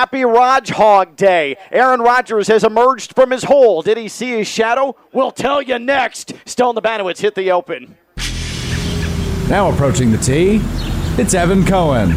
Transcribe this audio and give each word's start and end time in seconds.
Happy 0.00 0.24
Raj 0.24 0.70
Hog 0.70 1.14
Day. 1.14 1.58
Aaron 1.70 2.00
Rodgers 2.00 2.48
has 2.48 2.64
emerged 2.64 3.14
from 3.14 3.30
his 3.30 3.44
hole. 3.44 3.82
Did 3.82 3.98
he 3.98 4.08
see 4.08 4.30
his 4.30 4.48
shadow? 4.48 4.96
We'll 5.12 5.30
tell 5.30 5.60
you 5.60 5.78
next. 5.78 6.32
Stone 6.46 6.76
Labanowitz 6.76 7.18
hit 7.18 7.34
the 7.34 7.52
open. 7.52 7.98
Now 9.50 9.70
approaching 9.70 10.10
the 10.10 10.16
tee, 10.16 10.62
it's 11.20 11.34
Evan 11.34 11.66
Cohen. 11.66 12.08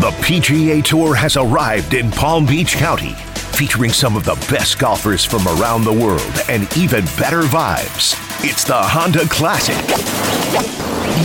The 0.00 0.10
PGA 0.20 0.84
Tour 0.84 1.14
has 1.14 1.38
arrived 1.38 1.94
in 1.94 2.10
Palm 2.10 2.44
Beach 2.44 2.74
County, 2.74 3.14
featuring 3.56 3.90
some 3.90 4.18
of 4.18 4.24
the 4.26 4.34
best 4.50 4.78
golfers 4.78 5.24
from 5.24 5.48
around 5.48 5.84
the 5.84 5.92
world 5.94 6.42
and 6.50 6.68
even 6.76 7.06
better 7.16 7.40
vibes. 7.40 8.29
It's 8.42 8.64
the 8.64 8.72
Honda 8.74 9.28
Classic. 9.28 9.76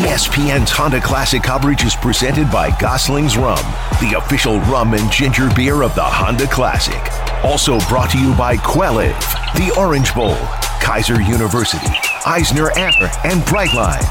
ESPN's 0.04 0.70
Honda 0.70 1.00
Classic 1.00 1.42
coverage 1.42 1.86
is 1.86 1.96
presented 1.96 2.52
by 2.52 2.72
Gosling's 2.78 3.38
Rum, 3.38 3.64
the 4.02 4.16
official 4.18 4.60
rum 4.62 4.94
and 4.94 5.10
ginger 5.10 5.50
beer 5.56 5.82
of 5.82 5.96
the 5.96 6.04
Honda 6.04 6.46
Classic. 6.48 7.00
Also 7.42 7.80
brought 7.88 8.10
to 8.10 8.20
you 8.20 8.36
by 8.36 8.58
Quelliv, 8.58 9.18
the 9.56 9.74
Orange 9.80 10.14
Bowl, 10.14 10.36
Keiser 10.84 11.26
University, 11.26 11.88
Eisner 12.26 12.68
Amper, 12.76 13.10
and 13.24 13.42
Brightline. 13.44 14.04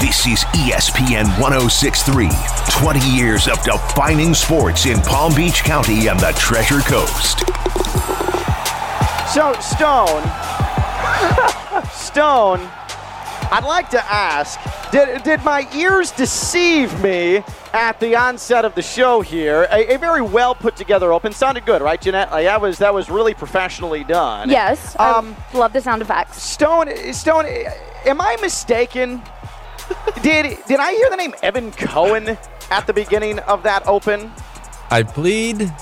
This 0.00 0.24
is 0.28 0.44
ESPN 0.54 1.26
1063, 1.42 2.30
20 2.70 3.00
years 3.10 3.48
of 3.48 3.60
defining 3.64 4.34
sports 4.34 4.86
in 4.86 5.00
Palm 5.00 5.34
Beach 5.34 5.64
County 5.64 6.06
and 6.06 6.20
the 6.20 6.30
Treasure 6.38 6.80
Coast. 6.86 7.40
So, 9.34 9.52
Stone, 9.58 10.22
Stone, 11.92 12.60
I'd 13.50 13.64
like 13.64 13.90
to 13.90 14.04
ask 14.12 14.58
did, 14.92 15.22
did 15.22 15.42
my 15.42 15.66
ears 15.74 16.10
deceive 16.10 17.02
me 17.02 17.42
at 17.72 17.98
the 17.98 18.14
onset 18.14 18.66
of 18.66 18.74
the 18.74 18.82
show 18.82 19.22
here? 19.22 19.66
A, 19.70 19.94
a 19.94 19.98
very 19.98 20.20
well 20.20 20.54
put 20.54 20.76
together 20.76 21.14
open. 21.14 21.32
Sounded 21.32 21.64
good, 21.64 21.80
right, 21.80 21.98
Jeanette? 21.98 22.30
Like, 22.30 22.44
that, 22.44 22.60
was, 22.60 22.76
that 22.78 22.92
was 22.92 23.08
really 23.08 23.32
professionally 23.32 24.04
done. 24.04 24.50
Yes. 24.50 24.94
Um, 25.00 25.34
I 25.54 25.56
love 25.56 25.72
the 25.72 25.80
sound 25.80 26.02
effects. 26.02 26.42
Stone, 26.42 26.90
Stone, 27.14 27.46
am 28.04 28.20
I 28.20 28.36
mistaken? 28.42 29.22
did 30.22 30.58
did 30.66 30.78
I 30.78 30.92
hear 30.92 31.08
the 31.10 31.16
name 31.16 31.34
Evan 31.42 31.72
Cohen 31.72 32.36
at 32.70 32.86
the 32.86 32.92
beginning 32.92 33.38
of 33.40 33.62
that 33.62 33.86
open? 33.86 34.30
I 34.90 35.02
plead 35.02 35.72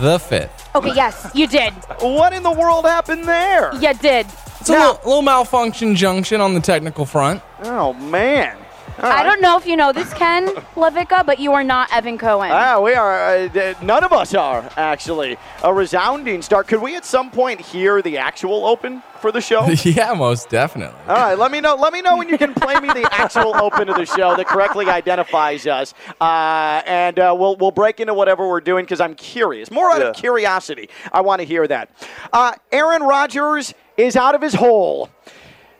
the 0.00 0.18
fifth. 0.18 0.74
Okay, 0.74 0.92
yes, 0.94 1.30
you 1.34 1.46
did. 1.46 1.72
What 2.00 2.32
in 2.32 2.42
the 2.42 2.50
world 2.50 2.84
happened 2.84 3.24
there? 3.24 3.72
You 3.76 3.94
did. 3.94 4.26
It's 4.66 4.70
a 4.70 4.80
little, 4.80 4.94
little 5.04 5.22
malfunction 5.22 5.94
junction 5.94 6.40
on 6.40 6.52
the 6.52 6.60
technical 6.60 7.06
front. 7.06 7.40
Oh 7.62 7.92
man. 7.92 8.56
All 8.98 9.04
I 9.04 9.10
right. 9.10 9.22
don't 9.22 9.40
know 9.40 9.56
if 9.56 9.64
you 9.64 9.76
know 9.76 9.92
this, 9.92 10.12
Ken 10.14 10.46
LaVicka, 10.74 11.24
but 11.24 11.38
you 11.38 11.52
are 11.52 11.62
not 11.62 11.92
Evan 11.92 12.18
Cohen. 12.18 12.50
Ah, 12.50 12.80
we 12.80 12.94
are. 12.94 13.36
Uh, 13.36 13.74
none 13.80 14.02
of 14.02 14.12
us 14.12 14.34
are 14.34 14.68
actually 14.76 15.36
a 15.62 15.72
resounding 15.72 16.42
start. 16.42 16.66
Could 16.66 16.82
we 16.82 16.96
at 16.96 17.04
some 17.04 17.30
point 17.30 17.60
hear 17.60 18.02
the 18.02 18.16
actual 18.16 18.66
open 18.66 19.04
for 19.20 19.30
the 19.30 19.40
show? 19.40 19.68
yeah, 19.84 20.14
most 20.14 20.48
definitely. 20.48 20.98
All 21.06 21.14
right, 21.14 21.38
let 21.38 21.52
me 21.52 21.60
know. 21.60 21.76
Let 21.76 21.92
me 21.92 22.02
know 22.02 22.16
when 22.16 22.28
you 22.28 22.36
can 22.36 22.52
play 22.52 22.80
me 22.80 22.88
the 22.88 23.06
actual 23.12 23.54
open 23.62 23.88
of 23.88 23.96
the 23.96 24.06
show 24.06 24.34
that 24.34 24.48
correctly 24.48 24.86
identifies 24.86 25.68
us, 25.68 25.94
uh, 26.20 26.82
and 26.86 27.20
uh, 27.20 27.36
we'll 27.38 27.54
we'll 27.54 27.70
break 27.70 28.00
into 28.00 28.14
whatever 28.14 28.48
we're 28.48 28.60
doing 28.60 28.84
because 28.84 29.00
I'm 29.00 29.14
curious. 29.14 29.70
More 29.70 29.92
out 29.92 30.02
of 30.02 30.16
curiosity, 30.16 30.88
I 31.12 31.20
want 31.20 31.40
to 31.40 31.46
hear 31.46 31.68
that. 31.68 31.90
Uh, 32.32 32.54
Aaron 32.72 33.02
Rodgers 33.02 33.74
is 33.96 34.16
out 34.16 34.34
of 34.34 34.42
his 34.42 34.54
hole. 34.54 35.10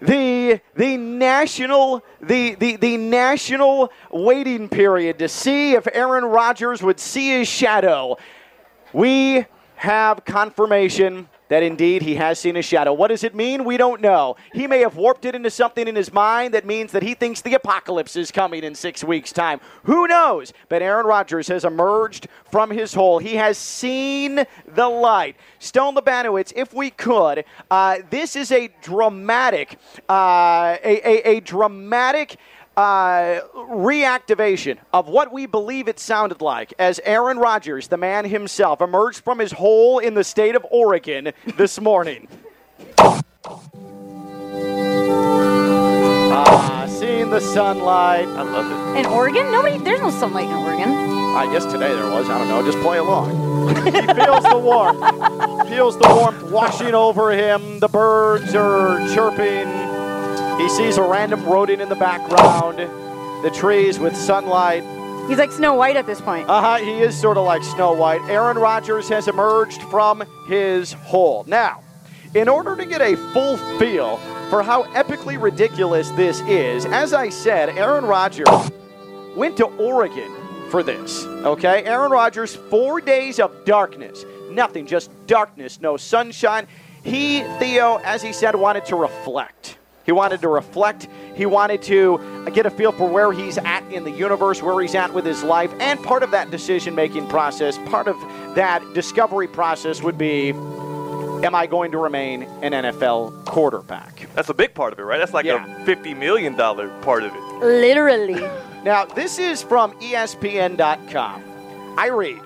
The 0.00 0.60
the 0.74 0.96
national 0.96 2.04
the, 2.20 2.54
the 2.56 2.76
the 2.76 2.96
national 2.98 3.90
waiting 4.10 4.68
period 4.68 5.18
to 5.20 5.28
see 5.28 5.72
if 5.72 5.88
Aaron 5.92 6.24
Rodgers 6.24 6.82
would 6.82 7.00
see 7.00 7.38
his 7.38 7.48
shadow. 7.48 8.18
We 8.92 9.46
have 9.76 10.24
confirmation 10.24 11.28
that 11.48 11.62
indeed 11.62 12.02
he 12.02 12.16
has 12.16 12.38
seen 12.38 12.56
a 12.56 12.62
shadow. 12.62 12.92
What 12.92 13.08
does 13.08 13.24
it 13.24 13.34
mean? 13.34 13.64
We 13.64 13.76
don't 13.76 14.00
know. 14.00 14.36
He 14.52 14.66
may 14.66 14.80
have 14.80 14.96
warped 14.96 15.24
it 15.24 15.34
into 15.34 15.50
something 15.50 15.86
in 15.86 15.94
his 15.94 16.12
mind 16.12 16.54
that 16.54 16.66
means 16.66 16.92
that 16.92 17.02
he 17.02 17.14
thinks 17.14 17.40
the 17.40 17.54
apocalypse 17.54 18.16
is 18.16 18.30
coming 18.30 18.64
in 18.64 18.74
six 18.74 19.04
weeks' 19.04 19.32
time. 19.32 19.60
Who 19.84 20.06
knows? 20.06 20.52
But 20.68 20.82
Aaron 20.82 21.06
Rodgers 21.06 21.48
has 21.48 21.64
emerged 21.64 22.28
from 22.50 22.70
his 22.70 22.94
hole. 22.94 23.18
He 23.18 23.36
has 23.36 23.58
seen 23.58 24.44
the 24.66 24.88
light. 24.88 25.36
Stone 25.58 25.94
Labanowitz, 25.94 26.52
if 26.56 26.74
we 26.74 26.90
could, 26.90 27.44
uh, 27.70 27.98
this 28.10 28.36
is 28.36 28.52
a 28.52 28.68
dramatic, 28.82 29.78
uh, 30.08 30.76
a, 30.82 31.08
a, 31.08 31.36
a 31.36 31.40
dramatic 31.40 32.36
uh, 32.76 33.40
reactivation 33.54 34.78
of 34.92 35.08
what 35.08 35.32
we 35.32 35.46
believe 35.46 35.88
it 35.88 35.98
sounded 35.98 36.40
like 36.42 36.74
as 36.78 37.00
Aaron 37.04 37.38
Rodgers, 37.38 37.88
the 37.88 37.96
man 37.96 38.26
himself, 38.26 38.80
emerged 38.80 39.24
from 39.24 39.38
his 39.38 39.52
hole 39.52 39.98
in 39.98 40.14
the 40.14 40.24
state 40.24 40.54
of 40.54 40.66
Oregon 40.70 41.32
this 41.56 41.80
morning. 41.80 42.28
Ah, 46.38 46.86
seeing 46.88 47.30
the 47.30 47.40
sunlight. 47.40 48.26
I 48.28 48.42
love 48.42 48.96
it. 48.96 49.00
In 49.00 49.06
Oregon? 49.06 49.50
Nobody, 49.50 49.78
there's 49.78 50.00
no 50.00 50.10
sunlight 50.10 50.48
in 50.48 50.54
Oregon. 50.54 50.90
I 51.36 51.50
guess 51.52 51.64
today 51.66 51.94
there 51.94 52.10
was. 52.10 52.28
I 52.28 52.38
don't 52.38 52.48
know. 52.48 52.62
Just 52.64 52.78
play 52.80 52.98
along. 52.98 53.30
he 53.84 53.90
feels 53.90 54.44
the 54.44 54.58
warmth. 54.58 55.68
Feels 55.68 55.98
the 55.98 56.08
warmth 56.14 56.50
washing 56.50 56.94
over 56.94 57.30
him. 57.32 57.78
The 57.80 57.88
birds 57.88 58.54
are 58.54 58.98
chirping. 59.14 59.85
He 60.58 60.68
sees 60.68 60.96
a 60.96 61.02
random 61.02 61.44
rodent 61.44 61.82
in 61.82 61.88
the 61.88 61.96
background. 61.96 62.78
The 63.42 63.50
trees 63.50 63.98
with 63.98 64.16
sunlight. 64.16 64.82
He's 65.28 65.38
like 65.38 65.52
Snow 65.52 65.74
White 65.74 65.96
at 65.96 66.06
this 66.06 66.20
point. 66.20 66.48
Uh 66.48 66.60
huh. 66.60 66.76
He 66.76 67.00
is 67.00 67.18
sort 67.18 67.36
of 67.36 67.44
like 67.44 67.62
Snow 67.62 67.92
White. 67.92 68.22
Aaron 68.30 68.56
Rodgers 68.56 69.08
has 69.08 69.28
emerged 69.28 69.82
from 69.82 70.24
his 70.48 70.92
hole. 70.92 71.44
Now, 71.46 71.82
in 72.34 72.48
order 72.48 72.76
to 72.76 72.86
get 72.86 73.00
a 73.00 73.16
full 73.32 73.56
feel 73.78 74.16
for 74.50 74.62
how 74.62 74.84
epically 74.94 75.40
ridiculous 75.40 76.10
this 76.10 76.40
is, 76.42 76.86
as 76.86 77.12
I 77.12 77.28
said, 77.28 77.70
Aaron 77.70 78.04
Rodgers 78.04 78.46
went 79.36 79.56
to 79.58 79.66
Oregon 79.66 80.32
for 80.70 80.82
this. 80.82 81.24
Okay? 81.24 81.84
Aaron 81.84 82.10
Rodgers, 82.10 82.54
four 82.54 83.00
days 83.00 83.38
of 83.40 83.64
darkness. 83.64 84.24
Nothing, 84.50 84.86
just 84.86 85.10
darkness, 85.26 85.80
no 85.80 85.96
sunshine. 85.96 86.66
He, 87.02 87.42
Theo, 87.58 87.96
as 88.04 88.22
he 88.22 88.32
said, 88.32 88.54
wanted 88.54 88.84
to 88.86 88.96
reflect. 88.96 89.75
He 90.06 90.12
wanted 90.12 90.40
to 90.42 90.48
reflect. 90.48 91.08
He 91.34 91.44
wanted 91.46 91.82
to 91.82 92.48
get 92.54 92.64
a 92.64 92.70
feel 92.70 92.92
for 92.92 93.08
where 93.08 93.32
he's 93.32 93.58
at 93.58 93.82
in 93.92 94.04
the 94.04 94.10
universe, 94.10 94.62
where 94.62 94.80
he's 94.80 94.94
at 94.94 95.12
with 95.12 95.26
his 95.26 95.42
life. 95.42 95.72
And 95.80 96.02
part 96.02 96.22
of 96.22 96.30
that 96.30 96.50
decision 96.50 96.94
making 96.94 97.26
process, 97.28 97.76
part 97.90 98.06
of 98.06 98.16
that 98.54 98.82
discovery 98.94 99.48
process 99.48 100.02
would 100.02 100.16
be 100.16 100.54
Am 101.44 101.54
I 101.54 101.66
going 101.66 101.92
to 101.92 101.98
remain 101.98 102.44
an 102.62 102.72
NFL 102.72 103.44
quarterback? 103.44 104.26
That's 104.34 104.48
a 104.48 104.54
big 104.54 104.72
part 104.72 104.94
of 104.94 104.98
it, 104.98 105.02
right? 105.02 105.18
That's 105.18 105.34
like 105.34 105.44
Yeah. 105.44 105.82
a 105.82 105.84
fifty 105.84 106.14
million 106.14 106.56
dollar 106.56 106.88
part 107.02 107.24
of 107.24 107.32
it. 107.34 107.40
Literally. 107.62 108.40
Now, 108.84 109.04
this 109.04 109.38
is 109.38 109.60
from 109.62 109.92
ESPN.com. 110.00 111.42
I 111.98 112.08
read 112.08 112.40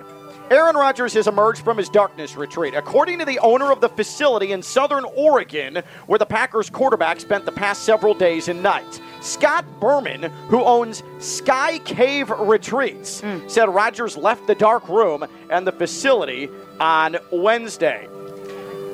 Aaron 0.51 0.75
Rodgers 0.75 1.15
has 1.15 1.29
emerged 1.29 1.63
from 1.63 1.79
his 1.79 1.89
darkness 1.89 2.35
retreat. 2.35 2.75
According 2.75 3.21
to 3.21 3.25
the 3.25 3.39
owner 3.39 3.71
of 3.71 3.81
the 3.81 3.89
facility 3.89 4.51
in 4.51 4.63
southern 4.63 5.05
Oregon, 5.05 5.81
where 6.07 6.19
the 6.19 6.27
Packers 6.27 6.69
quarterback 6.69 7.21
spent 7.21 7.45
the 7.45 7.53
past 7.53 7.85
several 7.85 8.15
days 8.15 8.49
and 8.49 8.61
nights, 8.61 9.01
Scott 9.21 9.65
Berman, 9.79 10.25
who 10.49 10.65
owns 10.65 11.05
Sky 11.21 11.79
Cave 11.79 12.31
Retreats, 12.31 13.21
hmm. 13.21 13.47
said 13.47 13.69
Rodgers 13.69 14.17
left 14.17 14.49
the 14.49 14.57
dark 14.57 14.89
room 14.89 15.25
and 15.51 15.65
the 15.65 15.73
facility 15.73 16.49
on 16.81 17.17
Wednesday. 17.31 18.09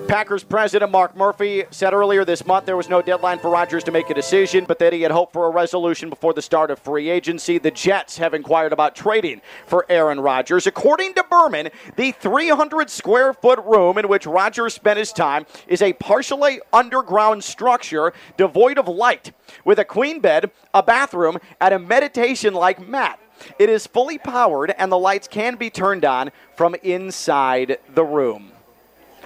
Packers 0.06 0.44
president 0.44 0.92
Mark 0.92 1.16
Murphy 1.16 1.64
said 1.72 1.92
earlier 1.92 2.24
this 2.24 2.46
month 2.46 2.64
there 2.64 2.76
was 2.76 2.88
no 2.88 3.02
deadline 3.02 3.40
for 3.40 3.50
Rodgers 3.50 3.82
to 3.84 3.90
make 3.90 4.08
a 4.08 4.14
decision, 4.14 4.64
but 4.64 4.78
that 4.78 4.92
he 4.92 5.02
had 5.02 5.10
hoped 5.10 5.32
for 5.32 5.46
a 5.46 5.50
resolution 5.50 6.08
before 6.08 6.32
the 6.32 6.42
start 6.42 6.70
of 6.70 6.78
free 6.78 7.10
agency. 7.10 7.58
The 7.58 7.72
Jets 7.72 8.16
have 8.18 8.32
inquired 8.32 8.72
about 8.72 8.94
trading 8.94 9.40
for 9.66 9.84
Aaron 9.88 10.20
Rodgers. 10.20 10.66
According 10.66 11.14
to 11.14 11.24
Berman, 11.28 11.70
the 11.96 12.12
300 12.12 12.88
square 12.88 13.32
foot 13.32 13.58
room 13.64 13.98
in 13.98 14.06
which 14.08 14.26
Rodgers 14.26 14.74
spent 14.74 14.98
his 14.98 15.12
time 15.12 15.44
is 15.66 15.82
a 15.82 15.92
partially 15.94 16.60
underground 16.72 17.42
structure 17.42 18.12
devoid 18.36 18.78
of 18.78 18.86
light, 18.86 19.32
with 19.64 19.80
a 19.80 19.84
queen 19.84 20.20
bed, 20.20 20.52
a 20.72 20.84
bathroom, 20.84 21.38
and 21.60 21.74
a 21.74 21.78
meditation 21.80 22.54
like 22.54 22.86
mat. 22.86 23.18
It 23.58 23.68
is 23.68 23.86
fully 23.88 24.18
powered, 24.18 24.72
and 24.78 24.90
the 24.90 24.98
lights 24.98 25.26
can 25.26 25.56
be 25.56 25.68
turned 25.68 26.04
on 26.04 26.30
from 26.54 26.76
inside 26.82 27.78
the 27.92 28.04
room. 28.04 28.52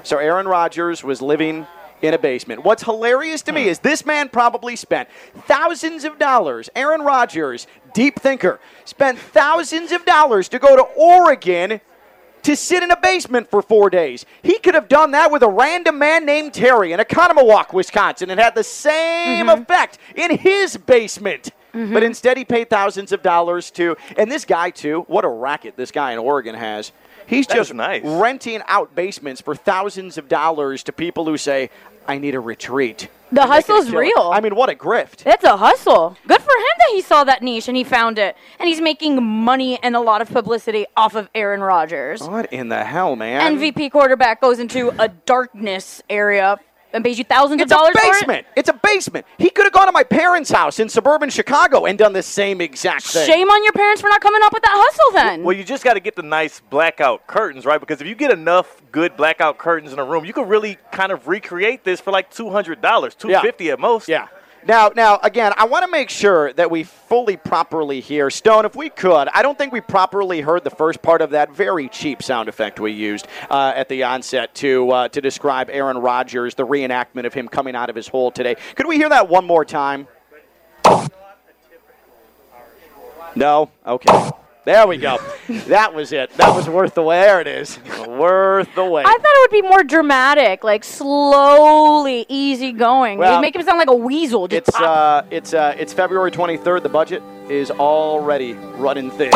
So 0.02 0.18
Aaron 0.18 0.46
Rodgers 0.46 1.04
was 1.04 1.20
living 1.22 1.66
in 2.02 2.14
a 2.14 2.18
basement. 2.18 2.64
What's 2.64 2.82
hilarious 2.82 3.42
to 3.42 3.52
me 3.52 3.68
is 3.68 3.78
this 3.80 4.06
man 4.06 4.28
probably 4.28 4.76
spent 4.76 5.08
thousands 5.46 6.04
of 6.04 6.18
dollars. 6.18 6.70
Aaron 6.74 7.02
Rodgers, 7.02 7.66
deep 7.92 8.18
thinker, 8.18 8.60
spent 8.84 9.18
thousands 9.18 9.92
of 9.92 10.04
dollars 10.04 10.48
to 10.48 10.58
go 10.58 10.76
to 10.76 10.82
Oregon 10.82 11.80
to 12.42 12.56
sit 12.56 12.82
in 12.82 12.90
a 12.90 12.96
basement 12.96 13.50
for 13.50 13.60
four 13.60 13.90
days. 13.90 14.24
He 14.42 14.58
could 14.58 14.74
have 14.74 14.88
done 14.88 15.10
that 15.10 15.30
with 15.30 15.42
a 15.42 15.48
random 15.48 15.98
man 15.98 16.24
named 16.24 16.54
Terry 16.54 16.92
in 16.92 17.00
Oconomowoc, 17.00 17.72
Wisconsin, 17.74 18.30
and 18.30 18.40
had 18.40 18.54
the 18.54 18.64
same 18.64 19.46
mm-hmm. 19.46 19.62
effect 19.62 19.98
in 20.14 20.38
his 20.38 20.76
basement. 20.76 21.50
Mm-hmm. 21.74 21.92
But 21.92 22.02
instead, 22.02 22.36
he 22.36 22.44
paid 22.44 22.68
thousands 22.68 23.12
of 23.12 23.22
dollars 23.22 23.70
to, 23.72 23.96
and 24.16 24.30
this 24.30 24.44
guy 24.44 24.70
too. 24.70 25.02
What 25.06 25.24
a 25.24 25.28
racket 25.28 25.76
this 25.76 25.90
guy 25.90 26.12
in 26.12 26.18
Oregon 26.18 26.54
has. 26.54 26.92
He's 27.30 27.46
That 27.46 27.54
just 27.54 27.72
nice. 27.74 28.02
renting 28.04 28.60
out 28.68 28.94
basements 28.94 29.40
for 29.40 29.54
thousands 29.54 30.18
of 30.18 30.28
dollars 30.28 30.82
to 30.84 30.92
people 30.92 31.24
who 31.24 31.38
say, 31.38 31.70
"I 32.08 32.18
need 32.18 32.34
a 32.34 32.40
retreat." 32.40 33.08
The 33.32 33.42
And 33.42 33.52
they 33.52 33.62
can 33.62 33.76
hustle's 33.76 33.90
real. 33.92 34.30
I 34.32 34.40
mean, 34.40 34.56
what 34.56 34.68
a 34.68 34.74
grift! 34.74 35.22
It's 35.24 35.44
a 35.44 35.56
hustle. 35.56 36.16
Good 36.26 36.40
for 36.42 36.50
him 36.50 36.74
that 36.78 36.90
he 36.92 37.00
saw 37.00 37.22
that 37.22 37.40
niche 37.42 37.68
and 37.68 37.76
he 37.76 37.84
found 37.84 38.18
it. 38.18 38.36
And 38.58 38.68
he's 38.68 38.80
making 38.80 39.22
money 39.22 39.78
and 39.84 39.94
a 39.94 40.00
lot 40.00 40.20
of 40.20 40.28
publicity 40.28 40.84
off 40.96 41.14
of 41.14 41.30
Aaron 41.32 41.60
Rodgers. 41.60 42.20
What 42.28 42.52
in 42.52 42.68
the 42.68 42.82
hell, 42.82 43.14
man? 43.14 43.56
MVP 43.56 43.88
quarterback 43.90 44.40
goes 44.40 44.58
into 44.58 44.92
a 44.98 45.06
darkness 45.08 46.02
area 46.10 46.58
and 46.92 47.04
pays 47.04 47.18
you 47.18 47.24
thousands 47.24 47.62
It's 47.62 47.70
of 47.72 47.76
dollars 47.78 47.94
a 47.96 47.98
for 47.98 48.06
it. 48.06 48.12
basement. 48.12 48.46
It's 48.56 48.68
a 48.68 48.72
basement. 48.72 49.26
He 49.38 49.50
could 49.50 49.64
have 49.64 49.72
gone 49.72 49.86
to 49.86 49.92
my 49.92 50.02
parents' 50.04 50.50
house 50.50 50.78
in 50.78 50.88
suburban 50.88 51.30
Chicago 51.30 51.86
and 51.86 51.98
done 51.98 52.12
the 52.12 52.22
same 52.22 52.60
exact 52.60 53.04
thing. 53.06 53.26
Shame 53.26 53.48
on 53.48 53.62
your 53.64 53.72
parents 53.72 54.00
for 54.00 54.08
not 54.08 54.20
coming 54.20 54.40
up 54.42 54.52
with 54.52 54.62
that 54.62 54.72
hustle 54.72 55.12
then. 55.14 55.42
Well, 55.44 55.56
you 55.56 55.64
just 55.64 55.84
got 55.84 55.94
to 55.94 56.00
get 56.00 56.16
the 56.16 56.22
nice 56.22 56.60
blackout 56.70 57.26
curtains, 57.26 57.64
right? 57.66 57.80
Because 57.80 58.00
if 58.00 58.06
you 58.06 58.14
get 58.14 58.30
enough 58.32 58.80
good 58.92 59.16
blackout 59.16 59.58
curtains 59.58 59.92
in 59.92 59.98
a 59.98 60.04
room, 60.04 60.24
you 60.24 60.32
can 60.32 60.48
really 60.48 60.78
kind 60.92 61.12
of 61.12 61.28
recreate 61.28 61.84
this 61.84 62.00
for 62.00 62.10
like 62.10 62.30
two 62.30 62.50
hundred 62.50 62.80
dollars, 62.80 63.14
two 63.14 63.28
fifty 63.40 63.70
at 63.70 63.78
most. 63.78 64.08
Yeah. 64.08 64.28
Now, 64.66 64.90
now, 64.94 65.18
again, 65.22 65.52
I 65.56 65.64
want 65.64 65.84
to 65.84 65.90
make 65.90 66.10
sure 66.10 66.52
that 66.52 66.70
we 66.70 66.84
fully 66.84 67.36
properly 67.36 68.00
hear 68.00 68.28
Stone. 68.28 68.66
If 68.66 68.76
we 68.76 68.90
could, 68.90 69.28
I 69.28 69.42
don't 69.42 69.56
think 69.56 69.72
we 69.72 69.80
properly 69.80 70.42
heard 70.42 70.64
the 70.64 70.70
first 70.70 71.00
part 71.00 71.22
of 71.22 71.30
that 71.30 71.52
very 71.52 71.88
cheap 71.88 72.22
sound 72.22 72.48
effect 72.48 72.78
we 72.78 72.92
used 72.92 73.26
uh, 73.50 73.72
at 73.74 73.88
the 73.88 74.02
onset 74.02 74.54
to 74.56 74.90
uh, 74.90 75.08
to 75.08 75.20
describe 75.20 75.70
Aaron 75.70 75.98
Rodgers, 75.98 76.54
the 76.54 76.66
reenactment 76.66 77.24
of 77.24 77.32
him 77.32 77.48
coming 77.48 77.74
out 77.74 77.88
of 77.88 77.96
his 77.96 78.08
hole 78.08 78.30
today. 78.30 78.56
Could 78.74 78.86
we 78.86 78.96
hear 78.96 79.08
that 79.08 79.28
one 79.28 79.46
more 79.46 79.64
time? 79.64 80.06
No. 83.34 83.70
Okay. 83.86 84.30
There 84.64 84.86
we 84.86 84.98
go. 84.98 85.18
that 85.48 85.94
was 85.94 86.12
it. 86.12 86.30
That 86.36 86.54
was 86.54 86.68
worth 86.68 86.94
the 86.94 87.02
wait. 87.02 87.20
There 87.20 87.40
it 87.40 87.46
is. 87.46 87.78
worth 88.06 88.68
the 88.74 88.84
wait. 88.84 89.06
I 89.06 89.12
thought 89.12 89.22
it 89.24 89.50
would 89.50 89.62
be 89.62 89.68
more 89.68 89.82
dramatic, 89.82 90.62
like 90.62 90.84
slowly, 90.84 92.26
easy 92.28 92.72
going. 92.72 93.18
Well, 93.18 93.40
make 93.40 93.56
him 93.56 93.62
sound 93.62 93.78
like 93.78 93.88
a 93.88 93.94
weasel. 93.94 94.48
Just 94.48 94.68
It's 94.68 94.76
pop. 94.76 95.24
uh, 95.24 95.28
it's 95.30 95.54
uh, 95.54 95.74
it's 95.78 95.92
February 95.92 96.30
23rd. 96.30 96.82
The 96.82 96.88
budget 96.88 97.22
is 97.48 97.70
already 97.70 98.52
running 98.52 99.10
thin. 99.10 99.30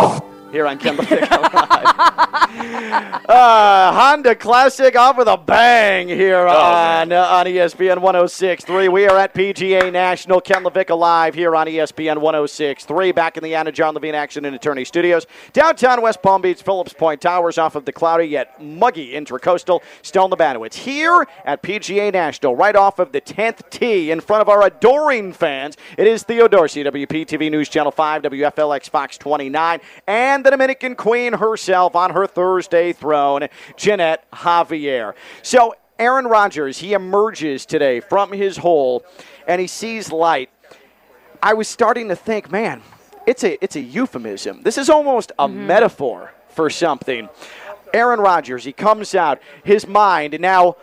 Here 0.54 0.68
on 0.68 0.78
Live. 0.78 1.00
uh, 3.28 3.92
Honda 3.92 4.36
Classic 4.36 4.94
off 4.94 5.16
with 5.16 5.26
a 5.26 5.36
bang 5.36 6.06
here 6.06 6.46
on 6.46 7.10
uh, 7.10 7.22
on 7.22 7.46
ESPN 7.46 7.98
106.3. 7.98 8.92
We 8.92 9.08
are 9.08 9.18
at 9.18 9.34
PGA 9.34 9.92
National. 9.92 10.40
Ken 10.40 10.62
LaVicka 10.62 10.96
live 10.96 11.34
here 11.34 11.56
on 11.56 11.66
ESPN 11.66 12.18
106.3. 12.18 13.12
Back 13.12 13.36
in 13.36 13.42
the 13.42 13.56
Anna 13.56 13.72
John 13.72 13.94
Levine 13.94 14.14
Action 14.14 14.44
and 14.44 14.54
Attorney 14.54 14.84
Studios. 14.84 15.26
Downtown 15.52 16.00
West 16.00 16.22
Palm 16.22 16.40
Beach, 16.40 16.62
Phillips 16.62 16.92
Point 16.92 17.20
Towers 17.20 17.58
off 17.58 17.74
of 17.74 17.84
the 17.84 17.92
cloudy 17.92 18.26
yet 18.26 18.62
muggy 18.62 19.14
Intracoastal. 19.14 19.82
Stone 20.02 20.30
Labanowitz 20.30 20.74
here 20.74 21.26
at 21.44 21.64
PGA 21.64 22.12
National, 22.12 22.54
right 22.54 22.76
off 22.76 23.00
of 23.00 23.10
the 23.10 23.20
10th 23.20 23.68
tee 23.70 24.12
in 24.12 24.20
front 24.20 24.40
of 24.40 24.48
our 24.48 24.64
adoring 24.64 25.32
fans. 25.32 25.76
It 25.98 26.06
is 26.06 26.22
Theo 26.22 26.46
Dorsey, 26.46 26.84
WPTV 26.84 27.50
News 27.50 27.68
Channel 27.68 27.90
5, 27.90 28.22
WFLX 28.22 28.88
Fox 28.88 29.18
29, 29.18 29.80
and 30.06 30.43
the 30.44 30.50
Dominican 30.50 30.94
Queen 30.94 31.32
herself 31.32 31.96
on 31.96 32.10
her 32.10 32.26
Thursday 32.26 32.92
throne, 32.92 33.48
Jeanette 33.76 34.30
Javier. 34.30 35.14
So, 35.42 35.74
Aaron 35.98 36.26
Rodgers, 36.26 36.78
he 36.78 36.92
emerges 36.92 37.66
today 37.66 38.00
from 38.00 38.32
his 38.32 38.56
hole 38.56 39.04
and 39.46 39.60
he 39.60 39.66
sees 39.66 40.12
light. 40.12 40.50
I 41.42 41.54
was 41.54 41.68
starting 41.68 42.08
to 42.08 42.16
think, 42.16 42.50
man, 42.50 42.82
it's 43.26 43.44
a 43.44 43.62
it's 43.62 43.76
a 43.76 43.80
euphemism. 43.80 44.62
This 44.62 44.76
is 44.76 44.90
almost 44.90 45.32
a 45.38 45.48
mm-hmm. 45.48 45.66
metaphor 45.66 46.32
for 46.48 46.68
something. 46.68 47.28
Aaron 47.92 48.18
Rodgers, 48.18 48.64
he 48.64 48.72
comes 48.72 49.14
out, 49.14 49.40
his 49.62 49.86
mind 49.86 50.38
now 50.40 50.76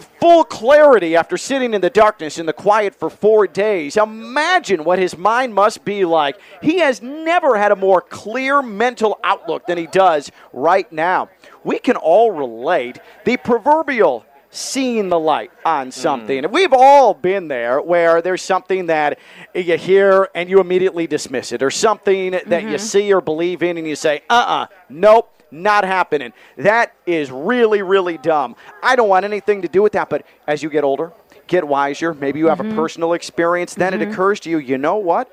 full 0.00 0.44
clarity 0.44 1.16
after 1.16 1.36
sitting 1.36 1.74
in 1.74 1.80
the 1.80 1.90
darkness 1.90 2.38
in 2.38 2.46
the 2.46 2.52
quiet 2.52 2.94
for 2.94 3.10
4 3.10 3.46
days. 3.46 3.96
Imagine 3.96 4.84
what 4.84 4.98
his 4.98 5.16
mind 5.16 5.54
must 5.54 5.84
be 5.84 6.04
like. 6.04 6.38
He 6.62 6.78
has 6.78 7.02
never 7.02 7.56
had 7.56 7.72
a 7.72 7.76
more 7.76 8.00
clear 8.00 8.62
mental 8.62 9.18
outlook 9.22 9.66
than 9.66 9.78
he 9.78 9.86
does 9.86 10.30
right 10.52 10.90
now. 10.92 11.28
We 11.62 11.78
can 11.78 11.96
all 11.96 12.30
relate 12.32 12.98
the 13.24 13.36
proverbial 13.36 14.24
seeing 14.50 15.08
the 15.08 15.18
light 15.18 15.50
on 15.64 15.90
something. 15.90 16.48
We've 16.52 16.72
all 16.72 17.12
been 17.12 17.48
there 17.48 17.80
where 17.80 18.22
there's 18.22 18.42
something 18.42 18.86
that 18.86 19.18
you 19.52 19.76
hear 19.76 20.28
and 20.32 20.48
you 20.48 20.60
immediately 20.60 21.08
dismiss 21.08 21.50
it, 21.50 21.60
or 21.60 21.72
something 21.72 22.38
that 22.46 22.62
you 22.62 22.78
see 22.78 23.12
or 23.12 23.20
believe 23.20 23.64
in 23.64 23.78
and 23.78 23.86
you 23.86 23.96
say, 23.96 24.22
uh 24.30 24.44
uh 24.46 24.66
nope. 24.88 25.30
Not 25.62 25.84
happening. 25.84 26.32
That 26.56 26.94
is 27.06 27.30
really, 27.30 27.82
really 27.82 28.18
dumb. 28.18 28.56
I 28.82 28.96
don't 28.96 29.08
want 29.08 29.24
anything 29.24 29.62
to 29.62 29.68
do 29.68 29.82
with 29.82 29.92
that. 29.92 30.10
But 30.10 30.26
as 30.46 30.62
you 30.62 30.68
get 30.68 30.82
older, 30.82 31.12
get 31.46 31.66
wiser, 31.66 32.12
maybe 32.12 32.40
you 32.40 32.48
have 32.48 32.60
a 32.60 32.74
personal 32.74 33.12
experience, 33.12 33.74
then 33.74 33.94
it 33.94 34.02
occurs 34.02 34.40
to 34.40 34.50
you, 34.50 34.58
you 34.58 34.78
know 34.78 34.96
what? 34.96 35.30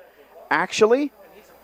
Actually, 0.50 1.10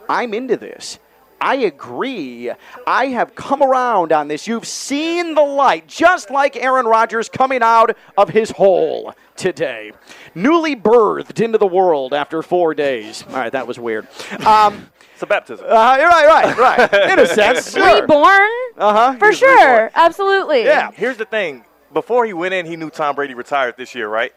I'm 0.08 0.34
into 0.34 0.56
this. 0.56 0.98
I 1.40 1.54
agree. 1.56 2.50
I 2.84 3.06
have 3.06 3.36
come 3.36 3.62
around 3.62 4.12
on 4.12 4.26
this. 4.26 4.48
You've 4.48 4.66
seen 4.66 5.34
the 5.34 5.42
light, 5.42 5.86
just 5.86 6.30
like 6.30 6.56
Aaron 6.56 6.86
Rodgers 6.86 7.28
coming 7.28 7.62
out 7.62 7.96
of 8.16 8.30
his 8.30 8.50
hole 8.50 9.14
today. 9.36 9.92
Newly 10.34 10.74
birthed 10.74 11.40
into 11.40 11.58
the 11.58 11.66
world 11.66 12.12
after 12.12 12.42
four 12.42 12.74
days. 12.74 13.22
All 13.28 13.34
right, 13.34 13.52
that 13.52 13.68
was 13.68 13.78
weird. 13.78 14.08
Um, 14.44 14.90
It's 15.18 15.22
a 15.24 15.26
baptism. 15.26 15.66
uh, 15.68 15.96
you're 15.98 16.08
right, 16.08 16.28
right, 16.28 16.90
right. 16.92 17.10
In 17.10 17.18
a 17.18 17.26
sense. 17.26 17.72
Sure. 17.72 18.02
Reborn? 18.02 18.48
Uh-huh. 18.76 19.16
For 19.18 19.32
sure. 19.32 19.90
Absolutely. 19.92 20.62
Yeah. 20.62 20.92
Here's 20.92 21.16
the 21.16 21.24
thing. 21.24 21.64
Before 21.92 22.24
he 22.24 22.32
went 22.32 22.54
in, 22.54 22.66
he 22.66 22.76
knew 22.76 22.88
Tom 22.88 23.16
Brady 23.16 23.34
retired 23.34 23.74
this 23.76 23.96
year, 23.96 24.08
right? 24.08 24.32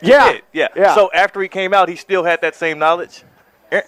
Yeah. 0.00 0.32
did, 0.32 0.42
yeah. 0.52 0.68
Yeah. 0.74 0.96
So 0.96 1.08
after 1.14 1.40
he 1.40 1.46
came 1.46 1.72
out, 1.72 1.88
he 1.88 1.94
still 1.94 2.24
had 2.24 2.40
that 2.40 2.56
same 2.56 2.80
knowledge. 2.80 3.22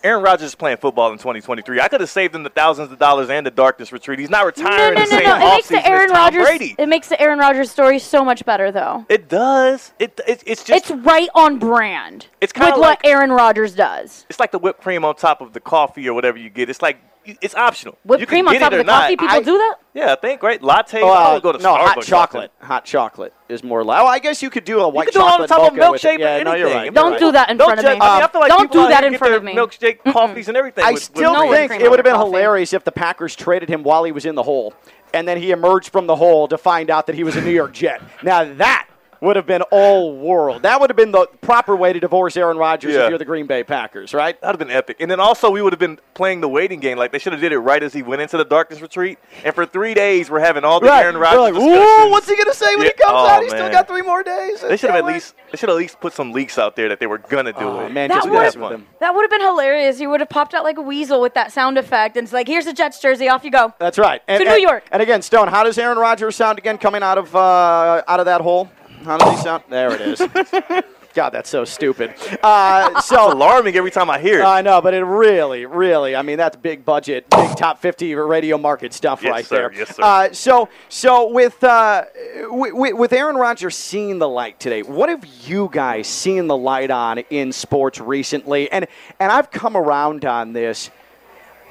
Aaron- 0.02 0.22
Rodgers 0.22 0.46
is 0.48 0.54
playing 0.54 0.78
football 0.78 1.12
in 1.12 1.18
2023. 1.18 1.80
I 1.80 1.88
could 1.88 2.00
have 2.00 2.08
saved 2.10 2.34
him 2.34 2.42
the 2.42 2.48
thousands 2.50 2.90
of 2.90 2.98
dollars 2.98 3.28
and 3.30 3.44
the 3.46 3.50
darkness 3.50 3.92
retreat. 3.92 4.18
He's 4.18 4.30
not 4.30 4.40
No, 4.40 4.46
retiring 4.46 4.94
no, 4.94 5.04
the 5.04 5.10
no, 5.10 5.16
same 5.18 5.24
no. 5.28 5.36
It 5.36 5.54
makes 5.54 5.68
the 5.68 5.86
Aaron 5.86 6.10
Rodgers. 6.10 6.42
Brady. 6.44 6.74
It 6.78 6.88
makes 6.88 7.08
the 7.08 7.20
Aaron 7.20 7.38
Rodgers 7.38 7.70
story 7.70 7.98
so 7.98 8.24
much 8.24 8.44
better, 8.44 8.72
though. 8.72 9.04
It 9.08 9.28
does. 9.28 9.92
It, 9.98 10.18
it 10.26 10.42
it's 10.46 10.64
just 10.64 10.90
It's 10.90 11.04
right 11.04 11.28
on 11.34 11.58
brand. 11.58 12.28
It's 12.40 12.52
kinda 12.52 12.70
like- 12.70 12.78
what 12.80 13.00
Aaron 13.04 13.30
Rodgers 13.30 13.74
does. 13.74 14.24
it's 14.30 14.40
like 14.40 14.50
the 14.52 14.58
whipped 14.58 14.80
cream 14.80 15.04
on 15.04 15.14
top 15.16 15.40
of 15.40 15.52
the 15.52 15.60
coffee 15.60 16.08
or 16.08 16.14
whatever 16.14 16.38
you 16.38 16.48
get. 16.50 16.70
It's 16.70 16.80
like 16.82 16.98
it's 17.40 17.54
optional. 17.54 17.98
Whipped 18.04 18.20
you 18.20 18.26
cream 18.26 18.46
can 18.46 18.54
on 18.56 18.60
top 18.60 18.72
it 18.72 18.74
of 18.76 18.80
or 18.80 18.84
the 18.84 18.90
coffee. 18.92 19.16
not. 19.16 19.20
People 19.20 19.28
I- 19.36 19.40
do 19.42 19.58
that. 19.58 19.74
Yeah, 19.94 20.12
I 20.12 20.16
think 20.16 20.42
right. 20.42 20.60
Latte. 20.60 21.00
Oh, 21.02 21.08
uh, 21.12 21.34
would 21.34 21.42
go 21.42 21.52
to 21.52 21.58
no, 21.58 21.74
Starbucks 21.74 21.78
hot 21.78 21.88
often. 21.98 22.02
chocolate. 22.02 22.52
Hot 22.60 22.84
chocolate 22.84 23.32
is 23.48 23.62
more 23.62 23.84
loud. 23.84 24.02
Oh, 24.02 24.06
I 24.06 24.18
guess 24.18 24.42
you 24.42 24.50
could 24.50 24.64
do 24.64 24.80
a 24.80 24.88
white 24.88 25.06
You 25.06 25.12
can 25.12 25.20
do 25.20 25.24
it 25.24 25.24
on 25.24 25.30
chocolate 25.32 25.48
top 25.50 25.72
of 25.72 25.76
mocha 25.78 25.92
milkshake 25.98 26.14
it. 26.14 26.20
Yeah, 26.20 26.38
or 26.40 26.44
no, 26.44 26.54
you're 26.54 26.66
right. 26.68 26.92
Don't 26.92 27.10
you're 27.12 27.18
do 27.20 27.24
right. 27.26 27.32
that 27.34 27.50
in 27.50 27.56
Don't 27.56 27.66
front 27.68 27.78
of 27.78 27.84
judge- 27.84 27.98
me. 27.98 28.00
I, 28.04 28.14
mean, 28.16 28.22
I 28.24 28.26
feel 28.26 28.40
like 28.40 28.48
Don't 28.50 28.72
do 28.72 28.88
that 28.88 29.04
in 29.04 29.16
front 29.18 29.34
of 29.34 29.44
me. 29.44 29.54
Milkshake, 29.54 29.98
coffees, 30.12 30.48
and 30.48 30.56
everything. 30.56 30.84
I 30.84 30.88
with- 30.88 30.94
with 30.94 31.02
still 31.04 31.32
No 31.32 31.52
think 31.52 31.80
it 31.80 31.88
would 31.88 31.98
have 32.00 32.04
been 32.04 32.14
coffee. 32.14 32.26
hilarious 32.30 32.72
if 32.72 32.82
the 32.82 32.92
Packers 32.92 33.36
traded 33.36 33.68
him 33.68 33.84
while 33.84 34.02
he 34.04 34.10
was 34.10 34.26
in 34.26 34.34
the 34.34 34.42
hole, 34.42 34.74
and 35.12 35.28
then 35.28 35.36
he 35.40 35.52
emerged 35.52 35.90
from 35.90 36.06
the 36.08 36.16
hole 36.16 36.48
to 36.48 36.58
find 36.58 36.90
out 36.90 37.06
that 37.06 37.14
he 37.14 37.22
was 37.22 37.36
a 37.36 37.40
New 37.40 37.52
York 37.52 37.72
Jet. 37.72 38.02
Now 38.24 38.42
that 38.44 38.88
would 39.24 39.36
have 39.36 39.46
been 39.46 39.62
all 39.70 40.16
world. 40.16 40.62
That 40.62 40.80
would 40.80 40.90
have 40.90 40.96
been 40.96 41.10
the 41.12 41.26
proper 41.40 41.74
way 41.74 41.92
to 41.92 42.00
divorce 42.00 42.36
Aaron 42.36 42.56
Rodgers 42.56 42.94
Yeah. 42.94 43.04
if 43.04 43.08
you're 43.10 43.18
the 43.18 43.24
Green 43.24 43.46
Bay 43.46 43.64
Packers, 43.64 44.14
right? 44.14 44.40
That'd 44.40 44.60
have 44.60 44.66
been 44.68 44.74
epic. 44.76 44.98
And 45.00 45.10
then 45.10 45.20
also 45.20 45.50
we 45.50 45.60
would 45.62 45.72
have 45.72 45.80
been 45.80 45.98
playing 46.14 46.40
the 46.40 46.48
waiting 46.48 46.80
game. 46.80 46.96
Like 46.98 47.10
they 47.12 47.18
should 47.18 47.32
have 47.32 47.40
did 47.40 47.52
it 47.52 47.58
right 47.58 47.82
as 47.82 47.92
he 47.92 48.02
went 48.02 48.22
into 48.22 48.36
the 48.36 48.44
darkness 48.44 48.80
retreat. 48.80 49.18
And 49.44 49.54
for 49.54 49.66
three 49.66 49.94
days 49.94 50.30
we're 50.30 50.40
having 50.40 50.64
all 50.64 50.78
the 50.80 50.92
Aaron 50.92 51.16
We're 51.16 51.22
Rodgers 51.22 51.40
like, 51.40 51.54
ooh, 51.54 52.10
what's 52.10 52.28
he 52.28 52.36
gonna 52.36 52.54
say 52.54 52.74
when 52.76 52.84
Yeah. 52.86 52.92
he 52.96 53.02
comes 53.02 53.12
Oh, 53.14 53.26
out? 53.26 53.42
He's 53.42 53.50
still 53.52 53.70
got 53.70 53.88
three 53.88 54.02
more 54.02 54.22
days. 54.22 54.60
They 54.60 54.76
should 54.76 54.90
have 54.90 54.98
at 54.98 55.04
least 55.04 55.34
they 55.50 55.56
should 55.56 55.70
at 55.70 55.76
least 55.76 56.00
put 56.00 56.12
some 56.12 56.32
leaks 56.32 56.58
out 56.58 56.76
there 56.76 56.88
that 56.88 57.00
they 57.00 57.06
were 57.06 57.18
gonna 57.18 57.52
do 57.52 57.58
Oh, 57.68 57.80
it. 57.86 57.92
man, 57.92 58.08
That 58.10 58.16
just 58.16 58.28
would- 58.30 58.38
mess 58.38 58.56
with. 58.56 58.80
That 59.00 59.14
would 59.14 59.22
have 59.22 59.30
been 59.30 59.40
hilarious. 59.40 59.98
He 59.98 60.06
would 60.06 60.20
have 60.20 60.28
popped 60.28 60.54
out 60.54 60.64
like 60.64 60.78
a 60.78 60.82
weasel 60.82 61.20
with 61.20 61.34
that 61.34 61.52
sound 61.52 61.78
effect 61.78 62.16
and 62.16 62.24
it's 62.24 62.32
like, 62.32 62.46
here's 62.46 62.66
a 62.66 62.72
Jets 62.72 63.00
jersey, 63.00 63.28
off 63.28 63.44
you 63.44 63.50
go. 63.50 63.72
That's 63.78 63.98
right. 63.98 64.22
And, 64.28 64.42
To 64.44 64.48
New 64.50 64.60
York. 64.60 64.84
And 64.92 65.00
again, 65.02 65.22
Stone, 65.22 65.48
how 65.48 65.62
does 65.64 65.78
Aaron 65.78 65.98
Rodgers 65.98 66.36
sound 66.36 66.58
again 66.58 66.78
coming 66.78 67.02
out 67.02 67.18
of 67.18 67.34
uh, 67.34 68.02
out 68.06 68.20
of 68.20 68.26
that 68.26 68.40
hole? 68.40 68.68
How 69.04 69.18
does 69.18 69.36
he 69.38 69.42
sound? 69.42 69.64
There 69.68 69.92
it 69.94 70.00
is. 70.00 70.20
God, 71.14 71.30
that's 71.30 71.48
so 71.48 71.64
stupid. 71.64 72.14
Uh, 72.44 73.00
so 73.00 73.32
Alarming 73.32 73.74
every 73.76 73.90
time 73.90 74.10
I 74.10 74.18
hear 74.18 74.40
it. 74.40 74.44
I 74.44 74.60
know, 74.60 74.82
but 74.82 74.92
it 74.92 75.02
really, 75.02 75.64
really, 75.64 76.14
I 76.14 76.20
mean, 76.22 76.36
that's 76.36 76.56
big 76.56 76.84
budget, 76.84 77.28
big 77.30 77.56
top 77.56 77.80
50 77.80 78.14
radio 78.16 78.58
market 78.58 78.92
stuff 78.92 79.22
Yes, 79.22 79.30
right 79.30 79.46
sir. 79.46 79.56
there. 79.56 79.72
Yes, 79.72 79.96
sir. 79.96 80.02
Uh, 80.02 80.32
so, 80.32 80.68
so 80.90 81.30
with, 81.30 81.62
uh, 81.64 82.04
with, 82.50 82.94
with 82.94 83.12
Aaron 83.14 83.36
Rodgers 83.36 83.76
seeing 83.76 84.18
the 84.18 84.28
light 84.28 84.60
today, 84.60 84.82
what 84.82 85.08
have 85.08 85.24
you 85.46 85.70
guys 85.72 86.06
seen 86.06 86.48
the 86.48 86.56
light 86.56 86.90
on 86.90 87.18
in 87.30 87.50
sports 87.52 87.98
recently? 87.98 88.70
And, 88.70 88.86
and 89.18 89.32
I've 89.32 89.50
come 89.50 89.76
around 89.76 90.24
on 90.26 90.52
this. 90.52 90.90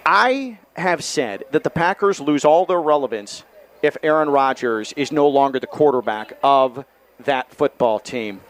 I 0.05 0.57
have 0.75 1.03
said 1.03 1.43
that 1.51 1.63
the 1.63 1.69
Packers 1.69 2.19
lose 2.19 2.45
all 2.45 2.65
their 2.65 2.81
relevance 2.81 3.43
if 3.83 3.95
Aaron 4.01 4.29
Rodgers 4.29 4.91
is 4.93 5.11
no 5.11 5.27
longer 5.27 5.59
the 5.59 5.67
quarterback 5.67 6.33
of 6.41 6.83
that 7.25 7.53
football 7.53 7.99
team. 7.99 8.41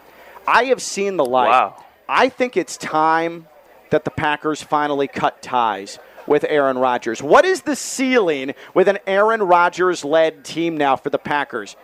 I 0.46 0.64
have 0.64 0.82
seen 0.82 1.16
the 1.16 1.24
light. 1.24 1.48
Wow. 1.48 1.84
I 2.08 2.28
think 2.28 2.56
it's 2.56 2.76
time 2.76 3.46
that 3.90 4.04
the 4.04 4.10
Packers 4.10 4.62
finally 4.62 5.08
cut 5.08 5.42
ties 5.42 5.98
with 6.26 6.44
Aaron 6.48 6.78
Rodgers. 6.78 7.22
What 7.22 7.44
is 7.44 7.62
the 7.62 7.76
ceiling 7.76 8.54
with 8.74 8.88
an 8.88 8.98
Aaron 9.06 9.42
Rodgers 9.42 10.04
led 10.04 10.44
team 10.44 10.76
now 10.76 10.96
for 10.96 11.10
the 11.10 11.18
Packers? 11.18 11.76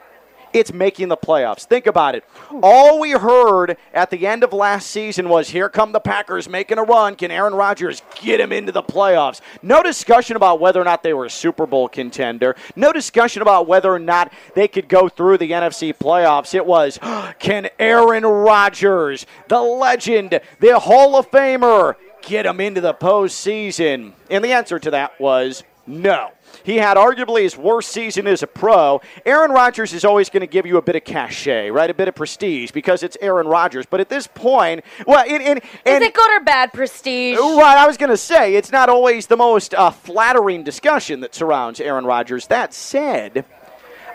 It's 0.53 0.73
making 0.73 1.09
the 1.09 1.17
playoffs. 1.17 1.65
Think 1.65 1.87
about 1.87 2.15
it. 2.15 2.25
All 2.63 2.99
we 2.99 3.13
heard 3.13 3.77
at 3.95 4.11
the 4.11 4.27
end 4.27 4.43
of 4.43 4.53
last 4.53 4.91
season 4.91 5.29
was 5.29 5.51
here 5.51 5.69
come 5.69 5.93
the 5.93 6.01
Packers 6.01 6.49
making 6.49 6.79
a 6.79 6.83
run. 6.83 7.15
Can 7.15 7.31
Aaron 7.31 7.55
Rodgers 7.55 8.03
get 8.21 8.41
him 8.41 8.51
into 8.51 8.73
the 8.73 8.83
playoffs? 8.83 9.41
No 9.63 9.83
discussion 9.83 10.35
about 10.35 10.61
whether 10.61 10.81
or 10.81 10.85
not 10.85 11.03
they 11.03 11.15
were 11.15 11.27
a 11.27 11.31
Super 11.31 11.67
Bowl 11.67 11.89
contender. 11.89 12.57
No 12.75 12.93
discussion 12.93 13.43
about 13.43 13.69
whether 13.69 13.93
or 13.93 14.01
not 14.01 14.33
they 14.55 14.67
could 14.67 14.89
go 14.89 15.09
through 15.09 15.39
the 15.39 15.53
NFC 15.53 15.95
playoffs. 15.95 16.55
It 16.55 16.67
was 16.67 16.99
can 17.39 17.69
Aaron 17.79 18.25
Rodgers, 18.25 19.27
the 19.49 19.61
legend, 19.61 20.41
the 20.59 20.79
Hall 20.81 21.17
of 21.17 21.31
Famer, 21.31 21.95
get 22.23 22.47
him 22.47 22.61
into 22.61 22.81
the 22.81 22.95
postseason? 22.95 24.13
And 24.29 24.45
the 24.45 24.53
answer 24.53 24.79
to 24.81 24.91
that 24.91 25.19
was 25.21 25.63
no. 25.87 26.31
He 26.65 26.77
had 26.77 26.97
arguably 26.97 27.43
his 27.43 27.57
worst 27.57 27.91
season 27.91 28.27
as 28.27 28.43
a 28.43 28.47
pro. 28.47 29.01
Aaron 29.25 29.51
Rodgers 29.51 29.93
is 29.93 30.05
always 30.05 30.31
going 30.31 30.43
to 30.43 30.47
give 30.47 30.67
you 30.67 30.77
a 30.77 30.83
bit 30.83 30.97
of 30.97 31.05
cachet, 31.05 31.71
right? 31.71 31.91
A 31.91 31.95
bit 31.95 32.09
of 32.09 32.15
prestige 32.15 32.71
because 32.71 33.03
it's 33.03 33.17
Aaron 33.21 33.47
Rodgers. 33.47 33.87
But 33.87 34.01
at 34.01 34.09
this 34.09 34.27
point, 34.27 34.85
well, 35.07 35.25
in, 35.27 35.41
in, 35.41 35.59
Is 35.59 35.63
it 35.85 36.15
good 36.15 36.31
or 36.31 36.45
bad 36.45 36.73
prestige? 36.73 37.39
Right, 37.39 37.77
I 37.79 37.87
was 37.87 37.97
going 37.97 38.11
to 38.11 38.17
say 38.17 38.55
it's 38.55 38.73
not 38.73 38.89
always 38.89 39.27
the 39.27 39.37
most 39.37 39.75
uh, 39.75 39.91
flattering 39.91 40.65
discussion 40.65 41.21
that 41.21 41.35
surrounds 41.35 41.81
Aaron 41.81 42.05
Rodgers. 42.05 42.47
That 42.49 42.75
said, 42.75 43.45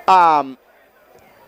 um, 0.07 0.57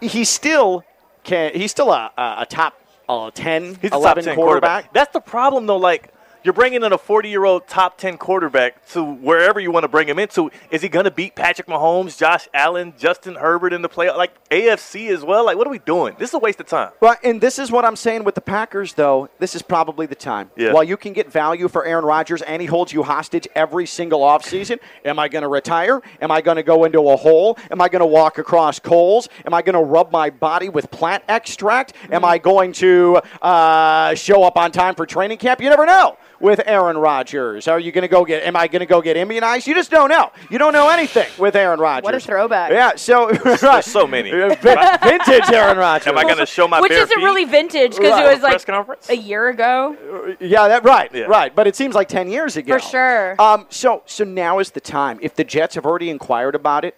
he's 0.01 0.29
still 0.29 0.83
can 1.23 1.51
he's 1.53 1.71
still 1.71 1.91
a, 1.91 2.11
a, 2.17 2.35
a 2.39 2.45
top 2.45 2.73
uh, 3.09 3.31
10, 3.31 3.77
He's 3.81 3.91
11 3.91 4.23
top 4.23 4.23
10 4.23 4.35
quarterback. 4.35 4.93
That's 4.93 5.13
the 5.13 5.21
problem, 5.21 5.65
though. 5.65 5.77
Like, 5.77 6.11
you're 6.47 6.53
bringing 6.53 6.81
in 6.81 6.93
a 6.93 6.97
40 6.97 7.27
year 7.27 7.43
old 7.43 7.67
top 7.67 7.97
10 7.97 8.17
quarterback 8.17 8.87
to 8.91 9.03
wherever 9.03 9.59
you 9.59 9.69
want 9.69 9.83
to 9.83 9.89
bring 9.89 10.07
him 10.07 10.17
into. 10.17 10.49
Is 10.71 10.81
he 10.81 10.87
going 10.87 11.03
to 11.03 11.11
beat 11.11 11.35
Patrick 11.35 11.67
Mahomes, 11.67 12.17
Josh 12.17 12.47
Allen, 12.53 12.93
Justin 12.97 13.35
Herbert 13.35 13.73
in 13.73 13.81
the 13.81 13.89
play? 13.89 14.09
Like, 14.09 14.31
AFC 14.47 15.09
as 15.09 15.25
well? 15.25 15.45
Like, 15.45 15.57
what 15.57 15.67
are 15.67 15.69
we 15.69 15.79
doing? 15.79 16.15
This 16.17 16.29
is 16.29 16.35
a 16.35 16.39
waste 16.39 16.61
of 16.61 16.67
time. 16.67 16.91
Right, 17.01 17.17
and 17.21 17.41
this 17.41 17.59
is 17.59 17.69
what 17.69 17.83
I'm 17.83 17.97
saying 17.97 18.23
with 18.23 18.33
the 18.33 18.39
Packers, 18.39 18.93
though. 18.93 19.27
This 19.39 19.55
is 19.55 19.61
probably 19.61 20.05
the 20.05 20.15
time. 20.15 20.49
Yeah. 20.55 20.71
While 20.71 20.85
you 20.85 20.95
can 20.95 21.11
get 21.11 21.29
value 21.29 21.67
for 21.67 21.83
Aaron 21.83 22.05
Rodgers 22.05 22.41
and 22.41 22.61
he 22.61 22.65
holds 22.65 22.93
you 22.93 23.03
hostage 23.03 23.45
every 23.53 23.85
single 23.85 24.21
offseason, 24.21 24.79
am 25.03 25.19
I 25.19 25.27
going 25.27 25.41
to 25.41 25.49
retire? 25.49 26.01
Am 26.21 26.31
I 26.31 26.39
going 26.39 26.55
to 26.55 26.63
go 26.63 26.85
into 26.85 27.09
a 27.09 27.17
hole? 27.17 27.57
Am 27.71 27.81
I 27.81 27.89
going 27.89 27.99
to 27.99 28.05
walk 28.05 28.37
across 28.37 28.79
coals? 28.79 29.27
Am 29.45 29.53
I 29.53 29.61
going 29.61 29.73
to 29.73 29.83
rub 29.83 30.13
my 30.13 30.29
body 30.29 30.69
with 30.69 30.91
plant 30.91 31.25
extract? 31.27 31.91
Am 32.09 32.23
I 32.23 32.37
going 32.37 32.71
to 32.73 33.17
uh, 33.41 34.15
show 34.15 34.43
up 34.43 34.55
on 34.55 34.71
time 34.71 34.95
for 34.95 35.05
training 35.05 35.39
camp? 35.39 35.59
You 35.59 35.69
never 35.69 35.85
know 35.85 36.17
with 36.39 36.61
Aaron 36.65 36.97
Rodgers. 36.97 37.67
Are 37.67 37.79
you 37.79 37.91
going 37.91 38.03
to 38.03 38.07
go 38.07 38.23
get? 38.25 38.43
Am 38.43 38.55
I 38.55 38.67
going 38.67 38.79
to 38.81 38.85
go 38.85 39.01
get 39.01 39.17
immunized? 39.17 39.67
You 39.67 39.73
just 39.73 39.89
don't 39.91 40.09
know. 40.09 40.31
You 40.49 40.57
don't 40.57 40.73
know 40.73 40.89
anything 40.89 41.27
with 41.37 41.55
Aaron 41.55 41.79
Rodgers. 41.79 42.03
What 42.03 42.15
a 42.15 42.19
throwback. 42.19 42.71
Yeah. 42.71 42.95
So 42.95 43.31
There's 43.43 43.85
so 43.85 44.05
many. 44.07 44.31
vintage 44.31 45.49
Aaron 45.51 45.77
Rodgers. 45.77 46.07
Am 46.07 46.17
I 46.17 46.23
going 46.23 46.37
to 46.37 46.45
show 46.45 46.67
my 46.67 46.79
Which 46.81 46.89
bare 46.91 47.03
isn't 47.03 47.15
feet? 47.15 47.23
really 47.23 47.45
vintage 47.45 47.95
because 47.95 48.11
Right. 48.11 48.25
it 48.25 48.29
was 48.29 48.39
Press 48.39 48.53
like 48.53 48.65
conference? 48.65 49.09
a 49.09 49.17
year 49.17 49.49
ago. 49.49 50.35
Yeah, 50.39 50.67
that 50.67 50.83
right, 50.83 51.13
Yeah. 51.13 51.23
right. 51.25 51.53
But 51.55 51.67
it 51.67 51.75
seems 51.75 51.95
like 51.95 52.07
ten 52.07 52.29
years 52.29 52.57
ago. 52.57 52.73
For 52.73 52.79
sure. 52.79 53.41
Um, 53.41 53.65
so 53.69 54.03
so 54.05 54.23
now 54.23 54.59
is 54.59 54.71
the 54.71 54.79
time. 54.81 55.19
If 55.21 55.35
the 55.35 55.43
Jets 55.43 55.75
have 55.75 55.85
already 55.85 56.09
inquired 56.09 56.55
about 56.55 56.85
it, 56.85 56.95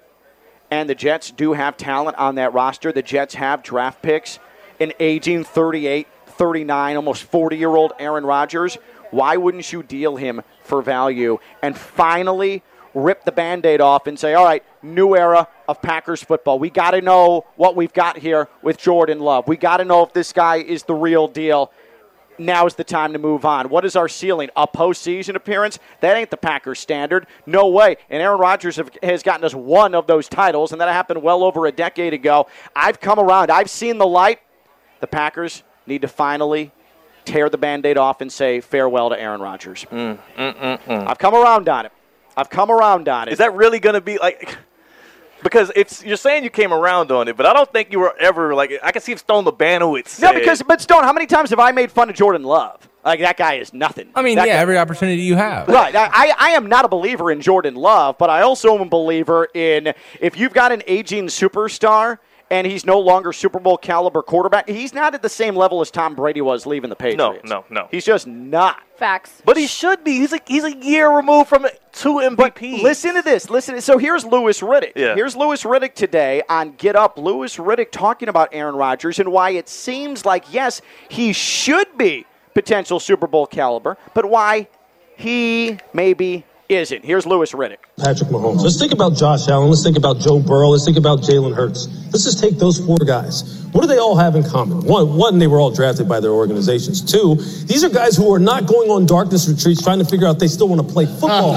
and 0.71 0.89
the 0.89 0.95
Jets 0.95 1.31
do 1.31 1.53
have 1.53 1.77
talent 1.77 2.17
on 2.17 2.35
that 2.35 2.53
roster, 2.53 2.91
the 2.91 3.01
Jets 3.01 3.35
have 3.35 3.63
draft 3.63 4.01
picks, 4.01 4.39
an 4.79 4.93
aging 4.99 5.43
38, 5.43 6.07
39, 6.27 6.95
almost 6.95 7.23
40 7.23 7.57
year 7.57 7.69
old 7.75 7.93
Aaron 7.99 8.25
Rodgers. 8.25 8.77
Why 9.11 9.37
wouldn't 9.37 9.71
you 9.71 9.83
deal 9.83 10.15
him 10.15 10.41
for 10.63 10.81
value 10.81 11.39
and 11.61 11.77
finally 11.77 12.63
rip 12.93 13.23
the 13.23 13.31
band 13.31 13.65
aid 13.65 13.81
off 13.81 14.07
and 14.07 14.17
say, 14.17 14.33
all 14.33 14.45
right, 14.45 14.63
new 14.81 15.15
era 15.15 15.47
of 15.67 15.81
Packers 15.81 16.23
football. 16.23 16.57
We 16.57 16.69
got 16.69 16.91
to 16.91 17.01
know 17.01 17.45
what 17.55 17.75
we've 17.75 17.93
got 17.93 18.17
here 18.17 18.49
with 18.63 18.77
Jordan 18.77 19.19
Love. 19.19 19.47
We 19.47 19.57
got 19.57 19.77
to 19.77 19.85
know 19.85 20.03
if 20.03 20.13
this 20.13 20.33
guy 20.33 20.57
is 20.57 20.83
the 20.83 20.95
real 20.95 21.27
deal 21.27 21.71
Now 22.39 22.65
is 22.65 22.75
the 22.75 22.83
time 22.83 23.13
to 23.13 23.19
move 23.19 23.43
on. 23.43 23.69
What 23.69 23.83
is 23.83 23.95
our 23.95 24.07
ceiling? 24.07 24.49
A 24.55 24.65
postseason 24.65 25.35
appearance? 25.35 25.77
That 25.99 26.15
ain't 26.15 26.31
the 26.31 26.37
Packers 26.37 26.79
standard. 26.79 27.27
No 27.45 27.67
way. 27.67 27.97
And 28.09 28.23
Aaron 28.23 28.39
Rodgers 28.39 28.77
have, 28.77 28.89
has 29.03 29.23
gotten 29.23 29.43
us 29.43 29.53
one 29.53 29.93
of 29.93 30.07
those 30.07 30.29
titles, 30.29 30.71
and 30.71 30.79
that 30.79 30.87
happened 30.87 31.21
well 31.21 31.43
over 31.43 31.65
a 31.65 31.71
decade 31.71 32.13
ago. 32.13 32.47
I've 32.75 32.99
come 32.99 33.19
around. 33.19 33.51
I've 33.51 33.69
seen 33.69 33.97
the 33.97 34.07
light. 34.07 34.39
The 35.01 35.07
Packers 35.07 35.63
need 35.85 36.01
to 36.01 36.07
finally 36.07 36.71
tear 37.29 37.49
the 37.49 37.57
band 37.57 37.85
aid 37.85 37.97
off 37.97 38.21
and 38.21 38.31
say 38.31 38.59
farewell 38.61 39.09
to 39.09 39.19
Aaron 39.19 39.41
Rodgers. 39.41 39.85
Mm, 39.91 40.17
mm, 40.37 40.53
mm, 40.81 41.07
I've 41.07 41.19
come 41.19 41.35
around 41.35 41.69
on 41.69 41.85
it. 41.85 41.91
I've 42.35 42.49
come 42.49 42.71
around 42.71 43.07
on 43.07 43.27
it. 43.27 43.31
Is 43.33 43.37
that 43.37 43.53
really 43.53 43.79
going 43.79 43.93
to 43.95 44.01
be 44.01 44.17
like? 44.17 44.57
Because 45.41 45.71
it's 45.75 46.03
you're 46.03 46.17
saying 46.17 46.43
you 46.43 46.49
came 46.49 46.73
around 46.73 47.11
on 47.13 47.29
it, 47.29 47.37
but 47.37 47.45
I 47.45 47.53
don't 47.53 47.71
think 47.71 47.93
you 47.93 47.99
were 47.99 48.13
ever 48.19 48.53
like. 48.53 48.73
I 48.83 48.91
can 48.91 49.01
see 49.01 49.13
if 49.13 49.19
Stone 49.19 49.45
Labanowitz. 49.45 50.19
no, 50.21 50.27
said- 50.31 50.33
because 50.39 50.61
but 50.63 50.81
Stone, 50.81 51.03
how 51.03 51.13
many 51.13 51.27
times 51.27 51.49
have 51.51 51.59
I 51.59 51.71
made 51.71 51.91
fun 51.91 52.09
of 52.09 52.15
Jordan 52.15 52.43
Love? 52.43 52.87
Like 53.05 53.21
that 53.21 53.37
guy 53.37 53.53
is 53.53 53.73
nothing. 53.73 54.09
I 54.15 54.21
mean, 54.21 54.35
That 54.35 54.47
yeah, 54.47 54.55
guy- 54.57 54.61
every 54.61 54.77
opportunity 54.77 55.21
you 55.21 55.35
have. 55.37 55.69
Right. 55.69 55.95
I, 55.95 56.09
I- 56.11 56.33
I 56.37 56.49
am 56.51 56.67
not 56.67 56.83
a 56.83 56.89
believer 56.89 57.31
in 57.31 57.39
Jordan 57.39 57.75
Love, 57.75 58.17
but 58.17 58.29
I 58.29 58.41
also 58.41 58.75
am 58.75 58.81
a 58.81 58.85
believer 58.85 59.47
in 59.53 59.93
if 60.19 60.37
you've 60.37 60.53
got 60.53 60.73
an 60.73 60.83
aging 60.87 61.27
superstar 61.27 62.17
and 62.51 62.65
he's 62.65 62.85
no 62.85 62.99
longer 62.99 63.31
Super 63.31 63.59
Bowl 63.59 63.77
caliber 63.77 64.21
quarterback, 64.21 64.67
he's 64.67 64.93
not 64.93 65.13
at 65.13 65.21
the 65.21 65.29
same 65.29 65.55
level 65.55 65.81
as 65.81 65.91
Tom 65.91 66.15
Brady 66.15 66.41
was 66.41 66.65
leaving 66.65 66.89
the 66.89 66.95
Patriots. 66.95 67.43
no, 67.43 67.59
no. 67.59 67.65
No. 67.69 67.87
He's 67.91 68.05
just 68.05 68.27
not. 68.27 68.81
Facts. 68.95 69.41
but 69.45 69.55
he 69.55 69.65
should 69.65 70.03
be. 70.03 70.17
He's 70.17 70.33
a 70.33 70.39
he's 70.45 70.65
a 70.65 70.75
year 70.75 71.09
removed 71.09 71.47
from 71.47 71.65
two 71.93 72.15
MVPs. 72.15 72.35
But 72.35 72.83
listen 72.83 73.15
to 73.15 73.21
this. 73.21 73.49
Listen. 73.49 73.79
So 73.79 73.97
here's 73.97 74.25
Louis 74.25 74.59
Riddick. 74.59 74.91
Yeah. 74.95 75.15
Here's 75.15 75.37
Louis 75.37 75.63
Riddick 75.63 75.93
today 75.93 76.41
on 76.49 76.73
Get 76.73 76.97
Up. 76.97 77.17
Louis 77.17 77.55
Riddick 77.55 77.91
talking 77.91 78.27
about 78.27 78.49
Aaron 78.51 78.75
Rodgers 78.75 79.19
and 79.19 79.31
why 79.31 79.51
it 79.51 79.69
seems 79.69 80.25
like 80.25 80.51
yes, 80.53 80.81
he 81.07 81.31
should 81.31 81.97
be 81.97 82.25
potential 82.53 82.99
Super 82.99 83.25
Bowl 83.27 83.47
caliber, 83.47 83.97
but 84.13 84.25
why 84.29 84.67
he 85.15 85.77
maybe 85.93 86.43
isn't. 86.69 87.03
Here's 87.03 87.25
Louis 87.25 87.51
Riddick. 87.51 87.77
Patrick 87.97 88.29
Mahomes. 88.29 88.61
Let's 88.61 88.79
think 88.79 88.93
about 88.93 89.15
Josh 89.17 89.47
Allen. 89.47 89.69
Let's 89.69 89.83
think 89.83 89.97
about 89.97 90.19
Joe 90.19 90.39
Burrow. 90.39 90.69
Let's 90.69 90.85
think 90.85 90.97
about 90.97 91.19
Jalen 91.21 91.55
Hurts. 91.55 91.87
Let's 92.05 92.23
just 92.23 92.39
take 92.39 92.57
those 92.57 92.79
four 92.85 92.97
guys. 92.97 93.65
What 93.71 93.81
do 93.81 93.87
they 93.87 93.97
all 93.97 94.15
have 94.15 94.35
in 94.35 94.43
common? 94.43 94.81
One, 94.85 95.15
one, 95.15 95.37
they 95.39 95.47
were 95.47 95.59
all 95.59 95.71
drafted 95.71 96.07
by 96.07 96.19
their 96.19 96.31
organizations. 96.31 97.01
Two, 97.01 97.35
these 97.65 97.83
are 97.83 97.89
guys 97.89 98.15
who 98.15 98.33
are 98.33 98.39
not 98.39 98.65
going 98.67 98.89
on 98.89 99.05
darkness 99.05 99.47
retreats 99.49 99.81
trying 99.83 99.99
to 99.99 100.05
figure 100.05 100.27
out 100.27 100.39
they 100.39 100.47
still 100.47 100.67
want 100.69 100.85
to 100.87 100.91
play 100.93 101.05
football. 101.05 101.53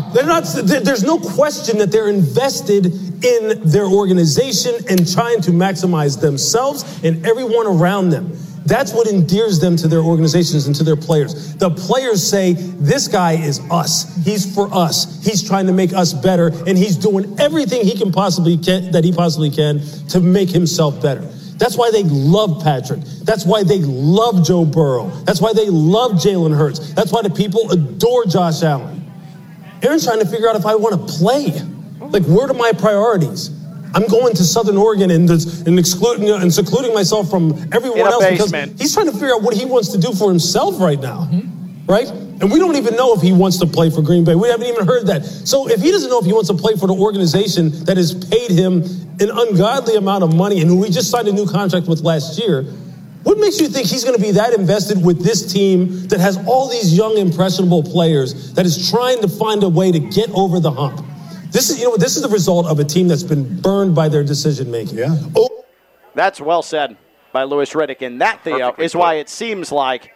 They're 0.12 0.26
not. 0.26 0.44
there- 0.64 0.80
There's 0.80 1.04
no 1.04 1.18
question 1.18 1.78
that 1.78 1.90
they're 1.92 2.08
invested 2.08 2.86
in 3.24 3.60
their 3.70 3.84
organization 3.86 4.74
and 4.88 5.10
trying 5.12 5.40
to 5.42 5.50
maximize 5.50 6.20
themselves 6.20 6.84
and 7.04 7.24
everyone 7.26 7.66
around 7.66 8.10
them. 8.10 8.36
That's 8.66 8.92
what 8.92 9.08
endears 9.08 9.58
them 9.58 9.76
to 9.76 9.88
their 9.88 10.00
organizations 10.00 10.66
and 10.66 10.76
to 10.76 10.84
their 10.84 10.96
players. 10.96 11.54
The 11.56 11.70
players 11.70 12.28
say, 12.28 12.52
This 12.52 13.08
guy 13.08 13.32
is 13.32 13.60
us. 13.70 14.24
He's 14.24 14.54
for 14.54 14.72
us. 14.72 15.24
He's 15.24 15.42
trying 15.42 15.66
to 15.66 15.72
make 15.72 15.92
us 15.92 16.12
better, 16.12 16.48
and 16.66 16.76
he's 16.76 16.96
doing 16.96 17.38
everything 17.40 17.84
he 17.84 17.96
can 17.96 18.12
possibly 18.12 18.56
can, 18.58 18.90
that 18.92 19.04
he 19.04 19.12
possibly 19.12 19.50
can 19.50 19.80
to 20.08 20.20
make 20.20 20.50
himself 20.50 21.00
better. 21.02 21.22
That's 21.60 21.76
why 21.76 21.90
they 21.90 22.04
love 22.04 22.62
Patrick. 22.62 23.00
That's 23.22 23.44
why 23.44 23.64
they 23.64 23.80
love 23.80 24.46
Joe 24.46 24.64
Burrow. 24.64 25.08
That's 25.24 25.42
why 25.42 25.52
they 25.52 25.68
love 25.68 26.12
Jalen 26.12 26.56
Hurts. 26.56 26.94
That's 26.94 27.12
why 27.12 27.20
the 27.20 27.30
people 27.30 27.70
adore 27.70 28.24
Josh 28.24 28.62
Allen. 28.62 29.10
Aaron's 29.82 30.04
trying 30.04 30.20
to 30.20 30.26
figure 30.26 30.48
out 30.48 30.56
if 30.56 30.64
I 30.64 30.74
want 30.74 31.06
to 31.06 31.18
play. 31.18 31.52
Like, 32.00 32.24
where 32.24 32.48
are 32.48 32.54
my 32.54 32.72
priorities? 32.72 33.50
I'm 33.94 34.06
going 34.06 34.34
to 34.34 34.44
Southern 34.44 34.76
Oregon 34.76 35.10
and, 35.10 35.28
and 35.30 35.78
excluding 35.78 36.30
and 36.30 36.52
secluding 36.52 36.94
myself 36.94 37.28
from 37.28 37.52
everyone 37.72 38.00
In 38.00 38.06
else 38.06 38.24
basement. 38.24 38.72
because 38.72 38.80
he's 38.80 38.94
trying 38.94 39.06
to 39.06 39.12
figure 39.12 39.34
out 39.34 39.42
what 39.42 39.54
he 39.54 39.64
wants 39.64 39.88
to 39.90 39.98
do 39.98 40.12
for 40.12 40.28
himself 40.28 40.80
right 40.80 41.00
now, 41.00 41.28
mm-hmm. 41.30 41.86
right? 41.86 42.08
And 42.40 42.50
we 42.50 42.58
don't 42.58 42.76
even 42.76 42.96
know 42.96 43.14
if 43.14 43.20
he 43.20 43.32
wants 43.32 43.58
to 43.58 43.66
play 43.66 43.90
for 43.90 44.00
Green 44.00 44.24
Bay. 44.24 44.34
We 44.34 44.48
haven't 44.48 44.66
even 44.66 44.86
heard 44.86 45.06
that. 45.08 45.24
So 45.24 45.68
if 45.68 45.82
he 45.82 45.90
doesn't 45.90 46.08
know 46.08 46.20
if 46.20 46.24
he 46.24 46.32
wants 46.32 46.48
to 46.48 46.54
play 46.54 46.74
for 46.74 46.86
the 46.86 46.94
organization 46.94 47.84
that 47.84 47.98
has 47.98 48.14
paid 48.14 48.50
him 48.50 48.82
an 49.20 49.30
ungodly 49.30 49.96
amount 49.96 50.24
of 50.24 50.34
money 50.34 50.60
and 50.60 50.70
who 50.70 50.80
we 50.80 50.88
just 50.88 51.10
signed 51.10 51.28
a 51.28 51.32
new 51.32 51.46
contract 51.46 51.86
with 51.86 52.00
last 52.00 52.38
year, 52.38 52.62
what 53.24 53.38
makes 53.38 53.60
you 53.60 53.68
think 53.68 53.86
he's 53.86 54.04
going 54.04 54.16
to 54.16 54.22
be 54.22 54.30
that 54.30 54.54
invested 54.54 55.04
with 55.04 55.22
this 55.22 55.52
team 55.52 56.08
that 56.08 56.20
has 56.20 56.38
all 56.46 56.70
these 56.70 56.96
young, 56.96 57.18
impressionable 57.18 57.82
players 57.82 58.54
that 58.54 58.64
is 58.64 58.90
trying 58.90 59.20
to 59.20 59.28
find 59.28 59.62
a 59.62 59.68
way 59.68 59.92
to 59.92 59.98
get 59.98 60.30
over 60.30 60.58
the 60.60 60.70
hump? 60.70 61.04
This 61.50 61.70
is, 61.70 61.78
you 61.80 61.84
know, 61.86 61.96
this 61.96 62.16
is 62.16 62.22
the 62.22 62.28
result 62.28 62.66
of 62.66 62.78
a 62.78 62.84
team 62.84 63.08
that's 63.08 63.22
been 63.22 63.60
burned 63.60 63.94
by 63.94 64.08
their 64.08 64.22
decision 64.22 64.70
making. 64.70 64.98
Yeah. 64.98 65.16
Oh, 65.36 65.64
That's 66.14 66.40
well 66.40 66.62
said 66.62 66.96
by 67.32 67.44
Louis 67.44 67.70
Riddick. 67.72 68.02
And 68.02 68.20
that, 68.20 68.42
Theo, 68.44 68.58
Perfectly 68.58 68.84
is 68.84 68.94
why 68.94 69.14
it 69.14 69.28
seems 69.28 69.72
like 69.72 70.12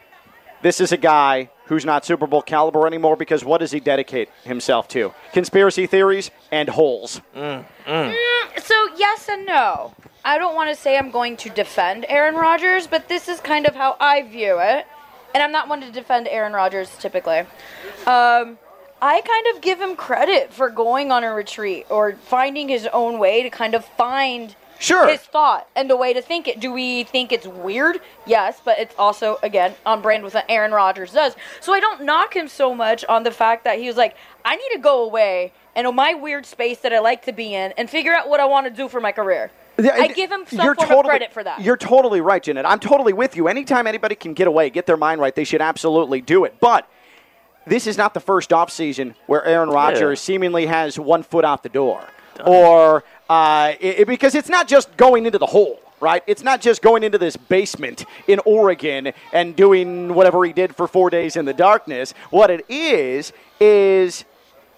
this 0.63 0.81
is 0.81 0.93
a 0.93 0.97
guy 0.97 1.51
who's 1.67 1.85
not 1.85 2.05
Super 2.05 2.27
Bowl 2.27 2.43
caliber 2.43 2.87
anymore 2.87 3.17
because 3.17 3.45
what 3.45 3.59
does 3.59 3.71
he 3.71 3.81
dedicate 3.81 4.29
himself 4.45 4.87
to? 4.89 5.13
Conspiracy 5.33 5.87
theories 5.87 6.31
and 6.53 6.69
holes. 6.69 7.21
Mm, 7.35 7.65
mm. 7.87 8.15
Mm, 8.15 8.61
so 8.61 8.89
yes 8.97 9.29
and 9.29 9.47
no. 9.47 9.95
I 10.25 10.39
don't 10.39 10.55
want 10.55 10.71
to 10.75 10.77
say 10.81 10.97
I'm 10.97 11.11
going 11.11 11.37
to 11.39 11.51
defend 11.51 12.07
Aaron 12.09 12.35
Rodgers, 12.35 12.87
but 12.87 13.09
this 13.09 13.29
is 13.29 13.41
kind 13.41 13.67
of 13.67 13.75
how 13.75 13.97
I 14.01 14.23
view 14.23 14.59
it. 14.61 14.87
And 15.35 15.43
I'm 15.43 15.53
not 15.53 15.69
one 15.69 15.81
to 15.81 15.91
defend 15.91 16.29
Aaron 16.29 16.53
Rodgers 16.53 16.91
typically. 16.99 17.41
Um, 18.07 18.59
I 19.03 19.21
kind 19.21 19.55
of 19.55 19.63
give 19.63 19.81
him 19.81 19.97
credit 19.97 20.53
for 20.53 20.71
going 20.71 21.13
on 21.13 21.25
a 21.25 21.33
retreat 21.35 21.87
or 21.91 22.15
finding 22.15 22.69
his 22.69 22.87
own 22.93 23.19
way 23.19 23.43
to 23.43 23.51
kind 23.51 23.75
of 23.75 23.85
find 23.85 24.57
Sure. 24.79 25.07
his 25.09 25.21
thought 25.21 25.69
and 25.77 25.89
the 25.89 25.97
way 25.97 26.13
to 26.13 26.21
think 26.21 26.49
it. 26.49 26.59
Do 26.61 26.73
we 26.73 27.05
think 27.05 27.33
it's 27.33 27.47
weird? 27.47 28.01
Yes, 28.27 28.61
but 28.65 28.79
it's 28.79 28.95
also 28.99 29.39
again 29.43 29.75
on 29.87 30.03
brand 30.03 30.25
with 30.25 30.35
what 30.35 30.45
Aaron 30.49 30.73
Rodgers 30.73 31.13
does. 31.13 31.37
So 31.61 31.73
I 31.73 31.81
don't 31.81 32.03
knock 32.03 32.35
him 32.35 32.49
so 32.49 32.75
much 32.75 33.05
on 33.05 33.23
the 33.23 33.31
fact 33.31 33.65
that 33.65 33.79
he 33.79 33.87
was 33.87 33.97
like, 33.97 34.17
I 34.45 34.57
need 34.57 34.69
to 34.73 34.79
go 34.79 35.05
away 35.05 35.53
and 35.77 35.87
in 35.87 35.95
my 35.95 36.15
weird 36.15 36.45
space 36.45 36.79
that 36.81 36.93
I 36.93 36.99
like 36.99 37.25
to 37.27 37.33
be 37.33 37.55
in 37.55 37.73
and 37.79 37.89
figure 37.89 38.13
out 38.13 38.29
what 38.29 38.41
I 38.41 38.47
want 38.47 38.67
to 38.67 38.71
do 38.71 38.89
for 38.89 39.01
my 39.01 39.13
career. 39.13 39.51
I 39.79 40.09
give 40.09 40.31
him 40.31 40.45
some 40.47 40.65
You're 40.65 40.75
form 40.75 40.89
totally, 40.89 41.01
of 41.01 41.07
credit 41.11 41.33
for 41.33 41.43
that. 41.43 41.61
You're 41.61 41.77
totally 41.77 42.21
right, 42.21 42.43
Jeanette. 42.43 42.67
I'm 42.67 42.79
totally 42.79 43.13
with 43.13 43.37
you. 43.37 43.49
Anytime 43.49 43.87
anybody 43.87 44.15
can 44.15 44.33
get 44.35 44.47
away, 44.47 44.71
get 44.71 44.87
their 44.87 44.97
mind 44.97 45.21
right, 45.21 45.35
they 45.35 45.45
should 45.45 45.61
absolutely 45.63 46.21
do 46.21 46.45
it. 46.45 46.57
But 46.61 46.89
this 47.67 47.87
is 47.87 47.97
not 47.99 48.15
the 48.15 48.21
first 48.21 48.51
offseason 48.51 49.15
where 49.27 49.45
Aaron 49.45 49.69
Rodgers 49.71 50.21
seemingly 50.21 50.67
has 50.67 50.99
one 50.99 51.23
foot 51.23 51.45
out 51.45 51.63
the 51.63 51.69
door. 51.69 52.05
Or 52.45 53.05
uh, 53.29 53.73
it- 53.81 54.07
because 54.07 54.35
it's 54.35 54.49
not 54.49 54.67
just 54.69 54.97
going 54.97 55.27
into 55.27 55.39
the 55.39 55.47
hole, 55.47 55.81
right? 56.01 56.23
It's 56.27 56.43
not 56.43 56.61
just 56.61 56.83
going 56.83 57.03
into 57.05 57.17
this 57.19 57.37
basement 57.37 58.05
in 58.27 58.41
Oregon 58.45 59.13
and 59.33 59.55
doing 59.57 60.15
whatever 60.15 60.45
he 60.45 60.53
did 60.53 60.75
for 60.77 60.87
four 60.89 61.11
days 61.11 61.37
in 61.37 61.45
the 61.45 61.53
darkness. 61.55 62.13
What 62.31 62.51
it 62.51 62.65
is, 62.69 63.33
is 63.61 64.25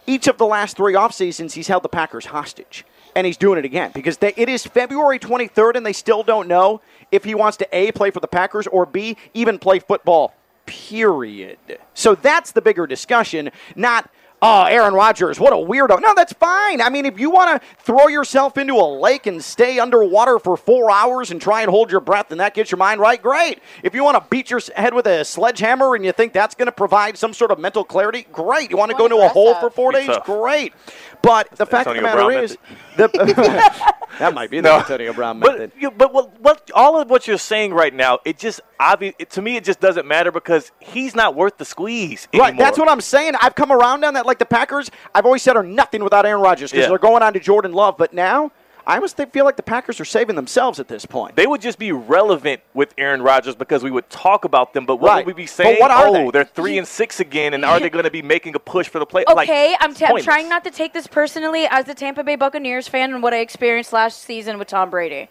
each 0.06 0.28
of 0.28 0.38
the 0.38 0.46
last 0.46 0.76
three 0.76 0.94
off 0.94 1.12
seasons, 1.14 1.54
he's 1.54 1.66
held 1.68 1.82
the 1.82 1.88
Packers 1.88 2.26
hostage. 2.26 2.84
And 3.16 3.26
he's 3.26 3.38
doing 3.38 3.58
it 3.58 3.64
again 3.64 3.92
because 3.94 4.18
they, 4.18 4.34
it 4.36 4.50
is 4.50 4.66
February 4.66 5.18
23rd 5.18 5.76
and 5.76 5.86
they 5.86 5.94
still 5.94 6.22
don't 6.22 6.46
know 6.48 6.82
if 7.10 7.24
he 7.24 7.34
wants 7.34 7.56
to 7.56 7.66
A, 7.72 7.90
play 7.92 8.10
for 8.10 8.20
the 8.20 8.28
Packers, 8.28 8.66
or 8.66 8.84
B, 8.84 9.16
even 9.32 9.58
play 9.58 9.78
football, 9.78 10.34
period. 10.66 11.58
So 11.94 12.14
that's 12.14 12.52
the 12.52 12.60
bigger 12.60 12.86
discussion, 12.86 13.50
not. 13.74 14.10
Oh, 14.42 14.64
Aaron 14.64 14.92
Rodgers, 14.92 15.40
what 15.40 15.54
a 15.54 15.56
weirdo. 15.56 15.98
No, 16.02 16.12
that's 16.14 16.34
fine. 16.34 16.82
I 16.82 16.90
mean, 16.90 17.06
if 17.06 17.18
you 17.18 17.30
want 17.30 17.58
to 17.60 17.66
throw 17.82 18.06
yourself 18.06 18.58
into 18.58 18.74
a 18.74 18.84
lake 19.00 19.24
and 19.26 19.42
stay 19.42 19.78
underwater 19.78 20.38
for 20.38 20.58
four 20.58 20.90
hours 20.90 21.30
and 21.30 21.40
try 21.40 21.62
and 21.62 21.70
hold 21.70 21.90
your 21.90 22.02
breath 22.02 22.30
and 22.30 22.38
that 22.38 22.52
gets 22.52 22.70
your 22.70 22.76
mind 22.76 23.00
right, 23.00 23.20
great. 23.20 23.60
If 23.82 23.94
you 23.94 24.04
want 24.04 24.22
to 24.22 24.28
beat 24.28 24.50
your 24.50 24.60
head 24.76 24.92
with 24.92 25.06
a 25.06 25.24
sledgehammer 25.24 25.94
and 25.94 26.04
you 26.04 26.12
think 26.12 26.34
that's 26.34 26.54
going 26.54 26.66
to 26.66 26.72
provide 26.72 27.16
some 27.16 27.32
sort 27.32 27.50
of 27.50 27.58
mental 27.58 27.82
clarity, 27.82 28.26
great. 28.30 28.70
You 28.70 28.76
want 28.76 28.90
to 28.90 28.96
go 28.98 29.06
into 29.06 29.16
a 29.16 29.28
hole 29.28 29.54
for 29.54 29.70
four 29.70 29.90
Be 29.90 30.00
days, 30.00 30.08
tough. 30.08 30.26
great. 30.26 30.74
But 31.22 31.50
the 31.56 31.66
fact 31.66 31.88
of 31.88 31.96
the 31.96 32.02
matter 32.02 32.16
Brown 32.18 32.44
is, 32.44 32.58
the, 32.96 33.08
that 34.18 34.34
might 34.34 34.50
be 34.50 34.60
the 34.60 34.72
Antonio 34.72 35.12
Brown 35.12 35.38
method. 35.38 35.72
But, 35.74 35.82
you, 35.82 35.90
but 35.90 36.12
what, 36.12 36.40
what 36.40 36.70
all 36.74 37.00
of 37.00 37.10
what 37.10 37.26
you're 37.26 37.38
saying 37.38 37.74
right 37.74 37.94
now, 37.94 38.18
it 38.24 38.38
just 38.38 38.60
obvious 38.78 39.14
it, 39.18 39.30
to 39.30 39.42
me, 39.42 39.56
it 39.56 39.64
just 39.64 39.80
doesn't 39.80 40.06
matter 40.06 40.30
because 40.30 40.72
he's 40.80 41.14
not 41.14 41.34
worth 41.34 41.58
the 41.58 41.64
squeeze. 41.64 42.28
Right, 42.34 42.56
that's 42.56 42.78
what 42.78 42.88
I'm 42.88 43.00
saying. 43.00 43.34
I've 43.40 43.54
come 43.54 43.72
around 43.72 44.04
on 44.04 44.14
that. 44.14 44.26
Like 44.26 44.38
the 44.38 44.46
Packers, 44.46 44.90
I've 45.14 45.26
always 45.26 45.42
said 45.42 45.56
are 45.56 45.62
nothing 45.62 46.02
without 46.04 46.26
Aaron 46.26 46.42
Rodgers 46.42 46.70
because 46.70 46.84
Yeah. 46.84 46.88
they're 46.90 46.98
going 46.98 47.22
on 47.22 47.32
to 47.32 47.40
Jordan 47.40 47.72
Love. 47.72 47.96
But 47.96 48.12
now, 48.12 48.52
I 48.86 48.94
almost 48.94 49.16
feel 49.32 49.44
like 49.44 49.56
the 49.56 49.64
Packers 49.64 49.98
are 49.98 50.04
saving 50.04 50.36
themselves 50.36 50.78
at 50.78 50.86
this 50.86 51.04
point. 51.04 51.34
They 51.34 51.48
would 51.48 51.60
just 51.60 51.76
be 51.78 51.90
relevant 51.90 52.60
with 52.72 52.94
Aaron 52.96 53.20
Rodgers 53.20 53.56
because 53.56 53.82
we 53.82 53.90
would 53.90 54.08
talk 54.10 54.44
about 54.44 54.74
them. 54.74 54.86
But 54.86 54.96
what 54.96 55.08
Right. 55.08 55.26
would 55.26 55.34
we 55.34 55.42
be 55.42 55.46
But 55.46 55.50
saying? 55.50 55.80
what 55.80 55.90
are 55.90 56.06
oh, 56.06 56.30
they? 56.30 56.38
are 56.38 56.44
three 56.44 56.78
and 56.78 56.86
six 56.86 57.18
again, 57.18 57.52
and 57.54 57.64
are 57.64 57.80
they 57.80 57.90
going 57.90 58.04
to 58.04 58.10
be 58.12 58.22
making 58.22 58.54
a 58.54 58.60
push 58.60 58.88
for 58.88 59.00
the 59.00 59.06
play? 59.06 59.24
Like, 59.26 59.48
Okay, 59.48 59.74
I'm, 59.80 59.92
t- 59.92 60.04
I'm 60.04 60.22
trying 60.22 60.48
not 60.48 60.62
to 60.64 60.70
take 60.70 60.92
this 60.92 61.08
personally 61.08 61.66
as 61.68 61.88
a 61.88 61.94
Tampa 61.94 62.22
Bay 62.22 62.36
Buccaneers 62.36 62.86
fan 62.86 63.12
and 63.12 63.22
what 63.24 63.34
I 63.34 63.38
experienced 63.38 63.92
last 63.92 64.22
season 64.22 64.56
with 64.56 64.68
Tom 64.68 64.88
Brady. 64.90 65.28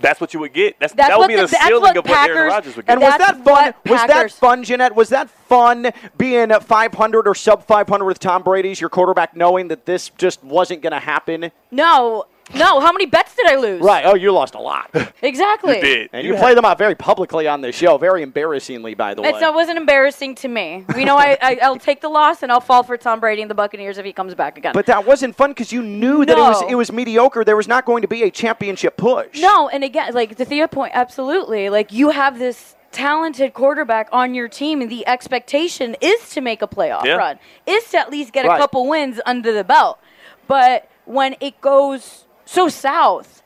That's 0.00 0.20
what 0.20 0.32
you 0.32 0.38
would 0.40 0.52
get. 0.52 0.78
That's, 0.78 0.92
That's 0.92 1.08
that 1.08 1.18
would 1.18 1.26
be 1.28 1.34
the- 1.34 1.46
the, 1.46 1.56
ceiling 1.66 1.80
what 1.82 1.96
of 1.96 2.04
what 2.06 2.28
Aaron 2.28 2.46
Rodgers 2.48 2.76
would 2.76 2.86
get. 2.86 2.92
And 2.92 3.00
was 3.00 3.16
that 3.18 3.34
fun? 3.36 3.44
what 3.44 3.76
Was 3.86 4.06
that 4.06 4.30
fun, 4.32 4.62
Jeanette? 4.62 4.94
Was 4.94 5.08
that 5.08 5.28
fun 5.30 5.90
being 6.16 6.50
at 6.52 6.62
500 6.62 7.26
or 7.26 7.34
sub 7.34 7.66
500 7.66 8.04
with 8.04 8.18
Tom 8.20 8.42
Brady's 8.42 8.80
your 8.80 8.90
quarterback, 8.90 9.34
knowing 9.34 9.68
that 9.68 9.86
this 9.86 10.10
just 10.18 10.44
wasn't 10.44 10.82
going 10.82 10.92
to 10.92 11.00
happen? 11.00 11.50
No, 11.72 12.26
no. 12.54 12.80
How 12.80 12.92
many 12.92 13.06
bets 13.06 13.34
did 13.34 13.46
I 13.46 13.56
lose? 13.56 13.80
Right. 13.80 14.04
Oh, 14.04 14.14
you 14.14 14.32
lost 14.32 14.54
a 14.54 14.60
lot, 14.60 14.90
Exactly. 15.22 15.76
You 15.76 15.80
did. 15.82 16.10
and 16.12 16.26
you 16.26 16.34
played 16.34 16.56
them 16.56 16.64
out 16.64 16.78
very 16.78 16.94
publicly 16.94 17.46
on 17.48 17.60
this 17.60 17.74
show, 17.76 17.98
very 17.98 18.22
embarrassingly, 18.22 18.94
by 18.94 19.14
the 19.14 19.22
way. 19.22 19.30
It's, 19.30 19.42
it 19.42 19.52
wasn't 19.54 19.78
embarrassing 19.78 20.34
to 20.36 20.48
me. 20.48 20.84
You 20.96 21.04
know, 21.04 21.16
I, 21.16 21.36
I 21.42 21.58
I'll 21.62 21.78
take 21.78 22.00
the 22.00 22.08
loss 22.08 22.42
and 22.42 22.50
I'll 22.52 22.60
fall 22.60 22.82
for 22.82 22.96
Tom 22.96 23.20
Brady 23.20 23.42
and 23.42 23.50
the 23.50 23.54
Buccaneers 23.54 23.98
if 23.98 24.04
he 24.04 24.12
comes 24.12 24.34
back 24.34 24.56
again. 24.58 24.72
But 24.74 24.86
that 24.86 25.04
wasn't 25.06 25.36
fun 25.36 25.50
because 25.50 25.72
you 25.72 25.82
knew 25.82 26.24
that 26.24 26.36
it 26.36 26.40
was 26.40 26.62
it 26.68 26.74
was 26.74 26.92
mediocre. 26.92 27.44
There 27.44 27.56
was 27.56 27.68
not 27.68 27.84
going 27.84 28.02
to 28.02 28.08
be 28.08 28.22
a 28.22 28.30
championship 28.30 28.96
push. 28.96 29.40
No, 29.40 29.68
and 29.68 29.84
again, 29.84 30.14
like 30.14 30.36
the 30.36 30.44
Thea 30.44 30.68
point, 30.68 30.92
absolutely. 30.94 31.68
Like 31.70 31.92
you 31.92 32.10
have 32.10 32.38
this 32.38 32.76
talented 32.90 33.52
quarterback 33.52 34.08
on 34.12 34.34
your 34.34 34.48
team, 34.48 34.80
and 34.80 34.90
the 34.90 35.06
expectation 35.06 35.96
is 36.00 36.30
to 36.30 36.40
make 36.40 36.62
a 36.62 36.66
playoff 36.68 37.04
Yeah. 37.04 37.16
run, 37.16 37.38
is 37.66 37.84
to 37.90 37.98
at 37.98 38.10
least 38.10 38.32
get 38.32 38.44
a 38.46 38.48
couple 38.48 38.88
wins 38.88 39.20
under 39.26 39.52
the 39.52 39.64
belt. 39.64 39.98
But 40.46 40.88
when 41.04 41.36
it 41.40 41.60
goes 41.60 42.24
so 42.48 42.68
south, 42.70 43.42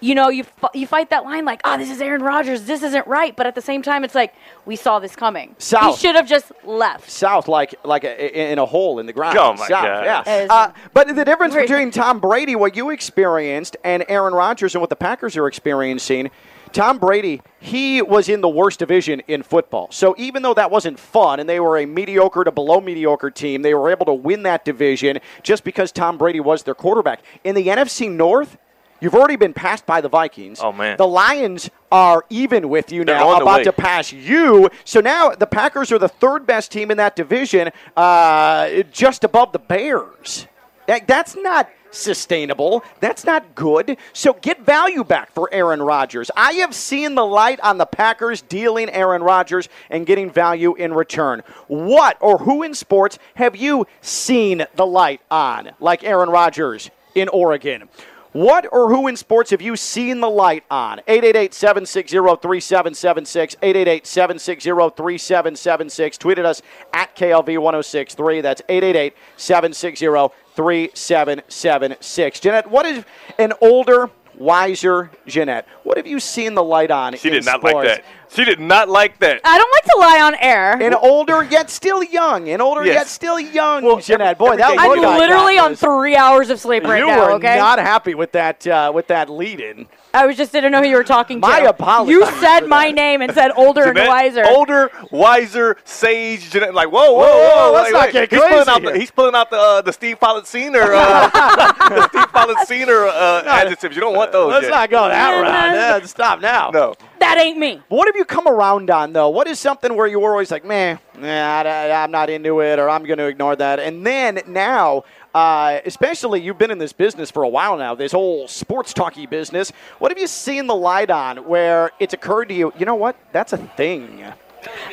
you 0.00 0.16
know, 0.16 0.30
you 0.30 0.42
f- 0.42 0.70
you 0.74 0.84
fight 0.84 1.10
that 1.10 1.22
line 1.22 1.44
like, 1.44 1.60
oh, 1.64 1.78
this 1.78 1.88
is 1.88 2.00
Aaron 2.00 2.22
Rodgers, 2.22 2.64
this 2.64 2.82
isn't 2.82 3.06
right. 3.06 3.36
But 3.36 3.46
at 3.46 3.54
the 3.54 3.60
same 3.62 3.82
time, 3.82 4.02
it's 4.02 4.16
like 4.16 4.34
we 4.66 4.74
saw 4.74 4.98
this 4.98 5.14
coming. 5.14 5.54
South. 5.58 5.96
He 5.96 6.00
should 6.04 6.16
have 6.16 6.28
just 6.28 6.50
left. 6.64 7.08
south 7.08 7.46
like 7.46 7.76
like 7.84 8.02
a, 8.02 8.52
in 8.52 8.58
a 8.58 8.66
hole 8.66 8.98
in 8.98 9.06
the 9.06 9.12
ground. 9.12 9.38
Oh, 9.38 9.52
my 9.52 9.68
south, 9.68 9.84
God. 9.84 10.04
Yeah. 10.26 10.46
Uh, 10.50 10.72
but 10.92 11.06
the 11.14 11.24
difference 11.24 11.54
between 11.54 11.92
Tom 11.92 12.18
Brady, 12.18 12.56
what 12.56 12.74
you 12.74 12.90
experienced, 12.90 13.76
and 13.84 14.04
Aaron 14.08 14.34
Rodgers, 14.34 14.74
and 14.74 14.80
what 14.80 14.90
the 14.90 14.96
Packers 14.96 15.36
are 15.36 15.46
experiencing. 15.46 16.30
Tom 16.72 16.98
Brady, 16.98 17.42
he 17.60 18.02
was 18.02 18.28
in 18.28 18.40
the 18.40 18.48
worst 18.48 18.78
division 18.78 19.20
in 19.28 19.42
football. 19.42 19.88
So 19.90 20.14
even 20.18 20.42
though 20.42 20.54
that 20.54 20.70
wasn't 20.70 20.98
fun 20.98 21.40
and 21.40 21.48
they 21.48 21.60
were 21.60 21.78
a 21.78 21.86
mediocre 21.86 22.44
to 22.44 22.50
below 22.50 22.80
mediocre 22.80 23.30
team, 23.30 23.62
they 23.62 23.74
were 23.74 23.90
able 23.90 24.06
to 24.06 24.14
win 24.14 24.42
that 24.44 24.64
division 24.64 25.18
just 25.42 25.64
because 25.64 25.92
Tom 25.92 26.18
Brady 26.18 26.40
was 26.40 26.62
their 26.64 26.74
quarterback. 26.74 27.22
In 27.44 27.54
the 27.54 27.68
NFC 27.68 28.10
North, 28.10 28.56
you've 29.00 29.14
already 29.14 29.36
been 29.36 29.52
passed 29.52 29.84
by 29.86 30.00
the 30.00 30.08
Vikings. 30.08 30.60
Oh, 30.62 30.72
man. 30.72 30.96
The 30.96 31.06
Lions 31.06 31.70
are 31.90 32.24
even 32.30 32.68
with 32.68 32.90
you 32.92 33.04
They're 33.04 33.16
now, 33.16 33.40
about 33.40 33.64
to 33.64 33.72
pass 33.72 34.12
you. 34.12 34.70
So 34.84 35.00
now 35.00 35.30
the 35.30 35.46
Packers 35.46 35.92
are 35.92 35.98
the 35.98 36.08
third 36.08 36.46
best 36.46 36.72
team 36.72 36.90
in 36.90 36.96
that 36.96 37.16
division, 37.16 37.70
uh, 37.96 38.82
just 38.92 39.24
above 39.24 39.52
the 39.52 39.58
Bears. 39.58 40.46
That- 40.86 41.06
That's 41.06 41.36
not 41.36 41.68
sustainable. 41.92 42.84
That's 43.00 43.24
not 43.24 43.54
good. 43.54 43.96
So 44.12 44.34
get 44.34 44.64
value 44.64 45.04
back 45.04 45.32
for 45.32 45.48
Aaron 45.52 45.82
Rodgers. 45.82 46.30
I 46.36 46.54
have 46.54 46.74
seen 46.74 47.14
the 47.14 47.24
light 47.24 47.60
on 47.60 47.78
the 47.78 47.86
Packers 47.86 48.42
dealing 48.42 48.90
Aaron 48.90 49.22
Rodgers 49.22 49.68
and 49.90 50.06
getting 50.06 50.30
value 50.30 50.74
in 50.74 50.92
return. 50.94 51.42
What 51.68 52.16
or 52.20 52.38
who 52.38 52.62
in 52.62 52.74
sports 52.74 53.18
have 53.34 53.56
you 53.56 53.86
seen 54.00 54.64
the 54.74 54.86
light 54.86 55.20
on, 55.30 55.70
like 55.80 56.04
Aaron 56.04 56.30
Rodgers 56.30 56.90
in 57.14 57.28
Oregon? 57.28 57.88
What 58.32 58.66
or 58.72 58.88
who 58.88 59.08
in 59.08 59.16
sports 59.16 59.50
have 59.50 59.60
you 59.60 59.76
seen 59.76 60.20
the 60.20 60.30
light 60.30 60.64
on? 60.70 61.00
888 61.06 61.52
760 61.52 62.16
3776. 62.16 63.56
888 63.62 64.06
760 64.06 64.70
3776. 64.70 66.18
Tweeted 66.18 66.44
us 66.46 66.62
at 66.94 67.14
KLV 67.14 67.58
1063. 67.58 68.40
That's 68.40 68.62
888 68.70 69.14
760 69.36 70.06
3776. 70.54 72.40
Jeanette, 72.40 72.70
what 72.70 72.86
is 72.86 73.04
an 73.38 73.52
older, 73.60 74.10
wiser 74.42 75.10
Jeanette? 75.26 75.66
What 75.84 75.96
have 75.96 76.06
you 76.06 76.20
seen 76.20 76.54
the 76.54 76.62
light 76.62 76.90
on? 76.90 77.14
She 77.16 77.28
in 77.28 77.34
did 77.34 77.44
not 77.44 77.60
sports? 77.60 77.74
like 77.74 77.86
that. 77.86 78.04
She 78.34 78.44
did 78.44 78.60
not 78.60 78.88
like 78.88 79.18
that. 79.18 79.40
I 79.44 79.58
don't 79.58 79.70
like 79.70 79.84
to 79.84 79.96
lie 79.98 80.20
on 80.26 80.34
air. 80.36 80.72
An 80.82 80.94
older 80.94 81.42
yet 81.44 81.68
still 81.70 82.02
young. 82.02 82.48
An 82.48 82.60
older 82.60 82.84
Yes. 82.84 82.94
yet 82.94 83.06
still 83.08 83.38
young 83.38 83.84
Well, 83.84 83.98
Jeanette. 83.98 84.36
every- 84.40 84.46
Boy, 84.46 84.56
that 84.56 84.70
every 84.78 85.00
day 85.00 85.06
I'm 85.06 85.18
literally 85.18 85.58
on 85.58 85.74
three 85.76 86.16
hours 86.16 86.48
of 86.50 86.58
sleep 86.58 86.84
right 86.84 86.98
you 86.98 87.06
now. 87.06 87.18
were 87.26 87.32
okay. 87.32 87.56
not 87.58 87.78
happy 87.78 88.14
with 88.14 88.32
that 88.32 88.66
uh, 88.66 88.90
with 88.94 89.06
that 89.08 89.28
lead 89.28 89.60
in. 89.60 89.86
I 90.14 90.26
was 90.26 90.36
just 90.36 90.52
didn't 90.52 90.72
know 90.72 90.82
who 90.82 90.88
you 90.88 90.96
were 90.96 91.04
talking 91.04 91.40
to. 91.40 91.46
My 91.46 91.60
apologies 91.60 92.12
You 92.12 92.26
said 92.40 92.66
my 92.68 92.90
name 92.90 93.22
and 93.22 93.32
said 93.32 93.50
older 93.56 93.84
and 93.84 93.96
wiser. 93.96 94.44
older, 94.46 94.90
wiser, 95.10 95.76
sage. 95.84 96.50
Jeanette, 96.50 96.74
like 96.74 96.92
whoa, 96.92 97.12
whoa, 97.12 97.20
Whoa, 97.20 97.26
whoa! 97.26 97.72
whoa, 97.72 97.72
let's 97.72 97.92
like, 97.92 98.12
not 98.14 98.20
like, 98.20 98.30
get 98.30 98.30
he's 98.30 98.40
pulling 98.40 98.52
crazy 98.64 98.70
out 98.70 98.82
the 98.82 98.88
here. 98.88 99.00
he's 99.00 99.10
pulling 99.10 99.34
out 99.34 99.50
the 99.50 99.56
uh, 99.56 99.82
the 99.82 99.92
Steve 99.92 100.18
Politziner 100.18 100.82
uh, 100.94 101.88
the 101.88 102.08
Steve 102.08 102.32
Politziner 102.32 103.08
uh, 103.08 103.42
adjectives. 103.46 103.96
You 103.96 104.02
don't 104.02 104.16
want 104.16 104.32
those. 104.32 104.50
Let's 104.50 104.64
yet. 104.64 104.70
not 104.70 104.90
go 104.90 105.08
that 105.08 105.40
route. 105.40 106.00
Yeah, 106.00 106.06
stop 106.06 106.40
now. 106.40 106.70
No. 106.70 106.94
That 107.20 107.38
ain't 107.38 107.56
me. 107.56 107.80
What 107.88 108.08
have 108.08 108.16
you 108.16 108.24
come 108.24 108.48
around 108.48 108.90
on 108.90 109.12
though? 109.12 109.28
What 109.30 109.46
is 109.46 109.58
something 109.58 109.94
where 109.96 110.08
you 110.08 110.18
were 110.20 110.32
always 110.32 110.50
like, 110.50 110.64
man, 110.64 110.98
nah, 111.16 111.28
I, 111.62 112.02
am 112.04 112.10
not 112.10 112.28
into 112.28 112.60
it, 112.60 112.78
or 112.78 112.90
I'm 112.90 113.04
going 113.04 113.18
to 113.18 113.26
ignore 113.26 113.54
that, 113.56 113.78
and 113.78 114.04
then 114.06 114.40
now. 114.46 115.04
Uh, 115.34 115.80
especially, 115.86 116.40
you've 116.42 116.58
been 116.58 116.70
in 116.70 116.78
this 116.78 116.92
business 116.92 117.30
for 117.30 117.42
a 117.42 117.48
while 117.48 117.76
now, 117.76 117.94
this 117.94 118.12
whole 118.12 118.46
sports 118.48 118.92
talky 118.92 119.26
business. 119.26 119.72
What 119.98 120.10
have 120.10 120.18
you 120.18 120.26
seen 120.26 120.66
the 120.66 120.74
light 120.74 121.10
on 121.10 121.38
where 121.48 121.90
it's 121.98 122.12
occurred 122.12 122.48
to 122.50 122.54
you, 122.54 122.72
you 122.78 122.84
know 122.84 122.94
what? 122.96 123.16
That's 123.32 123.52
a 123.52 123.56
thing. 123.58 124.24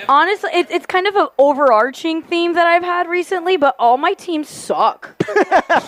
Honestly, 0.08 0.50
it, 0.54 0.72
it's 0.72 0.86
kind 0.86 1.06
of 1.08 1.16
an 1.16 1.28
overarching 1.38 2.24
theme 2.24 2.54
that 2.54 2.66
I've 2.66 2.84
had 2.84 3.08
recently, 3.08 3.56
but 3.58 3.76
all 3.78 3.98
my 3.98 4.14
teams 4.14 4.50
suck. 4.50 5.16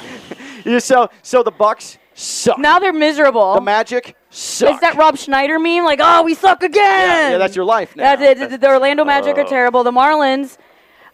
So 0.80 1.10
so 1.24 1.42
the 1.42 1.50
Bucks 1.50 1.98
suck. 2.14 2.60
now 2.60 2.78
they're 2.78 2.94
miserable. 2.94 3.56
the 3.56 3.62
Magic 3.62 4.16
suck. 4.30 4.76
Is 4.76 4.80
that 4.82 4.96
Rob 4.96 5.18
Schneider 5.18 5.58
meme? 5.58 5.84
Like, 5.84 5.98
oh, 6.02 6.22
we 6.22 6.36
suck 6.36 6.62
again. 6.62 6.84
yeah, 6.84 7.30
yeah, 7.32 7.38
that's 7.40 7.56
your 7.56 7.66
life 7.66 7.96
now. 7.96 8.16
That's 8.16 8.40
it. 8.42 8.50
The, 8.52 8.58
the 8.60 8.68
Orlando 8.68 9.04
Magic 9.04 9.40
are 9.40 9.44
terrible. 9.44 9.84
The 9.84 9.92
Marlins, 9.92 10.60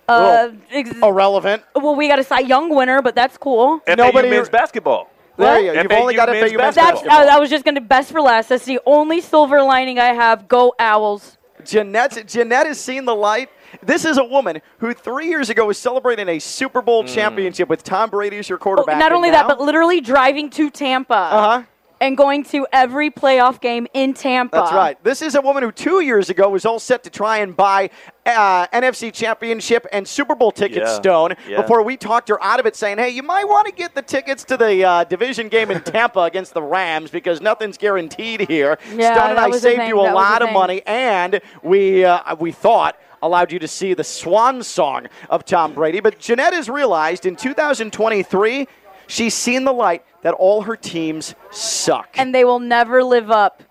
uh, 0.08 0.50
ex- 0.72 0.92
Irrelevant. 1.02 1.64
well, 1.76 1.96
we 1.96 2.08
got 2.08 2.20
a 2.20 2.24
Cy 2.24 2.40
Young 2.40 2.74
winner, 2.74 3.02
but 3.02 3.16
that's 3.16 3.38
cool. 3.38 3.80
FAU 3.86 3.96
Nobody- 3.96 4.30
men's 4.30 4.50
basketball. 4.50 5.10
There 5.38 5.60
you 5.60 5.74
go. 5.74 5.82
You've 5.84 5.92
only 5.92 6.16
got 6.16 6.30
men's 6.30 6.52
FAU 6.52 6.58
men's 6.58 6.76
basketball. 6.76 7.18
That's 7.20 7.30
uh, 7.30 7.36
I 7.36 7.40
was 7.40 7.50
just 7.50 7.64
gonna 7.64 7.82
best 7.82 8.12
for 8.12 8.22
last. 8.22 8.50
That's 8.50 8.66
the 8.66 8.80
only 8.86 9.22
silver 9.22 9.62
lining 9.62 10.00
I 10.00 10.14
have. 10.14 10.48
Go 10.48 10.74
Owls. 10.80 11.38
Jeanette, 11.66 12.24
Jeanette 12.28 12.66
has 12.68 12.80
seen 12.80 13.06
the 13.06 13.14
light. 13.16 13.50
This 13.84 14.06
is 14.06 14.18
a 14.18 14.24
woman 14.24 14.62
who 14.78 14.94
three 14.94 15.28
years 15.28 15.50
ago 15.50 15.66
was 15.66 15.78
celebrating 15.78 16.30
a 16.30 16.40
Super 16.40 16.82
Bowl 16.82 17.04
Mm. 17.04 17.14
championship 17.14 17.68
with 17.68 17.84
Tom 17.84 18.10
Brady 18.10 18.38
as 18.38 18.48
your 18.48 18.58
Oh, 18.58 18.64
quarterback. 18.64 18.98
not 18.98 19.12
only 19.12 19.30
now- 19.30 19.40
that, 19.46 19.48
but 19.48 19.60
literally 19.62 20.00
driving 20.00 20.50
to 20.52 20.70
Tampa 20.70 21.14
uh-huh. 21.16 21.64
And 22.00 22.16
going 22.18 22.44
to 22.46 22.68
every 22.72 23.10
playoff 23.10 23.60
game 23.62 23.88
in 23.94 24.14
Tampa. 24.14 24.56
That's 24.58 24.72
right. 24.74 25.04
This 25.04 25.22
is 25.22 25.36
a 25.36 25.42
woman 25.42 25.64
who 25.64 25.72
two 25.72 26.02
years 26.02 26.30
ago 26.30 26.50
was 26.50 26.66
all 26.66 26.80
set 26.80 27.04
to 27.06 27.10
try 27.10 27.38
and 27.40 27.56
buy 27.56 27.90
uh, 28.26 28.68
NFC 28.68 29.12
Championship 29.14 29.88
and 29.92 30.08
Super 30.08 30.36
Bowl 30.36 30.52
tickets, 30.52 30.90
Yeah. 30.90 30.96
Stone, 30.96 31.36
Yeah. 31.48 31.62
before 31.62 31.82
we 31.82 31.98
talked 31.98 32.30
her 32.30 32.44
out 32.44 32.60
of 32.60 32.66
it, 32.66 32.76
saying, 32.76 32.98
hey, 32.98 33.10
you 33.10 33.24
might 33.24 33.46
want 33.46 33.68
to 33.68 33.74
get 33.74 33.96
the 33.96 34.02
tickets 34.02 34.44
to 34.46 34.58
the 34.58 34.84
uh, 34.84 35.04
division 35.06 35.48
game 35.48 35.72
in 35.72 35.82
Tampa 35.84 36.22
against 36.22 36.54
the 36.54 36.62
Rams 36.62 37.10
because 37.10 37.42
nothing's 37.42 37.78
guaranteed 37.78 38.42
here. 38.48 38.78
Yeah, 38.96 39.16
Stone 39.16 39.30
and 39.32 39.40
I 39.40 39.52
saved 39.52 39.78
thing. 39.80 39.88
you 39.90 40.00
a 40.02 40.04
That 40.04 40.14
lot 40.16 40.40
the 40.42 40.48
of 40.48 40.54
money, 40.54 40.82
and 40.86 41.40
we, 41.64 42.04
uh, 42.06 42.36
we 42.36 42.52
thought, 42.52 42.98
allowed 43.24 43.52
you 43.52 43.58
to 43.58 43.68
see 43.68 43.96
the 43.96 44.04
swan 44.04 44.62
song 44.62 45.08
of 45.32 45.44
Tom 45.44 45.74
Brady. 45.74 46.00
But 46.02 46.20
Jeanette 46.20 46.54
has 46.54 46.70
realized 46.70 47.26
in 47.26 47.36
2023, 47.36 48.68
she's 49.08 49.34
seen 49.34 49.64
the 49.64 49.74
light 49.74 50.04
that 50.28 50.34
all 50.34 50.64
her 50.64 50.76
teams 50.76 51.36
suck. 51.52 52.10
And 52.18 52.36
they 52.36 52.44
will 52.44 52.60
never 52.60 53.02
live 53.02 53.32
up 53.32 53.64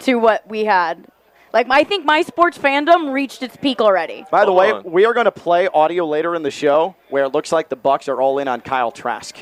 to 0.00 0.16
what 0.16 0.44
we 0.48 0.64
had. 0.64 1.06
Like 1.52 1.68
I 1.70 1.84
think 1.84 2.04
my 2.04 2.22
sports 2.22 2.58
fandom 2.58 3.12
reached 3.12 3.44
its 3.44 3.56
peak 3.56 3.80
already. 3.80 4.24
By 4.28 4.40
the 4.40 4.46
Hold 4.46 4.58
way, 4.58 4.72
on. 4.72 4.82
we 4.90 5.04
are 5.06 5.14
going 5.14 5.26
to 5.26 5.30
play 5.30 5.68
audio 5.68 6.04
later 6.04 6.34
in 6.34 6.42
the 6.42 6.50
show 6.50 6.96
where 7.10 7.22
it 7.22 7.28
looks 7.28 7.52
like 7.52 7.68
the 7.68 7.76
Bucks 7.76 8.08
are 8.08 8.20
all 8.20 8.40
in 8.40 8.48
on 8.48 8.60
Kyle 8.60 8.90
Trask. 8.90 9.36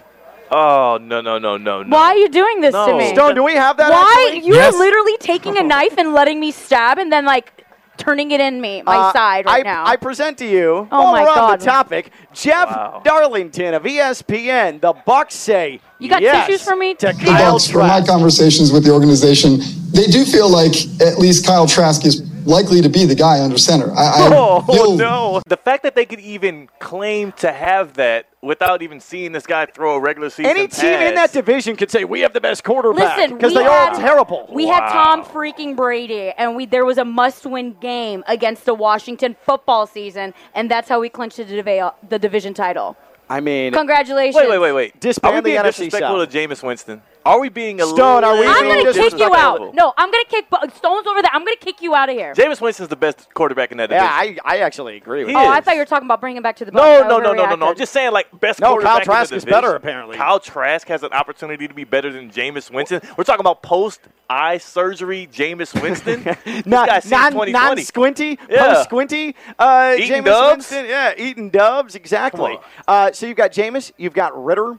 Oh 0.51 0.99
no 1.01 1.23
no 1.23 1.39
no 1.39 1.57
no 1.57 1.83
no. 1.83 1.97
Why 1.97 2.09
are 2.09 2.17
you 2.19 2.29
doing 2.29 2.61
this 2.61 2.75
to 2.75 2.95
me? 2.99 3.15
Stone, 3.15 3.35
do 3.35 3.43
we 3.43 3.55
have 3.55 3.79
that? 3.79 3.91
Why 3.91 4.27
actually? 4.29 4.47
you're 4.47 4.57
Yes. 4.57 4.75
literally 4.77 5.17
taking 5.21 5.57
a 5.57 5.63
knife 5.73 5.97
and 5.97 6.13
letting 6.13 6.39
me 6.39 6.51
stab 6.51 6.99
and 6.99 7.11
then 7.11 7.25
like 7.25 7.65
turning 7.97 8.31
it 8.31 8.41
in 8.41 8.61
me 8.61 8.83
my 8.83 8.97
Uh, 8.97 9.13
side 9.13 9.47
right 9.47 9.65
I, 9.67 9.71
now? 9.71 9.85
I 9.87 9.97
present 9.97 10.39
to 10.39 10.47
you, 10.47 10.89
Oh 10.91 11.03
while 11.03 11.13
my 11.13 11.23
we're 11.23 11.29
on 11.31 11.37
God. 11.37 11.61
the 11.61 11.65
topic, 11.65 12.11
Jeff 12.33 12.69
Wow. 12.69 13.03
Darlington 13.05 13.75
of 13.75 13.83
ESPN. 13.85 14.81
The 14.81 14.93
Bucks 15.07 15.35
say 15.35 15.81
You 15.99 16.09
got 16.09 16.23
yes 16.23 16.47
tissues 16.47 16.63
for 16.67 16.75
me? 16.77 16.95
to 16.95 17.07
The 17.09 17.13
the 17.13 17.25
Kyle 17.25 17.53
Bucks, 17.53 17.69
from 17.69 17.87
my 17.87 18.01
conversations 18.01 18.73
with 18.73 18.85
the 18.85 18.91
organization, 18.93 19.61
they 19.93 20.07
do 20.07 20.25
feel 20.25 20.49
like 20.49 20.75
at 21.01 21.19
least 21.19 21.47
Kyle 21.47 21.67
Trask 21.67 22.05
is 22.07 22.23
likely 22.47 22.81
to 22.83 22.89
be 22.89 23.05
the 23.05 23.15
guy 23.15 23.41
under 23.43 23.59
center. 23.59 23.91
I, 23.93 24.05
I 24.05 24.31
Oh 24.33 24.61
feel 24.63 24.97
no! 24.97 25.43
The 25.47 25.57
fact 25.57 25.83
that 25.85 25.95
they 25.95 26.05
could 26.07 26.21
even 26.21 26.69
claim 26.79 27.33
to 27.33 27.53
have 27.53 27.95
that 27.95 28.27
without 28.43 28.83
even 28.83 28.99
seeing 29.01 29.33
this 29.33 29.47
guy 29.47 29.67
throw 29.67 29.95
a 29.95 30.01
regular 30.01 30.29
season 30.29 30.47
Any 30.47 30.67
team 30.67 30.87
in 31.01 31.15
that 31.15 31.33
division 31.33 31.77
could 31.77 31.91
say 31.91 32.05
we 32.05 32.21
have 32.21 32.33
the 32.33 32.41
best 32.41 32.65
quarterback 32.65 33.17
Listen, 33.19 33.37
because 33.37 33.55
they 33.55 33.65
all 33.67 33.95
had- 33.95 33.97
terrible. 34.01 34.49
We 34.51 34.67
had 34.67 34.89
Tom 34.91 35.25
freaking 35.25 35.77
Brady, 35.77 36.31
and 36.37 36.57
we 36.57 36.67
there 36.67 36.85
was 36.85 36.99
a 36.99 37.05
must-win 37.05 37.75
game 37.81 38.25
against 38.27 38.65
the 38.65 38.75
Washington 38.75 39.37
football 39.45 39.87
season, 39.87 40.35
and 40.55 40.71
that's 40.71 40.89
how 40.89 41.01
we 41.01 41.09
clinched 41.09 41.37
the, 41.37 41.45
divi- 41.45 41.83
the 42.09 42.19
division 42.19 42.55
title. 42.55 42.97
I 43.31 43.41
mean, 43.41 43.73
Congratulations! 43.73 44.35
Wait, 44.37 44.51
wait, 44.51 44.59
wait, 44.59 44.73
wait. 44.73 45.01
Disband 45.01 45.33
Are 45.33 45.35
we 45.37 45.41
the 45.41 45.45
being 45.45 45.59
NFC 45.59 45.65
disrespectful 45.65 46.19
South. 46.21 46.31
to 46.31 46.39
Jameis 46.39 46.63
Winston? 46.63 47.01
Are 47.25 47.39
we 47.41 47.49
being 47.49 47.81
a 47.81 47.87
Stone, 47.87 48.25
are 48.25 48.35
we 48.35 48.41
little 48.41 48.55
I'm 48.55 48.69
gonna 48.83 48.93
kick 48.93 49.19
you 49.19 49.35
out. 49.35 49.75
No, 49.75 49.93
I'm 49.97 50.11
gonna 50.11 50.25
kick 50.25 50.47
Stone's 50.77 51.07
over 51.07 51.23
there. 51.23 51.31
I'm 51.33 51.45
gonna 51.45 51.57
kick 51.57 51.81
you 51.83 51.95
out 51.95 52.09
of 52.09 52.17
here. 52.17 52.35
Jameis 52.35 52.61
Winston's 52.61 52.89
the 52.89 52.97
best 52.97 53.29
quarterback 53.35 53.71
in 53.73 53.79
that 53.79 53.89
division. 53.91 54.07
yeah, 54.07 54.41
I, 54.45 54.57
I 54.57 54.59
actually 54.61 54.97
agree 54.97 55.21
with 55.21 55.29
He 55.29 55.33
you. 55.33 55.39
oh, 55.39 55.49
I 55.49 55.61
thought 55.61 55.75
you 55.75 55.81
were 55.81 55.85
talking 55.87 56.07
about 56.07 56.21
bringing 56.21 56.39
him 56.39 56.43
back 56.43 56.57
to 56.57 56.65
the 56.65 56.73
Bucks. 56.73 56.83
No, 57.09 57.09
no, 57.09 57.19
no, 57.19 57.33
no, 57.33 57.47
no, 57.51 57.55
no. 57.57 57.69
I'm 57.69 57.77
just 57.77 57.93
saying, 57.93 58.13
like, 58.13 58.29
best 58.41 58.61
No, 58.61 58.69
Kyle 58.69 58.73
quarterback 58.77 58.95
in 58.95 59.01
the 59.01 59.05
Trask 59.05 59.33
is 59.33 59.45
better, 59.45 59.75
apparently. 59.75 60.17
Kyle 60.17 60.41
Trask 60.41 60.87
has 60.89 61.03
an 61.03 61.13
opportunity 61.13 61.69
to 61.69 61.75
be 61.75 61.85
better 61.85 62.13
than 62.13 62.31
Jameis 62.31 62.71
Winston. 62.71 63.01
We're 63.17 63.25
talking 63.25 63.41
about 63.41 63.63
post 63.63 64.01
eye 64.29 64.59
surgery 64.59 65.29
Jameis 65.33 65.75
Winston. 65.83 66.23
this 66.45 66.67
Not, 66.67 66.89
guy's 66.89 67.11
non, 67.11 67.35
non 67.53 67.79
squinty, 67.79 68.39
Yeah. 68.49 68.75
post 68.75 68.85
squinty. 68.85 69.35
Uh, 69.59 69.95
Eating 69.99 70.23
Jameis 70.23 70.25
dubs? 70.25 70.57
Winston, 70.71 70.87
yeah, 70.87 71.13
eating 71.17 71.51
dubs, 71.51 71.95
exactly. 71.95 72.59
Uh, 72.89 73.13
so 73.13 73.27
you've 73.27 73.37
got 73.37 73.53
Jameis, 73.53 73.93
you've 73.99 74.15
got 74.15 74.33
Ridder, 74.45 74.79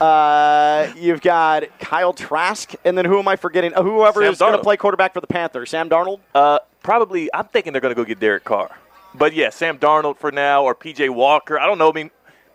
uh, 0.00 0.92
you've 0.96 1.20
got 1.20 1.64
Kyle 1.78 2.12
Trask, 2.12 2.72
and 2.84 2.96
then 2.96 3.04
who 3.04 3.18
am 3.18 3.28
I 3.28 3.36
forgetting? 3.36 3.74
Uh, 3.74 3.82
whoever 3.82 4.22
Sam 4.22 4.32
is 4.32 4.38
going 4.38 4.52
to 4.52 4.58
play 4.62 4.76
quarterback 4.76 5.14
for 5.14 5.20
the 5.20 5.26
Panthers, 5.26 5.70
Sam 5.70 5.88
Darnold. 5.88 6.20
Uh, 6.34 6.58
probably, 6.82 7.28
I'm 7.34 7.46
thinking 7.46 7.72
they're 7.72 7.80
going 7.82 7.94
to 7.94 8.00
go 8.00 8.04
get 8.04 8.20
Derek 8.20 8.44
Carr. 8.44 8.70
But 9.14 9.32
yeah, 9.34 9.50
Sam 9.50 9.78
Darnold 9.78 10.16
for 10.18 10.32
now 10.32 10.64
or 10.64 10.74
PJ 10.74 11.08
Walker. 11.10 11.58
I 11.58 11.66
don't 11.66 11.78
know. 11.78 11.90
I 11.90 11.92
mean, 11.92 12.10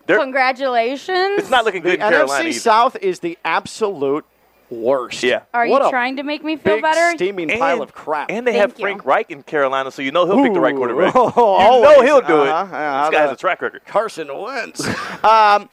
they're, 0.05 0.19
Congratulations. 0.19 1.39
it's 1.39 1.49
not 1.49 1.65
looking 1.65 1.81
The 1.83 1.91
good 1.91 1.99
in 2.01 2.09
Carolina 2.09 2.43
NFC 2.45 2.49
either. 2.49 2.59
South 2.59 2.95
is 2.97 3.19
the 3.19 3.37
absolute 3.45 4.25
worst. 4.69 5.23
Yeah. 5.23 5.43
Are 5.53 5.67
What 5.67 5.83
you 5.83 5.89
trying 5.89 6.17
to 6.17 6.23
make 6.23 6.43
me 6.43 6.55
feel 6.57 6.75
Big 6.75 6.83
better? 6.83 7.15
steaming 7.15 7.49
And, 7.49 7.59
pile 7.59 7.81
of 7.81 7.93
crap. 7.93 8.29
and 8.29 8.45
they 8.45 8.51
Thank 8.51 8.61
have 8.61 8.71
you. 8.79 8.83
Frank 8.83 9.05
Reich 9.05 9.31
in 9.31 9.41
Carolina, 9.43 9.89
so 9.91 10.01
you 10.01 10.11
know 10.11 10.25
he'll 10.25 10.43
pick 10.43 10.53
the 10.53 10.59
right 10.59 10.75
quarterback. 10.75 11.13
Oh, 11.15 11.77
you 11.77 11.83
know 11.83 12.01
he'll 12.03 12.27
do 12.27 12.43
it. 12.43 12.49
Uh-huh. 12.49 13.09
This 13.09 13.17
guy 13.17 13.21
has 13.21 13.31
a 13.31 13.35
track 13.35 13.61
record. 13.61 13.81
Carson 13.85 14.27
Wentz. 14.37 14.85
um, 15.23 15.69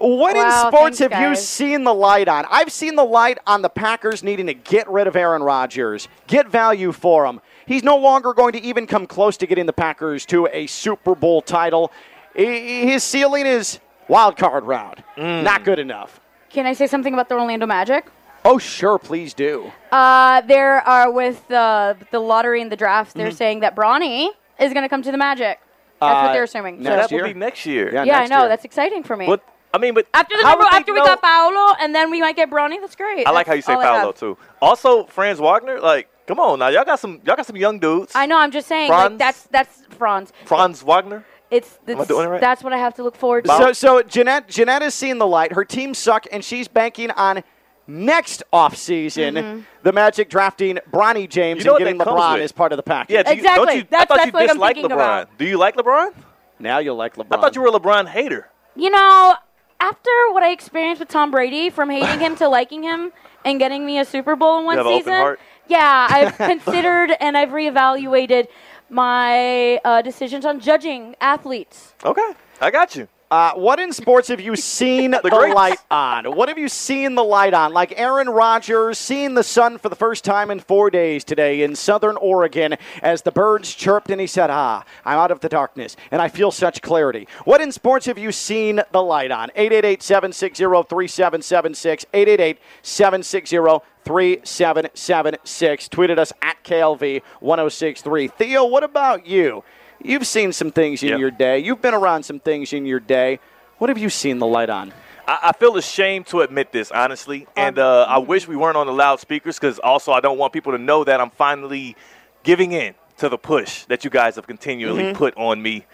what 0.00 0.36
in 0.36 0.50
sports 0.68 0.98
thanks, 0.98 1.14
have 1.14 1.30
you 1.30 1.36
seen 1.36 1.84
the 1.84 1.94
light 1.94 2.28
on? 2.28 2.44
I've 2.50 2.70
seen 2.72 2.94
the 2.96 3.04
light 3.04 3.38
on 3.46 3.62
the 3.62 3.68
Packers 3.68 4.22
needing 4.22 4.46
to 4.46 4.54
get 4.54 4.88
rid 4.88 5.06
of 5.06 5.16
Aaron 5.16 5.42
Rodgers, 5.42 6.08
get 6.26 6.48
value 6.48 6.92
for 6.92 7.26
him. 7.26 7.40
He's 7.66 7.82
no 7.82 7.96
longer 7.96 8.32
going 8.32 8.52
to 8.52 8.62
even 8.62 8.86
come 8.86 9.06
close 9.06 9.36
to 9.38 9.46
getting 9.46 9.66
the 9.66 9.72
Packers 9.72 10.24
to 10.26 10.48
a 10.52 10.66
Super 10.66 11.14
Bowl 11.14 11.42
title. 11.42 11.92
His 12.34 13.02
ceiling 13.04 13.46
is 13.46 13.80
wild 14.08 14.36
card 14.36 14.64
round. 14.64 15.02
Mm. 15.16 15.42
Not 15.42 15.64
good 15.64 15.78
enough. 15.78 16.20
Can 16.50 16.64
I 16.66 16.72
say 16.72 16.86
something 16.86 17.12
about 17.12 17.28
the 17.28 17.34
Orlando 17.34 17.66
Magic? 17.66 18.06
Oh, 18.44 18.56
sure, 18.56 18.98
please 18.98 19.34
do. 19.34 19.70
Uh, 19.92 20.40
there 20.42 20.80
are 20.88 21.10
with 21.10 21.46
the 21.48 21.96
the 22.12 22.20
lottery 22.20 22.62
and 22.62 22.70
the 22.72 22.76
draft. 22.76 23.10
Mm-hmm. 23.10 23.18
They're 23.18 23.30
saying 23.32 23.60
that 23.60 23.74
Bronny 23.76 24.28
is 24.60 24.72
going 24.72 24.84
to 24.84 24.88
come 24.88 25.02
to 25.02 25.10
the 25.10 25.18
Magic. 25.18 25.58
That's 26.00 26.12
Uh, 26.14 26.22
what 26.26 26.32
they're 26.32 26.44
assuming. 26.44 26.80
next 26.82 26.86
So- 26.94 26.96
that 27.02 27.10
year? 27.10 27.22
will 27.22 27.32
be 27.34 27.38
next 27.38 27.66
year. 27.66 27.92
Yeah, 27.92 28.04
yeah, 28.04 28.20
I 28.20 28.26
know. 28.26 28.38
year. 28.40 28.48
That's 28.48 28.64
exciting 28.64 29.02
for 29.02 29.16
me. 29.16 29.26
But 29.26 29.42
I 29.72 29.78
mean, 29.78 29.94
but 29.94 30.06
after 30.14 30.36
the 30.36 30.42
number, 30.42 30.64
after 30.72 30.92
we 30.92 30.98
know- 30.98 31.04
got 31.04 31.22
Paolo, 31.22 31.74
and 31.80 31.94
then 31.94 32.10
we 32.10 32.20
might 32.20 32.36
get 32.36 32.50
Bronny. 32.50 32.80
That's 32.80 32.96
great. 32.96 33.26
I 33.26 33.30
like 33.30 33.46
how 33.46 33.52
you 33.54 33.62
say 33.62 33.74
Paolo 33.74 34.12
too. 34.12 34.36
Also, 34.62 35.04
Franz 35.04 35.38
Wagner, 35.40 35.78
like, 35.80 36.08
come 36.26 36.40
on 36.40 36.58
now, 36.58 36.68
y'all 36.68 36.84
got 36.84 36.98
some, 37.00 37.20
y'all 37.24 37.36
got 37.36 37.46
some 37.46 37.56
young 37.56 37.78
dudes. 37.78 38.12
I 38.14 38.26
know. 38.26 38.38
I'm 38.38 38.50
just 38.50 38.66
saying. 38.68 38.90
Like 38.90 39.18
that's 39.18 39.42
that's 39.44 39.82
Franz. 39.98 40.32
Franz 40.46 40.82
Wagner. 40.82 41.24
It's, 41.50 41.78
Am 41.88 41.96
I 41.96 42.00
it's 42.00 42.08
doing 42.08 42.26
it 42.26 42.28
right? 42.30 42.40
that's 42.42 42.62
what 42.62 42.74
I 42.74 42.76
have 42.78 42.92
to 42.96 43.02
look 43.02 43.16
forward 43.16 43.44
to. 43.46 43.50
So, 43.56 43.72
so 43.72 44.02
Jeanette, 44.02 44.48
Jeanette 44.50 44.82
has 44.82 44.94
seen 44.94 45.16
the 45.16 45.26
light. 45.26 45.52
Her 45.52 45.64
team 45.64 45.94
suck, 45.94 46.26
and 46.30 46.44
she's 46.44 46.68
banking 46.68 47.10
on 47.12 47.42
next 47.86 48.42
offseason 48.52 49.32
Mm-hmm. 49.32 49.60
the 49.82 49.92
Magic 49.94 50.28
drafting 50.28 50.78
Bronny 50.92 51.26
James 51.28 51.60
You 51.60 51.64
know 51.70 51.76
and 51.76 51.78
getting 51.78 51.96
that 51.98 52.04
comes 52.04 52.20
LeBron 52.20 52.34
with? 52.34 52.42
as 52.42 52.52
part 52.52 52.72
of 52.72 52.76
the 52.76 52.82
package. 52.82 53.14
Yeah, 53.14 53.22
do 53.22 53.30
you, 53.30 53.36
Exactly. 53.36 53.64
Don't 53.66 53.74
you, 53.76 53.80
I 53.80 53.84
That's- 53.84 54.08
thought 54.08 54.16
that's 54.16 54.26
you 54.26 54.32
what 54.32 54.42
I'm 54.42 54.46
disliked 54.48 54.78
LeBron. 54.80 54.84
about. 54.92 55.38
Do 55.38 55.44
you 55.46 55.56
like 55.56 55.76
LeBron? 55.76 56.14
Now 56.58 56.78
you'll 56.80 56.96
like 56.96 57.16
LeBron. 57.16 57.38
I 57.38 57.40
thought 57.40 57.54
you 57.56 57.62
were 57.62 57.68
a 57.68 57.72
LeBron 57.72 58.08
hater. 58.08 58.50
You 58.76 58.90
know, 58.90 59.34
after 59.80 60.10
what 60.32 60.42
I 60.42 60.50
experienced 60.50 61.00
with 61.00 61.08
Tom 61.08 61.30
Brady, 61.30 61.70
from 61.70 61.90
hating 61.90 62.20
him 62.20 62.36
to 62.36 62.48
liking 62.58 62.82
him 62.82 63.12
and 63.44 63.58
getting 63.58 63.86
me 63.86 63.98
a 63.98 64.04
Super 64.04 64.36
Bowl 64.36 64.58
in 64.58 64.64
one 64.64 64.76
have 64.76 64.86
an 64.86 64.92
open 64.92 65.04
season, 65.04 65.36
yeah, 65.68 66.06
I've 66.10 66.36
considered 66.36 67.12
and 67.20 67.36
I've 67.36 67.50
reevaluated 67.50 68.48
my 68.90 69.76
uh, 69.84 70.02
decisions 70.02 70.44
on 70.44 70.60
judging 70.60 71.14
athletes. 71.20 71.94
Okay, 72.04 72.32
I 72.60 72.70
got 72.70 72.96
you. 72.96 73.08
Uh, 73.30 73.52
what 73.54 73.78
in 73.78 73.92
sports 73.92 74.28
have 74.28 74.40
you 74.40 74.56
seen 74.78 75.10
the, 75.10 75.20
greats. 75.20 75.54
light 75.54 75.78
on? 75.90 76.34
What 76.34 76.48
have 76.48 76.56
you 76.56 76.68
seen 76.68 77.14
the 77.14 77.24
light 77.24 77.52
on? 77.52 77.72
Like 77.72 77.92
Aaron 77.98 78.28
Rodgers 78.28 78.98
seeing 78.98 79.34
the 79.34 79.42
sun 79.42 79.76
for 79.78 79.88
the 79.88 79.96
first 79.96 80.24
time 80.24 80.50
in 80.50 80.60
four 80.60 80.90
days 80.90 81.24
today 81.24 81.62
in 81.62 81.76
southern 81.76 82.16
Oregon 82.16 82.76
as 83.02 83.22
the 83.22 83.32
birds 83.32 83.74
chirped 83.74 84.10
and 84.10 84.20
he 84.20 84.26
said, 84.26 84.48
Ah, 84.50 84.82
I'm 85.04 85.18
out 85.18 85.30
of 85.30 85.40
the 85.40 85.48
darkness 85.48 85.96
and 86.10 86.22
I 86.22 86.28
feel 86.28 86.50
such 86.50 86.80
clarity. 86.80 87.28
What 87.44 87.60
in 87.60 87.70
sports 87.70 88.06
have 88.06 88.18
you 88.18 88.32
seen 88.32 88.80
the 88.92 89.02
light 89.02 89.30
on? 89.30 89.50
888 89.54 90.02
760 90.02 90.64
3776. 90.64 92.06
888 92.14 92.58
760 92.82 93.84
3776. 94.04 95.88
Tweeted 95.88 96.18
us 96.18 96.32
at 96.40 96.64
KLV 96.64 97.22
1063. 97.40 98.28
Theo, 98.28 98.64
what 98.64 98.82
about 98.82 99.26
you? 99.26 99.62
You've 100.02 100.26
seen 100.26 100.52
some 100.52 100.70
things 100.70 101.02
in 101.02 101.10
Yep. 101.10 101.18
your 101.18 101.30
day. 101.30 101.58
You've 101.58 101.82
been 101.82 101.94
around 101.94 102.22
some 102.22 102.38
things 102.40 102.72
in 102.72 102.86
your 102.86 103.00
day. 103.00 103.40
What 103.78 103.88
have 103.90 103.98
you 103.98 104.10
seen 104.10 104.38
the 104.38 104.46
light 104.46 104.70
on? 104.70 104.92
I, 105.26 105.38
I 105.44 105.52
feel 105.52 105.76
ashamed 105.76 106.26
to 106.28 106.40
admit 106.40 106.72
this, 106.72 106.90
honestly, 106.90 107.46
and 107.56 107.78
uh, 107.78 108.06
I 108.08 108.18
wish 108.18 108.46
we 108.48 108.56
weren't 108.56 108.76
on 108.76 108.86
the 108.86 108.92
loudspeakers 108.92 109.58
because 109.58 109.78
also 109.78 110.12
I 110.12 110.20
don't 110.20 110.38
want 110.38 110.52
people 110.52 110.72
to 110.72 110.78
know 110.78 111.04
that 111.04 111.20
I'm 111.20 111.30
finally 111.30 111.96
giving 112.44 112.72
in 112.72 112.94
to 113.18 113.28
the 113.28 113.38
push 113.38 113.84
that 113.86 114.04
you 114.04 114.10
guys 114.10 114.36
have 114.36 114.46
continually 114.46 115.02
Mm-hmm. 115.02 115.16
put 115.18 115.34
on 115.36 115.60
me. 115.60 115.84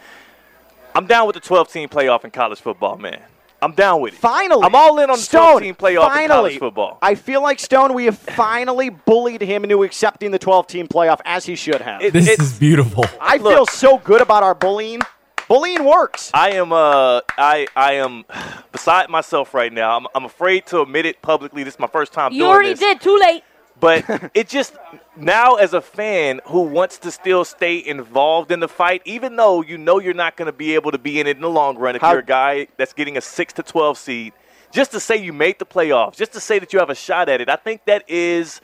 I'm 0.95 1.07
down 1.07 1.27
with 1.27 1.35
the 1.35 1.41
12 1.41 1.73
team 1.73 1.89
playoff 1.89 2.25
in 2.25 2.31
college 2.31 2.61
football, 2.61 2.97
man. 2.97 3.21
I'm 3.65 3.73
down 3.73 4.01
with 4.01 4.15
it. 4.15 4.21
Finally, 4.21 4.63
I'm 4.65 4.75
all 4.75 4.99
in 4.99 5.11
on 5.11 5.17
the 5.17 5.23
Stone, 5.23 5.61
12 5.61 5.63
team 5.63 5.75
playoff 5.75 6.09
finally, 6.09 6.25
in 6.25 6.29
college 6.31 6.59
football. 6.59 6.99
I 7.03 7.15
feel 7.15 7.43
like 7.43 7.59
Stone. 7.59 7.95
We 7.95 8.05
have 8.05 8.19
finally 8.19 8.91
bullied 8.91 9.41
him 9.41 9.65
into 9.65 9.83
accepting 9.83 10.31
the 10.31 10.39
12 10.39 10.67
team 10.67 10.87
playoff 10.89 11.21
as 11.25 11.45
he 11.47 11.57
should 11.57 11.81
have. 11.81 12.03
It- 12.03 12.13
This 12.13 12.29
it's- 12.29 12.53
is 12.53 12.59
beautiful. 12.59 13.05
I 13.21 13.39
look. 13.39 13.55
feel 13.55 13.67
so 13.67 13.99
good 13.99 14.21
about 14.21 14.43
our 14.43 14.55
bullying. 14.55 15.01
Bullying 15.49 15.85
works. 15.85 16.31
I 16.33 16.53
am 16.53 16.73
uh 16.73 17.21
I 17.37 17.67
I 17.77 17.95
am 17.95 18.25
beside 18.73 19.11
myself 19.11 19.53
right 19.53 19.73
now. 19.73 19.97
I'm, 19.97 20.07
I'm 20.15 20.25
afraid 20.25 20.65
to 20.67 20.81
admit 20.81 21.05
it 21.07 21.21
publicly. 21.21 21.65
This 21.65 21.75
is 21.75 21.81
my 21.81 21.87
first 21.87 22.13
time 22.15 22.33
You 22.33 22.41
doing 22.41 22.51
already 22.51 22.71
this. 22.71 22.79
did. 22.81 23.01
Too 23.03 23.19
late. 23.19 23.43
But 23.81 24.31
it 24.35 24.49
just 24.49 24.75
now 25.17 25.55
as 25.55 25.75
a 25.75 25.81
fan 25.81 26.41
who 26.47 26.63
wants 26.63 26.99
to 26.99 27.11
still 27.11 27.45
stay 27.45 27.85
involved 27.85 28.51
in 28.53 28.61
the 28.61 28.69
fight, 28.69 29.03
even 29.05 29.37
though 29.37 29.63
you 29.63 29.79
know 29.79 29.99
you're 30.01 30.15
not 30.15 30.37
going 30.37 30.47
to 30.47 30.53
be 30.53 30.75
able 30.75 30.91
to 30.93 30.99
be 30.99 31.21
in 31.21 31.27
it 31.27 31.37
in 31.37 31.43
the 31.43 31.51
long 31.51 31.77
run 31.77 31.97
if 31.97 32.03
How- 32.03 32.13
you're 32.13 32.21
a 32.21 32.25
guy 32.25 32.69
that's 32.77 32.93
getting 32.93 33.17
a 33.17 33.21
six 33.21 33.53
to 33.55 33.63
twelve 33.63 33.99
seed, 33.99 34.33
just 34.71 34.93
to 34.93 35.01
say 35.01 35.17
you 35.17 35.33
made 35.33 35.59
the 35.59 35.67
playoffs, 35.67 36.17
just 36.17 36.33
to 36.33 36.41
say 36.41 36.59
that 36.59 36.73
you 36.73 36.79
have 36.79 36.91
a 36.91 36.95
shot 36.95 37.29
at 37.29 37.41
it, 37.41 37.49
I 37.49 37.57
think 37.57 37.85
that 37.87 38.09
is 38.09 38.61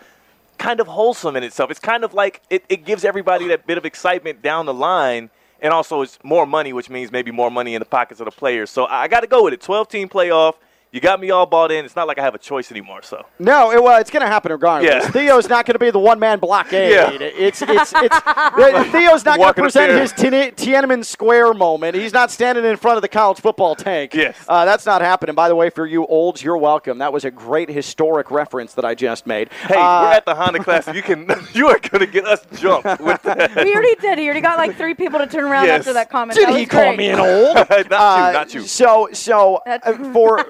kind 0.59 0.79
of 0.81 0.87
wholesome 0.87 1.37
in 1.37 1.43
itself. 1.43 1.71
It's 1.71 1.81
kind 1.81 2.05
of 2.05 2.15
like 2.15 2.43
it, 2.51 2.65
it 2.69 2.85
gives 2.85 3.05
everybody 3.05 3.49
that 3.49 3.67
bit 3.67 3.79
of 3.79 3.85
excitement 3.85 4.43
down 4.43 4.67
the 4.67 4.75
line. 4.75 5.31
And 5.63 5.73
also, 5.75 6.01
it's 6.01 6.19
more 6.23 6.47
money, 6.47 6.73
which 6.73 6.89
means 6.89 7.13
maybe 7.13 7.31
more 7.31 7.51
money 7.51 7.75
in 7.75 7.81
the 7.81 7.87
pockets 7.87 8.21
of 8.21 8.25
the 8.25 8.31
players. 8.31 8.71
So 8.71 8.87
I 8.87 9.09
got 9.09 9.21
to 9.21 9.27
go 9.27 9.45
with 9.45 9.53
it. 9.53 9.61
12 9.61 9.89
team 9.89 10.09
playoff. 10.09 10.55
You 10.93 11.01
got 11.01 11.21
me 11.21 11.31
all 11.31 11.47
bought 11.47 11.71
in. 11.71 11.85
It's 11.85 11.95
not 11.95 12.09
like 12.09 12.19
I 12.19 12.23
have 12.23 12.35
a 12.35 12.39
choice 12.39 12.73
anymore. 12.73 13.03
So 13.03 13.25
No, 13.39 13.71
it, 13.71 13.81
well, 13.81 14.01
it's 14.01 14.11
going 14.11 14.23
to 14.23 14.27
happen 14.27 14.51
regardless. 14.51 14.93
Yeah. 15.05 15.09
Theo's 15.11 15.49
not 15.49 15.65
going 15.65 15.75
to 15.75 15.79
be 15.79 15.91
the 15.93 16.01
one 16.01 16.19
man 16.19 16.41
blockade. 16.41 16.91
Yeah. 16.93 17.11
It's 17.13 17.63
it's 17.63 17.93
it's 17.95 18.19
Theo's 18.91 19.25
not 19.25 19.39
going 19.39 19.39
to 19.39 19.41
Walking 19.41 19.63
present 19.65 19.93
his 20.01 20.13
Tien- 20.13 20.33
Tiananmen 20.53 21.05
Square 21.05 21.55
moment. 21.55 21.95
He's 21.95 22.13
not 22.13 22.33
standing 22.33 22.65
in 22.65 22.77
front 22.77 22.97
of 22.97 23.03
the 23.03 23.09
college 23.09 23.39
football 23.41 23.77
tank. 23.77 24.15
Yes. 24.15 24.37
uh, 24.49 24.65
that's 24.65 24.85
not 24.85 25.01
happening. 25.01 25.37
By 25.37 25.49
the 25.49 25.55
way, 25.55 25.71
for 25.71 25.87
you 25.87 26.07
olds, 26.07 26.43
you're 26.43 26.57
welcome. 26.59 26.99
That 26.99 27.13
was 27.13 27.25
a 27.25 27.31
great 27.31 27.69
historic 27.71 28.33
reference 28.33 28.75
that 28.75 28.85
I 28.85 28.97
just 28.97 29.29
made. 29.29 29.49
Hey, 29.53 29.77
Uh, 29.77 30.03
we're 30.03 30.13
at 30.13 30.25
the 30.25 30.35
Honda 30.35 30.59
Classic. 30.65 30.95
You 30.97 31.03
can, 31.03 31.31
you 31.55 31.69
are 31.69 31.79
going 31.79 32.01
to 32.05 32.07
get 32.11 32.27
us 32.27 32.45
jumped 32.57 33.01
with 33.01 33.23
that. 33.23 33.55
We 33.55 33.73
already 33.75 33.95
did. 33.97 34.19
He 34.19 34.25
already 34.25 34.41
got 34.41 34.59
like 34.59 34.77
three 34.77 34.95
people 34.95 35.21
to 35.21 35.27
turn 35.29 35.45
around 35.45 35.67
Yes. 35.67 35.81
after 35.81 35.93
that 35.93 36.11
comment. 36.11 36.37
Did 36.37 36.49
That 36.49 36.55
he 36.57 36.63
was 36.63 36.69
call 36.69 36.83
great. 36.83 36.99
me 36.99 37.11
an 37.11 37.21
old? 37.21 37.55
not 37.55 37.71
you, 37.71 37.97
Uh, 37.97 38.33
not 38.33 38.55
you. 38.55 38.63
So, 38.63 39.09
so 39.13 39.57
uh, 39.67 40.13
for 40.13 40.45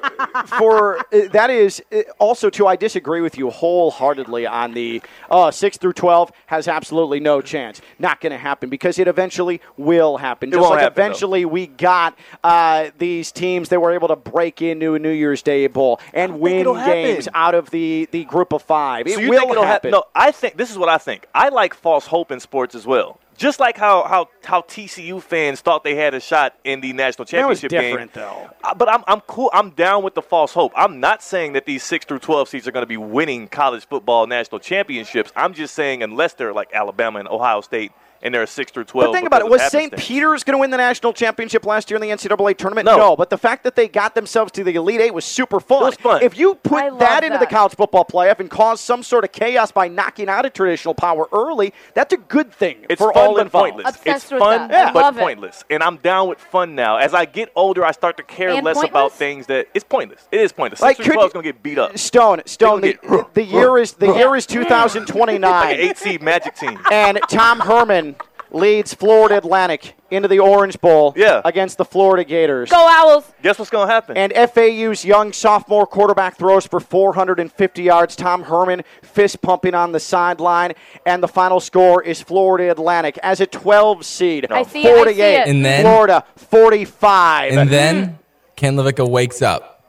for 0.59 0.99
uh, 0.99 1.03
that 1.33 1.51
is 1.51 1.83
uh, 1.93 2.03
also 2.19 2.51
too. 2.51 2.67
I 2.67 2.77
disagree 2.77 3.21
with 3.21 3.37
you 3.39 3.51
wholeheartedly 3.51 4.47
on 4.47 4.75
the 4.75 5.03
uh, 5.31 5.51
six 5.51 5.77
through 5.77 5.95
twelve 5.95 6.33
has 6.47 6.69
absolutely 6.69 7.21
no 7.21 7.41
chance. 7.41 7.81
Not 7.99 8.21
going 8.21 8.33
to 8.33 8.39
happen 8.39 8.71
because 8.71 8.99
it 8.99 9.09
eventually 9.09 9.61
will 9.77 10.17
happen. 10.17 10.51
Just 10.51 10.61
won't 10.61 10.73
like 10.75 10.81
happen, 10.83 10.95
though. 10.97 11.03
eventually 11.07 11.45
we 11.45 11.67
got 11.67 12.17
uh, 12.45 12.91
these 12.99 13.33
teams 13.33 13.69
that 13.71 13.81
were 13.81 13.93
able 13.93 14.09
to 14.09 14.17
break 14.17 14.63
into 14.63 14.95
a 14.95 14.99
New 14.99 15.11
Year's 15.13 15.43
Day 15.43 15.67
bowl 15.67 16.01
and 16.15 16.41
win 16.41 16.67
happen. 16.67 16.85
games 16.87 17.29
out 17.35 17.55
of 17.55 17.71
the 17.71 18.09
the 18.11 18.25
group 18.25 18.53
of 18.53 18.63
five. 18.63 19.07
It 19.07 19.15
So 19.15 19.21
you 19.21 19.31
will 19.31 19.39
think 19.41 19.51
it'll 19.53 19.63
hap- 19.65 19.73
happen. 19.73 19.91
No, 19.93 20.05
I 20.15 20.33
think 20.33 20.57
this 20.57 20.71
is 20.71 20.79
what 20.79 20.89
I 20.89 20.99
think. 20.99 21.27
I 21.35 21.49
like 21.49 21.75
false 21.75 22.07
hope 22.07 22.31
in 22.31 22.41
sports 22.41 22.75
as 22.75 22.87
well. 22.87 23.19
Just 23.41 23.59
like 23.59 23.79
how 23.79 24.03
how, 24.05 24.29
how 24.45 24.61
TCU 24.61 25.23
fans 25.23 25.63
thought 25.63 25.83
they 25.83 25.95
had 25.95 26.13
a 26.13 26.21
shot 26.21 26.55
in 26.63 26.83
the 26.83 26.93
national 26.93 27.25
That 27.25 27.49
was 27.49 27.63
championship 27.63 27.71
game. 27.71 27.83
different, 27.93 28.13
though. 28.13 28.51
Uh, 28.63 28.75
But 28.75 28.91
I'm 28.91 29.03
I'm 29.07 29.21
cool. 29.23 29.49
I'm 29.55 29.71
down 29.71 30.03
with 30.03 30.15
the 30.15 30.21
false 30.21 30.53
hope. 30.53 30.73
I'm 30.77 31.01
not 31.01 31.23
saying 31.23 31.55
that 31.55 31.65
these 31.65 31.83
six 31.83 32.05
through 32.05 32.19
twelve 32.19 32.51
seeds 32.51 32.69
are 32.69 32.71
going 32.71 32.83
to 32.83 32.87
be 32.87 32.99
winning 32.99 33.49
college 33.49 33.87
football 33.87 34.27
national 34.27 34.59
championships. 34.59 35.33
I'm 35.35 35.55
just 35.55 35.73
saying 35.75 36.03
unless 36.03 36.35
they're 36.35 36.53
like 36.53 36.69
Alabama 36.75 37.19
and 37.19 37.29
Ohio 37.29 37.63
State 37.63 37.93
and 38.23 38.35
they're 38.35 38.47
six 38.47 38.71
through 38.73 38.85
twelve. 38.85 39.13
But 39.13 39.17
think 39.17 39.27
about 39.27 39.41
it. 39.43 39.49
Was 39.49 39.63
St. 39.71 39.97
Peter's 39.97 40.45
going 40.45 40.55
to 40.55 40.59
win 40.61 40.71
the 40.71 40.77
national 40.77 41.13
championship 41.13 41.65
last 41.65 41.91
year 41.91 41.97
in 41.97 42.03
the 42.03 42.09
NCAA 42.15 42.57
tournament? 42.57 42.87
No. 42.87 43.17
But 43.17 43.31
the 43.31 43.39
fact 43.39 43.65
that 43.65 43.77
they 43.77 43.89
got 43.89 44.15
themselves 44.15 44.53
to 44.53 44.65
the 44.65 44.75
Elite 44.75 45.01
Eight 45.01 45.15
was 45.15 45.25
super 45.25 45.61
fun. 45.61 45.83
It 45.83 45.87
was 45.87 45.95
fun. 45.97 46.23
If 46.23 46.39
you 46.39 46.55
put 46.57 46.83
I 46.83 46.89
love 46.89 46.99
that 47.01 47.25
into 47.25 47.39
the 47.39 47.47
college 47.47 47.75
football 47.75 48.05
playoff 48.05 48.41
and 48.41 48.51
cause 48.51 48.81
some 48.81 49.03
sort 49.03 49.25
of 49.25 49.33
chaos 49.33 49.73
by 49.73 49.89
knocking 49.89 50.29
out 50.29 50.45
a 50.47 50.51
traditional 50.51 50.95
power 50.95 51.27
early, 51.33 51.73
that's 51.95 52.13
a 52.13 52.17
good 52.19 52.53
thing 52.53 52.85
It's 52.89 53.01
for 53.01 53.13
fun 53.13 53.23
all 53.27 53.35
but 53.35 53.43
involved. 53.47 53.73
pointless. 53.75 53.97
Obsessed 53.97 54.33
it's 54.33 54.39
fun 54.41 54.69
that. 54.69 54.89
I 54.89 54.93
but 54.93 55.03
love 55.03 55.17
it. 55.17 55.21
pointless. 55.21 55.65
And 55.71 55.83
I'm 55.83 55.97
down 55.97 56.29
with 56.29 56.39
fun 56.39 56.75
now. 56.75 56.97
As 56.99 57.15
I 57.15 57.25
get 57.25 57.51
older, 57.57 57.85
I 57.85 57.93
start 57.93 58.17
to 58.19 58.23
care 58.23 58.51
And 58.51 58.65
less 58.65 58.83
about 58.83 59.13
things 59.13 59.47
that 59.47 59.69
it's 59.75 59.85
pointless. 59.85 60.27
It 60.31 60.41
is 60.41 60.53
pointless. 60.53 60.81
Like, 60.81 60.97
Six 60.97 61.07
through 61.07 61.13
could 61.13 61.17
twelve 61.19 61.29
is 61.31 61.33
going 61.33 61.45
to 61.45 61.53
get 61.53 61.63
beat 61.63 61.79
up. 61.79 61.97
Stone, 61.99 62.43
Stone. 62.47 62.81
The, 62.83 62.95
get- 62.95 63.35
the 63.35 63.45
year 63.45 63.79
is 63.79 63.93
the 63.95 64.13
year 64.13 64.35
is 64.37 64.47
2029, 64.47 65.41
Like 65.51 65.75
an 65.75 65.81
eight 65.81 65.97
seed 65.99 66.23
Magic 66.23 66.55
team. 66.57 66.79
and 66.91 67.19
Tom 67.29 67.61
Herman 67.61 68.10
leads 68.53 68.95
Florida 68.95 69.37
Atlantic 69.37 69.95
into 70.11 70.29
the 70.29 70.39
Orange 70.41 70.81
Bowl 70.81 71.13
Yeah. 71.17 71.41
against 71.45 71.79
the 71.79 71.85
Florida 71.85 72.25
Gators. 72.25 72.71
Go 72.71 72.87
Owls. 72.89 73.25
Guess 73.43 73.59
what's 73.59 73.71
going 73.71 73.87
to 73.87 73.93
happen? 73.93 74.17
And 74.17 74.33
FAU's 74.33 75.05
young 75.05 75.33
sophomore 75.33 75.87
quarterback 75.87 76.37
throws 76.37 76.67
for 76.67 76.81
450 76.81 77.83
yards. 77.83 78.17
Tom 78.17 78.43
Herman 78.43 78.83
fist 79.03 79.41
pumping 79.41 79.75
on 79.75 79.93
the 79.93 80.01
sideline. 80.01 80.73
And 81.07 81.23
the 81.23 81.29
final 81.29 81.61
score 81.61 82.03
is 82.03 82.21
Florida 82.21 82.71
Atlantic 82.71 83.19
as 83.23 83.41
a 83.41 83.47
12 83.47 84.05
seed. 84.05 84.47
I 84.51 84.63
see 84.65 84.83
it, 84.83 84.87
I 84.87 84.91
see 84.91 84.97
48. 84.97 85.35
it. 85.35 85.49
And 85.49 85.65
then- 85.65 85.83
Florida 85.85 86.25
45. 86.37 87.53
And 87.57 87.71
then 87.71 88.05
hmm. 88.05 88.15
Ken 88.57 88.77
LaVicka 88.77 89.09
wakes 89.09 89.43
up. 89.43 89.85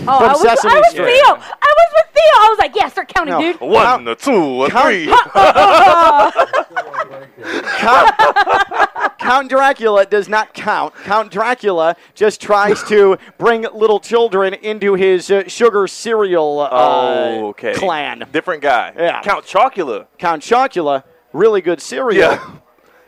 Oh, 0.08 0.24
I 0.24 0.28
was, 0.32 0.40
Sesame 0.42 0.72
I 0.74 0.78
was 0.78 0.90
Street. 0.90 1.06
Theo. 1.06 1.34
I 1.34 1.38
was 1.38 1.90
with 1.96 2.06
Theo. 2.14 2.34
I 2.38 2.46
was 2.50 2.58
like, 2.60 2.76
yeah, 2.76 2.88
start 2.88 3.08
counting, 3.12 3.34
No. 3.34 3.40
dude. 3.40 3.60
One, 3.60 4.06
a 4.06 4.14
two, 4.14 4.62
a 4.62 4.70
Count- 4.70 4.84
three. 4.86 5.06
Count, 7.78 8.14
Count 9.18 9.50
Dracula 9.50 10.06
does 10.06 10.28
not 10.28 10.54
count. 10.54 10.94
Count 11.04 11.30
Dracula 11.32 11.96
just 12.14 12.40
tries 12.40 12.82
to 12.84 13.18
bring 13.38 13.66
little 13.74 13.98
children 14.00 14.54
into 14.54 14.94
his 14.94 15.30
uh, 15.30 15.46
sugar 15.48 15.86
cereal 15.88 16.60
uh, 16.60 16.68
oh, 16.70 17.48
okay. 17.48 17.74
clan. 17.74 18.24
Different 18.32 18.62
guy. 18.62 18.92
Yeah. 18.96 19.22
Count 19.22 19.44
Chocula. 19.44 20.06
Count 20.18 20.42
Chocula, 20.42 21.02
really 21.32 21.60
good 21.60 21.80
cereal. 21.80 22.20
Yeah. 22.32 22.50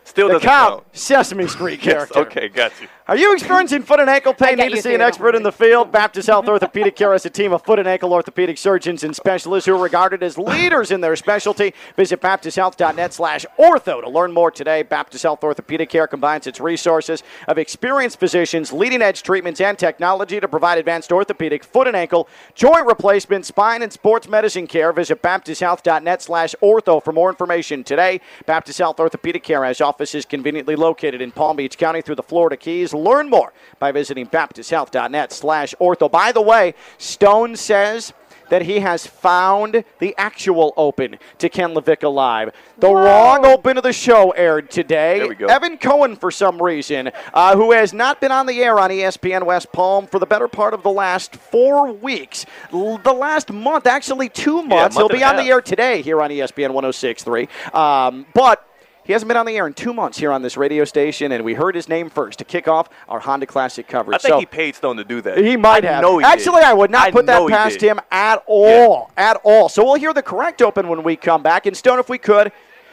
Still 0.04 0.28
The 0.28 0.34
doesn't 0.34 0.48
Count, 0.48 0.74
count. 0.84 0.96
Sesame 0.96 1.46
Street 1.46 1.80
Yes, 1.84 1.92
character. 2.10 2.18
okay, 2.20 2.48
got 2.48 2.72
you. 2.80 2.88
Are 3.08 3.16
you 3.16 3.32
experiencing 3.32 3.84
foot 3.84 4.00
and 4.00 4.10
ankle 4.10 4.34
pain? 4.34 4.58
Need 4.58 4.68
to 4.68 4.82
see 4.82 4.94
an 4.94 5.00
expert 5.00 5.34
in 5.34 5.42
the 5.42 5.50
field? 5.50 5.90
Baptist 5.90 6.26
Health 6.28 6.46
Orthopedic 6.46 6.94
Care 6.94 7.14
is 7.14 7.24
a 7.24 7.30
team 7.30 7.54
of 7.54 7.64
foot 7.64 7.78
and 7.78 7.88
ankle 7.88 8.12
orthopedic 8.12 8.58
surgeons 8.58 9.02
and 9.02 9.16
specialists 9.16 9.64
who 9.64 9.74
are 9.74 9.82
regarded 9.82 10.22
as 10.22 10.36
leaders 10.36 10.90
in 10.90 11.00
their 11.00 11.16
specialty. 11.16 11.72
Visit 11.96 12.20
baptisthealth.net 12.20 13.14
slash 13.14 13.46
ortho 13.58 14.02
to 14.02 14.10
learn 14.10 14.30
more 14.30 14.50
today. 14.50 14.82
Baptist 14.82 15.22
Health 15.22 15.42
Orthopedic 15.42 15.88
Care 15.88 16.06
combines 16.06 16.46
its 16.46 16.60
resources 16.60 17.22
of 17.46 17.56
experienced 17.56 18.20
physicians, 18.20 18.74
leading 18.74 19.00
edge 19.00 19.22
treatments, 19.22 19.62
and 19.62 19.78
technology 19.78 20.38
to 20.38 20.46
provide 20.46 20.76
advanced 20.76 21.10
orthopedic, 21.10 21.64
foot 21.64 21.86
and 21.86 21.96
ankle, 21.96 22.28
joint 22.54 22.84
replacement, 22.84 23.46
spine, 23.46 23.80
and 23.80 23.90
sports 23.90 24.28
medicine 24.28 24.66
care. 24.66 24.92
Visit 24.92 25.22
baptisthealth.net 25.22 26.20
slash 26.20 26.54
ortho 26.62 27.02
for 27.02 27.14
more 27.14 27.30
information 27.30 27.84
today. 27.84 28.20
Baptist 28.44 28.78
Health 28.78 29.00
Orthopedic 29.00 29.44
Care 29.44 29.64
has 29.64 29.80
offices 29.80 30.26
conveniently 30.26 30.76
located 30.76 31.22
in 31.22 31.32
Palm 31.32 31.56
Beach 31.56 31.78
County 31.78 32.02
through 32.02 32.16
the 32.16 32.22
Florida 32.22 32.58
Keys. 32.58 32.92
Learn 33.02 33.28
more 33.30 33.52
by 33.78 33.92
visiting 33.92 34.26
baptisthealth.net 34.26 35.32
slash 35.32 35.74
ortho. 35.80 36.10
By 36.10 36.32
the 36.32 36.42
way, 36.42 36.74
Stone 36.98 37.56
says 37.56 38.12
that 38.48 38.62
he 38.62 38.80
has 38.80 39.06
found 39.06 39.84
the 39.98 40.14
actual 40.16 40.72
open 40.76 41.18
to 41.38 41.48
Ken 41.48 41.74
LaVicka 41.74 42.04
Alive. 42.04 42.50
The 42.78 42.92
wrong 42.92 43.44
open 43.44 43.76
of 43.76 43.82
the 43.82 43.92
show 43.92 44.30
aired 44.30 44.70
today. 44.70 45.18
There 45.18 45.28
we 45.28 45.34
go. 45.34 45.46
Evan 45.46 45.78
Cohen, 45.78 46.16
for 46.16 46.30
some 46.30 46.62
reason, 46.62 47.10
uh, 47.34 47.56
who 47.56 47.72
has 47.72 47.92
not 47.92 48.20
been 48.20 48.32
on 48.32 48.46
the 48.46 48.62
air 48.62 48.78
on 48.78 48.90
ESPN 48.90 49.44
West 49.44 49.70
Palm 49.72 50.06
for 50.06 50.18
the 50.18 50.26
better 50.26 50.48
part 50.48 50.74
of 50.74 50.82
the 50.82 50.90
last 50.90 51.36
four 51.36 51.92
weeks, 51.92 52.46
L- 52.72 52.98
the 52.98 53.12
last 53.12 53.52
month, 53.52 53.86
actually 53.86 54.28
two 54.28 54.62
months. 54.62 54.96
month 54.96 55.10
He'll 55.10 55.18
be 55.18 55.22
a 55.22 55.28
on 55.28 55.36
the 55.36 55.50
air 55.50 55.60
today 55.60 56.02
here 56.02 56.22
on 56.22 56.30
ESPN 56.30 56.70
1063. 56.72 57.48
Um, 57.72 58.26
but 58.34 58.67
he 59.08 59.14
hasn't 59.14 59.26
been 59.26 59.38
on 59.38 59.46
the 59.46 59.56
air 59.56 59.66
in 59.66 59.72
two 59.72 59.94
months 59.94 60.18
here 60.18 60.30
on 60.30 60.42
this 60.42 60.58
radio 60.58 60.84
station, 60.84 61.32
and 61.32 61.42
we 61.42 61.54
heard 61.54 61.74
his 61.74 61.88
name 61.88 62.10
first 62.10 62.38
to 62.40 62.44
kick 62.44 62.68
off 62.68 62.90
our 63.08 63.18
Honda 63.18 63.46
Classic 63.46 63.88
coverage. 63.88 64.16
I 64.16 64.18
think 64.18 64.32
so 64.34 64.38
he 64.38 64.44
paid 64.44 64.74
Stone 64.74 64.98
to 64.98 65.04
do 65.04 65.22
that. 65.22 65.38
he 65.38 65.56
might 65.56 65.82
I 65.86 65.92
have. 65.92 66.04
Actually, 66.24 66.60
did. 66.60 66.64
I 66.64 66.74
would 66.74 66.90
not 66.90 67.10
put 67.12 67.24
that 67.24 67.48
past 67.48 67.80
him 67.80 68.00
at 68.10 68.44
all. 68.46 69.10
At 69.16 69.40
all. 69.44 69.70
So 69.70 69.82
we'll 69.82 69.94
hear 69.94 70.12
the 70.12 70.22
correct 70.22 70.60
open 70.60 70.88
when 70.88 71.02
we 71.02 71.16
come 71.16 71.42
back. 71.42 71.64
And 71.64 71.74
Stone, 71.74 71.98
if 72.00 72.10
we 72.10 72.18
could, 72.18 72.52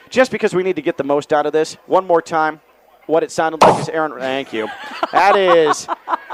just 0.09 0.31
because 0.31 0.55
we 0.55 0.63
need 0.63 0.77
to 0.77 0.81
get 0.81 0.95
the 0.95 1.03
most 1.03 1.33
out 1.33 1.45
of 1.45 1.51
this, 1.51 1.73
one 1.85 2.07
more 2.07 2.21
time. 2.21 2.61
What 3.07 3.21
it 3.21 3.29
sounded 3.29 3.61
like 3.61 3.81
is 3.81 3.89
Aaron. 3.89 4.17
Thank 4.17 4.53
you. 4.53 4.69
That 5.11 5.35
is 5.35 5.85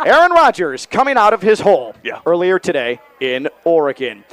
Aaron 0.06 0.32
Rodgers 0.32 0.86
coming 0.86 1.18
out 1.18 1.34
of 1.34 1.42
his 1.42 1.60
hole 1.60 1.96
Yeah. 2.04 2.20
earlier 2.28 2.60
today 2.60 3.00
in 3.20 3.50
Oregon. 3.66 4.26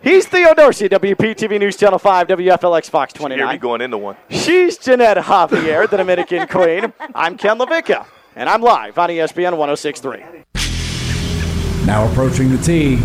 He's 0.00 0.26
Theo 0.26 0.54
Dorsey, 0.54 0.88
WPTV 0.88 1.58
News 1.58 1.76
Channel 1.76 1.98
5, 1.98 2.28
WFLX 2.28 2.88
Fox 2.88 3.12
Here 3.12 3.24
we 3.28 3.34
29. 3.34 3.58
going 3.58 3.80
into 3.80 3.98
one. 3.98 4.16
She's 4.30 4.78
Jeanette 4.78 5.16
Javier, 5.16 5.90
the 5.90 5.96
Dominican 5.96 6.46
Queen. 6.48 6.92
I'm 7.14 7.36
Ken 7.36 7.58
LaVicka, 7.58 8.06
and 8.36 8.48
I'm 8.48 8.62
live 8.62 8.96
on 8.98 9.10
ESPN 9.10 9.56
1063. 9.56 11.84
Now 11.84 12.08
approaching 12.10 12.50
the 12.50 12.58
tee, 12.62 12.98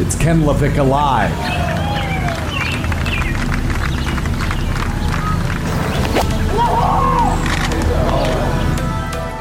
it's 0.00 0.14
Ken 0.16 0.40
LaVicka 0.40 0.88
Live. 0.88 1.34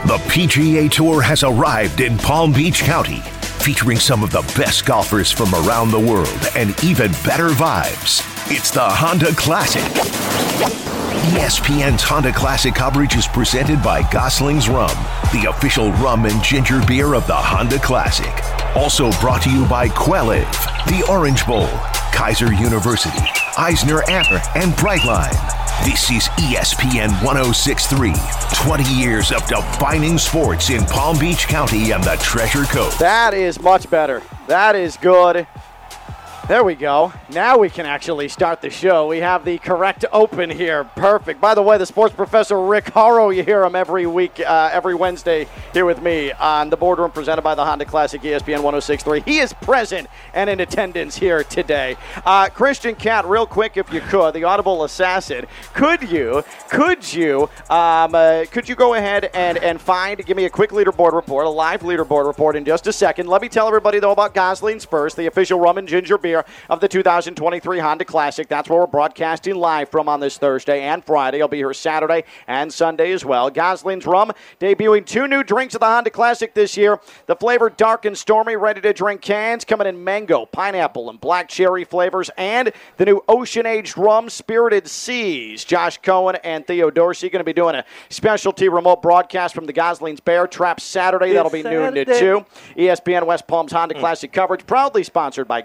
The 0.07 0.17
PGA 0.29 0.89
Tour 0.89 1.21
has 1.21 1.43
arrived 1.43 1.99
in 1.99 2.17
Palm 2.17 2.53
Beach 2.53 2.79
County, 2.83 3.21
featuring 3.59 3.97
some 3.97 4.23
of 4.23 4.31
the 4.31 4.41
best 4.57 4.85
golfers 4.85 5.31
from 5.31 5.53
around 5.53 5.91
the 5.91 5.99
world 5.99 6.47
and 6.55 6.81
even 6.83 7.11
better 7.23 7.49
vibes. 7.49 8.36
It's 8.49 8.71
the 8.71 8.79
Honda 8.81 9.35
Classic. 9.35 9.81
ESPN's 11.35 12.01
Honda 12.01 12.31
Classic 12.31 12.73
coverage 12.73 13.17
is 13.17 13.27
presented 13.27 13.83
by 13.83 14.09
Gosling's 14.09 14.69
Rum, 14.69 14.95
the 15.33 15.49
official 15.49 15.91
rum 15.93 16.23
and 16.23 16.41
ginger 16.41 16.81
beer 16.87 17.13
of 17.13 17.27
the 17.27 17.35
Honda 17.35 17.77
Classic. 17.77 18.31
Also 18.73 19.11
brought 19.19 19.41
to 19.41 19.51
you 19.51 19.65
by 19.65 19.89
Quelliv, 19.89 20.49
the 20.85 21.05
Orange 21.11 21.45
Bowl, 21.45 21.67
Keiser 22.15 22.57
University, 22.57 23.19
Eisner 23.57 23.99
Amper, 24.07 24.39
and 24.55 24.71
Brightline. 24.75 25.35
This 25.83 26.09
is 26.09 26.29
ESPN 26.39 27.21
1063, 27.25 28.13
20 28.65 28.83
years 28.93 29.33
of 29.33 29.45
defining 29.47 30.17
sports 30.17 30.69
in 30.69 30.85
Palm 30.85 31.19
Beach 31.19 31.49
County 31.49 31.91
and 31.91 32.01
the 32.01 32.15
Treasure 32.21 32.63
Coast. 32.63 32.97
That 32.99 33.33
is 33.33 33.61
much 33.61 33.89
better. 33.89 34.23
That 34.47 34.77
is 34.77 34.95
good. 34.95 35.45
There 36.47 36.63
we 36.63 36.75
go. 36.75 37.11
Now 37.29 37.57
we 37.57 37.69
can 37.69 37.85
actually 37.85 38.29
start 38.29 38.61
the 38.61 38.69
show. 38.69 39.07
We 39.07 39.17
have 39.17 39.43
the 39.43 39.57
correct 39.57 40.05
open 40.13 40.49
here. 40.49 40.85
Perfect. 40.85 41.41
By 41.41 41.53
the 41.53 41.61
way, 41.61 41.77
the 41.77 41.85
sports 41.85 42.15
professor 42.15 42.61
Rick 42.61 42.93
Harrow, 42.93 43.31
you 43.31 43.43
hear 43.43 43.65
him 43.65 43.75
every 43.75 44.07
week, 44.07 44.39
uh, 44.39 44.69
every 44.71 44.95
Wednesday 44.95 45.45
here 45.73 45.83
with 45.83 46.01
me 46.01 46.31
on 46.31 46.69
the 46.69 46.77
boardroom 46.77 47.11
presented 47.11 47.41
by 47.41 47.53
the 47.53 47.65
Honda 47.65 47.83
Classic 47.83 48.21
ESPN 48.21 48.63
1063. 48.63 49.23
He 49.25 49.39
is 49.39 49.51
present 49.51 50.07
and 50.33 50.49
in 50.49 50.61
attendance 50.61 51.17
here 51.17 51.43
today. 51.43 51.97
Uh, 52.25 52.47
Christian 52.47 52.95
Cat, 52.95 53.25
real 53.25 53.45
quick, 53.45 53.75
if 53.75 53.91
you 53.91 53.99
could, 53.99 54.33
the 54.33 54.45
Audible 54.45 54.85
Assassin. 54.85 55.47
Could 55.73 56.09
you, 56.09 56.45
could 56.69 57.11
you, 57.11 57.49
um, 57.69 58.15
uh, 58.15 58.45
could 58.51 58.69
you 58.69 58.75
go 58.75 58.93
ahead 58.93 59.31
and, 59.33 59.57
and 59.57 59.81
find, 59.81 60.25
give 60.25 60.37
me 60.37 60.45
a 60.45 60.49
quick 60.49 60.69
leaderboard 60.69 61.11
report, 61.11 61.45
a 61.45 61.49
live 61.49 61.81
leaderboard 61.81 62.25
report 62.25 62.55
in 62.55 62.63
just 62.63 62.87
a 62.87 62.93
second. 62.93 63.27
Let 63.27 63.41
me 63.41 63.49
tell 63.49 63.67
everybody, 63.67 63.99
though, 63.99 64.13
about 64.13 64.33
Gosling's 64.33 64.85
First, 64.85 65.17
the 65.17 65.25
official 65.25 65.59
rum 65.59 65.77
and 65.77 65.89
ginger 65.89 66.17
beer 66.17 66.36
of 66.69 66.79
the 66.79 66.87
2023 66.87 67.79
Honda 67.79 68.05
Classic. 68.05 68.47
That's 68.47 68.69
where 68.69 68.79
we're 68.79 68.87
broadcasting 68.87 69.55
live 69.55 69.89
from 69.89 70.09
on 70.09 70.19
this 70.19 70.37
Thursday 70.37 70.81
and 70.83 71.03
Friday. 71.03 71.41
I'll 71.41 71.47
be 71.47 71.57
here 71.57 71.73
Saturday 71.73 72.23
and 72.47 72.71
Sunday 72.71 73.11
as 73.11 73.23
well. 73.23 73.49
Gosling's 73.49 74.05
Rum 74.05 74.31
debuting 74.59 75.05
two 75.05 75.27
new 75.27 75.43
drinks 75.43 75.75
at 75.75 75.81
the 75.81 75.87
Honda 75.87 76.09
Classic 76.09 76.53
this 76.53 76.77
year. 76.77 76.99
The 77.25 77.35
flavor 77.35 77.69
dark 77.69 78.05
and 78.05 78.17
stormy, 78.17 78.55
ready 78.55 78.81
to 78.81 78.93
drink 78.93 79.21
cans 79.21 79.65
coming 79.65 79.87
in 79.87 80.03
mango, 80.03 80.45
pineapple, 80.45 81.09
and 81.09 81.19
black 81.19 81.49
cherry 81.49 81.83
flavors, 81.83 82.29
and 82.37 82.71
the 82.97 83.05
new 83.05 83.23
ocean 83.27 83.65
aged 83.65 83.97
rum, 83.97 84.29
Spirited 84.29 84.87
Seas. 84.87 85.63
Josh 85.65 85.97
Cohen 85.99 86.37
and 86.43 86.65
Theo 86.65 86.89
Dorsey 86.89 87.29
going 87.29 87.39
to 87.39 87.43
be 87.43 87.53
doing 87.53 87.75
a 87.75 87.85
specialty 88.09 88.69
remote 88.69 89.01
broadcast 89.01 89.53
from 89.53 89.65
the 89.65 89.73
Gosling's 89.73 90.19
Bear 90.19 90.47
Trap 90.47 90.79
Saturday. 90.79 91.33
That'll 91.33 91.51
be 91.51 91.63
noon 91.63 91.93
to 91.93 92.05
2. 92.05 92.45
ESPN 92.77 93.25
West 93.25 93.47
Palm's 93.47 93.71
Honda 93.71 93.95
hmm. 93.95 93.99
Classic 93.99 94.31
coverage, 94.31 94.65
proudly 94.65 95.03
sponsored 95.03 95.47
by 95.47 95.61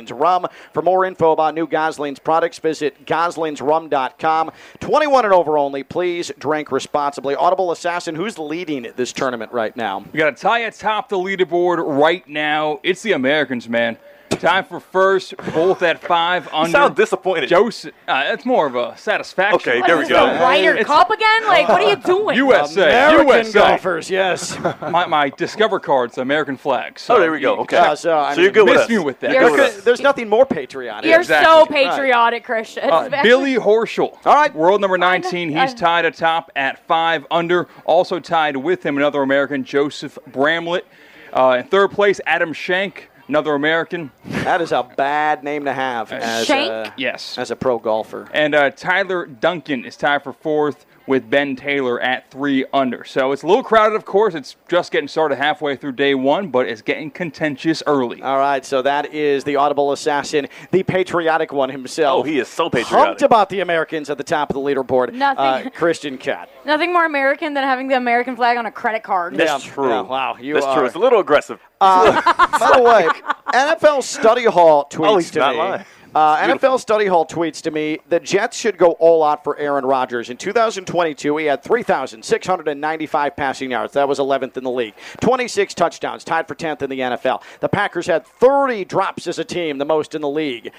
Gosling's 0.00 0.12
Rum. 0.12 0.46
For 0.72 0.82
more 0.82 1.04
info 1.04 1.32
about 1.32 1.54
new 1.54 1.66
Gosling's 1.66 2.18
products, 2.18 2.58
visit 2.58 3.04
goslingsrum.com. 3.06 4.50
21 4.80 5.24
and 5.24 5.34
over 5.34 5.58
only. 5.58 5.82
Please 5.82 6.32
drink 6.38 6.72
responsibly. 6.72 7.34
Audible 7.34 7.72
Assassin, 7.72 8.14
who's 8.14 8.38
leading 8.38 8.92
this 8.96 9.12
tournament 9.12 9.52
right 9.52 9.76
now? 9.76 10.04
We 10.12 10.18
got 10.18 10.32
a 10.32 10.36
tie 10.36 10.60
atop 10.60 11.08
the 11.08 11.16
leaderboard 11.16 11.82
right 11.86 12.26
now. 12.28 12.80
It's 12.82 13.02
the 13.02 13.12
Americans, 13.12 13.68
man. 13.68 13.98
Time 14.38 14.64
for 14.64 14.80
first, 14.80 15.36
both 15.52 15.82
at 15.82 16.00
five 16.00 16.48
under. 16.50 16.70
sound 16.70 16.96
disappointed. 16.96 17.48
Joseph, 17.48 17.92
uh, 18.08 18.24
that's 18.24 18.46
more 18.46 18.66
of 18.66 18.74
a 18.74 18.96
satisfaction. 18.96 19.56
Okay, 19.56 19.80
What 19.80 19.86
there 19.86 20.00
is 20.02 20.08
we 20.08 20.14
go. 20.14 20.32
the 20.32 20.40
Ryder 20.40 20.70
It's- 20.70 20.86
Cup 20.86 21.10
again? 21.10 21.46
Like, 21.46 21.68
what 21.68 21.82
are 21.82 21.90
you 21.90 21.96
doing? 22.04 22.36
USA, 22.38 22.84
American 23.10 23.28
USA. 23.28 23.58
golfers, 23.58 24.08
yes. 24.08 24.58
My, 24.80 25.04
my 25.06 25.28
Discover 25.36 25.80
card's 25.80 26.14
the 26.14 26.22
American 26.22 26.56
flag. 26.56 26.98
So 26.98 27.16
Oh, 27.16 27.20
there 27.20 27.30
we 27.32 27.40
go. 27.40 27.56
Okay. 27.58 27.76
Yeah, 27.76 27.92
so, 27.92 28.18
I 28.18 28.34
so 28.34 28.40
you're 28.40 28.48
mean, 28.50 28.54
good 28.54 28.64
with 28.64 28.74
Miss 28.76 28.82
us. 28.84 28.88
me 28.88 28.98
with 28.98 29.20
that. 29.20 29.32
You're 29.32 29.42
You're 29.42 29.52
with. 29.52 29.84
There's 29.84 30.00
nothing 30.00 30.28
more 30.30 30.46
patriotic. 30.46 31.10
You're 31.10 31.20
Exactly. 31.20 31.44
so 31.52 31.66
patriotic, 31.66 32.42
Christian. 32.44 32.88
Uh, 32.88 33.10
Billy 33.22 33.56
Horschel. 33.56 34.16
All 34.24 34.34
right. 34.34 34.54
World 34.54 34.80
number 34.80 34.96
19. 34.96 35.54
I- 35.56 35.66
He's 35.66 35.74
tied 35.74 36.06
atop 36.06 36.50
at 36.56 36.86
five 36.86 37.26
under. 37.30 37.68
Also 37.84 38.18
tied 38.20 38.56
with 38.56 38.86
him, 38.86 38.96
another 38.96 39.20
American, 39.20 39.64
Joseph 39.64 40.18
Bramlett. 40.28 40.86
Uh, 41.32 41.58
in 41.60 41.66
third 41.68 41.90
place, 41.90 42.20
Adam 42.26 42.52
Shank, 42.54 43.09
another 43.30 43.54
American. 43.54 44.10
That 44.26 44.60
is 44.60 44.72
a 44.72 44.82
bad 44.82 45.44
name 45.44 45.64
to 45.66 45.72
have 45.72 46.12
as 46.12 46.46
Shank? 46.46 46.68
a, 46.68 46.92
Yes. 46.96 47.38
as 47.38 47.52
a 47.52 47.56
pro 47.56 47.78
golfer. 47.78 48.28
And 48.34 48.56
uh, 48.56 48.70
Tyler 48.70 49.24
Duncan 49.24 49.84
is 49.84 49.96
tied 49.96 50.24
for 50.24 50.32
fourth 50.32 50.84
with 51.06 51.28
Ben 51.28 51.56
Taylor 51.56 52.00
at 52.00 52.30
three 52.30 52.64
under. 52.72 53.04
So 53.04 53.32
it's 53.32 53.42
a 53.42 53.46
little 53.46 53.64
crowded, 53.64 53.96
of 53.96 54.04
course. 54.04 54.34
It's 54.34 54.56
just 54.68 54.92
getting 54.92 55.08
started 55.08 55.36
halfway 55.36 55.74
through 55.76 55.92
day 55.92 56.14
one, 56.14 56.48
but 56.48 56.68
it's 56.68 56.82
getting 56.82 57.10
contentious 57.10 57.82
early. 57.86 58.22
All 58.22 58.38
right, 58.38 58.64
so 58.64 58.82
that 58.82 59.12
is 59.12 59.42
the 59.44 59.56
Audible 59.56 59.92
Assassin, 59.92 60.46
the 60.70 60.82
patriotic 60.82 61.52
one 61.52 61.68
himself. 61.70 62.20
Oh, 62.20 62.22
he 62.22 62.38
is 62.38 62.48
so 62.48 62.64
Pumped 62.70 62.76
patriotic. 62.90 63.22
about 63.22 63.48
the 63.48 63.60
Americans 63.60 64.08
at 64.10 64.18
the 64.18 64.24
top 64.24 64.50
of 64.50 64.54
the 64.54 64.60
leaderboard. 64.60 65.12
Nothing. 65.14 65.66
Uh, 65.66 65.70
Christian 65.74 66.16
Cat. 66.18 66.48
Nothing 66.64 66.92
more 66.92 67.04
American 67.06 67.54
than 67.54 67.64
having 67.64 67.88
the 67.88 67.96
American 67.96 68.36
flag 68.36 68.56
on 68.58 68.66
a 68.66 68.70
credit 68.72 69.02
card. 69.02 69.34
That's 69.34 69.64
Yeah, 69.66 69.72
true. 69.72 69.88
yeah, 69.88 70.00
wow, 70.02 70.36
you 70.40 70.54
That's 70.54 70.66
are- 70.66 70.76
true. 70.76 70.86
It's 70.86 70.94
a 70.94 70.98
little 70.98 71.20
aggressive. 71.20 71.60
By 71.80 72.72
the 72.76 72.82
way, 72.82 73.08
NFL 73.58 74.02
Study 74.02 74.44
Hall 74.44 74.84
tweets 74.90 75.08
Oh, 75.08 75.16
he's 75.16 75.30
to 75.32 75.38
not 75.38 75.52
me. 75.54 75.58
lying. 75.58 75.84
Uh, 76.12 76.38
NFL 76.38 76.80
Study 76.80 77.06
Hall 77.06 77.24
tweets 77.24 77.62
to 77.62 77.70
me 77.70 77.98
the 78.08 78.18
Jets 78.18 78.56
should 78.56 78.76
go 78.76 78.92
all 78.92 79.22
out 79.22 79.44
for 79.44 79.56
Aaron 79.58 79.84
Rodgers. 79.84 80.28
In 80.28 80.36
2022, 80.36 81.36
he 81.36 81.46
had 81.46 81.62
3,695 81.62 83.36
passing 83.36 83.70
yards. 83.70 83.92
That 83.92 84.08
was 84.08 84.18
11th 84.18 84.56
in 84.56 84.64
the 84.64 84.70
league. 84.70 84.94
26 85.20 85.72
touchdowns, 85.74 86.24
tied 86.24 86.48
for 86.48 86.56
10th 86.56 86.82
in 86.82 86.90
the 86.90 86.98
NFL. 86.98 87.42
The 87.60 87.68
Packers 87.68 88.06
had 88.06 88.26
30 88.26 88.84
drops 88.86 89.28
as 89.28 89.38
a 89.38 89.44
team, 89.44 89.78
the 89.78 89.84
most 89.84 90.16
in 90.16 90.20
the 90.20 90.28
league. 90.28 90.72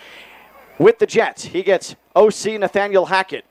With 0.78 1.00
the 1.00 1.06
Jets, 1.06 1.46
he 1.46 1.63
gets 1.63 1.96
OC 2.15 2.60
Nathaniel 2.60 3.06
Hackett. 3.06 3.46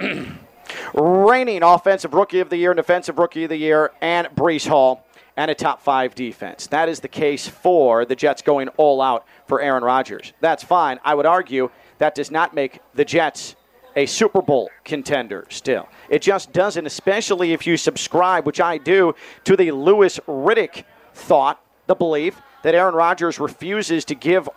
reigning 0.94 1.62
offensive 1.62 2.14
rookie 2.14 2.40
of 2.40 2.50
the 2.50 2.56
year 2.56 2.70
and 2.70 2.76
defensive 2.76 3.18
rookie 3.18 3.44
of 3.44 3.50
the 3.50 3.56
year, 3.56 3.92
and 4.00 4.28
Breece 4.28 4.66
Hall, 4.66 5.04
and 5.38 5.52
a 5.52 5.54
top 5.54 5.80
five 5.80 6.16
defense. 6.16 6.66
That 6.66 6.88
is 6.88 6.98
the 6.98 7.08
case 7.08 7.46
for 7.46 8.04
the 8.04 8.16
Jets 8.16 8.42
going 8.42 8.66
all 8.70 9.00
out 9.00 9.24
for 9.46 9.60
Aaron 9.60 9.84
Rodgers. 9.84 10.32
That's 10.40 10.64
fine. 10.64 10.98
I 11.04 11.14
would 11.14 11.26
argue 11.26 11.70
that 11.98 12.16
does 12.16 12.32
not 12.32 12.54
make 12.54 12.80
the 12.94 13.04
Jets 13.04 13.54
a 13.94 14.04
Super 14.04 14.42
Bowl 14.42 14.68
contender 14.82 15.46
still. 15.48 15.88
It 16.08 16.22
just 16.22 16.52
doesn't, 16.52 16.84
especially 16.86 17.52
if 17.52 17.68
you 17.68 17.76
subscribe, 17.76 18.46
which 18.46 18.60
I 18.60 18.78
do, 18.78 19.14
to 19.44 19.56
the 19.56 19.70
Louis 19.70 20.18
Riddick 20.26 20.82
thought, 21.14 21.64
the 21.86 21.94
belief 21.94 22.42
that 22.64 22.74
Aaron 22.74 22.96
Rodgers 22.96 23.38
refuses 23.38 24.04
to 24.06 24.16
give 24.16 24.48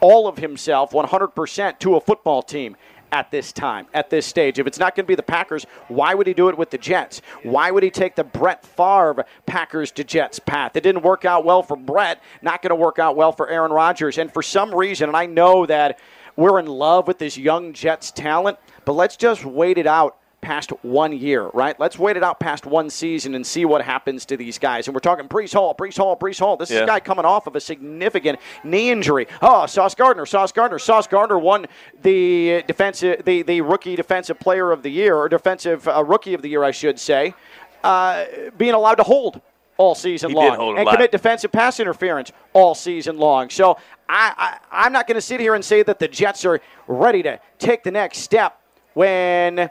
all 0.00 0.26
of 0.26 0.38
himself 0.38 0.92
100% 0.92 1.78
to 1.80 1.96
a 1.96 2.00
football 2.00 2.42
team 2.42 2.76
at 3.12 3.30
this 3.30 3.52
time, 3.52 3.86
at 3.94 4.10
this 4.10 4.26
stage. 4.26 4.58
If 4.58 4.66
it's 4.66 4.78
not 4.78 4.94
going 4.94 5.04
to 5.04 5.08
be 5.08 5.14
the 5.14 5.22
Packers, 5.22 5.64
why 5.88 6.14
would 6.14 6.26
he 6.26 6.34
do 6.34 6.48
it 6.48 6.58
with 6.58 6.70
the 6.70 6.78
Jets? 6.78 7.22
Why 7.42 7.70
would 7.70 7.82
he 7.82 7.90
take 7.90 8.14
the 8.14 8.24
Brett 8.24 8.64
Favre 8.64 9.24
Packers 9.46 9.90
to 9.92 10.04
Jets 10.04 10.38
path? 10.38 10.76
It 10.76 10.82
didn't 10.82 11.02
work 11.02 11.24
out 11.24 11.44
well 11.44 11.62
for 11.62 11.76
Brett, 11.76 12.22
not 12.42 12.62
going 12.62 12.70
to 12.70 12.76
work 12.76 12.98
out 12.98 13.16
well 13.16 13.32
for 13.32 13.48
Aaron 13.48 13.72
Rodgers. 13.72 14.18
And 14.18 14.32
for 14.32 14.42
some 14.42 14.74
reason, 14.74 15.08
and 15.08 15.16
I 15.16 15.26
know 15.26 15.66
that 15.66 15.98
we're 16.36 16.58
in 16.60 16.66
love 16.66 17.06
with 17.06 17.18
this 17.18 17.36
young 17.36 17.72
Jets 17.72 18.10
talent, 18.12 18.58
but 18.84 18.92
let's 18.92 19.16
just 19.16 19.44
wait 19.44 19.78
it 19.78 19.86
out 19.86 20.18
past 20.40 20.70
one 20.82 21.12
year, 21.12 21.48
right? 21.54 21.78
Let's 21.80 21.98
wait 21.98 22.16
it 22.16 22.22
out 22.22 22.40
past 22.40 22.64
one 22.64 22.90
season 22.90 23.34
and 23.34 23.46
see 23.46 23.64
what 23.64 23.82
happens 23.82 24.24
to 24.26 24.36
these 24.36 24.58
guys. 24.58 24.86
And 24.86 24.94
we're 24.94 25.00
talking 25.00 25.28
Breece 25.28 25.52
Hall, 25.52 25.74
Breece 25.74 25.96
Hall, 25.96 26.16
Breece 26.16 26.38
Hall. 26.38 26.56
This 26.56 26.70
is 26.70 26.80
a 26.80 26.86
guy 26.86 27.00
coming 27.00 27.24
off 27.24 27.46
of 27.46 27.56
a 27.56 27.60
significant 27.60 28.38
knee 28.64 28.90
injury. 28.90 29.26
Oh, 29.42 29.66
Sauce 29.66 29.94
Gardner, 29.94 30.26
Sauce 30.26 30.52
Gardner, 30.52 30.78
Sauce 30.78 31.06
Gardner 31.06 31.38
won 31.38 31.66
the 32.02 32.62
defensive, 32.66 33.24
the, 33.24 33.42
the 33.42 33.60
rookie 33.60 33.96
defensive 33.96 34.38
player 34.38 34.70
of 34.70 34.82
the 34.82 34.90
year, 34.90 35.16
or 35.16 35.28
defensive 35.28 35.86
uh, 35.88 36.04
rookie 36.04 36.34
of 36.34 36.42
the 36.42 36.48
year, 36.48 36.62
I 36.62 36.70
should 36.70 36.98
say, 36.98 37.34
uh, 37.82 38.24
being 38.56 38.74
allowed 38.74 38.96
to 38.96 39.02
hold 39.02 39.40
all 39.76 39.94
season 39.94 40.30
He 40.30 40.36
long 40.36 40.76
and 40.76 40.86
lot. 40.86 40.94
commit 40.94 41.12
defensive 41.12 41.52
pass 41.52 41.78
interference 41.80 42.32
all 42.52 42.74
season 42.74 43.16
long. 43.18 43.48
So 43.48 43.78
I, 44.08 44.34
I, 44.36 44.58
I'm 44.86 44.92
not 44.92 45.06
going 45.06 45.14
to 45.14 45.20
sit 45.20 45.40
here 45.40 45.54
and 45.54 45.64
say 45.64 45.82
that 45.82 45.98
the 45.98 46.08
Jets 46.08 46.44
are 46.44 46.60
ready 46.86 47.22
to 47.22 47.40
take 47.58 47.84
the 47.84 47.90
next 47.90 48.18
step 48.18 48.60
when 48.94 49.70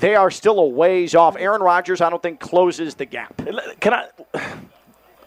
they 0.00 0.14
are 0.16 0.30
still 0.30 0.58
a 0.58 0.66
ways 0.66 1.14
off. 1.14 1.36
Aaron 1.36 1.62
Rodgers, 1.62 2.00
I 2.00 2.10
don't 2.10 2.22
think, 2.22 2.40
closes 2.40 2.94
the 2.94 3.04
gap. 3.04 3.36
Can 3.80 3.94
I? 3.94 4.08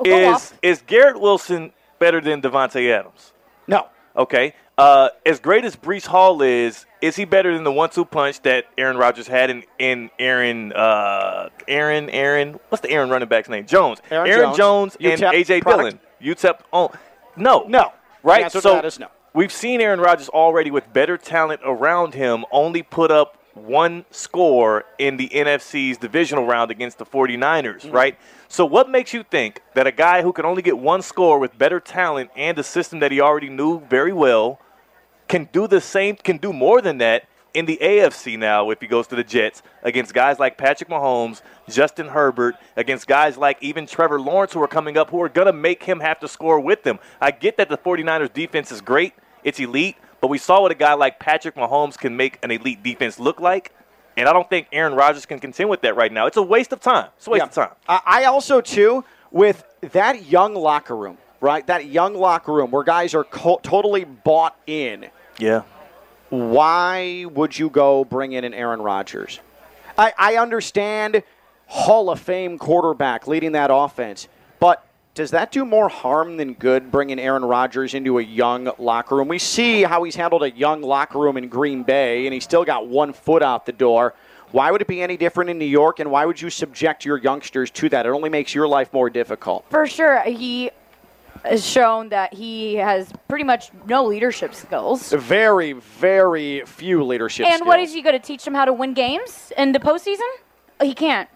Go 0.04 0.34
Is 0.36 0.54
is 0.62 0.82
Garrett 0.86 1.20
Wilson 1.20 1.72
better 2.00 2.20
than 2.20 2.42
Davante 2.42 2.92
Adams? 2.92 3.32
No. 3.68 3.88
Okay. 4.18 4.54
Uh, 4.78 5.10
as 5.26 5.40
great 5.40 5.64
as 5.66 5.76
Breece 5.76 6.08
Hall 6.08 6.42
is, 6.42 6.88
is 7.00 7.16
he 7.16 7.26
better 7.26 7.54
than 7.54 7.64
the 7.64 7.72
one-two 7.72 8.06
punch 8.06 8.42
that 8.42 8.66
Aaron 8.76 8.98
Rodgers 8.98 9.28
had 9.28 9.52
in, 9.52 9.64
in 9.78 10.10
Aaron, 10.18 10.74
uh, 10.74 11.50
Aaron, 11.68 12.10
Aaron? 12.10 12.60
What's 12.70 12.82
the 12.82 12.90
Aaron 12.90 13.12
running 13.12 13.30
back's 13.30 13.50
name? 13.50 13.68
Jones. 13.68 14.00
Aaron 14.10 14.56
Jones, 14.56 14.58
Jones, 14.58 14.98
and 15.00 15.22
UTEP 15.22 15.34
AJ 15.34 15.62
product. 15.62 16.00
Dillon. 16.20 16.36
UTEP. 16.36 16.60
Oh, 16.74 16.92
no, 17.36 17.66
No. 17.68 17.94
right. 18.24 18.40
The 18.40 18.44
answer 18.46 18.58
to 18.60 18.62
so 18.64 18.74
that 18.74 18.86
is 18.86 18.98
no. 18.98 19.10
we've 19.36 19.52
seen 19.52 19.80
Aaron 19.80 20.00
Rodgers 20.00 20.30
already 20.30 20.72
with 20.72 20.92
better 20.92 21.18
talent 21.20 21.62
around 21.64 22.16
him 22.16 22.44
only 22.52 22.82
put 22.82 23.12
up 23.12 23.38
one 23.54 24.06
score 24.12 24.84
in 24.98 25.18
the 25.18 25.30
NFC's 25.30 25.98
divisional 25.98 26.46
round 26.46 26.72
against 26.72 26.98
the 26.98 27.06
49ers, 27.06 27.82
Mm-hmm. 27.82 27.92
right? 27.92 28.18
So 28.48 28.66
what 28.66 28.90
makes 28.90 29.14
you 29.14 29.24
think 29.24 29.62
that 29.74 29.88
a 29.88 29.92
guy 29.92 30.22
who 30.22 30.34
can 30.34 30.46
only 30.46 30.62
get 30.62 30.78
one 30.78 31.02
score 31.02 31.40
with 31.40 31.58
better 31.58 31.80
talent 31.80 32.32
and 32.36 32.58
a 32.60 32.64
system 32.64 33.00
that 33.00 33.12
he 33.12 33.20
already 33.22 33.50
knew 33.50 33.80
very 33.82 34.14
well 34.14 34.60
can 35.28 35.50
do 35.52 35.68
the 35.68 35.82
same 35.82 36.16
can 36.16 36.38
do 36.38 36.52
more 36.54 36.82
than 36.82 36.98
that 37.00 37.26
in 37.54 37.66
the 37.66 37.78
AFC 37.82 38.38
now 38.38 38.70
if 38.72 38.82
he 38.82 38.88
goes 38.88 39.08
to 39.08 39.16
the 39.16 39.24
Jets 39.24 39.62
against 39.84 40.14
guys 40.14 40.40
like 40.40 40.58
Patrick 40.58 40.90
Mahomes, 40.90 41.42
Justin 41.70 42.08
Herbert, 42.08 42.56
against 42.76 43.08
guys 43.08 43.38
like 43.38 43.58
even 43.62 43.86
Trevor 43.86 44.20
Lawrence 44.20 44.54
who 44.54 44.62
are 44.62 44.68
coming 44.68 44.98
up 44.98 45.10
who 45.12 45.22
are 45.22 45.30
going 45.30 45.46
to 45.48 45.54
make 45.54 45.84
him 45.84 46.00
have 46.00 46.20
to 46.20 46.28
score 46.28 46.60
with 46.60 46.84
them. 46.84 47.00
I 47.22 47.32
get 47.32 47.58
that 47.58 47.70
the 47.70 47.78
49ers 47.78 48.34
defense 48.34 48.72
is 48.72 48.82
great, 48.82 49.14
it's 49.44 49.60
elite, 49.60 49.96
but 50.24 50.30
we 50.30 50.38
saw 50.38 50.62
what 50.62 50.72
a 50.72 50.76
guy 50.76 50.94
like 50.94 51.20
Patrick 51.20 51.54
Mahomes 51.56 51.98
can 51.98 52.16
make 52.16 52.40
an 52.44 52.50
elite 52.50 52.82
defense 52.82 53.20
look 53.20 53.42
like. 53.42 53.74
And 54.16 54.30
I 54.30 54.32
don't 54.32 54.50
think 54.50 54.68
Aaron 54.72 54.94
Rodgers 54.94 55.26
can 55.26 55.38
contend 55.38 55.70
with 55.70 55.82
that 55.82 55.98
right 55.98 56.14
now. 56.14 56.28
It's 56.28 56.38
a 56.38 56.42
waste 56.42 56.72
of 56.72 56.80
time. 56.80 57.10
It's 57.18 57.28
a 57.28 57.32
waste 57.32 57.42
Yeah. 57.42 57.48
of 57.48 57.54
time. 57.54 57.72
I 57.90 58.24
also 58.24 58.62
too 58.62 59.04
with 59.32 59.66
that 59.82 60.24
young 60.28 60.56
locker 60.56 60.96
room, 60.96 61.18
right? 61.42 61.68
That 61.68 61.88
young 61.88 62.14
locker 62.16 62.54
room 62.54 62.72
where 62.72 62.86
guys 62.86 63.14
are 63.14 63.26
co- 63.26 63.60
totally 63.64 64.06
bought 64.06 64.56
in. 64.66 65.08
Yeah. 65.40 65.64
Why 66.30 67.26
would 67.30 67.60
you 67.60 67.70
go 67.70 68.06
bring 68.06 68.32
in 68.32 68.46
an 68.46 68.54
Aaron 68.54 68.82
Rodgers? 68.82 69.42
I, 69.98 70.14
I 70.18 70.38
understand 70.38 71.22
Hall 71.68 72.10
of 72.10 72.22
Fame 72.22 72.58
quarterback 72.58 73.28
leading 73.28 73.52
that 73.52 73.72
offense, 73.74 74.30
but 74.62 74.86
does 75.16 75.32
that 75.32 75.52
do 75.52 75.64
more 75.64 75.90
harm 75.90 76.38
than 76.38 76.54
good 76.54 76.90
bringing 76.90 77.20
Aaron 77.20 77.46
Rodgers 77.46 77.94
into 77.94 78.18
a 78.18 78.24
young 78.24 78.72
locker 78.80 79.16
room? 79.16 79.28
We 79.28 79.38
see 79.38 79.84
how 79.84 80.04
he's 80.04 80.16
handled 80.16 80.42
a 80.44 80.52
young 80.52 80.82
locker 80.82 81.20
room 81.20 81.38
in 81.38 81.50
Green 81.50 81.84
Bay, 81.84 82.26
and 82.26 82.34
he's 82.34 82.44
still 82.44 82.66
got 82.66 82.88
one 82.88 83.14
foot 83.14 83.44
out 83.44 83.66
the 83.66 83.72
door. 83.72 84.16
Why 84.52 84.72
would 84.72 84.82
it 84.82 84.88
be 84.88 85.02
any 85.02 85.18
different 85.18 85.50
in 85.50 85.60
New 85.60 85.66
York, 85.66 86.00
and 86.00 86.10
why 86.10 86.26
would 86.26 86.42
you 86.42 86.50
subject 86.50 87.06
your 87.06 87.18
youngsters 87.18 87.70
to 87.72 87.90
that? 87.90 88.06
It 88.06 88.10
only 88.10 88.30
makes 88.30 88.56
your 88.56 88.68
life 88.68 88.92
more 88.92 89.10
difficult. 89.10 89.66
For 89.70 89.86
sure, 89.86 90.22
he 90.24 90.72
has 91.44 91.66
shown 91.66 92.10
that 92.10 92.34
he 92.34 92.76
has 92.76 93.12
pretty 93.28 93.44
much 93.44 93.72
no 93.86 94.06
leadership 94.06 94.56
skills. 94.56 95.12
Very, 95.12 95.74
very 95.74 96.64
few 96.66 97.04
leadership 97.04 97.46
skills. 97.46 97.60
And 97.60 97.68
what 97.68 97.76
skills. 97.76 97.90
is 97.90 97.96
he 97.96 98.02
going 98.02 98.20
to 98.20 98.26
teach 98.26 98.46
them 98.46 98.54
how 98.54 98.66
to 98.66 98.74
win 98.74 98.94
games 98.94 99.52
in 99.58 99.74
the 99.74 99.80
postseason? 99.80 100.30
He 100.82 100.94
can't, 100.94 101.30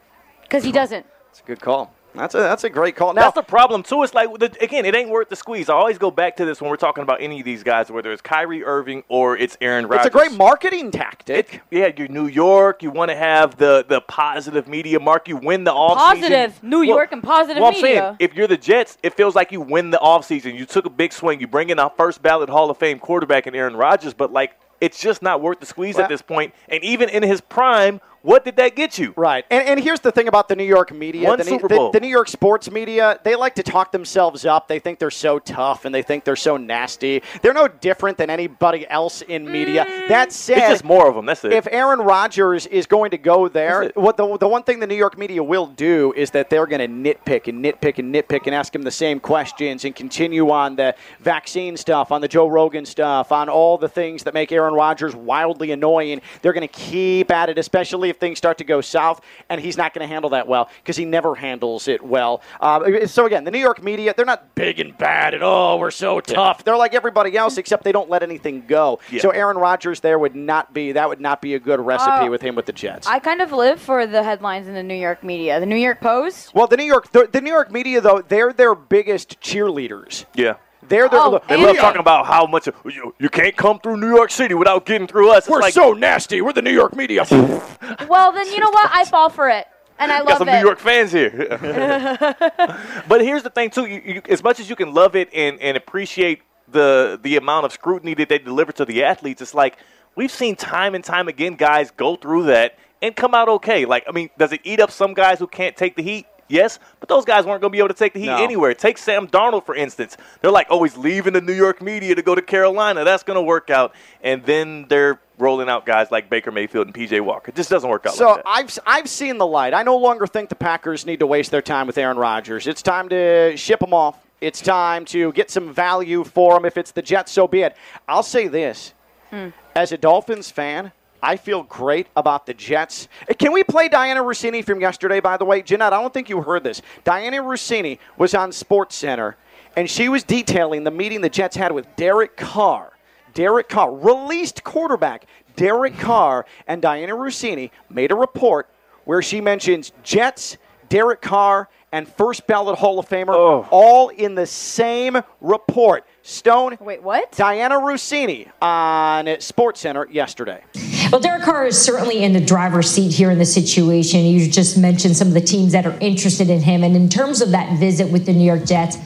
because 0.43 0.63
he 0.63 0.71
doesn't. 0.71 1.05
It's 1.30 1.41
a 1.41 1.43
good 1.43 1.59
call. 1.59 1.93
That's 2.18 2.36
a, 2.36 2.39
that's 2.39 2.63
a 2.63 2.70
great 2.70 2.95
call. 2.95 3.13
Now, 3.13 3.22
That's 3.24 3.36
the 3.36 3.41
problem 3.43 3.84
too. 3.84 4.03
It's 4.03 4.13
like 4.13 4.30
the, 4.39 4.51
again, 4.61 4.86
it 4.86 4.95
ain't 4.95 5.09
worth 5.09 5.30
the 5.30 5.36
squeeze. 5.36 5.70
I 5.70 5.74
always 5.74 5.97
go 5.97 6.11
back 6.11 6.36
to 6.38 6.45
this 6.45 6.59
when 6.61 6.70
we're 6.70 6.76
talking 6.78 7.01
about 7.03 7.22
any 7.22 7.39
of 7.39 7.45
these 7.45 7.63
guys, 7.63 7.89
whether 7.91 8.11
it's 8.11 8.22
Kyrie 8.22 8.63
Irving 8.63 9.03
or 9.07 9.38
it's 9.38 9.57
Aaron 9.61 9.88
Rodgers. 9.88 10.07
it's 10.07 10.15
a 10.15 10.18
great 10.18 10.34
marketing 10.34 10.91
tactic. 10.91 11.61
Yeah, 11.72 11.91
you're 11.95 12.07
New 12.07 12.28
York. 12.28 12.84
You 12.84 12.91
want 12.91 13.11
to 13.11 13.15
have 13.18 13.57
the 13.57 13.86
the 13.88 14.01
positive 14.01 14.68
media 14.68 14.99
mark. 14.99 15.28
You 15.28 15.38
win 15.38 15.63
the 15.63 15.74
off 15.74 15.97
Positive 15.97 16.61
New 16.63 16.82
York 16.82 17.11
and 17.11 17.22
positive 17.24 17.61
well, 17.61 17.68
I'm 17.76 17.82
media. 17.82 17.99
saying 18.01 18.15
if 18.20 18.34
you're 18.36 18.47
the 18.47 18.57
Jets, 18.57 18.97
it 19.03 19.13
feels 19.13 19.36
like 19.36 19.51
you 19.51 19.61
win 19.61 19.91
the 19.91 19.97
offseason. 19.99 20.55
You 20.57 20.65
took 20.65 20.86
a 20.86 20.89
big 20.89 21.13
swing. 21.13 21.39
You 21.39 21.47
bring 21.47 21.70
in 21.70 21.80
a 21.80 21.89
first 21.91 22.22
ballot 22.22 22.49
Hall 22.49 22.70
of 22.70 22.78
Fame 22.78 22.99
quarterback 22.99 23.47
in 23.47 23.55
Aaron 23.55 23.76
Rodgers, 23.76 24.13
but 24.13 24.32
like 24.34 24.57
it's 24.80 24.99
just 24.99 25.22
not 25.22 25.41
worth 25.41 25.59
the 25.59 25.65
squeeze 25.65 25.95
Well- 25.95 26.03
at 26.03 26.09
this 26.09 26.22
point. 26.22 26.53
And 26.70 26.84
even 26.84 27.09
in 27.09 27.24
his 27.24 27.41
prime, 27.41 27.99
what 28.28 28.43
did 28.43 28.57
that 28.57 28.75
get 28.75 28.99
you? 28.99 29.13
Right. 29.15 29.45
And, 29.49 29.65
and 29.65 29.80
here's 29.80 30.01
the 30.01 30.11
thing 30.11 30.28
about 30.28 30.49
the 30.49 30.55
New 30.57 30.65
York 30.65 30.93
media. 30.93 31.30
One 31.30 31.38
the, 31.38 31.45
New- 31.45 31.51
Super 31.51 31.69
Bowl. 31.69 31.91
the 31.93 32.01
New 32.01 32.09
York 32.09 32.28
sports 32.28 32.69
media, 32.69 33.17
they 33.23 33.38
like 33.38 33.55
to 33.55 33.63
talk 33.63 33.93
themselves 33.93 34.45
up. 34.45 34.67
They 34.67 34.80
think 34.80 34.99
they're 34.99 35.09
so 35.09 35.39
tough 35.39 35.86
and 35.86 35.95
they 35.95 36.01
think 36.01 36.25
they're 36.25 36.36
so 36.36 36.57
nasty. 36.57 37.23
They're 37.41 37.53
no 37.53 37.69
different 37.69 38.17
than 38.17 38.30
anybody 38.30 38.86
else 38.89 39.21
in 39.21 39.49
media. 39.49 39.86
Mm. 39.86 40.09
That 40.09 40.34
said, 40.34 40.57
It's 40.57 40.67
just 40.67 40.84
more 40.84 41.07
of 41.07 41.15
them. 41.15 41.25
That's 41.25 41.45
it. 41.45 41.53
if 41.53 41.69
Aaron 41.71 41.99
Rodgers 41.99 42.67
is 42.67 42.86
going 42.86 43.11
to 43.11 43.17
go 43.17 43.47
there, 43.47 43.93
what 43.95 44.17
the, 44.17 44.38
the 44.38 44.47
one 44.47 44.63
thing 44.63 44.82
the 44.82 44.88
New 44.88 44.95
York 44.95 45.17
media 45.17 45.41
will 45.41 45.67
do 45.67 46.13
is 46.17 46.32
that 46.32 46.49
they're 46.49 46.67
going 46.67 46.82
to 46.82 47.15
nitpick 47.15 47.47
and 47.47 47.63
nitpick 47.63 47.97
and 47.97 48.13
nitpick 48.13 48.45
and 48.45 48.53
ask 48.53 48.75
him 48.75 48.82
the 48.82 48.91
same 48.91 49.21
questions 49.21 49.86
and 49.86 49.95
continue 49.95 50.49
on 50.49 50.75
the 50.75 50.93
vaccine 51.21 51.78
stuff, 51.78 52.11
on 52.11 52.19
the 52.19 52.28
Joe 52.28 52.47
Rogan 52.47 52.86
stuff, 52.86 53.32
on 53.32 53.47
all 53.47 53.78
the 53.78 53.88
things 53.88 54.23
that 54.23 54.34
make 54.34 54.51
Aaron 54.51 54.73
Rodgers 54.73 55.15
wildly 55.15 55.71
annoying. 55.71 56.21
They're 56.41 56.51
going 56.51 56.67
to 56.67 56.73
keep 56.73 57.32
at 57.32 57.47
it, 57.47 57.57
especially 57.57 58.09
if 58.09 58.16
things 58.20 58.38
start 58.38 58.57
to 58.59 58.63
go 58.63 58.82
south, 58.82 59.22
and 59.49 59.61
he's 59.61 59.78
not 59.78 59.93
going 59.93 60.07
to 60.07 60.11
handle 60.13 60.32
that 60.32 60.47
well 60.47 60.70
because 60.84 60.97
he 60.97 61.05
never 61.05 61.36
handles 61.36 61.88
it 61.88 62.03
well. 62.03 62.41
Uh, 62.59 63.05
so 63.07 63.26
again, 63.26 63.43
the 63.43 63.51
New 63.51 63.59
York 63.59 63.84
media, 63.84 64.13
they're 64.15 64.26
not 64.26 64.55
big 64.55 64.80
and 64.80 64.97
bad 64.97 65.34
at 65.34 65.41
all. 65.43 65.80
we're 65.80 65.91
so 65.91 66.20
tough. 66.20 66.63
They're 66.63 66.78
like 66.78 66.93
everybody 66.93 67.38
else, 67.38 67.57
except 67.57 67.84
they 67.84 67.91
don't 67.91 68.09
let 68.09 68.24
anything 68.24 68.65
go. 68.68 68.99
Yeah. 69.11 69.22
So 69.22 69.30
Aaron 69.30 69.57
Rodgers 69.57 69.99
there 70.01 70.20
would 70.20 70.36
not 70.36 70.74
be 70.74 70.91
that 70.93 71.07
would 71.09 71.22
not 71.22 71.41
be 71.41 71.53
a 71.55 71.59
good 71.59 71.80
recipe 71.80 72.11
Uh, 72.11 72.30
with 72.30 72.41
him 72.41 72.55
with 72.55 72.65
the 72.65 72.74
Jets. 72.74 73.07
I 73.07 73.20
kind 73.20 73.41
of 73.41 73.51
live 73.51 73.80
for 73.82 74.05
the 74.07 74.24
headlines 74.24 74.68
in 74.68 74.74
the 74.74 74.84
New 74.84 74.95
York 74.95 75.24
media. 75.24 75.59
The 75.59 75.65
New 75.65 75.76
York 75.76 76.01
Post. 76.01 76.53
well, 76.53 76.68
the 76.68 76.78
New 76.78 76.84
York 76.86 77.11
the, 77.11 77.28
the 77.32 77.41
New 77.41 77.51
York 77.51 77.72
media 77.72 78.01
though 78.01 78.22
they're 78.22 78.53
their 78.53 78.76
biggest 78.76 79.39
cheerleaders. 79.41 80.26
yeah. 80.36 80.55
They're 80.88 81.09
their, 81.09 81.19
Oh, 81.19 81.31
look, 81.31 81.47
They 81.47 81.55
And- 81.55 81.63
love 81.63 81.73
we 81.75 81.79
talking 81.79 81.99
about 81.99 82.25
how 82.27 82.45
much 82.45 82.67
you, 82.85 83.13
you 83.19 83.29
can't 83.29 83.55
come 83.55 83.79
through 83.79 83.97
New 83.97 84.13
York 84.15 84.31
City 84.31 84.53
without 84.53 84.85
getting 84.85 85.07
through 85.07 85.31
us. 85.31 85.39
It's 85.39 85.49
We're 85.49 85.59
like, 85.59 85.73
so 85.73 85.93
nasty. 85.93 86.41
We're 86.41 86.53
the 86.53 86.61
New 86.61 86.71
York 86.73 86.95
media. 86.95 87.25
Well, 88.09 88.31
then 88.31 88.47
you 88.51 88.59
know 88.59 88.69
what? 88.69 88.89
I 88.93 89.03
fall 89.05 89.29
for 89.29 89.49
it, 89.49 89.67
and 89.99 90.11
I 90.11 90.19
love 90.19 90.27
got 90.27 90.38
some 90.39 90.49
it. 90.49 90.53
New 90.59 90.65
York 90.65 90.79
fans 90.79 91.11
here. 91.11 91.29
but 93.07 93.21
here's 93.21 93.43
the 93.43 93.49
thing, 93.49 93.69
too. 93.69 93.85
You, 93.85 94.01
you, 94.05 94.21
as 94.29 94.43
much 94.43 94.59
as 94.59 94.69
you 94.69 94.75
can 94.75 94.93
love 94.93 95.15
it 95.15 95.29
and, 95.33 95.59
and 95.61 95.75
appreciate 95.77 96.41
the 96.69 97.19
the 97.21 97.38
amount 97.38 97.65
of 97.65 97.71
scrutiny 97.71 98.13
that 98.15 98.29
they 98.29 98.38
deliver 98.39 98.71
to 98.73 98.85
the 98.85 99.03
athletes, 99.03 99.41
it's 99.41 99.53
like 99.53 99.77
we've 100.15 100.31
seen 100.31 100.55
time 100.55 100.95
and 100.95 101.03
time 101.03 101.27
again 101.27 101.55
guys 101.55 101.91
go 101.91 102.15
through 102.15 102.43
that 102.43 102.77
and 103.01 103.15
come 103.15 103.33
out 103.33 103.47
okay. 103.49 103.85
Like, 103.85 104.03
I 104.07 104.11
mean, 104.11 104.29
does 104.38 104.51
it 104.53 104.61
eat 104.63 104.79
up 104.79 104.91
some 104.91 105.13
guys 105.13 105.39
who 105.39 105.47
can't 105.47 105.75
take 105.75 105.95
the 105.95 106.03
heat? 106.03 106.25
Yes, 106.49 106.79
but 106.99 107.09
those 107.09 107.25
guys 107.25 107.45
weren't 107.45 107.61
going 107.61 107.71
to 107.71 107.75
be 107.75 107.79
able 107.79 107.89
to 107.89 107.93
take 107.93 108.13
the 108.13 108.19
heat 108.19 108.27
No. 108.27 108.43
anywhere. 108.43 108.73
Take 108.73 108.97
Sam 108.97 109.27
Darnold, 109.27 109.65
for 109.65 109.75
instance. 109.75 110.15
They're 110.41 110.51
like, 110.51 110.67
oh, 110.69 110.83
he's 110.83 110.95
leaving 110.97 111.33
the 111.33 111.41
New 111.41 111.53
York 111.53 111.81
media 111.81 112.15
to 112.15 112.21
go 112.21 112.35
to 112.35 112.41
Carolina. 112.41 113.03
That's 113.03 113.23
going 113.23 113.35
to 113.35 113.41
work 113.41 113.69
out. 113.69 113.93
And 114.21 114.43
then 114.45 114.85
they're 114.87 115.19
rolling 115.37 115.69
out 115.69 115.85
guys 115.85 116.09
like 116.09 116.29
Baker 116.29 116.51
Mayfield 116.51 116.87
and 116.87 116.95
PJ 116.95 117.19
Walker. 117.21 117.49
It 117.49 117.55
just 117.55 117.69
doesn't 117.69 117.89
work 117.89 118.05
out 118.05 118.13
So 118.13 118.27
like 118.27 118.35
that. 118.37 118.43
I've 118.47 118.79
I've 118.85 119.09
seen 119.09 119.37
the 119.37 119.45
light. 119.45 119.73
I 119.73 119.83
no 119.83 119.97
longer 119.97 120.25
think 120.25 120.49
the 120.49 120.55
Packers 120.55 121.05
need 121.05 121.19
to 121.19 121.27
waste 121.27 121.51
their 121.51 121.61
time 121.61 121.85
with 121.87 121.97
Aaron 121.97 122.17
Rodgers. 122.17 122.65
It's 122.65 122.81
time 122.81 123.09
to 123.09 123.55
ship 123.57 123.81
him 123.81 123.93
off. 123.93 124.17
It's 124.39 124.61
time 124.61 125.03
to 125.05 125.31
get 125.33 125.49
some 125.51 125.73
value 125.73 126.23
for 126.23 126.55
him. 126.57 126.65
If 126.65 126.77
it's 126.77 126.91
the 126.91 127.01
Jets, 127.01 127.31
so 127.31 127.47
be 127.47 127.61
it. 127.61 127.75
I'll 128.07 128.23
say 128.23 128.47
this: 128.47 128.93
hmm. 129.31 129.49
as 129.75 129.91
a 129.91 129.97
Dolphins 129.97 130.49
fan. 130.51 130.91
I 131.22 131.38
feel 131.38 131.63
great 131.63 132.07
about 132.15 132.45
the 132.45 132.53
Jets. 132.53 133.07
Can 133.39 133.51
we 133.51 133.63
play 133.63 133.89
Dianna 133.89 134.24
Russini 134.24 134.63
from 134.63 134.80
yesterday, 134.80 135.20
by 135.20 135.38
the 135.38 135.45
way? 135.45 135.61
Jeanette, 135.61 135.93
I 135.93 136.01
don't 136.01 136.13
think 136.13 136.30
you 136.30 136.41
heard 136.41 136.63
this. 136.63 136.82
Dianna 137.05 137.41
Russini 137.41 137.99
was 138.18 138.34
on 138.34 138.51
Sports 138.51 138.95
Center, 138.95 139.36
and 139.76 139.89
she 139.89 140.09
was 140.09 140.24
detailing 140.24 140.84
the 140.84 140.91
meeting 140.91 141.22
the 141.22 141.30
Jets 141.30 141.55
had 141.55 141.72
with 141.72 141.88
Derek 141.95 142.38
Carr. 142.38 142.93
Derek 143.34 143.70
Carr, 143.70 143.93
released 143.93 144.63
quarterback, 144.63 145.26
Derek 145.55 145.97
Carr, 145.97 146.45
and 146.68 146.82
Dianna 146.82 147.09
Russini 147.09 147.72
made 147.89 148.11
a 148.11 148.15
report 148.15 148.70
where 149.05 149.22
she 149.22 149.41
mentions 149.41 149.91
Jets, 150.03 150.57
Derek 150.89 151.22
Carr, 151.22 151.70
and 151.91 152.07
first 152.07 152.45
ballot 152.47 152.78
Hall 152.78 152.99
of 152.99 153.07
Famer 153.07 153.34
oh. 153.34 153.68
all 153.72 154.09
in 154.09 154.36
the 154.36 154.45
same 154.45 155.18
report. 155.41 156.05
Stone. 156.22 156.78
Wait, 156.82 157.01
what? 157.01 157.32
Dianna 157.32 157.80
Russini 157.80 158.51
on 158.61 159.26
SportsCenter 159.26 160.11
yesterday. 160.13 160.61
Well, 161.09 161.21
Derek 161.21 161.43
Carr 161.43 161.65
is 161.65 161.81
certainly 161.81 162.21
in 162.21 162.33
the 162.33 162.41
driver's 162.41 162.91
seat 162.91 163.13
here 163.13 163.31
in 163.31 163.37
the 163.39 163.45
situation. 163.45 164.25
You 164.25 164.49
just 164.49 164.77
mentioned 164.77 165.15
some 165.15 165.29
of 165.29 165.33
the 165.33 165.41
teams 165.41 165.71
that 165.71 165.85
are 165.85 165.97
interested 166.01 166.49
in 166.49 166.59
him. 166.59 166.83
And 166.83 166.97
in 166.97 167.07
terms 167.07 167.39
of 167.41 167.51
that 167.51 167.79
visit 167.79 168.11
with 168.11 168.25
the 168.25 168.33
New 168.33 168.43
York 168.43 168.65
Jets, 168.65 168.97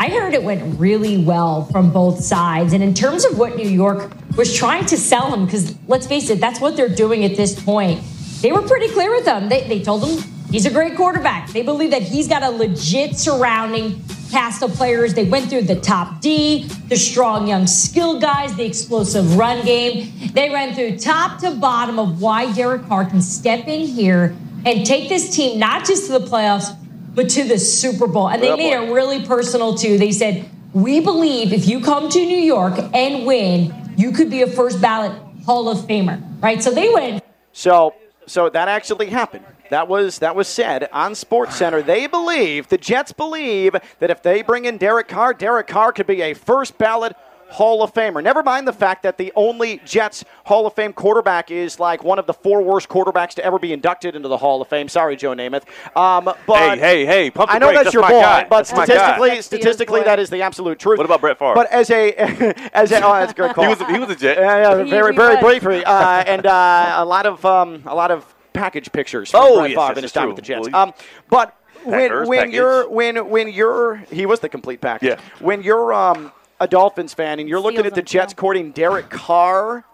I 0.00 0.08
heard 0.08 0.34
it 0.34 0.42
went 0.42 0.80
really 0.80 1.16
well 1.16 1.66
from 1.66 1.92
both 1.92 2.24
sides. 2.24 2.72
And 2.72 2.82
in 2.82 2.92
terms 2.92 3.24
of 3.24 3.38
what 3.38 3.54
New 3.54 3.68
York 3.68 4.10
was 4.36 4.52
trying 4.52 4.86
to 4.86 4.96
sell 4.96 5.32
him, 5.32 5.44
because 5.44 5.76
let's 5.86 6.08
face 6.08 6.28
it, 6.28 6.40
that's 6.40 6.60
what 6.60 6.76
they're 6.76 6.88
doing 6.88 7.24
at 7.24 7.36
this 7.36 7.58
point. 7.62 8.02
They 8.40 8.50
were 8.50 8.62
pretty 8.62 8.88
clear 8.88 9.12
with 9.12 9.24
them. 9.24 9.48
They, 9.48 9.68
they 9.68 9.80
told 9.80 10.04
him 10.04 10.33
he's 10.54 10.66
a 10.66 10.70
great 10.70 10.94
quarterback. 10.94 11.50
They 11.50 11.62
believe 11.62 11.90
that 11.90 12.02
he's 12.02 12.28
got 12.28 12.44
a 12.44 12.48
legit 12.48 13.18
surrounding 13.18 14.00
cast 14.30 14.62
of 14.62 14.72
players. 14.74 15.12
They 15.12 15.24
went 15.24 15.50
through 15.50 15.62
the 15.62 15.80
top 15.80 16.20
D, 16.20 16.68
the 16.88 16.96
strong 16.96 17.48
young 17.48 17.66
skill 17.66 18.20
guys, 18.20 18.54
the 18.54 18.64
explosive 18.64 19.36
run 19.36 19.64
game. 19.66 20.12
They 20.32 20.50
ran 20.50 20.72
through 20.72 20.98
top 20.98 21.40
to 21.40 21.50
bottom 21.56 21.98
of 21.98 22.22
why 22.22 22.52
Derek 22.52 22.86
Carr 22.86 23.04
can 23.04 23.20
step 23.20 23.66
in 23.66 23.80
here 23.80 24.36
and 24.64 24.86
take 24.86 25.08
this 25.08 25.34
team 25.34 25.58
not 25.58 25.84
just 25.86 26.06
to 26.06 26.20
the 26.20 26.24
playoffs, 26.24 26.76
but 27.16 27.28
to 27.30 27.42
the 27.42 27.58
Super 27.58 28.06
Bowl. 28.06 28.28
And 28.28 28.40
they 28.40 28.54
made 28.56 28.74
it 28.74 28.92
really 28.92 29.26
personal 29.26 29.74
too. 29.74 29.98
They 29.98 30.12
said, 30.12 30.48
We 30.72 31.00
believe 31.00 31.52
if 31.52 31.66
you 31.66 31.80
come 31.80 32.08
to 32.10 32.18
New 32.18 32.38
York 32.38 32.78
and 32.94 33.26
win, 33.26 33.74
you 33.96 34.12
could 34.12 34.30
be 34.30 34.42
a 34.42 34.46
first 34.46 34.80
ballot 34.80 35.20
Hall 35.44 35.68
of 35.68 35.78
Famer. 35.78 36.22
Right? 36.40 36.62
So 36.62 36.70
they 36.70 36.90
went 36.90 37.24
So, 37.52 37.94
so 38.26 38.48
that 38.50 38.68
actually 38.68 39.06
happened. 39.06 39.44
That 39.74 39.88
was 39.88 40.20
that 40.20 40.36
was 40.36 40.46
said 40.46 40.88
on 40.92 41.14
SportsCenter. 41.14 41.84
They 41.84 42.06
believe 42.06 42.68
the 42.68 42.78
Jets 42.78 43.10
believe 43.10 43.74
that 43.98 44.08
if 44.08 44.22
they 44.22 44.40
bring 44.40 44.66
in 44.66 44.78
Derek 44.78 45.08
Carr, 45.08 45.34
Derek 45.34 45.66
Carr 45.66 45.90
could 45.90 46.06
be 46.06 46.22
a 46.22 46.32
first 46.32 46.78
ballot 46.78 47.16
Hall 47.48 47.82
of 47.82 47.92
Famer. 47.92 48.22
Never 48.22 48.44
mind 48.44 48.68
the 48.68 48.72
fact 48.72 49.02
that 49.02 49.18
the 49.18 49.32
only 49.34 49.80
Jets 49.84 50.24
Hall 50.44 50.64
of 50.68 50.74
Fame 50.74 50.92
quarterback 50.92 51.50
is 51.50 51.80
like 51.80 52.04
one 52.04 52.20
of 52.20 52.26
the 52.26 52.32
four 52.32 52.62
worst 52.62 52.88
quarterbacks 52.88 53.30
to 53.34 53.44
ever 53.44 53.58
be 53.58 53.72
inducted 53.72 54.14
into 54.14 54.28
the 54.28 54.36
Hall 54.36 54.62
of 54.62 54.68
Fame. 54.68 54.88
Sorry, 54.88 55.16
Joe 55.16 55.34
Namath. 55.34 55.64
Um, 55.96 56.32
but 56.46 56.78
hey, 56.78 56.78
hey, 56.78 57.06
hey, 57.06 57.30
pump 57.32 57.50
the 57.50 57.56
I 57.56 57.58
know 57.58 57.70
brakes. 57.72 57.82
that's, 57.82 57.94
your 57.94 58.04
boy, 58.04 58.20
guy. 58.20 58.46
but 58.48 58.68
That's 58.68 58.70
statistically, 58.70 59.42
statistically, 59.42 60.02
that 60.04 60.20
is 60.20 60.30
the 60.30 60.42
absolute 60.42 60.78
truth. 60.78 60.98
What 60.98 61.04
about 61.04 61.20
Brett 61.20 61.36
Favre? 61.36 61.54
But 61.56 61.70
as 61.72 61.90
a 61.90 62.12
as 62.72 62.92
a 62.92 63.04
oh, 63.04 63.14
that's 63.14 63.32
a 63.32 63.34
great 63.34 63.54
call. 63.54 63.64
He 63.64 63.70
was, 63.70 63.88
he 63.88 63.98
was 63.98 64.10
a 64.10 64.16
Jet. 64.16 64.38
Yeah, 64.38 64.76
yeah, 64.76 64.84
very, 64.84 65.16
very 65.16 65.34
was. 65.34 65.44
briefly, 65.44 65.84
uh, 65.84 66.22
and 66.24 66.46
uh, 66.46 66.94
a 66.98 67.04
lot 67.04 67.26
of 67.26 67.44
um, 67.44 67.82
a 67.86 67.94
lot 67.94 68.12
of 68.12 68.33
package 68.54 68.90
pictures. 68.90 69.30
From 69.30 69.40
Oh, 69.42 69.58
Brett 69.58 69.70
yes, 69.72 69.78
Favre 69.78 69.90
in 69.90 69.96
his 69.96 70.04
it's 70.04 70.12
time 70.14 70.22
true. 70.22 70.28
with 70.30 70.36
the 70.36 70.42
Jets. 70.42 70.68
Well, 70.70 70.82
Um, 70.82 70.94
but 71.28 71.54
when 71.84 72.08
Packers 72.08 72.28
when 72.28 72.38
package. 72.38 72.54
you're 72.54 72.88
when 72.88 73.28
when 73.28 73.48
you're 73.48 73.96
he 74.10 74.24
was 74.24 74.40
the 74.40 74.48
complete 74.48 74.80
package. 74.80 75.08
Yeah. 75.10 75.20
When 75.40 75.62
you're 75.62 75.92
um, 75.92 76.32
a 76.60 76.66
Dolphins 76.66 77.12
fan 77.12 77.38
and 77.40 77.48
you're 77.48 77.60
looking 77.60 77.84
at 77.84 77.94
the 77.94 78.00
Jets 78.02 78.32
too. 78.32 78.40
courting 78.40 78.70
Derek 78.72 79.10
Carr 79.10 79.84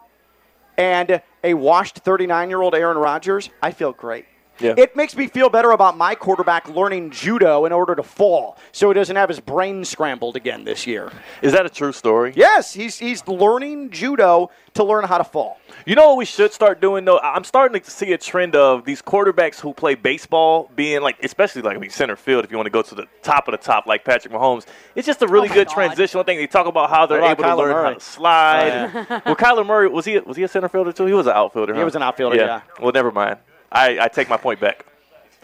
and 0.78 1.20
a 1.42 1.54
washed 1.54 1.96
39 1.98 2.48
year 2.48 2.62
old 2.62 2.74
Aaron 2.76 2.96
Rodgers, 2.98 3.50
I 3.62 3.72
feel 3.72 3.92
great. 3.92 4.26
Yeah. 4.60 4.74
It 4.76 4.94
makes 4.94 5.16
me 5.16 5.26
feel 5.26 5.48
better 5.48 5.70
about 5.70 5.96
my 5.96 6.14
quarterback 6.14 6.68
learning 6.68 7.10
judo 7.10 7.64
in 7.64 7.72
order 7.72 7.94
to 7.94 8.02
fall, 8.02 8.58
so 8.72 8.88
he 8.88 8.94
doesn't 8.94 9.16
have 9.16 9.28
his 9.28 9.40
brain 9.40 9.84
scrambled 9.84 10.36
again 10.36 10.64
this 10.64 10.86
year. 10.86 11.10
Is 11.42 11.52
that 11.52 11.64
a 11.66 11.70
true 11.70 11.92
story? 11.92 12.32
Yes, 12.36 12.72
he's 12.74 12.98
he's 12.98 13.26
learning 13.26 13.90
judo 13.90 14.50
to 14.74 14.84
learn 14.84 15.04
how 15.04 15.18
to 15.18 15.24
fall. 15.24 15.58
You 15.86 15.94
know 15.94 16.08
what 16.10 16.18
we 16.18 16.24
should 16.24 16.52
start 16.52 16.80
doing 16.80 17.04
though? 17.04 17.18
I'm 17.20 17.44
starting 17.44 17.80
to 17.80 17.90
see 17.90 18.12
a 18.12 18.18
trend 18.18 18.54
of 18.54 18.84
these 18.84 19.00
quarterbacks 19.02 19.58
who 19.60 19.72
play 19.72 19.94
baseball 19.94 20.70
being 20.76 21.00
like, 21.00 21.16
especially 21.24 21.62
like 21.62 21.76
I 21.76 21.80
mean, 21.80 21.90
center 21.90 22.16
field. 22.16 22.44
If 22.44 22.50
you 22.50 22.56
want 22.58 22.66
to 22.66 22.70
go 22.70 22.82
to 22.82 22.94
the 22.94 23.06
top 23.22 23.48
of 23.48 23.52
the 23.52 23.58
top, 23.58 23.86
like 23.86 24.04
Patrick 24.04 24.32
Mahomes, 24.32 24.66
it's 24.94 25.06
just 25.06 25.22
a 25.22 25.26
really 25.26 25.48
Oh 25.48 25.54
good 25.54 25.66
God. 25.68 25.74
transitional 25.74 26.22
thing. 26.24 26.36
They 26.38 26.46
talk 26.46 26.66
about 26.66 26.90
how 26.90 27.06
they're 27.06 27.20
What 27.20 27.30
able 27.32 27.44
about 27.44 27.56
to 27.56 27.62
Kyler 27.62 27.72
learn 27.72 27.84
how 27.84 27.94
to 27.94 28.00
slide. 28.00 28.92
well, 29.24 29.36
Kyler 29.36 29.66
Murray 29.66 29.88
was 29.88 30.04
he 30.04 30.18
was 30.18 30.36
he 30.36 30.42
a 30.42 30.48
center 30.48 30.68
fielder 30.68 30.92
too? 30.92 31.06
He 31.06 31.14
was 31.14 31.26
an 31.26 31.32
outfielder. 31.32 31.72
He 31.72 31.78
huh? 31.80 31.84
was 31.86 31.94
an 31.96 32.02
outfielder, 32.02 32.36
yeah. 32.36 32.60
Well, 32.80 32.92
never 32.92 33.10
mind. 33.10 33.38
I, 33.72 33.98
I 34.00 34.08
take 34.08 34.28
my 34.28 34.36
point 34.36 34.60
back. 34.60 34.86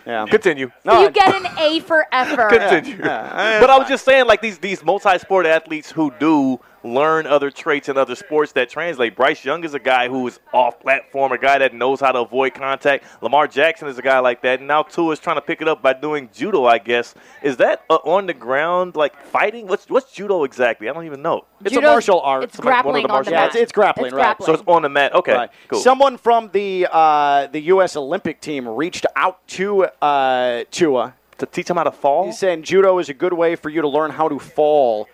Yeah. 0.07 0.25
Continue. 0.27 0.71
No, 0.85 1.03
you 1.03 1.11
get 1.11 1.35
an 1.35 1.47
A 1.59 1.81
for 1.81 2.07
effort. 2.13 2.51
Continue. 2.51 2.99
but 2.99 3.71
I 3.71 3.77
was 3.79 3.89
just 3.89 4.05
saying, 4.05 4.27
like 4.27 4.41
these 4.41 4.59
these 4.59 4.85
multi-sport 4.85 5.47
athletes 5.47 5.91
who 5.91 6.13
do 6.21 6.61
learn 6.87 7.27
other 7.27 7.51
traits 7.51 7.89
in 7.89 7.99
other 7.99 8.15
sports 8.15 8.53
that 8.53 8.71
translate. 8.71 9.17
Bryce 9.17 9.45
Young 9.45 9.65
is 9.65 9.75
a 9.75 9.79
guy 9.79 10.09
who 10.09 10.27
is 10.27 10.39
off-platform, 10.53 11.33
a 11.33 11.39
guy 11.39 11.59
that 11.59 11.75
knows 11.75 12.01
how 12.01 12.13
to 12.13 12.21
avoid 12.21 12.55
contact. 12.55 13.05
Lamar 13.21 13.47
Jackson 13.49 13.89
is 13.89 13.99
a 13.99 14.03
guy 14.03 14.19
like 14.21 14.43
that. 14.43 14.61
And 14.61 14.69
now 14.69 14.83
Tua 14.83 15.13
is 15.13 15.19
trying 15.19 15.37
to 15.37 15.43
pick 15.43 15.61
it 15.61 15.69
up 15.69 15.83
by 15.83 15.93
doing 15.93 16.29
judo. 16.33 16.65
I 16.65 16.79
guess 16.79 17.15
is 17.43 17.57
that 17.59 17.85
uh, 17.91 17.97
on 17.97 18.27
the 18.27 18.35
ground 18.35 18.97
like 18.97 19.17
fighting? 19.21 19.67
What's 19.67 19.89
what's 19.89 20.13
judo 20.13 20.45
exactly? 20.45 20.89
I 20.89 20.93
don't 20.93 21.05
even 21.07 21.23
know. 21.23 21.45
It's 21.65 21.75
a 21.77 21.81
martial 21.81 22.21
art. 22.21 22.45
It's 22.45 22.55
It's 22.57 22.65
like 22.65 22.85
one 22.85 22.97
of 22.97 23.03
grappling 23.03 23.07
the 23.09 23.13
on 23.13 23.25
the 23.25 23.31
yeah, 23.31 23.37
mat. 23.39 23.47
it's, 23.49 23.57
it's 23.57 23.73
grappling, 23.73 24.07
It's 24.07 24.15
right? 24.15 24.23
grappling. 24.37 24.47
So 24.47 24.53
it's 24.55 24.63
on 24.67 24.83
the 24.83 24.89
mat. 24.89 25.15
Okay, 25.15 25.35
Right. 25.35 25.51
cool. 25.69 25.81
Someone 25.81 26.17
from 26.19 26.51
the 26.53 26.87
uh, 26.91 27.47
the 27.49 27.61
U.S. 27.75 27.97
Olympic 27.97 28.41
team 28.41 28.69
reached 28.69 29.07
out 29.17 29.47
to 29.49 29.85
uh, 30.03 30.65
Tua. 30.71 31.15
to 31.39 31.47
teach 31.47 31.69
him 31.69 31.77
how 31.77 31.85
to 31.85 31.91
fall. 31.93 32.27
He's 32.27 32.39
saying 32.39 32.63
judo 32.63 32.99
is 32.99 33.09
a 33.09 33.15
good 33.15 33.33
way 33.33 33.57
for 33.57 33.69
you 33.71 33.81
to 33.83 33.89
learn 33.89 34.11
how 34.11 34.29
to 34.29 34.39
fall 34.39 35.09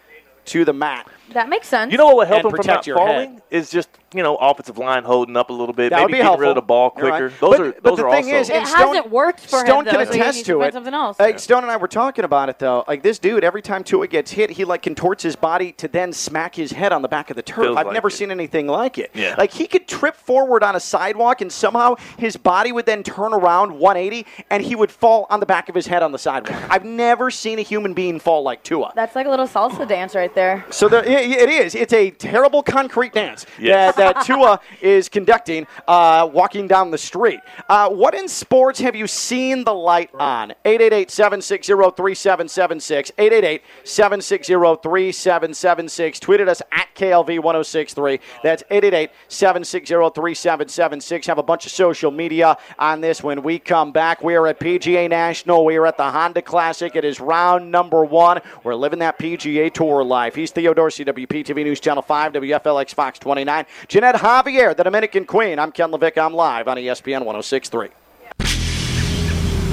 to 0.47 0.65
the 0.65 0.73
mat. 0.73 1.07
That 1.35 1.49
makes 1.49 1.69
sense. 1.69 1.91
You 1.93 1.99
know 1.99 2.07
what 2.07 2.17
would 2.17 2.29
help 2.29 2.39
And 2.39 2.47
him 2.47 2.51
from 2.51 2.57
protect 2.59 2.77
not 2.79 2.87
your 2.87 2.97
falling 2.97 3.43
is 3.51 3.71
just 3.71 3.89
you 4.15 4.23
know 4.23 4.37
offensive 4.37 4.77
line 4.79 5.05
holding 5.05 5.37
up 5.37 5.49
a 5.51 5.53
little 5.53 5.73
bit, 5.75 5.91
That 5.91 5.97
maybe 5.97 6.03
would 6.03 6.09
be 6.09 6.13
getting 6.19 6.25
helpful. 6.27 6.41
rid 6.43 6.49
of 6.51 6.55
the 6.57 6.63
ball 6.63 6.91
quicker. 6.91 7.09
right. 7.29 7.41
Those 7.41 7.57
but, 7.57 7.61
are 7.61 7.73
but 7.73 7.83
those 7.85 7.97
the 7.99 8.05
are 8.07 8.11
thing 8.15 8.25
also 8.27 8.37
is, 8.37 8.51
it 8.51 8.57
and 8.57 8.69
Stone- 8.69 8.87
hasn't 8.95 9.11
worked 9.11 9.41
for 9.41 9.61
Stone 9.61 9.67
him. 9.67 9.85
can 9.87 9.95
though, 9.95 10.05
so 10.05 10.13
he 10.13 10.21
attest 10.21 10.37
needs 10.37 10.47
to 10.49 10.63
it. 10.63 10.73
Something 10.75 10.95
else. 10.95 11.19
Like 11.19 11.39
Stone 11.39 11.63
and 11.63 11.71
I 11.73 11.77
were 11.77 11.89
talking 11.89 12.25
about 12.25 12.49
it 12.49 12.59
though. 12.59 12.85
Like 12.87 13.03
this 13.03 13.19
dude, 13.19 13.43
every 13.45 13.63
time 13.63 13.83
Tua 13.85 14.07
gets 14.07 14.31
hit, 14.33 14.51
he 14.51 14.65
like 14.65 14.83
contorts 14.83 15.23
his 15.23 15.35
body 15.37 15.73
to 15.73 15.89
then 15.89 16.13
smack 16.13 16.55
his 16.55 16.73
head 16.73 16.93
on 16.93 17.03
the 17.03 17.09
back 17.09 17.31
of 17.31 17.37
the 17.37 17.43
turf. 17.43 17.65
Feels 17.65 17.77
I've 17.77 17.87
like 17.87 17.95
never 17.95 18.09
it. 18.09 18.13
seen 18.13 18.31
anything 18.31 18.67
like 18.67 18.99
it. 18.99 19.11
Yeah. 19.15 19.35
Like 19.39 19.53
he 19.53 19.67
could 19.67 19.89
trip 19.89 20.15
forward 20.17 20.63
on 20.63 20.77
a 20.77 20.81
sidewalk 20.81 21.41
and 21.41 21.51
somehow 21.51 21.97
his 22.19 22.37
body 22.37 22.73
would 22.73 22.87
then 22.87 23.03
turn 23.03 23.33
around 23.33 23.73
180 23.79 24.27
and 24.51 24.63
he 24.63 24.75
would 24.75 24.91
fall 24.91 25.27
on 25.31 25.41
the 25.41 25.47
back 25.47 25.69
of 25.69 25.75
his 25.75 25.87
head 25.87 26.03
on 26.03 26.13
the 26.13 26.19
sidewalk. 26.19 26.61
I've 26.71 26.85
never 26.85 27.31
seen 27.31 27.59
a 27.59 27.63
human 27.63 27.95
being 27.95 28.19
fall 28.21 28.43
like 28.43 28.63
Tua. 28.63 28.93
That's 28.95 29.17
like 29.17 29.27
a 29.27 29.31
little 29.31 29.47
salsa 29.47 29.87
dance 29.89 30.15
right 30.15 30.35
there. 30.35 30.65
So 30.71 30.89
there, 30.89 31.05
it, 31.31 31.49
is. 31.49 31.75
It's 31.75 31.93
a 31.93 32.11
terrible 32.11 32.63
concrete 32.63 33.13
dance 33.13 33.47
Yes. 33.59 33.95
that, 33.97 34.15
that 34.15 34.25
Tua 34.25 34.61
is 34.81 35.09
conducting, 35.09 35.67
uh, 35.87 36.29
walking 36.33 36.67
down 36.67 36.91
the 36.91 36.99
street. 36.99 37.41
Uh, 37.69 37.89
what 37.91 38.15
in 38.15 38.29
sports 38.29 38.81
have 38.81 38.97
you 38.97 39.07
seen 39.07 39.65
the 39.65 39.75
light 39.75 40.11
on? 40.19 40.55
888-760-3776. 40.65 43.61
888-760-3776. 43.85 46.19
Tweeted 46.21 46.49
us 46.49 46.63
at 46.73 46.89
KLV1063. 46.95 48.21
That's 48.43 48.63
888-760-3776. 48.71 51.27
Have 51.27 51.39
a 51.39 51.43
bunch 51.43 51.67
of 51.67 51.73
social 51.73 52.11
media 52.11 52.57
on 52.79 53.01
this 53.01 53.23
when 53.23 53.43
we 53.43 53.59
come 53.59 53.93
back. 53.93 54.23
We 54.23 54.35
are 54.35 54.47
at 54.47 54.59
PGA 54.61 55.09
National. 55.09 55.65
We 55.65 55.77
are 55.77 55.87
at 55.87 55.97
the 55.97 56.11
Honda 56.11 56.43
Classic. 56.43 56.95
It 56.97 57.05
is 57.05 57.21
round 57.21 57.71
number 57.71 58.05
one. 58.05 58.41
We're 58.65 58.75
living 58.75 58.99
that 59.01 59.19
PGA 59.19 59.73
Tour 59.73 60.03
life. 60.05 60.35
He's 60.35 60.51
Theo 60.51 60.75
Dorsey, 60.75 61.02
WPTV 61.05 61.65
News 61.65 61.81
Channel 61.81 62.03
5, 62.03 62.33
WFLX 62.33 62.95
Fox 62.95 63.19
29. 63.19 63.67
Jeanette 63.89 64.17
Javier, 64.17 64.77
the 64.77 64.85
Dominican 64.85 65.25
Queen. 65.25 65.59
I'm 65.59 65.73
Ken 65.73 65.91
Levick. 65.91 66.19
I'm 66.19 66.35
live 66.35 66.69
on 66.69 66.77
ESPN 66.77 67.25
1063. 67.25 67.89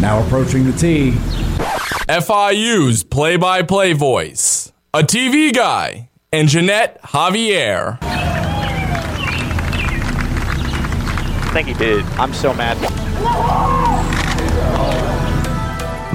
Now 0.02 0.24
approaching 0.26 0.64
the 0.64 0.72
tee. 0.74 1.12
FIU's 2.08 3.04
play 3.04 3.38
by 3.38 3.64
play 3.64 3.94
voice, 3.94 4.72
a 4.94 5.02
TV 5.02 5.54
guy, 5.54 6.10
and 6.32 6.48
Jeanette 6.48 7.02
Javier. 7.04 7.98
I 11.50 11.52
think 11.52 11.68
he 11.68 11.74
did. 11.74 12.06
I'm 12.18 12.34
so 12.34 12.54
mad. 12.54 12.78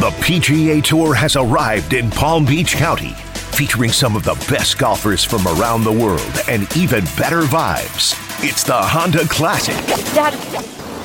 The 0.00 0.10
PGA 0.10 0.82
Tour 0.82 1.14
has 1.14 1.36
arrived 1.36 1.92
in 1.92 2.10
Palm 2.10 2.44
Beach 2.44 2.74
County, 2.74 3.14
featuring 3.54 3.90
some 3.90 4.16
of 4.16 4.24
the 4.24 4.34
best 4.50 4.78
golfers 4.78 5.22
from 5.22 5.46
around 5.46 5.84
the 5.84 5.92
world 5.92 6.20
and 6.48 6.64
even 6.76 7.04
better 7.16 7.42
vibes. 7.42 8.18
It's 8.42 8.64
the 8.64 8.74
Honda 8.74 9.28
Classic. 9.28 9.76
Dad, 10.12 10.32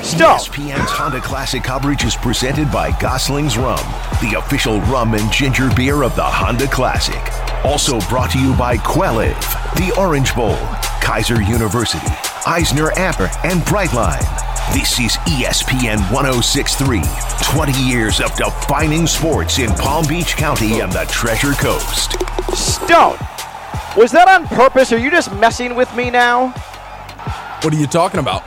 stop. 0.02 0.40
ESPN's 0.40 0.90
Honda 0.90 1.20
Classic 1.20 1.62
coverage 1.62 2.04
is 2.04 2.16
presented 2.16 2.70
by 2.72 2.90
Gosling's 2.98 3.56
Rum, 3.56 3.78
the 4.20 4.34
official 4.36 4.80
rum 4.82 5.14
and 5.14 5.32
ginger 5.32 5.70
beer 5.76 6.02
of 6.02 6.16
the 6.16 6.24
Honda 6.24 6.66
Classic. 6.66 7.22
Also 7.64 8.00
brought 8.08 8.32
to 8.32 8.40
you 8.40 8.52
by 8.56 8.76
Quelliv, 8.78 9.38
the 9.76 9.94
Orange 9.96 10.34
Bowl, 10.34 10.56
Keiser 11.00 11.46
University, 11.46 12.04
Eisner 12.46 12.90
Amper, 12.96 13.30
and 13.44 13.60
Brightline. 13.62 14.49
This 14.72 15.00
is 15.00 15.16
ESPN 15.26 15.98
1063, 16.12 17.02
20 17.42 17.72
years 17.82 18.20
of 18.20 18.32
defining 18.36 19.04
sports 19.04 19.58
in 19.58 19.68
Palm 19.70 20.06
Beach 20.06 20.36
County 20.36 20.78
and 20.78 20.92
the 20.92 21.04
Treasure 21.06 21.54
Coast. 21.54 22.12
Stone, 22.56 23.16
was 23.96 24.12
that 24.12 24.28
on 24.28 24.46
purpose? 24.46 24.92
Are 24.92 24.98
you 24.98 25.10
just 25.10 25.34
messing 25.34 25.74
with 25.74 25.92
me 25.96 26.08
now? 26.08 26.50
What 27.62 27.74
are 27.74 27.76
you 27.76 27.88
talking 27.88 28.20
about? 28.20 28.44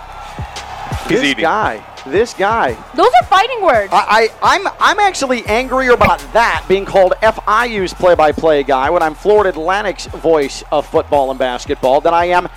this 1.10 1.34
guy, 1.34 1.84
this 2.08 2.34
guy. 2.34 2.72
those 2.96 3.12
are 3.22 3.26
fighting 3.26 3.62
words. 3.62 3.92
I, 3.92 4.30
I, 4.42 4.56
I'm, 4.56 4.74
I'm 4.80 5.00
actually 5.00 5.46
angrier 5.46 5.92
about 5.92 6.20
that 6.32 6.64
being 6.70 6.86
called 6.86 7.16
FIU's 7.22 7.94
play-by-play 7.94 8.64
guy 8.64 8.90
when 8.90 9.04
I'm 9.04 9.14
Florida 9.14 9.50
Atlantic's 9.50 10.06
voice 10.06 10.64
of 10.72 10.88
football 10.88 11.32
and 11.32 11.38
basketball 11.38 12.00
than 12.00 12.14
I 12.14 12.28
am 12.28 12.48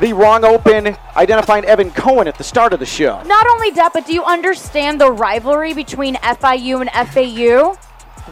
the 0.00 0.12
wrong 0.12 0.44
open 0.44 0.96
identifying 1.16 1.64
Evan 1.64 1.90
Cohen 1.90 2.26
at 2.26 2.36
the 2.36 2.44
start 2.44 2.72
of 2.72 2.80
the 2.80 2.86
show. 2.86 3.22
Not 3.22 3.46
only 3.46 3.70
that, 3.72 3.92
but 3.92 4.06
do 4.06 4.12
you 4.12 4.24
understand 4.24 5.00
the 5.00 5.10
rivalry 5.10 5.74
between 5.74 6.16
FIU 6.16 6.80
and 6.80 6.90
FAU? 7.08 7.76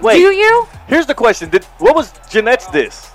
Wait. 0.01 0.17
Do 0.17 0.33
you? 0.33 0.67
Here's 0.89 1.07
the 1.07 1.15
question: 1.15 1.51
Did 1.51 1.65
what 1.79 1.95
was 1.95 2.13
Jeanette's 2.31 2.67
this? 2.67 3.11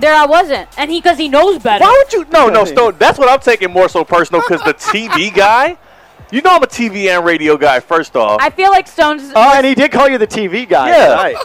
There 0.00 0.14
I 0.14 0.24
wasn't, 0.24 0.68
and 0.78 0.90
he 0.90 1.00
because 1.00 1.18
he 1.18 1.28
knows 1.28 1.62
better. 1.62 1.82
Why 1.84 2.02
would 2.04 2.12
you? 2.12 2.24
No, 2.32 2.48
no, 2.48 2.64
Stone. 2.64 2.96
That's 2.98 3.18
what 3.18 3.28
I'm 3.28 3.40
taking 3.40 3.70
more 3.70 3.88
so 3.88 4.04
personal 4.04 4.40
because 4.40 4.62
the 4.62 4.74
TV 4.74 5.34
guy. 5.34 5.76
You 6.32 6.40
know 6.42 6.50
I'm 6.54 6.62
a 6.62 6.66
TV 6.68 7.06
and 7.06 7.24
radio 7.26 7.56
guy. 7.56 7.80
First 7.80 8.14
off, 8.14 8.40
I 8.40 8.50
feel 8.50 8.70
like 8.70 8.86
Stone's. 8.86 9.32
Oh, 9.34 9.52
and 9.56 9.66
he 9.66 9.74
did 9.74 9.90
call 9.90 10.08
you 10.08 10.16
the 10.16 10.28
TV 10.28 10.68
guy. 10.68 10.90
Yeah. 10.90 11.14
Right. 11.14 11.36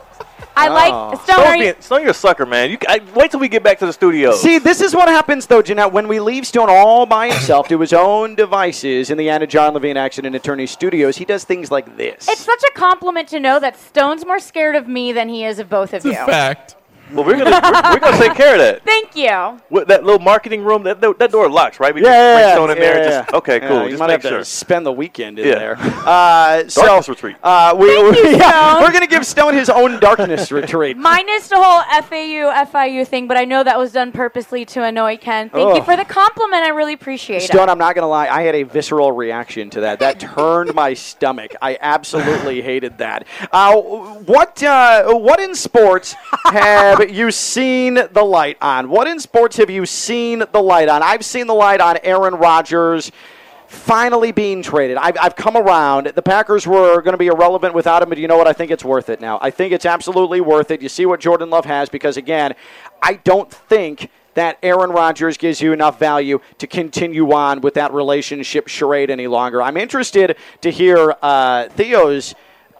I 0.57 0.67
Oh. 0.69 0.73
like 0.73 1.19
Stone. 1.21 1.35
Stone, 1.37 1.55
you, 1.57 1.63
being, 1.63 1.75
Stone, 1.81 2.01
you're 2.01 2.11
a 2.11 2.13
sucker, 2.13 2.45
man. 2.45 2.69
You 2.71 2.77
I, 2.87 3.01
wait 3.13 3.31
till 3.31 3.39
we 3.39 3.47
get 3.47 3.63
back 3.63 3.79
to 3.79 3.85
the 3.85 3.93
studio. 3.93 4.31
See, 4.33 4.57
this 4.59 4.81
is 4.81 4.95
what 4.95 5.07
happens, 5.07 5.45
though, 5.47 5.61
Jeanette. 5.61 5.91
When 5.91 6.07
we 6.07 6.19
leave 6.19 6.47
Stone 6.47 6.69
all 6.69 7.05
by 7.05 7.29
himself 7.29 7.67
to 7.69 7.79
his 7.79 7.93
own 7.93 8.35
devices 8.35 9.09
in 9.09 9.17
the 9.17 9.27
Anidjar 9.27 9.65
and 9.65 9.73
Levine 9.73 9.97
Accident 9.97 10.35
Attorney 10.35 10.65
Studios, 10.67 11.17
he 11.17 11.25
does 11.25 11.43
things 11.43 11.71
like 11.71 11.97
this. 11.97 12.27
it's 12.29 12.41
such 12.45 12.63
a 12.63 12.71
compliment 12.73 13.27
to 13.29 13.39
know 13.39 13.59
that 13.59 13.77
Stone's 13.77 14.25
more 14.25 14.39
scared 14.39 14.75
of 14.75 14.87
me 14.87 15.11
than 15.11 15.29
he 15.29 15.43
is 15.43 15.59
of 15.59 15.69
both 15.69 15.93
of 15.93 16.05
you. 16.05 16.13
Fact. 16.13 16.75
Well, 17.13 17.23
we're 17.25 17.37
gonna 17.37 17.51
we're, 17.51 17.93
we're 17.93 17.99
gonna 17.99 18.17
take 18.17 18.35
care 18.35 18.53
of 18.53 18.59
that. 18.59 18.83
Thank 18.85 19.15
you. 19.15 19.29
What, 19.69 19.87
that 19.87 20.03
little 20.03 20.19
marketing 20.19 20.63
room, 20.63 20.83
that 20.83 21.01
that 21.01 21.31
door 21.31 21.49
locks, 21.49 21.79
right? 21.79 21.93
We 21.93 22.01
Yeah, 22.01 22.07
just 22.07 22.17
yeah, 22.17 22.39
yeah, 22.47 22.53
Stone 22.55 22.71
in 22.71 22.77
there. 22.79 22.97
yeah, 22.97 23.03
Just, 23.21 23.31
yeah. 23.31 23.37
okay, 23.37 23.59
Yeah, 23.61 23.67
cool. 23.67 23.83
you 23.83 23.89
just 23.91 23.99
might 23.99 24.07
make 24.07 24.21
have 24.23 24.29
sure. 24.29 24.37
to 24.39 24.45
spend 24.45 24.85
the 24.85 24.91
weekend 24.91 25.39
in 25.39 25.47
Yeah. 25.47 25.55
there. 25.55 25.77
Uh, 26.05 26.67
so, 26.67 26.83
Darkness 26.85 27.09
retreat. 27.09 27.35
Uh, 27.41 27.75
we, 27.77 27.87
Thank 27.87 28.17
you, 28.17 28.23
we- 28.23 28.37
yeah, 28.37 28.73
Stone. 28.73 28.83
we're 28.83 28.91
going 28.91 29.01
to 29.01 29.07
give 29.07 29.25
Stone 29.25 29.55
his 29.55 29.71
own 29.71 29.99
darkness 29.99 30.51
retreat. 30.51 30.95
Minus 30.97 31.47
the 31.47 31.55
whole 31.59 31.81
FAU 32.03 32.53
FIU 32.71 33.07
thing, 33.07 33.27
but 33.27 33.37
I 33.37 33.43
know 33.45 33.63
that 33.63 33.75
was 33.77 33.91
done 33.91 34.11
purposely 34.11 34.65
to 34.65 34.83
annoy 34.83 35.17
Ken. 35.17 35.49
Thank 35.49 35.75
you 35.77 35.83
for 35.83 35.95
the 35.95 36.05
compliment. 36.05 36.61
I 36.61 36.69
really 36.69 36.93
appreciate 36.93 37.41
Stone, 37.41 37.55
it. 37.55 37.57
Stone, 37.57 37.69
I'm 37.69 37.79
not 37.79 37.95
going 37.95 38.03
to 38.03 38.07
lie. 38.07 38.27
I 38.27 38.43
had 38.43 38.53
a 38.53 38.61
visceral 38.63 39.13
reaction 39.13 39.71
to 39.71 39.81
that. 39.81 39.97
That 39.99 40.19
turned 40.19 40.75
my 40.75 40.93
stomach. 40.93 41.55
I 41.59 41.79
absolutely 41.81 42.61
hated 42.61 42.99
that. 42.99 43.25
Uh, 43.51 43.75
what 43.81 44.61
uh, 44.61 45.11
What 45.15 45.39
in 45.39 45.55
sports 45.55 46.13
have 46.45 46.94
you 47.03 47.31
seen 47.31 47.95
the 47.95 48.23
light 48.23 48.57
on? 48.61 48.89
What 48.89 49.07
in 49.07 49.19
sports 49.19 49.57
have 49.57 49.69
you 49.69 49.85
seen 49.85 50.43
the 50.51 50.61
light 50.61 50.89
on? 50.89 51.03
I've 51.03 51.25
seen 51.25 51.47
the 51.47 51.53
light 51.53 51.81
on 51.81 51.97
Aaron 52.03 52.35
Rodgers 52.35 53.11
finally 53.67 54.31
being 54.31 54.61
traded. 54.61 54.97
I've, 54.97 55.17
I've 55.19 55.35
come 55.35 55.57
around. 55.57 56.07
The 56.07 56.21
Packers 56.21 56.65
were 56.65 57.01
going 57.01 57.13
to 57.13 57.17
be 57.17 57.27
irrelevant 57.27 57.73
without 57.73 58.01
him, 58.01 58.09
but 58.09 58.17
you 58.17 58.27
know 58.27 58.37
what? 58.37 58.47
I 58.47 58.53
think 58.53 58.71
it's 58.71 58.85
worth 58.85 59.09
it 59.09 59.19
now. 59.19 59.39
I 59.41 59.49
think 59.51 59.73
it's 59.73 59.85
absolutely 59.85 60.41
worth 60.41 60.71
it. 60.71 60.81
You 60.81 60.89
see 60.89 61.05
what 61.05 61.19
Jordan 61.19 61.49
Love 61.49 61.65
has 61.65 61.89
because, 61.89 62.17
again, 62.17 62.55
I 63.01 63.15
don't 63.15 63.51
think 63.51 64.09
that 64.35 64.57
Aaron 64.61 64.91
Rodgers 64.91 65.37
gives 65.37 65.61
you 65.61 65.73
enough 65.73 65.97
value 65.97 66.39
to 66.57 66.67
continue 66.67 67.31
on 67.33 67.61
with 67.61 67.73
that 67.75 67.93
relationship 67.93 68.67
charade 68.67 69.09
any 69.09 69.27
longer. 69.27 69.61
I'm 69.61 69.77
interested 69.77 70.37
to 70.61 70.69
hear 70.69 71.15
uh, 71.21 71.69
Theo's 71.69 72.35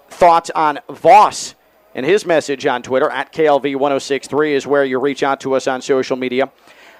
thoughts 0.09 0.49
on 0.51 0.79
Voss 0.89 1.55
and 1.95 2.05
his 2.05 2.25
message 2.25 2.65
on 2.67 2.83
Twitter 2.83 3.09
at 3.09 3.33
KLV1063 3.33 4.51
is 4.51 4.67
where 4.67 4.85
you 4.85 4.99
reach 4.99 5.23
out 5.23 5.39
to 5.41 5.55
us 5.55 5.65
on 5.65 5.81
social 5.81 6.15
media. 6.15 6.51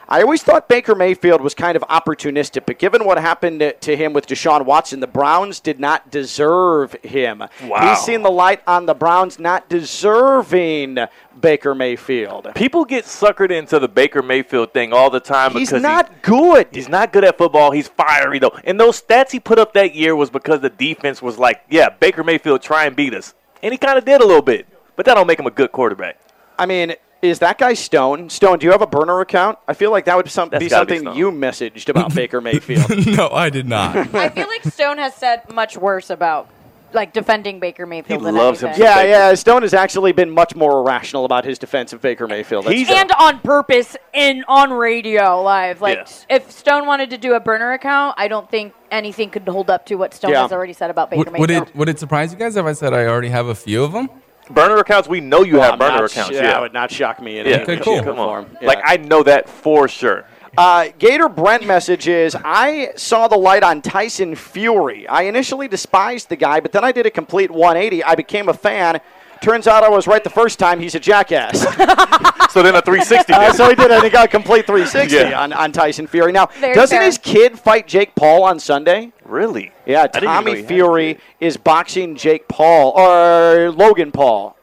I 0.08 0.22
always 0.22 0.44
thought 0.44 0.70
Baker 0.70 0.94
Mayfield 0.94 1.42
was 1.42 1.56
kind 1.56 1.76
of 1.76 1.82
opportunistic, 1.90 2.68
but 2.68 2.78
given 2.78 3.06
what 3.06 3.18
happened 3.18 3.74
to- 3.82 3.96
him 3.96 4.14
with 4.14 4.28
Deshaun 4.28 4.64
Watson, 4.64 5.00
the 5.00 5.08
Browns 5.08 5.60
did 5.60 5.80
not 5.80 6.12
deserve 6.12 6.94
him. 7.02 7.44
Wow. 7.64 7.90
He's 7.90 8.00
seen 8.06 8.22
the 8.22 8.30
light 8.30 8.62
on 8.68 8.86
the 8.86 8.94
Browns 8.94 9.40
not 9.40 9.68
deserving 9.68 11.00
Baker 11.42 11.74
Mayfield. 11.74 12.50
People 12.54 12.86
get 12.86 13.06
suckered 13.06 13.50
into 13.50 13.80
the 13.80 13.88
Baker 13.88 14.22
Mayfield 14.22 14.74
thing 14.74 14.94
all 14.94 15.10
the 15.10 15.20
time 15.20 15.54
He's 15.54 15.72
not 15.74 16.10
he, 16.10 16.16
good. 16.22 16.68
he's 16.72 16.88
not 16.88 17.12
good 17.12 17.24
at 17.24 17.38
football. 17.40 17.72
He's 17.72 17.88
fiery 17.88 18.38
though, 18.38 18.54
and 18.64 18.80
those 18.80 19.02
stats 19.02 19.32
he 19.32 19.40
put 19.40 19.58
up 19.58 19.74
that 19.74 19.96
year 19.96 20.16
was 20.16 20.30
because 20.30 20.62
the 20.62 20.70
defense 20.70 21.20
was 21.22 21.40
like, 21.40 21.64
"Yeah, 21.70 21.90
Baker 21.90 22.24
Mayfield 22.24 22.62
try 22.62 22.86
and 22.86 22.96
beat 22.96 23.14
us," 23.16 23.34
and 23.64 23.72
he 23.74 23.78
kind 23.80 23.98
of 23.98 24.06
did 24.06 24.22
a 24.22 24.26
little 24.26 24.42
bit, 24.44 24.68
but 24.96 25.06
that 25.06 25.16
don't 25.16 25.28
make 25.28 25.40
him 25.40 25.48
a 25.48 25.52
good 25.52 25.72
quarterback. 25.72 26.20
I 26.58 26.66
mean, 26.66 26.96
is 27.22 27.40
that 27.40 27.58
guy 27.58 27.74
Stone? 27.74 28.30
Stone, 28.30 28.60
do 28.60 28.66
you 28.66 28.72
have 28.72 28.82
a 28.82 28.88
burner 28.88 29.20
account? 29.22 29.58
I 29.68 29.74
feel 29.74 29.92
like 29.92 30.06
that 30.06 30.16
would 30.16 30.30
some, 30.30 30.50
be 30.50 30.68
gotta 30.70 30.86
be 30.86 30.98
something 31.00 31.16
you 31.18 31.32
messaged 31.32 31.90
about 31.90 32.14
Baker 32.16 32.40
Mayfield. 32.42 33.08
no, 33.18 33.30
I 33.30 33.50
did 33.50 33.68
not. 33.68 33.96
I 34.16 34.30
feel 34.30 34.48
like 34.48 34.64
Stone 34.64 34.98
has 35.00 35.16
said 35.16 35.50
much 35.52 35.76
worse 35.78 36.10
about 36.10 36.50
like 36.94 37.12
defending 37.12 37.60
Baker 37.60 37.86
Mayfield 37.86 38.22
He 38.22 38.26
than 38.26 38.36
loves 38.36 38.62
him 38.62 38.68
anything. 38.70 38.86
so- 38.86 38.90
yeah, 38.90 38.96
Baker. 38.98 39.10
yeah. 39.10 39.34
Stone 39.34 39.62
has 39.64 39.74
actually 39.74 40.14
been 40.14 40.30
much 40.30 40.56
more 40.56 40.80
irrational 40.80 41.26
about 41.26 41.44
his 41.44 41.60
defense 41.60 41.92
of 41.92 42.02
Baker 42.02 42.26
Mayfield. 42.26 42.64
That's 42.66 42.76
He's 42.78 42.88
true. 42.88 42.96
and 42.96 43.12
on 43.14 43.40
purpose 43.40 43.98
in 44.14 44.46
on 44.48 44.72
radio 44.72 45.42
live. 45.42 45.82
Like 45.82 45.98
Yeah. 46.30 46.38
if 46.38 46.52
Stone 46.52 46.86
wanted 46.86 47.10
to 47.10 47.18
do 47.18 47.34
a 47.34 47.40
burner 47.42 47.74
account, 47.74 48.16
I 48.18 48.30
don't 48.30 48.50
think 48.50 48.74
anything 48.92 49.30
could 49.30 49.46
hold 49.48 49.70
up 49.70 49.86
to 49.88 49.96
what 49.96 50.14
Stone 50.14 50.32
Yeah. 50.32 50.44
has 50.44 50.54
already 50.54 50.72
said 50.74 50.90
about 50.90 51.10
Baker 51.10 51.32
Would, 51.32 51.38
would 51.40 51.50
Mayfield. 51.50 51.68
it 51.70 51.76
would 51.76 51.90
it 51.90 52.00
surprise 52.00 52.32
you 52.32 52.38
guys 52.40 52.56
if 52.56 52.66
I 52.66 52.72
said 52.72 52.94
I 52.94 53.08
already 53.08 53.30
have 53.30 53.48
a 53.48 53.56
few 53.56 53.84
of 53.84 53.92
them? 53.92 54.10
Burner 54.50 54.78
accounts, 54.78 55.08
we 55.08 55.22
know 55.22 55.44
you 55.44 55.54
Well, 55.56 55.64
have 55.64 55.74
I'm 55.74 55.80
burner 55.80 56.02
not- 56.02 56.12
accounts. 56.12 56.32
yeah, 56.32 56.42
Yeah, 56.44 56.48
that 56.52 56.62
would 56.62 56.74
not 56.74 56.92
shock 56.92 57.22
me 57.22 57.40
in 57.40 57.46
yeah. 57.46 57.54
any 57.56 57.64
Okay, 57.64 57.78
cool. 57.78 58.00
Come 58.04 58.20
on. 58.20 58.46
form. 58.46 58.58
Yeah. 58.62 58.68
Like 58.68 58.80
I 58.86 58.98
know 58.98 59.24
that 59.24 59.50
for 59.50 59.88
sure. 59.88 60.26
Uh, 60.58 60.88
Gator 61.00 61.28
Brent 61.28 61.66
message 61.66 62.08
is 62.08 62.36
I 62.46 62.92
saw 62.96 63.28
the 63.28 63.36
light 63.38 63.62
on 63.64 63.82
Tyson 63.82 64.36
Fury. 64.36 65.06
I 65.08 65.24
initially 65.24 65.68
despised 65.68 66.30
the 66.30 66.38
guy, 66.38 66.62
but 66.62 66.72
then 66.72 66.84
I 66.86 66.94
did 66.94 67.06
a 67.06 67.12
complete 67.12 67.52
180. 67.52 68.04
I 68.06 68.16
became 68.16 68.48
a 68.48 68.54
fan. 68.54 69.02
Turns 69.42 69.68
out 69.68 69.84
I 69.84 69.90
was 69.90 70.08
right 70.08 70.24
the 70.24 70.30
first 70.30 70.60
time. 70.60 70.80
He's 70.80 70.96
a 70.96 71.00
jackass. 71.00 71.66
So 72.56 72.64
then 72.64 72.74
a 72.74 72.82
360. 72.84 73.34
Uh, 73.34 73.52
so 73.52 73.68
he 73.68 73.76
did. 73.76 73.92
I 73.92 74.00
think 74.00 74.14
got 74.14 74.26
a 74.26 74.30
complete 74.30 74.66
360 74.68 75.14
Yeah. 75.18 75.42
on, 75.42 75.52
on 75.52 75.74
Tyson 75.74 76.08
Fury. 76.08 76.32
Now, 76.32 76.46
Very 76.62 76.74
doesn't 76.74 76.98
fair. 76.98 77.06
his 77.06 77.18
kid 77.18 77.60
fight 77.60 77.86
Jake 77.86 78.16
Paul 78.16 78.44
on 78.46 78.60
Sunday? 78.60 79.12
really? 79.26 79.74
Yeah, 79.86 80.04
I 80.04 80.08
didn't 80.08 80.16
even 80.24 80.24
know 80.30 80.34
Tommy 80.36 80.52
he 80.52 80.58
had 80.58 80.66
a 80.66 80.68
Fury 80.70 81.20
is 81.42 81.58
boxing 81.58 82.16
Jake 82.16 82.48
Paul 82.48 82.94
or 82.96 83.72
Logan 83.72 84.14
Paul. 84.14 84.56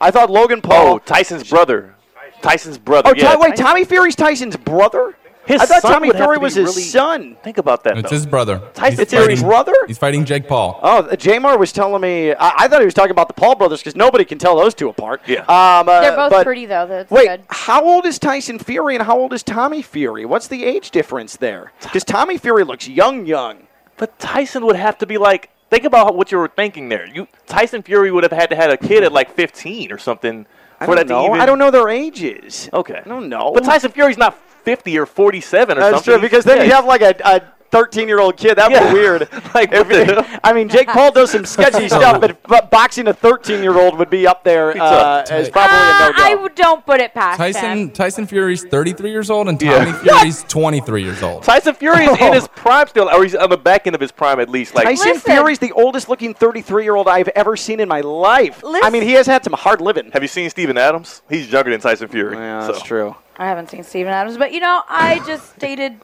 I 0.00 0.10
thought 0.10 0.28
Logan 0.28 0.60
Paul. 0.60 0.94
Oh, 0.94 0.98
Tyson's 0.98 1.48
brother. 1.48 1.94
Tyson's 2.42 2.78
brother. 2.78 3.10
Oh, 3.10 3.14
yeah. 3.16 3.34
Ty- 3.34 3.36
wait, 3.38 3.54
Tommy 3.54 3.84
Fury's 3.84 4.16
Tyson's 4.16 4.56
brother? 4.56 5.14
His 5.46 5.60
I 5.60 5.66
thought 5.66 5.82
Tommy 5.82 6.10
Fury 6.12 6.38
was 6.38 6.54
his 6.54 6.66
really- 6.70 6.82
son. 6.82 7.36
Think 7.42 7.58
about 7.58 7.82
that. 7.84 7.98
It's 7.98 8.10
though. 8.10 8.14
his 8.16 8.26
brother. 8.26 8.60
Tyson 8.74 8.90
He's 9.04 9.12
It's 9.12 9.28
his 9.30 9.42
brother? 9.42 9.72
He's 9.86 9.98
fighting 9.98 10.24
Jake 10.24 10.46
Paul. 10.46 10.78
Oh, 10.82 10.98
uh, 10.98 11.16
Jamar 11.16 11.58
was 11.58 11.72
telling 11.72 12.00
me. 12.02 12.32
I, 12.32 12.52
I 12.58 12.68
thought 12.68 12.80
he 12.80 12.84
was 12.84 12.94
talking 12.94 13.10
about 13.10 13.28
the 13.28 13.34
Paul 13.34 13.54
brothers 13.56 13.80
because 13.80 13.96
nobody 13.96 14.24
can 14.24 14.38
tell 14.38 14.56
those 14.56 14.74
two 14.74 14.88
apart. 14.88 15.22
Yeah. 15.26 15.40
Um, 15.40 15.88
uh, 15.88 16.00
They're 16.02 16.16
both 16.16 16.30
but- 16.30 16.44
pretty 16.44 16.66
though. 16.66 16.86
That's 16.86 17.10
Wait, 17.10 17.26
good. 17.26 17.42
how 17.48 17.84
old 17.84 18.06
is 18.06 18.18
Tyson 18.18 18.58
Fury 18.58 18.94
and 18.94 19.04
how 19.04 19.18
old 19.18 19.32
is 19.32 19.42
Tommy 19.42 19.82
Fury? 19.82 20.24
What's 20.24 20.46
the 20.48 20.64
age 20.64 20.90
difference 20.90 21.36
there? 21.36 21.72
Because 21.82 22.04
Tommy 22.04 22.36
Fury 22.38 22.62
looks 22.64 22.86
young, 22.88 23.26
young. 23.26 23.66
But 23.96 24.18
Tyson 24.18 24.64
would 24.66 24.76
have 24.76 24.98
to 24.98 25.06
be 25.06 25.18
like. 25.18 25.50
Think 25.70 25.84
about 25.84 26.16
what 26.16 26.32
you 26.32 26.38
were 26.38 26.48
thinking 26.48 26.88
there. 26.88 27.06
You 27.06 27.28
Tyson 27.46 27.82
Fury 27.82 28.10
would 28.10 28.24
have 28.24 28.32
had 28.32 28.50
to 28.50 28.56
had 28.56 28.70
a 28.70 28.76
kid 28.76 29.04
at 29.04 29.12
like 29.12 29.30
15 29.30 29.92
or 29.92 29.98
something 29.98 30.44
I 30.80 30.86
don't 30.86 31.08
know. 31.08 31.26
even. 31.26 31.40
I 31.40 31.46
don't 31.46 31.60
know 31.60 31.70
their 31.70 31.88
ages. 31.88 32.68
Okay. 32.72 33.00
I 33.04 33.08
don't 33.08 33.28
know. 33.28 33.52
But 33.54 33.62
Tyson 33.62 33.92
Fury's 33.92 34.18
not 34.18 34.36
50 34.64 34.98
or 34.98 35.06
47 35.06 35.76
or 35.76 35.80
That's 35.80 35.90
something. 35.96 35.96
That's 35.96 36.04
true 36.04 36.20
because 36.20 36.44
then 36.44 36.58
Yeah, 36.58 36.64
you 36.64 36.72
have 36.72 36.84
like 36.86 37.02
a, 37.02 37.14
a 37.24 37.40
13-year-old 37.70 38.36
kid. 38.36 38.56
That'd 38.56 38.72
Yeah. 38.72 38.88
be 38.92 38.94
weird. 38.98 39.28
Like, 39.54 39.72
If 39.72 39.86
what 39.88 39.88
the? 39.88 40.40
I 40.44 40.52
mean, 40.52 40.68
Jake 40.68 40.86
Paul 40.88 41.10
does 41.12 41.30
some 41.32 41.44
sketchy 41.44 41.88
stuff, 41.88 42.20
but, 42.20 42.40
but 42.44 42.70
boxing 42.70 43.06
a 43.08 43.14
13-year-old 43.14 43.96
would 43.98 44.10
be 44.10 44.26
up 44.26 44.42
there 44.44 44.70
uh, 44.80 45.24
as 45.30 45.48
probably 45.50 45.76
Uh, 45.76 46.08
a 46.08 46.10
no-go. 46.10 46.22
I 46.22 46.30
w- 46.30 46.48
don't 46.54 46.84
put 46.86 47.00
it 47.00 47.14
past 47.14 47.38
Tyson 47.38 47.64
him. 47.78 47.90
Tyson 47.90 48.26
Fury's 48.26 48.64
33 48.64 49.10
years 49.10 49.28
old 49.30 49.48
and 49.48 49.58
Tommy 49.58 49.72
Yeah. 50.04 50.18
Fury's 50.18 50.42
23 50.44 51.02
years 51.04 51.22
old. 51.22 51.42
Tyson 51.44 51.74
Fury 51.74 52.04
is 52.06 52.20
in 52.20 52.32
his 52.32 52.48
prime 52.48 52.86
still, 52.88 53.08
or 53.08 53.22
he's 53.22 53.34
on 53.36 53.50
the 53.50 53.56
back 53.56 53.86
end 53.86 53.94
of 53.94 54.00
his 54.00 54.10
prime 54.12 54.38
at 54.40 54.48
least. 54.48 54.74
Like 54.74 54.84
Tyson 54.86 55.12
Listen. 55.14 55.32
Fury's 55.32 55.58
the 55.60 55.72
oldest-looking 55.72 56.34
33-year-old 56.34 57.06
I've 57.08 57.28
ever 57.28 57.56
seen 57.56 57.78
in 57.80 57.88
my 57.88 58.00
life. 58.00 58.62
I 58.64 58.90
mean, 58.90 59.02
he 59.04 59.12
has 59.12 59.26
had 59.26 59.42
some 59.44 59.52
hard 59.52 59.80
living. 59.80 60.10
Have 60.12 60.22
you 60.22 60.28
seen 60.28 60.48
Steven 60.50 60.76
Adams? 60.78 61.22
He's 61.28 61.50
younger 61.50 61.70
than 61.70 61.80
Tyson 61.80 62.08
Fury. 62.08 62.36
Yeah, 62.36 62.66
so. 62.66 62.72
that's 62.72 62.84
true. 62.84 63.14
I 63.40 63.46
haven't 63.46 63.70
seen 63.70 63.82
Steven 63.82 64.12
Adams, 64.12 64.36
but 64.36 64.52
you 64.52 64.60
know, 64.60 64.82
I 64.86 65.20
just 65.26 65.58
dated 65.66 65.98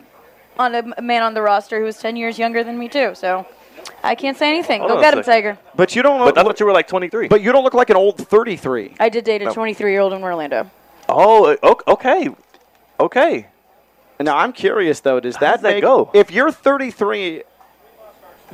on 0.59 0.75
a, 0.75 0.83
a 0.97 1.03
man 1.03 1.23
on 1.23 1.35
the 1.35 1.43
roster 1.43 1.79
who 1.79 1.85
was 1.85 1.99
10 1.99 2.17
years 2.17 2.39
younger 2.39 2.65
than 2.65 2.79
me 2.79 2.89
too. 2.89 3.15
So 3.15 3.47
I 4.03 4.15
can't 4.15 4.39
say 4.39 4.49
anything. 4.49 4.81
Hold 4.81 4.93
Go 4.93 5.01
get 5.03 5.13
him. 5.17 5.23
Tiger. 5.23 5.59
But 5.75 5.95
you 5.95 6.03
don't 6.03 6.19
But 6.19 6.39
I 6.39 6.41
look. 6.43 6.53
thought 6.57 6.61
you 6.61 6.67
were 6.67 6.73
like 6.73 6.89
23. 6.89 7.29
But 7.29 7.43
you 7.43 7.53
don't 7.53 7.63
look 7.63 7.75
like 7.75 7.91
an 7.91 7.97
old 7.97 8.17
33. 8.17 8.95
I 8.99 9.11
did 9.11 9.25
date 9.25 9.43
a 9.43 9.47
No. 9.47 9.53
23 9.53 9.93
year 9.93 10.01
old 10.01 10.15
in 10.15 10.23
Orlando. 10.23 10.71
oh, 11.11 11.57
okay, 11.87 12.31
okay. 12.99 13.47
Now 14.19 14.39
I'm 14.39 14.55
curious 14.55 15.01
though. 15.01 15.21
Does 15.21 15.37
that 15.37 15.57
does 15.57 15.61
that 15.63 15.75
make- 15.75 15.83
go? 15.83 16.11
If 16.15 16.31
you're 16.31 16.51
33, 16.51 17.43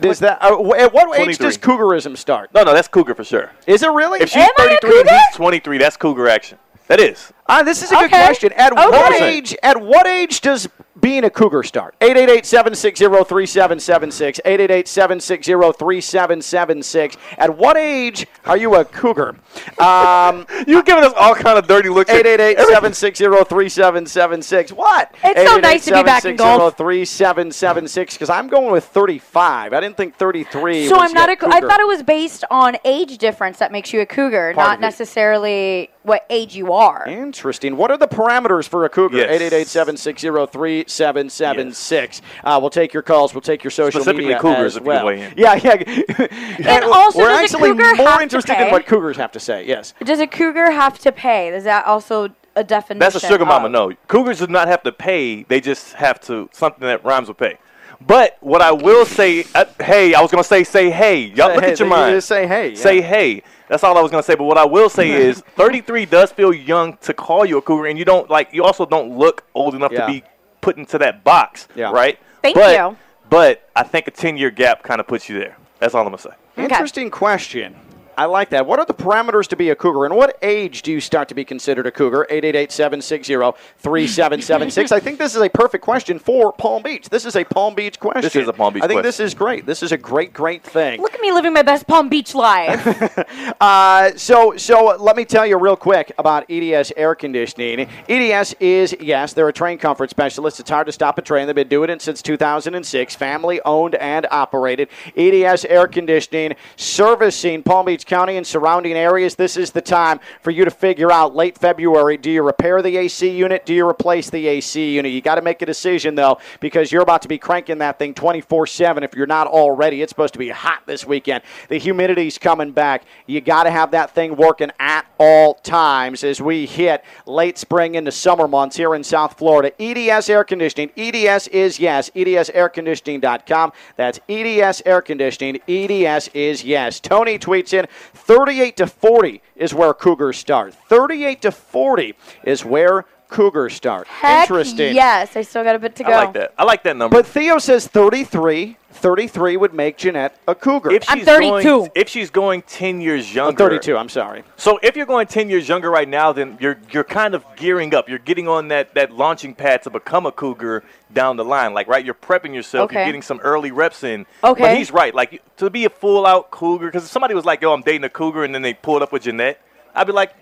does 0.01 0.19
that? 0.19 0.43
Uh, 0.43 0.57
wh- 0.61 0.77
at 0.77 0.93
what 0.93 1.21
age 1.21 1.39
does 1.39 1.57
cougarism 1.57 2.17
start? 2.17 2.51
No, 2.53 2.65
no, 2.65 2.73
that's 2.75 2.89
Cougar 2.89 3.15
for 3.15 3.23
sure. 3.25 3.53
Is 3.69 3.85
it 3.85 3.91
really? 3.91 4.21
If 4.21 4.31
she's 4.31 4.43
Am 4.43 4.49
33 4.57 5.01
and 5.01 5.09
he's 5.09 5.37
23, 5.37 5.79
that's 5.79 5.97
Cougar 5.97 6.27
action. 6.29 6.59
That 6.93 7.01
is. 7.01 7.33
Ah, 7.49 7.63
this 7.63 7.83
is 7.83 7.91
a 7.91 7.95
good 7.95 8.05
Okay. 8.13 8.27
question. 8.27 8.53
At 8.53 8.75
what 8.75 9.19
age? 9.19 9.57
At 9.63 9.81
what 9.81 10.07
age 10.07 10.43
does 10.43 10.69
being 11.01 11.25
a 11.25 11.31
cougar 11.31 11.63
start? 11.63 11.95
888-760-3776. 12.03 14.41
888-760-3776. 14.45 17.17
At 17.39 17.57
what 17.57 17.79
age 17.79 18.27
are 18.45 18.59
you 18.59 18.75
a 18.75 18.85
cougar? 18.85 19.37
Um, 19.79 20.47
You're 20.67 20.83
giving 20.83 21.03
us 21.03 21.15
all 21.17 21.35
kind 21.35 21.59
of 21.59 21.67
dirty 21.67 21.89
looks. 21.89 22.11
888-760-3776. 22.11 24.73
What? 24.73 25.15
It's 25.25 25.51
so 25.51 25.57
nice 25.61 25.87
to 25.87 25.95
be 25.95 26.03
back 26.03 26.27
in 26.27 26.37
golf. 26.37 26.77
3776 26.77 28.17
because 28.17 28.29
I'm 28.29 28.49
going 28.49 28.71
with 28.71 28.85
35. 28.85 29.73
I 29.73 29.81
didn't 29.81 29.97
think 29.97 30.15
33 30.17 30.89
So 30.89 30.97
was 30.97 31.09
I'm 31.09 31.15
not 31.15 31.31
a. 31.31 31.39
yet 31.41 31.55
I 31.55 31.61
thought 31.61 31.81
it 31.81 31.89
was 31.89 32.03
based 32.03 32.45
on 32.51 32.77
age 32.85 33.17
difference 33.17 33.57
that 33.61 33.73
makes 33.73 33.95
you 33.95 34.03
a 34.03 34.07
cougar, 34.07 34.53
Part 34.55 34.67
not 34.67 34.75
of 34.75 34.81
it. 34.81 34.83
necessarily 34.83 35.89
what 36.03 36.25
age 36.31 36.57
you 36.57 36.73
are. 36.73 37.07
Interesting. 37.07 37.77
What 37.77 37.91
are 37.91 37.99
the 37.99 38.09
parameters 38.09 38.69
for 38.69 38.85
a 38.85 38.89
cougar? 38.89 39.19
Yes. 39.19 39.53
888-760-3776. 39.53 42.21
Uh, 42.45 42.59
we'll 42.61 42.71
take 42.71 42.93
your 42.93 43.03
calls. 43.03 43.35
We'll 43.35 43.41
take 43.41 43.65
your 43.65 43.71
social 43.71 44.01
Specifically 44.01 44.27
media 44.27 44.41
cougars 44.41 44.75
as 44.75 44.77
if 44.77 44.83
you 44.83 44.89
well. 44.89 45.07
weigh 45.07 45.23
in. 45.23 45.35
Yeah, 45.37 45.55
yeah. 45.55 45.75
and 46.69 46.85
also, 46.85 47.19
we're 47.19 47.29
does 47.29 47.39
a 47.39 47.43
actually 47.57 47.71
cougar 47.71 47.95
more 47.97 48.07
have 48.07 48.19
to 48.19 48.23
interested 48.23 48.61
in 48.61 48.71
what 48.71 48.87
cougars 48.87 49.17
have 49.17 49.33
to 49.33 49.41
say. 49.41 49.67
Yes. 49.67 49.95
Does 50.05 50.21
a 50.21 50.27
cougar 50.27 50.71
have 50.71 50.99
to 51.01 51.13
pay? 51.13 51.49
Is 51.55 51.65
that 51.65 51.87
also 51.87 52.29
a 52.57 52.65
definition? 52.65 52.99
That's 52.99 53.15
a 53.17 53.21
sugar 53.21 53.45
mama. 53.45 53.67
of- 53.67 53.73
No, 53.73 53.93
Cougars 54.09 54.39
do 54.41 54.47
not 54.49 54.69
have 54.69 54.83
to 54.83 54.93
pay. 54.93 55.45
They 55.45 55.61
just 55.61 55.95
have 55.95 56.21
to 56.23 56.49
something 56.53 56.87
that 56.87 57.05
rhymes 57.05 57.29
with 57.29 57.39
pay. 57.39 57.59
But 58.05 58.37
what 58.41 58.61
I 58.61 58.73
will 58.73 59.07
say, 59.07 59.45
uh, 59.55 59.65
hey, 59.81 60.13
I 60.15 60.21
was 60.21 60.33
gonna 60.33 60.43
say, 60.43 60.65
say 60.65 60.91
hey, 60.91 61.21
y'all 61.21 61.51
Say 61.51 61.55
look 61.55 61.65
hey, 61.65 61.71
at 61.73 61.79
your 61.79 61.87
you 61.87 61.91
mind. 61.95 62.17
just 62.17 62.27
say 62.27 62.49
hey, 62.49 62.75
Say 62.75 63.01
hey. 63.01 63.45
That's 63.73 63.85
all 63.85 63.97
I 63.97 64.03
was 64.03 64.11
gonna 64.11 64.23
say. 64.23 64.35
But 64.35 64.45
what 64.45 64.59
I 64.59 64.67
will 64.67 64.91
say 64.91 65.11
is, 65.29 65.41
33 65.57 66.05
does 66.05 66.31
feel 66.31 66.53
young 66.53 66.99
to 66.99 67.15
call 67.15 67.47
you 67.47 67.57
a 67.57 67.63
cougar, 67.63 67.87
and 67.87 67.99
you 67.99 68.05
don't 68.05 68.29
like. 68.29 68.51
You 68.53 68.65
also 68.65 68.85
don't 68.85 69.17
look 69.17 69.45
old 69.55 69.75
enough 69.75 69.93
Yeah. 69.93 70.01
to 70.05 70.07
be 70.13 70.23
put 70.61 70.77
into 70.77 70.99
that 70.99 71.25
box, 71.25 71.69
Yeah. 71.75 71.91
right? 71.91 72.19
Thank 72.43 72.55
but, 72.57 72.77
you. 72.77 72.99
But 73.31 73.67
I 73.75 73.83
think 73.83 74.09
a 74.09 74.11
10 74.11 74.37
year 74.37 74.51
gap 74.51 74.83
kind 74.83 75.01
of 75.01 75.07
puts 75.07 75.27
you 75.31 75.39
there. 75.39 75.57
That's 75.79 75.95
all 75.95 76.03
I'm 76.03 76.09
gonna 76.09 76.19
say. 76.19 76.33
Interesting 76.59 77.11
question. 77.11 77.75
I 78.17 78.27
like 78.27 78.51
that. 78.51 78.67
What 78.67 78.79
are 78.79 78.85
the 78.85 78.95
parameters 78.95 79.49
to 79.49 79.57
be 79.57 79.71
a 79.71 79.75
cougar? 79.75 80.05
And 80.05 80.15
what 80.15 80.39
age 80.43 80.83
do 80.83 80.93
you 80.93 81.01
start 81.01 81.29
to 81.29 81.35
be 81.35 81.45
considered 81.45 81.87
a 81.87 81.91
cougar? 81.91 82.27
888-760-3776. 82.31 84.93
I 84.93 85.01
think 85.01 85.19
this 85.19 85.35
is 85.35 85.43
a 85.43 85.49
perfect 85.49 85.83
question 85.83 86.19
for 86.19 86.53
Palm 86.53 86.83
Beach. 86.83 87.09
This 87.09 87.25
is 87.25 87.37
a 87.37 87.45
Palm 87.45 87.75
Beach 87.75 87.99
question. 87.99 88.23
This 88.23 88.37
is 88.37 88.49
a 88.49 88.53
Palm 88.53 88.75
Beach 88.75 88.83
I 88.83 88.87
think 88.87 89.01
question. 89.01 89.09
this 89.09 89.21
is 89.21 89.35
great. 89.35 89.67
This 89.67 89.83
is 89.83 89.93
a 89.93 89.97
great, 89.97 90.33
great 90.33 90.63
thing. 90.63 91.01
Look 91.01 91.15
at 91.15 91.21
me 91.21 91.33
living 91.33 91.53
my 91.53 91.63
best 91.63 91.87
Palm 91.87 92.09
Beach 92.09 92.35
life. 92.35 92.83
Uh, 93.61 94.11
so, 94.17 94.57
so 94.57 94.97
let 94.99 95.17
me 95.17 95.25
tell 95.25 95.47
you 95.47 95.57
real 95.57 95.77
quick 95.77 96.13
about 96.19 96.51
EDS 96.51 96.93
air 96.97 97.15
conditioning. 97.15 97.89
EDS 98.09 98.55
is 98.59 98.97
yes, 99.01 99.33
they're 99.33 99.49
a 99.49 99.53
Trane 99.53 99.79
comfort 99.79 100.11
specialist. 100.11 100.59
It's 100.59 100.71
hard 100.71 100.87
to 100.87 100.93
stop 100.93 101.19
a 101.19 101.23
Trane. 101.23 101.47
They've 101.47 101.55
been 101.55 101.69
doing 101.69 101.91
it 101.91 102.03
since 102.03 102.23
2006. 102.23 103.15
Family 103.15 103.61
owned 103.65 103.95
and 103.97 104.27
operated. 104.31 104.89
EDS 105.17 105.65
air 105.67 105.87
conditioning 105.87 106.55
servicing 106.77 107.63
Palm 107.63 107.87
Beach 107.87 108.02
County 108.05 108.37
and 108.37 108.47
surrounding 108.47 108.95
areas. 108.95 109.35
This 109.35 109.57
is 109.57 109.71
the 109.71 109.81
time 109.81 110.21
for 110.41 110.51
you 110.51 110.65
to 110.65 110.71
figure 110.71 111.11
out 111.11 111.35
late 111.35 111.59
February. 111.59 112.17
Do 112.17 112.31
you 112.31 112.43
repair 112.43 112.83
the 112.83 112.97
AC 112.97 113.29
unit? 113.29 113.67
Do 113.67 113.75
you 113.75 113.89
replace 113.89 114.31
the 114.31 114.47
AC 114.47 114.95
unit? 114.95 115.13
You 115.13 115.21
got 115.21 115.37
to 115.37 115.43
make 115.43 115.63
a 115.63 115.67
decision 115.67 116.15
though, 116.15 116.39
because 116.61 116.93
you're 116.93 117.03
about 117.03 117.23
to 117.23 117.29
be 117.29 117.39
cranking 117.39 117.79
that 117.79 117.99
thing 117.99 118.15
24/7. 118.15 119.03
If 119.03 119.15
you're 119.15 119.27
not 119.27 119.47
already, 119.47 120.03
it's 120.03 120.11
supposed 120.11 120.35
to 120.35 120.39
be 120.39 120.49
hot 120.49 120.83
this 120.87 121.07
weekend. 121.07 121.43
The 121.69 121.79
humidity's 121.79 122.39
coming 122.39 122.73
back. 122.73 123.05
You 123.27 123.41
got 123.41 123.65
to 123.65 123.71
have 123.71 123.91
that 123.93 124.11
thing 124.11 124.37
working 124.37 124.71
at 124.79 125.07
all 125.19 125.55
times 125.55 126.25
as 126.25 126.41
we 126.41 126.67
hit 126.67 127.05
late 127.27 127.59
spring 127.59 127.95
into 127.95 128.13
summer 128.13 128.49
months 128.49 128.77
here 128.77 128.95
in 128.95 129.05
South 129.05 129.39
Florida. 129.39 129.73
EDS 129.81 130.29
Air 130.29 130.45
Conditioning. 130.45 130.91
EDS 130.97 131.49
is 131.49 131.79
yes. 131.79 132.11
EDSAirconditioning.com. 132.11 133.73
That's 133.97 134.21
EDS 134.29 134.83
Air 134.85 135.03
Conditioning. 135.03 135.61
EDS 135.69 136.29
is 136.35 136.65
yes. 136.65 137.01
Tony 137.01 137.39
tweets 137.39 137.73
in 137.73 137.87
38 138.15 138.77
to 138.79 138.87
40 138.87 139.43
is 139.57 139.75
where 139.75 139.95
Cougars 139.95 140.39
start. 140.39 140.75
38 140.75 141.43
to 141.43 141.53
40 141.53 142.15
is 142.45 142.65
where 142.65 143.05
Cougars 143.33 143.75
start. 143.75 144.07
Heck 144.07 144.43
Interesting. 144.43 144.95
Yes, 144.95 145.37
I 145.37 145.43
still 145.43 145.65
got 145.65 145.75
a 145.75 145.79
bit 145.79 145.97
to 145.97 146.05
go. 146.05 146.13
I 146.13 146.25
like 146.25 146.35
that. 146.35 146.55
I 146.59 146.65
like 146.65 146.83
that 146.85 146.97
number. 146.97 147.17
But 147.17 147.27
Theo 147.27 147.59
says 147.59 147.87
33. 147.87 148.77
33 148.93 149.57
would 149.57 149.73
make 149.73 149.97
Jeanette 149.97 150.39
a 150.47 150.55
cougar. 150.55 150.91
if 150.91 151.09
I'm 151.09 151.19
she's 151.19 151.27
32. 151.27 151.63
Going, 151.63 151.91
if 151.95 152.09
she's 152.11 152.31
going 152.31 152.63
10 152.63 153.01
years 153.01 153.31
I'm 153.31 153.37
younger, 153.37 153.71
32, 153.71 153.97
I'm 153.97 154.11
sorry. 154.11 154.45
So 154.57 154.79
if 154.83 154.97
you're 154.97 155.07
going 155.07 155.27
10 155.27 155.49
years 155.49 155.67
younger 155.67 155.91
right 155.91 156.09
now, 156.09 156.33
then 156.33 156.59
you're 156.61 156.79
you're 156.91 157.03
kind 157.03 157.35
of 157.35 157.45
gearing 157.57 157.95
up. 157.95 158.09
You're 158.09 158.19
getting 158.19 158.49
on 158.49 158.69
that, 158.69 158.95
that 158.95 159.11
launching 159.11 159.55
pad 159.55 159.83
to 159.85 159.91
become 159.91 160.27
a 160.27 160.31
cougar 160.31 160.85
down 161.13 161.37
the 161.37 161.45
line. 161.45 161.73
Like, 161.73 161.89
right, 161.89 162.05
you're 162.05 162.15
prepping 162.15 162.55
yourself. 162.55 162.93
You're 162.93 163.07
getting 163.07 163.23
some 163.23 163.41
early 163.41 163.71
reps 163.71 164.05
in. 164.05 164.27
Okay. 164.45 164.63
But 164.63 164.77
he's 164.77 164.91
right. 164.91 165.15
Like, 165.15 165.43
to 165.57 165.71
be 165.71 165.87
a 165.87 165.91
full 165.91 166.27
out 166.27 166.51
cougar, 166.51 166.87
because 166.87 167.05
if 167.05 167.11
somebody 167.11 167.35
was 167.35 167.47
like, 167.47 167.63
yo, 167.63 167.73
I'm 167.73 167.83
dating 167.83 168.05
a 168.05 168.11
cougar, 168.11 168.45
and 168.45 168.55
then 168.55 168.61
they 168.61 168.75
pulled 168.75 169.03
up 169.03 169.11
with 169.11 169.23
Jeanette, 169.23 169.59
I'd 169.95 170.07
be 170.07 170.13
like, 170.13 170.35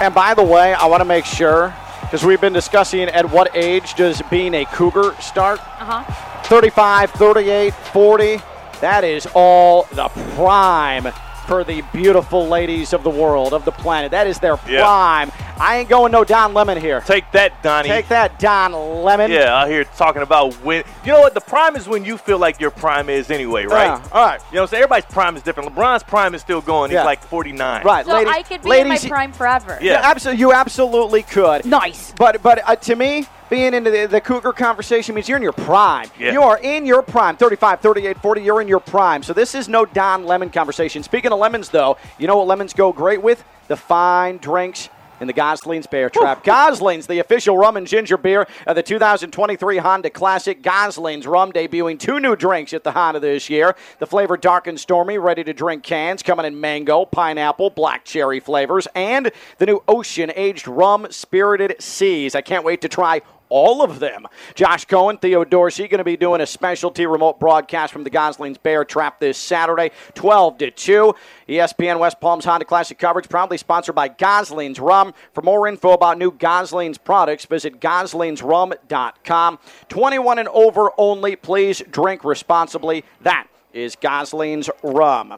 And 0.02 0.14
by 0.14 0.34
the 0.34 0.44
way, 0.44 0.74
I 0.74 0.86
want 0.88 1.02
to 1.02 1.06
make 1.06 1.24
sure 1.24 1.74
because 2.02 2.26
we've 2.26 2.42
been 2.42 2.52
discussing 2.52 3.04
at 3.10 3.30
what 3.30 3.56
age 3.56 3.94
does 3.94 4.22
being 4.24 4.54
a 4.56 4.66
cougar 4.66 5.16
start? 5.22 5.60
Uh 5.80 6.04
huh. 6.04 6.44
35, 6.46 7.12
38, 7.12 7.74
40. 7.74 8.38
That 8.82 9.04
is 9.04 9.28
all 9.34 9.84
the 9.94 10.10
prime 10.36 11.08
for 11.46 11.64
the 11.64 11.82
beautiful 11.94 12.48
ladies 12.48 12.94
of 12.94 13.04
the 13.04 13.10
world, 13.10 13.54
of 13.54 13.66
the 13.66 13.72
planet. 13.72 14.12
That 14.12 14.28
is 14.28 14.40
their 14.40 14.58
Yeah. 14.68 14.82
prime. 14.82 15.32
I 15.58 15.78
ain't 15.78 15.90
going 15.90 16.12
no 16.12 16.24
Don 16.26 16.54
Lemon 16.54 16.80
here. 16.80 17.02
Take 17.02 17.32
that, 17.32 17.64
Donnie. 17.64 17.88
Take 17.88 18.10
that, 18.10 18.40
Don 18.40 18.74
Lemon. 19.04 19.32
Yeah, 19.32 19.62
out 19.62 19.70
here 19.70 19.86
talking 19.86 20.22
about 20.22 20.54
when. 20.56 20.84
You 21.06 21.14
know 21.14 21.22
what? 21.22 21.34
The 21.34 21.42
prime 21.42 21.76
is 21.78 21.88
when 21.88 22.04
you 22.04 22.18
feel 22.18 22.38
like 22.40 22.60
your 22.60 22.72
prime 22.72 23.10
is 23.10 23.32
anyway, 23.32 23.66
right? 23.66 23.86
Yeah, 23.86 24.02
all 24.12 24.26
right. 24.26 24.42
You 24.52 24.56
know 24.56 24.62
what 24.62 24.64
I'm 24.64 24.68
saying? 24.68 24.84
Everybody's 24.84 25.06
prime 25.14 25.38
is 25.38 25.44
different. 25.44 25.74
LeBron's 25.74 26.04
prime 26.04 26.36
is 26.36 26.42
still 26.42 26.62
going. 26.62 26.92
He's 26.92 27.00
like 27.00 27.24
49. 27.24 27.84
Right, 27.86 28.06
So 28.06 28.14
ladies. 28.14 28.34
I 28.36 28.42
could 28.44 28.62
be 28.64 28.70
ladies, 28.70 29.04
in 29.06 29.10
my 29.10 29.16
prime 29.16 29.32
forever. 29.32 29.78
Yeah. 29.82 30.02
absolutely, 30.04 30.42
you 30.42 30.52
absolutely 30.54 31.24
could. 31.24 31.66
Nice. 31.66 32.14
But 32.18 32.42
but 32.44 32.68
uh, 32.68 32.76
to 32.76 32.96
me, 32.96 33.26
being 33.50 33.74
into 33.74 33.92
the, 33.92 34.08
the 34.08 34.22
cougar 34.22 34.54
conversation 34.54 35.16
means 35.16 35.30
you're 35.30 35.38
in 35.38 35.44
your 35.44 35.52
prime. 35.52 36.10
Yeah. 36.20 36.32
You 36.34 36.42
are 36.42 36.58
in 36.58 36.86
your 36.86 37.02
prime. 37.02 37.38
35, 37.38 37.80
38, 37.82 38.18
40, 38.18 38.42
you're 38.42 38.62
in 38.62 38.68
your 38.68 38.80
prime. 38.80 39.24
So 39.24 39.34
this 39.34 39.56
is 39.56 39.68
no 39.68 39.86
Don 39.86 40.26
Lemon 40.26 40.50
conversation. 40.50 41.04
Speaking 41.04 41.32
of 41.32 41.40
lemons, 41.40 41.70
though, 41.70 41.98
you 42.18 42.28
know 42.28 42.38
what 42.38 42.48
lemons 42.48 42.74
go 42.74 42.92
great 42.92 43.22
with? 43.22 43.44
The 43.68 43.76
fine 43.76 44.38
drinks 44.38 44.90
in 45.20 45.28
the 45.28 45.34
Gosling's 45.34 45.88
Bear 45.88 46.10
Trap. 46.10 46.44
Gosling's, 46.44 47.08
the 47.08 47.20
official 47.20 47.58
rum 47.58 47.78
and 47.78 47.88
ginger 47.88 48.18
beer 48.18 48.48
of 48.68 48.76
the 48.76 48.84
2023 48.84 49.78
Honda 49.78 50.10
Classic. 50.10 50.62
Gosling's 50.62 51.26
rum 51.26 51.52
debuting 51.52 52.00
two 52.00 52.20
new 52.20 52.36
drinks 52.36 52.74
at 52.74 52.84
the 52.84 52.92
Honda 52.92 53.20
this 53.20 53.50
year. 53.50 53.76
The 54.00 54.08
flavor 54.08 54.38
dark 54.38 54.68
and 54.68 54.80
stormy, 54.80 55.18
ready 55.18 55.44
to 55.44 55.54
drink 55.54 55.84
cans, 55.84 56.24
coming 56.24 56.46
in 56.46 56.60
mango, 56.60 57.06
pineapple, 57.06 57.70
black 57.70 58.06
cherry 58.06 58.40
flavors, 58.40 58.88
and 58.96 59.32
the 59.58 59.66
new 59.66 59.84
ocean 59.88 60.32
aged 60.36 60.68
rum 60.68 61.08
spirited 61.10 61.82
seas. 61.82 62.36
I 62.36 62.42
can't 62.42 62.66
wait 62.66 62.82
to 62.82 62.90
try 62.90 63.22
all 63.50 63.82
of 63.82 64.00
them. 64.00 64.28
Josh 64.54 64.86
Cohen, 64.86 65.18
Theo 65.18 65.44
Dorsey, 65.44 65.88
going 65.88 66.00
to 66.00 66.04
be 66.04 66.18
doing 66.18 66.42
a 66.42 66.46
specialty 66.46 67.06
remote 67.06 67.40
broadcast 67.40 67.94
from 67.94 68.04
the 68.04 68.10
Gosling's 68.10 68.58
Bear 68.58 68.86
Trap 68.86 69.20
this 69.20 69.38
Saturday, 69.38 69.92
12 70.14 70.58
to 70.60 70.72
2. 70.72 71.16
ESPN 71.50 72.00
West 72.00 72.20
Palm's 72.20 72.46
Honda 72.46 72.66
Classic 72.66 72.98
coverage, 72.98 73.30
proudly 73.30 73.58
sponsored 73.58 73.96
by 73.96 74.08
Gosling's 74.08 74.80
Rum. 74.80 75.14
For 75.34 75.42
more 75.42 75.68
info 75.68 75.92
about 75.92 76.18
new 76.18 76.32
Gosling's 76.32 76.98
products, 76.98 77.46
visit 77.46 77.80
goslingsrum.com. 77.80 79.60
21 79.90 80.40
and 80.40 80.48
over 80.50 80.92
only. 80.98 81.36
Please 81.36 81.82
drink 81.92 82.24
responsibly. 82.24 83.04
That 83.22 83.48
is 83.74 83.96
Gosling's 83.96 84.70
Rum. 84.84 85.36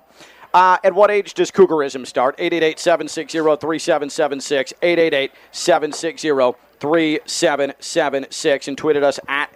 Uh, 0.53 0.77
at 0.83 0.93
what 0.93 1.11
age 1.11 1.33
does 1.33 1.51
Cougarism 1.51 2.07
start? 2.07 2.35
888 2.39 2.79
760 2.79 3.37
3776. 3.37 4.73
888 4.81 5.31
760 5.51 6.31
3776. 6.79 8.67
And 8.67 8.77
tweeted 8.77 9.03
us 9.03 9.19
at 9.27 9.53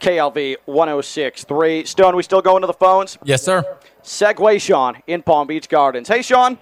KLV 0.00 0.56
1063. 0.66 1.84
Stone, 1.84 2.16
we 2.16 2.22
still 2.22 2.42
going 2.42 2.60
to 2.62 2.66
the 2.66 2.72
phones? 2.72 3.18
Yes, 3.24 3.42
sir. 3.42 3.64
Segway 4.02 4.60
Sean 4.60 5.02
in 5.06 5.22
Palm 5.22 5.46
Beach 5.46 5.68
Gardens. 5.68 6.08
Hey, 6.08 6.22
Sean. 6.22 6.58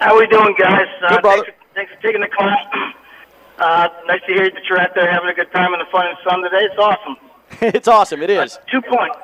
How 0.00 0.14
are 0.14 0.18
we 0.18 0.26
doing, 0.28 0.54
guys? 0.58 0.86
Uh, 1.02 1.10
Good, 1.10 1.22
brother. 1.22 1.42
Thanks, 1.42 1.58
for, 1.58 1.74
thanks 1.74 1.92
for 1.94 2.02
taking 2.02 2.20
the 2.20 2.28
call. 2.28 2.50
Uh, 3.58 3.88
nice 4.06 4.20
to 4.20 4.32
hear 4.32 4.48
that 4.48 4.62
you're 4.68 4.78
out 4.78 4.94
there 4.94 5.10
having 5.10 5.28
a 5.28 5.34
good 5.34 5.50
time 5.50 5.72
in 5.74 5.80
the 5.80 5.84
fun 5.90 6.06
and 6.06 6.16
sun 6.22 6.40
today. 6.42 6.62
It's 6.62 6.78
awesome. 6.78 7.16
it's 7.74 7.88
awesome. 7.88 8.22
It 8.22 8.30
is. 8.30 8.56
Two 8.70 8.80
points. 8.80 9.16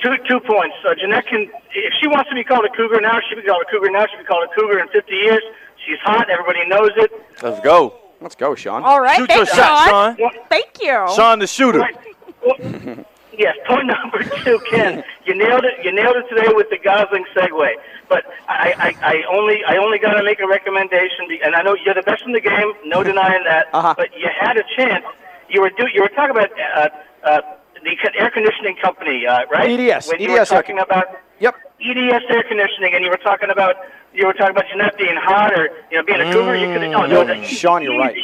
Two 0.00 0.14
two 0.28 0.38
points. 0.38 0.76
So 0.80 0.94
Jeanette 0.94 1.26
can, 1.26 1.50
if 1.74 1.92
she 2.00 2.06
wants 2.06 2.28
to 2.30 2.36
be 2.36 2.44
called 2.44 2.64
a 2.64 2.68
cougar 2.68 3.00
now, 3.00 3.18
she 3.18 3.34
can 3.34 3.42
be 3.42 3.48
called 3.48 3.64
a 3.66 3.68
cougar 3.68 3.90
now. 3.90 4.06
She 4.06 4.12
can 4.14 4.20
be 4.20 4.26
called 4.28 4.48
a 4.48 4.54
cougar 4.54 4.78
in 4.78 4.86
50 4.88 5.12
years. 5.12 5.42
She's 5.84 5.98
hot. 6.04 6.30
Everybody 6.30 6.68
knows 6.68 6.90
it. 6.98 7.10
Let's 7.42 7.58
go. 7.58 7.98
Let's 8.20 8.34
go, 8.34 8.54
Sean. 8.54 8.82
All 8.82 9.00
right. 9.00 9.16
Shoot 9.16 9.30
your 9.30 9.46
Thanks, 9.46 9.54
shot, 9.54 10.16
Sean. 10.18 10.30
Thank 10.48 10.82
you. 10.82 11.06
Sean 11.14 11.38
the 11.38 11.46
shooter. 11.46 11.84
Yes, 13.38 13.54
point 13.68 13.86
number 13.86 14.24
two, 14.42 14.58
Ken. 14.68 15.04
You 15.24 15.32
nailed 15.36 15.64
it. 15.64 15.84
You 15.84 15.92
nailed 15.92 16.16
it 16.16 16.28
today 16.28 16.52
with 16.52 16.68
the 16.70 16.78
Gosling 16.82 17.24
segue. 17.36 17.70
But 18.08 18.24
I, 18.48 18.74
I, 19.00 19.14
I 19.14 19.22
only, 19.30 19.62
I 19.64 19.76
only 19.76 20.00
got 20.00 20.14
to 20.14 20.24
make 20.24 20.40
a 20.40 20.46
recommendation, 20.48 21.28
and 21.44 21.54
I 21.54 21.62
know 21.62 21.76
you're 21.84 21.94
the 21.94 22.02
best 22.02 22.24
in 22.26 22.32
the 22.32 22.40
game. 22.40 22.72
No 22.84 23.04
denying 23.04 23.44
that. 23.44 23.66
Uh-huh. 23.72 23.94
But 23.96 24.08
you 24.18 24.26
had 24.40 24.56
a 24.56 24.64
chance. 24.76 25.04
You 25.48 25.60
were 25.60 25.70
do, 25.70 25.86
you 25.94 26.02
were 26.02 26.08
talking 26.08 26.32
about 26.36 26.50
uh, 26.50 26.88
uh, 27.22 27.40
the 27.84 27.96
air 28.18 28.30
conditioning 28.30 28.74
company, 28.82 29.24
uh, 29.24 29.44
right? 29.52 29.78
EDS, 29.78 30.08
When 30.08 30.20
you 30.20 30.32
were 30.32 30.40
EDS 30.40 30.50
air 30.50 30.60
talking 30.62 30.78
about 30.80 31.06
Yep. 31.38 31.54
EDS 31.80 32.24
air 32.30 32.42
conditioning, 32.42 32.94
and 32.94 33.04
you 33.04 33.10
were 33.10 33.22
talking 33.22 33.50
about 33.50 33.76
you 34.18 34.26
were 34.26 34.32
talking 34.34 34.50
about 34.50 34.64
Jeanette 34.70 34.98
being 34.98 35.16
hot 35.16 35.52
or 35.58 35.70
you 35.90 35.96
know 35.98 36.02
being 36.02 36.20
a 36.20 36.32
cougar. 36.32 36.56
You 36.56 36.66
could 36.72 36.82
have. 36.82 36.94
oh, 36.94 37.06
no, 37.06 37.24
Mm, 37.24 37.44
Sean, 37.44 37.82
you're 37.82 37.96
right. 37.98 38.16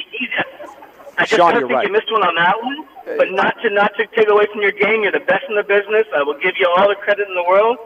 I 1.16 1.22
just 1.22 1.30
Sean, 1.30 1.52
don't 1.52 1.60
you're 1.60 1.68
think 1.68 1.76
right. 1.78 1.86
you 1.86 1.92
missed 1.92 2.10
one 2.10 2.22
on 2.24 2.34
that 2.34 2.56
one. 2.60 2.86
But 3.16 3.30
not 3.30 3.54
to 3.62 3.70
not 3.70 3.92
to 3.98 4.06
take 4.16 4.28
away 4.28 4.46
from 4.52 4.62
your 4.62 4.72
game. 4.72 5.02
You're 5.02 5.12
the 5.12 5.20
best 5.20 5.44
in 5.48 5.54
the 5.56 5.62
business. 5.62 6.06
I 6.14 6.22
will 6.22 6.38
give 6.38 6.54
you 6.58 6.66
all 6.76 6.88
the 6.88 6.96
credit 6.96 7.28
in 7.28 7.34
the 7.34 7.44
world. 7.46 7.76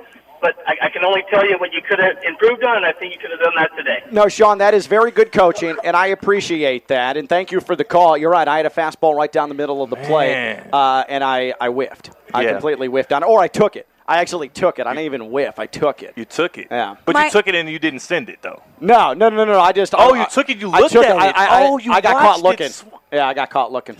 But 0.40 0.54
I, 0.68 0.76
I 0.82 0.88
can 0.90 1.04
only 1.04 1.24
tell 1.28 1.44
you 1.44 1.58
what 1.58 1.72
you 1.72 1.82
could 1.82 1.98
have 1.98 2.16
improved 2.24 2.62
on, 2.62 2.76
and 2.76 2.86
I 2.86 2.92
think 2.92 3.12
you 3.12 3.18
could 3.18 3.32
have 3.32 3.40
done 3.40 3.54
that 3.56 3.70
today. 3.76 4.04
No, 4.12 4.28
Sean, 4.28 4.58
that 4.58 4.72
is 4.72 4.86
very 4.86 5.10
good 5.10 5.32
coaching, 5.32 5.76
and 5.82 5.96
I 5.96 6.06
appreciate 6.06 6.86
that. 6.88 7.16
And 7.16 7.28
thank 7.28 7.50
you 7.50 7.60
for 7.60 7.74
the 7.74 7.82
call. 7.82 8.16
You're 8.16 8.30
right. 8.30 8.46
I 8.46 8.56
had 8.58 8.64
a 8.66 8.70
fastball 8.70 9.16
right 9.16 9.32
down 9.32 9.48
the 9.48 9.56
middle 9.56 9.82
of 9.82 9.90
the 9.90 9.96
play, 9.96 10.62
uh, 10.72 11.02
and 11.08 11.24
I, 11.24 11.54
I 11.60 11.68
whiffed. 11.70 12.10
I 12.32 12.42
Yeah. 12.44 12.52
completely 12.52 12.86
whiffed 12.86 13.12
on 13.12 13.24
it. 13.24 13.26
Or 13.26 13.40
I 13.40 13.48
took 13.48 13.74
it. 13.74 13.88
I 14.08 14.18
actually 14.18 14.48
took 14.48 14.78
it. 14.78 14.86
I 14.86 14.94
didn't 14.94 15.04
even 15.04 15.30
whiff. 15.30 15.58
I 15.58 15.66
took 15.66 16.02
it. 16.02 16.14
You 16.16 16.24
took 16.24 16.56
it. 16.56 16.68
Yeah. 16.70 16.96
But 17.04 17.12
My- 17.12 17.26
you 17.26 17.30
took 17.30 17.46
it 17.46 17.54
and 17.54 17.68
you 17.68 17.78
didn't 17.78 18.00
send 18.00 18.30
it, 18.30 18.38
though. 18.40 18.62
No, 18.80 19.12
no, 19.12 19.28
no, 19.28 19.44
no, 19.44 19.52
no. 19.52 19.60
I 19.60 19.72
just. 19.72 19.94
Oh, 19.94 20.14
I- 20.14 20.20
you 20.20 20.26
took 20.32 20.48
it, 20.48 20.56
you 20.58 20.70
I 20.70 20.78
looked 20.80 20.92
took 20.92 21.04
at 21.04 21.16
I, 21.16 21.28
it. 21.28 21.34
I, 21.36 21.46
I, 21.46 21.66
Oh, 21.68 21.76
you 21.78 21.92
I 21.92 22.00
got 22.00 22.14
watched 22.14 22.24
caught 22.24 22.38
it 22.38 22.42
looking. 22.44 22.68
sw- 22.70 22.84
Yeah, 23.12 23.28
I 23.28 23.34
got 23.34 23.50
caught 23.50 23.70
looking. 23.70 23.96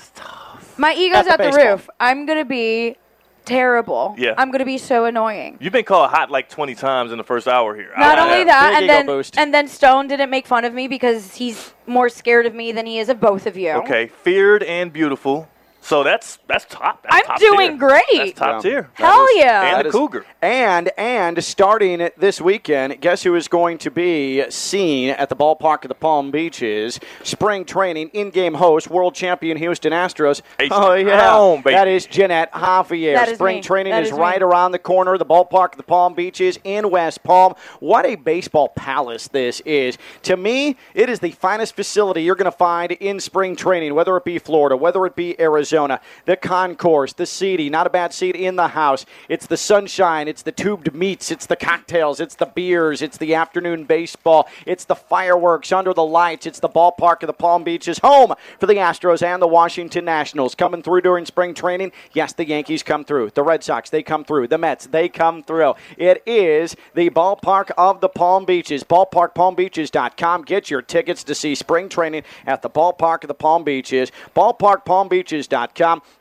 My 0.78 0.94
ego's 0.94 1.26
At 1.26 1.32
at 1.32 1.36
the 1.38 1.44
the, 1.44 1.50
baseball. 1.50 1.72
roof. 1.72 1.88
I'm 2.00 2.24
gonna 2.24 2.44
be 2.46 2.96
terrible. 3.44 4.14
Yeah. 4.18 4.34
I'm 4.38 4.50
gonna 4.50 4.64
be 4.64 4.78
so 4.78 5.04
annoying. 5.06 5.58
You've 5.60 5.72
been 5.72 5.84
called 5.84 6.10
hot 6.10 6.30
like 6.30 6.48
20 6.48 6.74
times 6.74 7.12
in 7.12 7.18
the 7.18 7.24
first 7.24 7.46
hour 7.48 7.74
here. 7.74 7.90
Not 7.98 8.18
I- 8.18 8.22
only 8.24 8.38
yeah. 8.38 8.44
that, 8.44 8.68
Big 8.70 8.76
and 8.76 8.84
ego 8.84 8.92
then 8.94 9.06
boost. 9.06 9.38
and 9.38 9.52
then 9.54 9.68
Stone 9.68 10.08
didn't 10.08 10.30
make 10.30 10.46
fun 10.46 10.64
of 10.64 10.72
me 10.72 10.88
because 10.88 11.34
he's 11.34 11.74
more 11.86 12.08
scared 12.08 12.46
of 12.46 12.54
me 12.54 12.72
than 12.72 12.86
he 12.86 12.98
is 12.98 13.08
of 13.10 13.20
both 13.20 13.46
of 13.46 13.56
you. 13.58 13.72
Okay, 13.72 14.06
feared 14.06 14.62
and 14.62 14.90
beautiful. 14.92 15.48
So 15.88 16.02
that's 16.02 16.38
that's 16.46 16.66
top. 16.66 17.02
That's 17.02 17.14
I'm 17.16 17.24
top 17.24 17.38
doing 17.40 17.70
tier. 17.70 17.88
great. 17.88 18.04
That's 18.12 18.32
top 18.38 18.62
Yeah. 18.62 18.70
tier. 18.70 18.90
Hell 18.92 19.38
yeah. 19.38 19.62
And 19.68 19.76
That 19.78 19.82
the 19.84 19.88
is- 19.88 19.94
Cougar. 19.94 20.26
And 20.42 20.90
and 20.98 21.42
starting 21.42 22.10
this 22.18 22.42
weekend, 22.42 23.00
guess 23.00 23.22
who 23.22 23.34
is 23.34 23.48
going 23.48 23.78
to 23.78 23.90
be 23.90 24.44
seen 24.50 25.08
at 25.08 25.30
the 25.30 25.34
ballpark 25.36 25.84
of 25.84 25.88
the 25.88 25.94
Palm 25.94 26.30
Beaches? 26.30 27.00
Spring 27.22 27.64
training 27.64 28.10
in-game 28.12 28.52
host, 28.52 28.90
world 28.90 29.14
champion 29.14 29.56
Houston 29.56 29.94
Astros. 29.94 30.42
H- 30.60 30.68
Oh 30.74 30.92
yeah, 30.92 31.30
Home, 31.32 31.62
baby. 31.62 31.74
that 31.74 31.88
is 31.88 32.04
Jeanette 32.04 32.52
Javier. 32.52 33.14
That 33.14 33.28
is 33.30 33.36
Spring 33.38 33.56
me. 33.56 33.62
training 33.62 33.92
That 33.92 34.02
is, 34.02 34.08
is 34.08 34.14
me. 34.14 34.20
right 34.20 34.42
around 34.42 34.72
the 34.72 34.78
corner. 34.78 35.16
The 35.16 35.24
ballpark 35.24 35.72
of 35.72 35.76
the 35.78 35.84
Palm 35.84 36.12
Beaches 36.12 36.58
in 36.64 36.90
West 36.90 37.22
Palm. 37.22 37.54
What 37.80 38.04
a 38.04 38.16
baseball 38.16 38.68
palace 38.68 39.28
this 39.28 39.60
is! 39.60 39.96
To 40.24 40.36
me, 40.36 40.76
it 40.94 41.08
is 41.08 41.20
the 41.20 41.30
finest 41.30 41.74
facility 41.74 42.22
you're 42.24 42.34
going 42.34 42.44
to 42.44 42.52
find 42.52 42.92
in 42.92 43.20
spring 43.20 43.56
training, 43.56 43.94
whether 43.94 44.14
it 44.18 44.26
be 44.26 44.38
Florida, 44.38 44.76
whether 44.76 45.06
it 45.06 45.16
be 45.16 45.40
Arizona. 45.40 45.77
The 46.24 46.36
concourse, 46.36 47.12
the 47.12 47.26
seating, 47.26 47.72
not 47.72 47.86
a 47.86 47.90
bad 47.90 48.12
seat 48.12 48.34
in 48.34 48.56
the 48.56 48.68
house. 48.68 49.06
It's 49.28 49.46
the 49.46 49.56
sunshine, 49.56 50.28
it's 50.28 50.42
the 50.42 50.52
tubed 50.52 50.94
meats, 50.94 51.30
it's 51.30 51.46
the 51.46 51.56
cocktails, 51.56 52.20
it's 52.20 52.34
the 52.34 52.46
beers, 52.46 53.02
it's 53.02 53.18
the 53.18 53.34
afternoon 53.34 53.84
baseball, 53.84 54.48
it's 54.66 54.84
the 54.84 54.96
fireworks 54.96 55.70
under 55.72 55.94
the 55.94 56.04
lights, 56.04 56.46
it's 56.46 56.60
the 56.60 56.68
ballpark 56.68 57.22
of 57.22 57.28
the 57.28 57.32
Palm 57.32 57.64
Beaches, 57.64 57.98
home 57.98 58.34
for 58.58 58.66
the 58.66 58.74
Astros 58.74 59.22
and 59.22 59.40
the 59.40 59.46
Washington 59.46 60.04
Nationals. 60.04 60.54
Coming 60.54 60.82
through 60.82 61.02
during 61.02 61.24
spring 61.26 61.54
training, 61.54 61.92
yes, 62.12 62.32
the 62.32 62.46
Yankees 62.46 62.82
come 62.82 63.04
through. 63.04 63.30
The 63.30 63.42
Red 63.42 63.62
Sox, 63.62 63.90
they 63.90 64.02
come 64.02 64.24
through. 64.24 64.48
The 64.48 64.58
Mets, 64.58 64.86
they 64.86 65.08
come 65.08 65.42
through. 65.42 65.74
It 65.96 66.22
is 66.26 66.74
the 66.94 67.10
ballpark 67.10 67.70
of 67.78 68.00
the 68.00 68.08
Palm 68.08 68.44
Beaches. 68.44 68.84
BallparkPalmBeaches.com. 68.84 70.42
Get 70.42 70.70
your 70.70 70.82
tickets 70.82 71.22
to 71.24 71.34
see 71.34 71.54
spring 71.54 71.88
training 71.88 72.22
at 72.46 72.62
the 72.62 72.70
ballpark 72.70 73.22
of 73.24 73.28
the 73.28 73.34
Palm 73.34 73.64
Beaches. 73.64 74.10
BallparkPalmBeaches.com. 74.34 75.67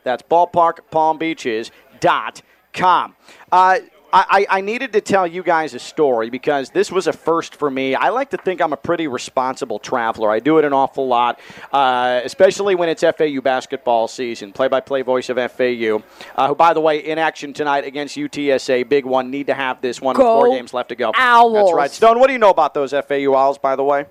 That's 0.04 0.24
BallparkPalmBeaches.com. 0.24 3.16
Uh, 3.52 3.80
I, 4.14 4.46
I 4.52 4.58
I 4.58 4.62
needed 4.62 4.94
to 4.94 5.02
tell 5.02 5.28
you 5.28 5.44
guys 5.44 5.74
a 5.74 5.80
story 5.80 6.30
because 6.30 6.70
this 6.70 6.92
was 6.92 7.08
a 7.08 7.14
first 7.14 7.56
for 7.56 7.70
me. 7.70 7.96
I 7.96 8.10
like 8.10 8.30
to 8.30 8.38
think 8.38 8.62
I'm 8.62 8.74
a 8.74 8.78
pretty 8.78 9.08
responsible 9.08 9.80
traveler. 9.80 10.32
I 10.32 10.40
do 10.40 10.58
it 10.58 10.66
an 10.66 10.74
awful 10.74 11.08
lot, 11.08 11.40
uh, 11.72 12.22
especially 12.24 12.76
when 12.76 12.90
it's 12.90 13.04
FAU 13.04 13.42
basketball 13.42 14.08
season. 14.08 14.54
Play 14.54 14.70
by 14.70 14.80
play 14.80 15.02
voice 15.02 15.30
of 15.30 15.38
FAU, 15.52 16.02
uh, 16.36 16.48
who, 16.48 16.56
by 16.56 16.74
the 16.74 16.82
way, 16.82 17.00
in 17.00 17.18
action 17.18 17.54
tonight 17.54 17.86
against 17.86 18.16
UTSA. 18.16 18.88
Big 18.88 19.06
one. 19.06 19.30
Need 19.30 19.48
to 19.48 19.54
have 19.54 19.82
this 19.82 20.02
one 20.02 20.14
with 20.14 20.22
Go 20.22 20.40
four 20.40 20.56
games 20.56 20.74
left 20.74 20.90
to 20.90 20.96
go. 20.96 21.12
Owls. 21.16 21.54
That's 21.54 21.74
right. 21.74 21.92
Stone, 21.92 22.20
what 22.20 22.28
do 22.28 22.34
you 22.34 22.40
know 22.40 22.50
about 22.50 22.74
those 22.74 22.92
FAU 22.92 23.36
Owls, 23.36 23.58
by 23.58 23.76
the 23.76 23.84
way? 23.84 24.06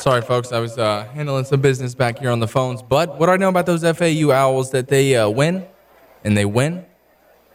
Sorry, 0.00 0.22
folks. 0.22 0.52
I 0.52 0.58
was 0.58 0.78
uh, 0.78 1.04
handling 1.14 1.44
some 1.44 1.60
business 1.60 1.94
back 1.94 2.18
here 2.18 2.30
on 2.30 2.40
the 2.40 2.48
phones. 2.48 2.82
But 2.82 3.18
what 3.18 3.26
do 3.26 3.32
I 3.32 3.36
know 3.36 3.48
about 3.48 3.66
those 3.66 3.82
FAU 3.82 4.30
Owls? 4.32 4.70
That 4.70 4.88
they 4.88 5.16
uh, 5.16 5.28
win, 5.28 5.66
and 6.24 6.36
they 6.36 6.44
win, 6.44 6.84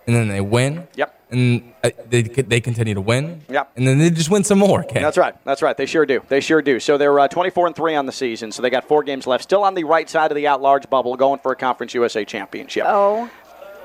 and 0.05 0.15
then 0.15 0.27
they 0.27 0.41
win. 0.41 0.87
Yep. 0.95 1.13
And 1.29 1.73
uh, 1.83 1.89
they 2.09 2.21
they 2.21 2.61
continue 2.61 2.93
to 2.93 3.01
win. 3.01 3.41
Yep. 3.49 3.71
And 3.75 3.85
then 3.85 3.97
they 3.99 4.09
just 4.09 4.29
win 4.29 4.45
some 4.45 4.59
more. 4.59 4.83
Ken. 4.83 5.01
That's 5.01 5.17
right. 5.17 5.35
That's 5.43 5.61
right. 5.61 5.75
They 5.75 5.85
sure 5.85 6.05
do. 6.05 6.21
They 6.29 6.39
sure 6.39 6.61
do. 6.61 6.79
So 6.79 6.97
they're 6.97 7.19
uh, 7.19 7.27
24 7.27 7.67
and 7.67 7.75
three 7.75 7.95
on 7.95 8.05
the 8.05 8.13
season. 8.13 8.53
So 8.53 8.61
they 8.61 8.69
got 8.69 8.87
four 8.87 9.03
games 9.03 9.27
left. 9.27 9.43
Still 9.43 9.63
on 9.63 9.73
the 9.73 9.83
right 9.83 10.09
side 10.09 10.31
of 10.31 10.35
the 10.35 10.47
at-large 10.47 10.89
bubble, 10.89 11.17
going 11.17 11.39
for 11.39 11.51
a 11.51 11.55
Conference 11.55 11.93
USA 11.93 12.23
championship. 12.23 12.85
Oh, 12.87 13.29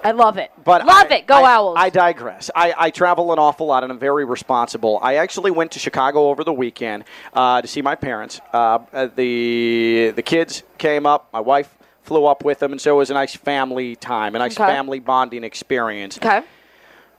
I 0.05 0.11
love 0.13 0.37
it. 0.39 0.51
But 0.65 0.85
love 0.87 1.07
I- 1.11 1.15
it. 1.17 1.27
Go 1.27 1.43
I, 1.45 1.53
Owls. 1.55 1.77
I 1.79 1.91
digress. 1.91 2.51
I, 2.55 2.75
I 2.77 2.91
travel 2.91 3.33
an 3.33 3.39
awful 3.39 3.67
lot, 3.67 3.83
and 3.85 3.93
I'm 3.93 3.99
very 3.99 4.25
responsible. 4.25 4.99
I 5.03 5.17
actually 5.17 5.51
went 5.51 5.73
to 5.73 5.79
Chicago 5.79 6.29
over 6.29 6.45
the 6.45 6.53
weekend 6.53 7.05
uh, 7.35 7.63
to 7.63 7.69
see 7.69 7.83
my 7.83 7.95
parents. 7.95 8.41
Uh, 8.53 8.79
uh, 8.93 9.09
the 9.15 10.13
the 10.17 10.23
kids 10.23 10.63
came 10.79 11.07
up. 11.07 11.29
My 11.33 11.41
wife 11.41 11.77
flew 12.03 12.27
up 12.27 12.45
with 12.45 12.59
them, 12.59 12.73
and 12.73 12.81
so 12.81 12.95
it 12.95 12.99
was 12.99 13.11
a 13.11 13.15
nice 13.15 13.35
family 13.37 13.95
time, 13.97 14.35
a 14.35 14.39
nice 14.39 14.59
Okay. 14.59 14.71
family 14.71 14.99
bonding 14.99 15.45
experience. 15.45 16.19
okay. 16.19 16.43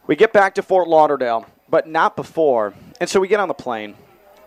We 0.08 0.18
get 0.18 0.34
back 0.34 0.56
to 0.56 0.62
Fort 0.62 0.90
Lauderdale, 0.90 1.46
but 1.70 1.88
not 1.88 2.18
before. 2.18 2.74
And 3.00 3.10
so 3.10 3.22
we 3.22 3.30
get 3.30 3.40
on 3.40 3.48
the 3.48 3.54
plane, 3.54 3.96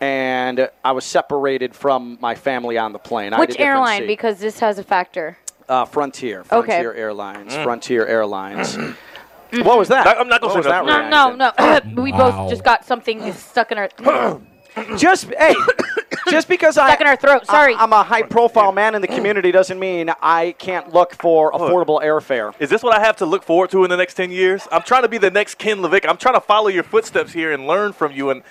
and 0.03 0.68
I 0.84 0.93
was 0.93 1.07
separated 1.07 1.74
from 1.74 2.18
my 2.20 2.34
family 2.34 2.76
on 2.76 2.93
the 2.93 2.99
plane. 2.99 3.32
I 3.32 3.37
had 3.39 3.49
a 3.49 3.53
Which 3.53 3.59
airline? 3.61 4.03
seat. 4.03 4.07
Because 4.09 4.39
this 4.39 4.59
has 4.61 4.78
a 4.78 4.84
factor. 4.84 5.39
Uh, 5.68 5.84
Frontier. 5.84 6.40
Okay. 6.40 6.46
Frontier 6.48 6.94
Airlines. 6.94 7.52
Mm. 7.52 7.64
Frontier 7.64 8.06
Airlines. 8.06 8.76
what 9.52 9.78
was 9.78 9.88
that? 9.88 10.06
I'm 10.06 10.28
not 10.28 10.40
gonna 10.40 10.62
say 10.62 10.68
that 10.68 10.84
nothing. 10.84 11.10
No, 11.10 11.34
no, 11.34 11.52
no. 11.94 12.02
we 12.02 12.12
Wow. 12.12 12.30
both 12.30 12.50
just 12.50 12.64
got 12.64 12.84
something 12.84 13.32
stuck 13.32 13.72
in 13.72 13.78
our 13.78 13.90
Just 14.98 15.32
hey, 15.38 15.54
just 16.30 16.48
because 16.48 16.76
I 16.76 16.88
stuck 16.88 17.00
in 17.00 17.06
our 17.06 17.16
throat. 17.16 17.46
Sorry. 17.46 17.74
I, 17.74 17.82
am 17.82 17.94
a 17.94 18.02
high-profile 18.02 18.72
man 18.72 18.94
in 18.94 19.00
the 19.00 19.08
community 19.08 19.50
doesn't 19.50 19.78
mean 19.78 20.10
I 20.20 20.54
can't 20.58 20.92
look 20.92 21.14
for 21.14 21.50
affordable 21.52 22.02
airfare. 22.02 22.54
Is 22.60 22.68
this 22.68 22.82
what 22.82 22.94
I 22.94 23.00
have 23.00 23.16
to 23.16 23.26
look 23.26 23.42
forward 23.42 23.70
to 23.70 23.84
in 23.84 23.90
the 23.90 23.96
next 23.96 24.14
10 24.14 24.30
years? 24.30 24.68
I'm 24.70 24.82
trying 24.82 25.02
to 25.02 25.08
be 25.08 25.16
the 25.16 25.30
next 25.30 25.56
Ken 25.56 25.78
Levick. 25.78 26.06
I'm 26.06 26.18
trying 26.18 26.34
to 26.34 26.42
follow 26.42 26.68
your 26.68 26.82
footsteps 26.82 27.32
here 27.32 27.52
and 27.52 27.66
learn 27.66 27.94
from 27.94 28.12
you, 28.12 28.28
and, 28.28 28.42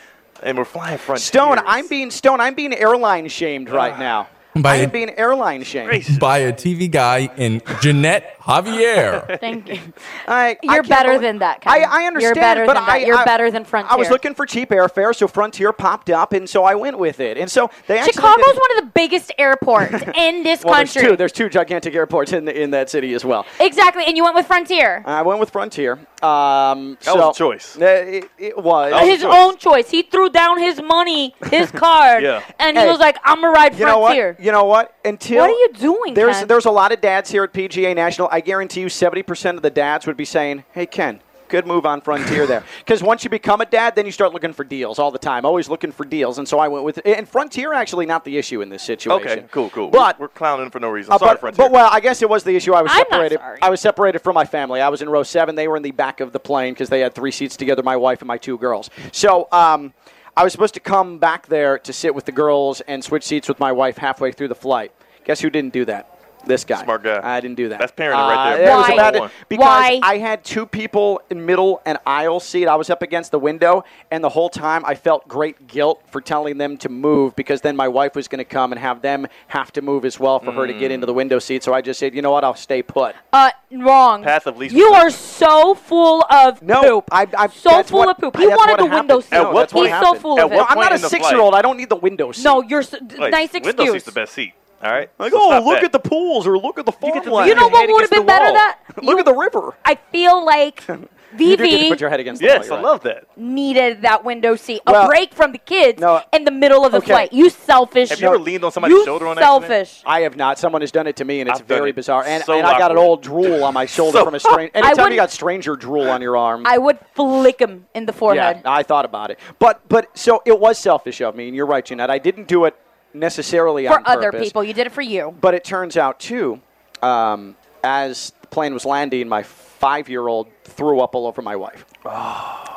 and 0.41 0.57
we're 0.57 0.65
flying 0.65 0.97
front. 0.97 1.21
Stone, 1.21 1.59
I'm 1.59 1.87
being 1.87 2.09
Stone. 2.09 2.41
I'm 2.41 2.55
being 2.55 2.73
airline 2.73 3.27
shamed 3.27 3.69
right 3.69 3.97
now. 3.99 4.27
By 4.61 4.75
I 4.75 4.75
a- 4.77 4.83
am 4.83 4.89
being 4.89 5.09
airline 5.17 5.63
shamed. 5.63 6.17
by 6.19 6.37
a 6.39 6.53
TV 6.53 6.89
guy 6.89 7.29
in 7.35 7.61
Jeanette 7.81 8.39
Javier. 8.39 9.37
Thank 9.41 9.67
you. 9.67 9.79
I, 10.27 10.51
I 10.51 10.57
You're 10.63 10.73
can't 10.75 10.87
better 10.89 11.09
believe- 11.09 11.21
than 11.23 11.39
that. 11.39 11.61
Ken. 11.61 11.73
I, 11.73 11.79
I 12.03 12.05
understand, 12.05 12.21
You're 12.21 12.41
better 12.41 12.65
but 12.65 12.75
than 12.75 12.85
that. 12.85 12.89
I, 12.89 12.97
You're 12.99 13.17
I- 13.17 13.25
better 13.25 13.51
than 13.51 13.65
Frontier. 13.65 13.91
I 13.91 13.95
was 13.97 14.09
looking 14.09 14.33
for 14.33 14.45
cheap 14.45 14.69
airfare, 14.69 15.13
so 15.13 15.27
Frontier 15.27 15.73
popped 15.73 16.09
up, 16.09 16.31
and 16.31 16.49
so 16.49 16.63
I 16.63 16.75
went 16.75 16.97
with 16.97 17.19
it. 17.19 17.37
And 17.37 17.51
so 17.51 17.69
they 17.87 17.97
actually 17.99 18.13
Chicago's 18.13 18.45
did- 18.45 18.55
one 18.55 18.77
of 18.79 18.85
the 18.85 18.91
biggest 18.93 19.33
airports 19.37 19.93
in 20.15 20.43
this 20.43 20.63
well, 20.63 20.75
country. 20.75 21.01
There's 21.01 21.11
two. 21.11 21.17
There's 21.17 21.31
two 21.33 21.49
gigantic 21.49 21.93
airports 21.93 22.31
in 22.31 22.45
the, 22.45 22.59
in 22.61 22.71
that 22.71 22.89
city 22.89 23.13
as 23.13 23.25
well. 23.25 23.45
exactly, 23.59 24.05
and 24.05 24.15
you 24.15 24.23
went 24.23 24.35
with 24.35 24.47
Frontier. 24.47 25.03
I 25.05 25.21
went 25.23 25.39
with 25.41 25.49
Frontier. 25.49 25.99
Um, 26.25 26.97
That 27.01 27.03
so, 27.13 27.27
was 27.27 27.35
a 27.35 27.39
choice. 27.39 27.77
It, 27.77 28.29
it 28.37 28.57
was. 28.57 28.91
Was 28.93 29.07
his 29.07 29.21
choice. 29.21 29.33
own 29.35 29.57
choice. 29.57 29.89
He 29.89 30.01
threw 30.03 30.29
down 30.29 30.59
his 30.59 30.81
money, 30.81 31.35
his 31.51 31.69
card, 31.83 32.23
Yeah. 32.23 32.41
and 32.59 32.77
he 32.77 32.83
Hey, 32.83 32.89
was 32.89 32.99
like, 32.99 33.17
"I'm 33.23 33.41
gonna 33.41 33.51
ride 33.51 33.77
you 33.77 33.85
know 33.85 34.01
Frontier." 34.01 34.33
what? 34.37 34.43
You 34.45 34.51
know 34.51 34.65
what? 34.65 34.95
Until 35.05 35.37
What 35.41 35.49
are 35.49 35.53
you 35.53 35.69
doing, 35.73 36.13
There's 36.13 36.39
Ken? 36.39 36.47
there's 36.47 36.65
a 36.65 36.71
lot 36.71 36.91
of 36.91 37.01
dads 37.01 37.29
here 37.29 37.43
at 37.43 37.53
PGA 37.53 37.93
National. 37.95 38.27
I 38.31 38.39
guarantee 38.41 38.81
you, 38.81 38.87
70% 38.87 39.55
of 39.57 39.61
the 39.61 39.69
dads 39.69 40.07
would 40.07 40.17
be 40.17 40.25
saying, 40.25 40.63
"Hey, 40.71 40.85
Ken." 40.85 41.21
Good 41.55 41.65
move 41.67 41.85
on 41.85 42.01
Frontier 42.01 42.45
there. 42.45 42.65
Because 42.79 43.01
once 43.01 43.23
you 43.23 43.29
become 43.29 43.61
a 43.61 43.65
dad, 43.65 43.95
then 43.95 44.05
you 44.05 44.11
start 44.11 44.33
looking 44.33 44.51
for 44.51 44.65
deals 44.65 44.99
all 44.99 45.09
the 45.09 45.17
time. 45.17 45.45
Always 45.45 45.69
looking 45.69 45.93
for 45.93 46.03
deals. 46.03 46.37
And 46.37 46.45
so 46.45 46.59
I 46.59 46.67
went 46.67 46.83
with 46.83 46.99
And 47.05 47.29
Frontier 47.29 47.71
actually 47.71 48.05
not 48.05 48.25
the 48.25 48.37
issue 48.37 48.61
in 48.61 48.67
this 48.67 48.83
situation. 48.83 49.39
Okay, 49.39 49.45
cool, 49.51 49.69
cool. 49.69 49.89
But 49.89 50.19
we're, 50.19 50.25
we're 50.25 50.29
clowning 50.33 50.69
for 50.69 50.81
no 50.81 50.89
reason. 50.89 51.13
uh, 51.13 51.17
Sorry, 51.17 51.29
but, 51.35 51.39
Frontier. 51.39 51.63
but 51.65 51.71
well, 51.71 51.87
I 51.89 52.01
guess 52.01 52.21
it 52.21 52.29
was 52.29 52.43
the 52.43 52.53
issue. 52.57 52.73
I 52.73 52.81
was 52.81 52.91
I'm 52.91 52.97
not 52.97 53.07
separated. 53.09 53.39
sorry. 53.39 53.59
I 53.61 53.69
was 53.69 53.79
separated 53.79 54.19
from 54.19 54.33
my 54.33 54.43
family. 54.43 54.81
I 54.81 54.89
was 54.89 55.01
in 55.01 55.07
row 55.07 55.23
seven. 55.23 55.55
They 55.55 55.69
were 55.69 55.77
in 55.77 55.83
the 55.83 55.91
back 55.91 56.19
of 56.19 56.33
the 56.33 56.41
plane 56.41 56.73
because 56.73 56.89
they 56.89 56.99
had 56.99 57.15
three 57.15 57.31
seats 57.31 57.55
together. 57.55 57.83
My 57.83 57.95
wife 57.95 58.19
and 58.19 58.27
my 58.27 58.37
two 58.37 58.57
girls. 58.57 58.89
So 59.13 59.47
um, 59.53 59.93
I 60.35 60.43
was 60.43 60.51
supposed 60.51 60.73
to 60.73 60.81
come 60.81 61.19
back 61.19 61.47
there 61.47 61.79
to 61.79 61.93
sit 61.93 62.13
with 62.13 62.25
the 62.25 62.33
girls 62.33 62.81
and 62.81 63.01
switch 63.01 63.23
seats 63.23 63.47
with 63.47 63.61
my 63.61 63.71
wife 63.71 63.97
halfway 63.97 64.33
through 64.33 64.49
the 64.49 64.55
flight. 64.55 64.91
Guess 65.23 65.39
who 65.39 65.49
didn't 65.49 65.71
do 65.71 65.85
that? 65.85 66.14
This 66.45 66.63
guy. 66.63 66.83
Smart 66.83 67.03
guy. 67.03 67.19
I 67.23 67.39
didn't 67.39 67.57
do 67.57 67.69
that. 67.69 67.79
That's 67.79 67.91
parenting 67.91 68.13
right 68.29 68.53
Uh, 68.53 68.57
there. 68.57 68.69
it 68.71 68.75
was 68.75 68.87
Why? 68.89 69.09
a 69.25 69.29
because 69.49 69.65
Why? 69.65 69.99
I 70.03 70.17
had 70.17 70.43
two 70.43 70.65
people 70.65 71.21
in 71.29 71.45
middle 71.45 71.81
and 71.85 71.97
aisle 72.05 72.39
seat. 72.39 72.67
I 72.67 72.75
was 72.75 72.89
up 72.89 73.01
against 73.01 73.31
the 73.31 73.39
window, 73.39 73.83
and 74.11 74.23
the 74.23 74.29
whole 74.29 74.49
time 74.49 74.83
I 74.85 74.95
felt 74.95 75.27
great 75.27 75.67
guilt 75.67 76.01
for 76.11 76.21
telling 76.21 76.57
them 76.57 76.77
to 76.77 76.89
move 76.89 77.35
because 77.35 77.61
then 77.61 77.75
my 77.75 77.87
wife 77.87 78.15
was 78.15 78.27
going 78.27 78.39
to 78.39 78.45
come 78.45 78.71
and 78.71 78.79
have 78.79 79.01
them 79.01 79.27
have 79.47 79.71
to 79.73 79.81
move 79.81 80.05
as 80.05 80.19
well 80.19 80.39
for 80.39 80.51
her 80.51 80.67
to 80.67 80.73
get 80.73 80.91
into 80.91 81.05
the 81.05 81.13
window 81.13 81.39
seat. 81.39 81.63
So 81.63 81.73
I 81.73 81.81
just 81.81 81.99
said, 81.99 82.13
you 82.15 82.21
know 82.21 82.31
what, 82.31 82.43
I'll 82.43 82.55
stay 82.55 82.81
put. 82.81 83.15
Uh, 83.33 83.51
wrong. 83.71 84.23
Path 84.23 84.47
of 84.47 84.57
least 84.57 84.75
You 84.75 84.87
are 84.93 85.09
so 85.09 85.73
full 85.75 86.23
of 86.31 86.61
No, 86.61 86.81
poop. 86.81 87.09
I, 87.11 87.27
I, 87.37 87.47
so 87.47 87.83
full 87.83 87.99
what- 87.99 88.09
of 88.09 88.17
poop. 88.17 88.37
I- 88.37 88.41
He 88.41 88.47
wanted 88.47 88.71
what 88.81 88.89
the 88.89 88.95
window 88.95 89.19
seat. 89.19 89.33
At 89.33 89.41
No, 89.43 89.51
what 89.51 89.59
that's 89.61 89.73
point- 89.73 89.91
He's 89.91 89.99
so 89.99 90.13
full 90.15 90.39
At 90.39 90.45
of 90.45 90.51
what 90.51 90.59
it. 90.59 90.67
I'm 90.71 90.77
not 90.77 90.91
a 90.91 90.95
in 90.95 91.01
the 91.01 91.09
flight- 91.09 91.21
six-year-old. 91.21 91.55
I 91.55 91.61
don't 91.61 91.77
need 91.77 91.89
the 91.89 91.95
window 91.95 92.31
seat. 92.31 92.43
No, 92.43 92.61
you're 92.61 92.79
s 92.81 92.93
Wait, 92.93 93.31
nice 93.31 93.51
Window 93.53 93.69
excuse. 93.69 93.91
seat's 93.93 94.05
the 94.05 94.11
best 94.11 94.33
seat. 94.33 94.53
All 94.83 94.91
right. 94.91 95.09
Like, 95.17 95.31
So 95.31 95.39
oh, 95.41 95.63
look 95.65 95.75
that. 95.77 95.85
at 95.85 95.91
the 95.91 95.99
pools 95.99 96.45
or 96.47 96.57
look 96.57 96.77
at 96.77 96.85
the 96.85 96.91
get 96.91 97.01
farmland. 97.01 97.25
lean 97.25 97.47
You 97.47 97.55
know 97.55 97.67
what 97.69 97.89
would 97.89 98.01
have 98.01 98.09
been 98.11 98.25
better? 98.25 98.45
wall. 98.45 98.53
That 98.53 98.79
look 99.03 99.13
you- 99.15 99.19
at 99.19 99.25
the 99.25 99.33
river. 99.33 99.73
I 99.83 99.95
feel 100.11 100.43
like 100.45 100.83
You 101.37 101.57
do 101.57 101.65
get 101.67 101.89
put 101.89 101.99
your 101.99 102.09
head 102.09 102.21
against 102.21 102.39
the 102.41 102.47
Yes, 102.47 102.69
wall. 102.69 102.79
I 102.79 102.81
right. 102.81 102.85
love 102.91 103.01
that. 103.03 103.25
needed 103.35 104.03
that 104.03 104.23
window 104.23 104.55
seat, 104.55 104.81
a 104.87 104.91
Well, 104.93 105.07
break 105.07 105.33
from 105.33 105.51
the 105.51 105.57
kids 105.57 105.99
no. 105.99 106.21
in 106.31 106.45
the 106.45 106.51
middle 106.51 106.85
of 106.85 106.93
the 106.93 106.99
Okay. 106.99 107.07
flight. 107.07 107.33
You 107.33 107.49
selfish. 107.49 108.09
Have 108.09 108.21
you 108.21 108.27
ever 108.27 108.37
leaned 108.39 108.63
on 108.63 108.71
somebody's 108.71 108.95
you 108.95 109.03
shoulder 109.05 109.27
on 109.27 109.37
accident? 109.37 109.67
selfish. 109.67 110.01
I 110.05 110.21
have 110.21 110.37
not. 110.37 110.59
Someone 110.59 110.79
has 110.81 110.91
done 110.91 111.07
it 111.07 111.17
to 111.17 111.25
me, 111.25 111.41
and 111.41 111.49
it's 111.49 111.59
I've 111.59 111.65
very 111.65 111.89
it. 111.89 111.95
bizarre. 111.97 112.23
And, 112.25 112.41
So 112.45 112.53
and 112.53 112.65
I 112.65 112.77
got 112.79 112.91
an 112.91 112.97
old 112.97 113.21
drool 113.21 113.65
on 113.65 113.73
my 113.73 113.85
shoulder 113.97 114.19
So 114.19 114.25
from 114.25 114.35
a 114.35 114.39
stranger. 114.39 114.71
Anytime 114.75 114.91
you 114.97 115.03
wouldn't- 115.03 115.17
got 115.17 115.31
stranger 115.31 115.75
drool 115.75 116.09
on 116.09 116.21
your 116.21 116.37
arm. 116.37 116.63
I 116.65 116.77
would 116.77 116.99
flick 117.15 117.59
him 117.59 117.85
in 117.93 118.05
the 118.05 118.13
forehead. 118.13 118.61
Yeah, 118.63 118.71
I 118.71 118.83
thought 118.83 119.03
about 119.03 119.29
it. 119.31 119.39
But 119.59 119.81
but 119.89 120.17
so 120.17 120.41
it 120.45 120.57
was 120.57 120.77
selfish 120.77 121.19
of 121.21 121.35
me, 121.35 121.47
and 121.47 121.55
you're 121.55 121.65
right, 121.65 121.83
Jeanette. 121.83 122.09
I 122.11 122.17
didn't 122.19 122.47
do 122.47 122.63
it 122.63 122.75
necessarily 123.15 123.87
For 123.87 123.93
on 123.93 124.03
other 124.05 124.31
purpose. 124.31 124.47
people, 124.47 124.63
you 124.63 124.73
did 124.73 124.87
it 124.87 124.93
for 124.93 125.01
you. 125.01 125.35
But 125.39 125.53
it 125.53 125.63
turns 125.63 125.97
out 125.97 126.19
too, 126.19 126.61
um, 127.01 127.55
as 127.83 128.33
the 128.41 128.47
plane 128.47 128.73
was 128.73 128.85
landing, 128.85 129.27
my 129.27 129.43
five-year-old 129.43 130.47
threw 130.63 130.99
up 130.99 131.15
all 131.15 131.27
over 131.27 131.41
my 131.41 131.55
wife. 131.55 131.85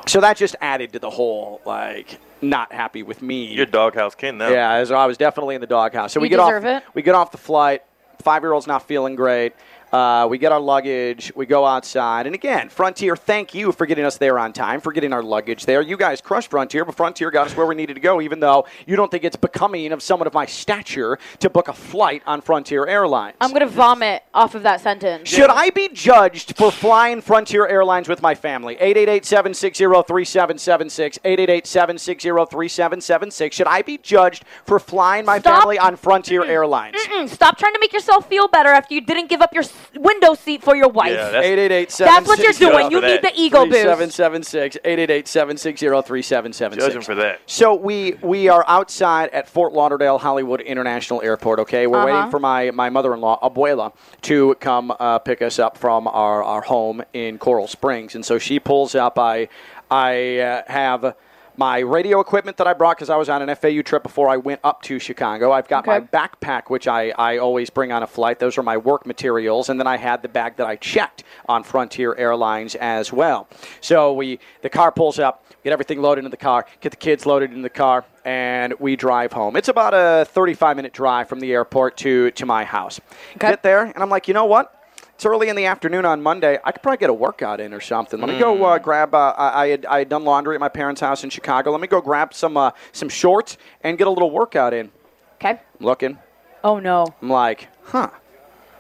So 0.07 0.21
that 0.21 0.37
just 0.37 0.57
added 0.61 0.93
to 0.95 0.99
the 0.99 1.11
whole 1.11 1.61
like 1.67 2.19
not 2.41 2.73
happy 2.73 3.03
with 3.03 3.21
me. 3.21 3.53
You're 3.53 3.67
doghouse 3.67 4.15
Ken 4.15 4.39
now. 4.39 4.49
Yeah, 4.49 4.85
so 4.85 4.95
I 4.95 5.07
was 5.07 5.17
definitely 5.17 5.55
in 5.55 5.61
the 5.61 5.67
doghouse. 5.67 6.13
So 6.13 6.21
we 6.21 6.29
get 6.29 6.39
off. 6.39 6.65
it. 6.65 6.83
We 6.95 7.03
get 7.03 7.15
off 7.15 7.33
the 7.33 7.39
flight. 7.39 7.83
Five 8.23 8.43
year 8.43 8.53
old's 8.53 8.67
not 8.67 8.87
feeling 8.87 9.17
great. 9.17 9.55
Uh, 9.93 10.27
we 10.29 10.39
get 10.39 10.53
our 10.53 10.61
luggage. 10.61 11.33
We 11.35 11.47
go 11.47 11.65
outside, 11.65 12.27
and 12.27 12.35
again, 12.35 12.69
Frontier. 12.69 13.17
Thank 13.17 13.55
you 13.55 13.73
for 13.73 13.87
getting 13.87 14.05
us 14.05 14.19
there 14.19 14.39
on 14.39 14.53
time, 14.53 14.81
for 14.81 14.93
getting 14.93 15.13
our 15.13 15.23
luggage 15.23 15.67
there. 15.67 15.83
You 15.83 15.97
guys 15.97 16.21
crushed 16.21 16.51
Frontier, 16.51 16.85
but 16.85 16.95
Frontier 16.95 17.31
got 17.31 17.47
us 17.47 17.57
where 17.57 17.67
we 17.67 17.75
needed 17.75 17.95
to 17.95 18.01
go. 18.01 18.21
Even 18.21 18.41
though 18.41 18.67
you 18.87 18.97
don't 18.97 19.11
think 19.11 19.25
it's 19.25 19.37
becoming 19.37 19.93
of 19.93 20.03
someone 20.03 20.27
of 20.27 20.35
my 20.35 20.47
stature 20.47 21.19
to 21.41 21.51
book 21.51 21.69
a 21.69 21.73
flight 21.73 22.23
on 22.27 22.41
Frontier 22.41 22.87
Airlines. 22.87 23.37
I'm 23.41 23.53
gonna 23.53 23.67
vomit 23.67 24.23
off 24.35 24.55
of 24.55 24.63
that 24.65 24.81
sentence. 24.81 25.29
Should 25.29 25.51
I 25.51 25.71
be 25.71 25.89
judged 25.89 26.57
for 26.57 26.71
flying 26.71 27.21
Frontier 27.21 27.67
Airlines 27.67 28.09
with 28.09 28.23
my 28.23 28.35
family? 28.35 28.77
888-760-3776, 28.77 31.19
888-760-3776. 31.25 33.53
Should 33.53 33.67
I 33.67 33.83
be 33.83 33.99
judged 33.99 34.45
for 34.65 34.79
flying 34.79 35.25
my 35.25 35.39
Stop. 35.39 35.63
family 35.63 35.79
on 35.79 35.97
Frontier 35.97 36.45
Airlines? 36.45 36.97
Mm-mm, 36.97 37.29
stop 37.29 37.59
trying 37.59 37.75
to 37.75 37.79
make 37.81 37.93
yourself 37.93 38.29
feel 38.29 38.49
better 38.49 38.71
after 38.71 38.95
you 38.95 39.01
didn't 39.01 39.29
give 39.29 39.41
up 39.41 39.55
your 39.55 39.63
window 39.95 40.35
seat 40.35 40.63
for 40.63 40.75
your 40.77 40.89
wife. 40.89 41.11
Yeah, 41.13 41.31
that's- 41.31 41.45
888 41.45 41.89
That's 41.99 42.29
what 42.29 42.39
you're 42.39 42.53
doing. 42.53 42.91
You 42.91 43.01
need 43.01 43.23
that. 43.23 43.35
the 43.35 43.41
ego 43.41 43.65
boost. 43.65 43.73
3776 43.81 44.77
888-760-3776. 44.85 46.79
Judge 46.79 46.95
him 46.95 47.03
for 47.03 47.15
that. 47.15 47.41
So 47.47 47.75
we 47.75 48.15
we 48.23 48.49
are 48.49 48.65
outside 48.69 49.31
at 49.31 49.49
Fort 49.49 49.73
Lauderdale 49.73 50.19
Hollywood 50.19 50.61
International 50.61 51.23
Airport. 51.23 51.61
Okay, 51.61 51.87
we're 51.87 52.05
waiting 52.05 52.17
Uh-huh. 52.21 52.31
for 52.31 52.39
my, 52.41 52.71
my 52.71 52.91
mother-in-law 52.91 53.41
Abuela 53.49 53.93
to 54.23 54.55
come 54.61 54.93
uh, 54.99 55.19
pick 55.19 55.43
us 55.43 55.59
up 55.59 55.77
from 55.77 56.07
our, 56.09 56.43
our 56.43 56.63
home 56.63 57.03
in 57.13 57.39
Coral 57.39 57.67
Springs, 57.69 58.15
and 58.15 58.25
so 58.25 58.39
she 58.39 58.59
pulls 58.61 58.95
up. 58.95 59.19
I 59.19 59.49
I 59.91 60.39
uh, 60.39 60.63
have. 60.67 61.15
My 61.59 61.81
radio 61.81 62.21
equipment 62.21 62.57
that 62.59 62.69
I 62.69 62.73
brought 62.73 62.97
because 62.97 63.11
I 63.11 63.17
was 63.17 63.29
on 63.29 63.43
an 63.43 63.53
FAU 63.57 63.83
trip 63.83 64.05
before 64.05 64.29
I 64.29 64.37
went 64.37 64.61
up 64.63 64.81
to 64.83 65.01
Chicago. 65.01 65.51
I've 65.51 65.67
got 65.67 65.89
my 65.89 65.99
backpack, 65.99 66.71
which 66.71 66.87
I, 66.87 67.11
I 67.11 67.39
always 67.39 67.69
bring 67.69 67.91
on 67.91 68.05
a 68.05 68.07
flight. 68.07 68.39
Those 68.39 68.57
are 68.59 68.63
my 68.63 68.77
work 68.77 69.05
materials. 69.05 69.69
And 69.69 69.81
then 69.81 69.89
I 69.89 69.97
had 69.97 70.23
the 70.23 70.29
bag 70.29 70.55
that 70.59 70.69
I 70.69 70.77
checked 70.77 71.25
on 71.49 71.65
Frontier 71.65 72.15
Airlines 72.17 72.77
as 72.77 73.13
well. 73.13 73.49
So 73.81 74.13
we 74.13 74.39
the 74.63 74.71
car 74.71 74.93
pulls 74.93 75.19
up, 75.19 75.45
get 75.65 75.73
everything 75.73 76.01
loaded 76.01 76.25
in 76.25 76.31
the 76.31 76.37
car, 76.37 76.65
get 76.81 76.91
the 76.91 76.97
kids 76.97 77.27
loaded 77.27 77.53
in 77.53 77.63
the 77.63 77.71
car, 77.71 78.05
and 78.25 78.75
we 78.79 78.95
drive 78.95 79.33
home. 79.33 79.57
It's 79.57 79.69
about 79.69 79.95
a 79.95 80.27
35 80.27 80.77
minute 80.77 80.93
drive 80.93 81.29
from 81.29 81.41
the 81.41 81.51
airport 81.53 81.97
to, 81.97 82.31
to 82.31 82.47
my 82.47 82.63
house. 82.63 83.01
Okay. 83.35 83.51
Get 83.51 83.65
there, 83.65 83.83
and 83.83 83.99
I'm 83.99 84.11
like, 84.11 84.29
you 84.29 84.35
know 84.35 84.45
what? 84.45 84.78
It's 85.19 85.27
early 85.27 85.49
in 85.49 85.57
the 85.57 85.65
afternoon 85.65 86.05
on 86.05 86.23
Monday. 86.23 86.61
I 86.63 86.71
could 86.71 86.81
probably 86.81 86.99
get 86.99 87.11
a 87.11 87.13
workout 87.13 87.59
in 87.59 87.75
or 87.75 87.81
something. 87.81 88.21
Let 88.21 88.29
me 88.29 88.39
go 88.39 88.65
uh, 88.65 88.79
grab. 88.79 89.13
Uh, 89.13 89.35
I, 89.37 89.63
I 89.65 89.67
had 89.67 89.85
I 89.87 89.99
had 89.99 90.09
done 90.09 90.23
laundry 90.23 90.55
at 90.55 90.61
my 90.61 90.69
parents' 90.69 91.01
house 91.01 91.25
in 91.25 91.31
Chicago. 91.31 91.73
Let 91.73 91.81
me 91.81 91.89
go 91.89 92.01
grab 92.01 92.33
some 92.33 92.57
uh, 92.57 92.71
some 92.93 93.09
shorts 93.09 93.59
and 93.83 93.99
get 93.99 94.07
a 94.07 94.11
little 94.11 94.31
workout 94.31 94.73
in. 94.73 94.93
Okay. 95.35 95.61
I'm 95.81 95.85
looking. 95.85 96.19
Oh 96.63 96.79
no. 96.79 97.05
I'm 97.21 97.31
like, 97.31 97.67
huh, 97.87 98.11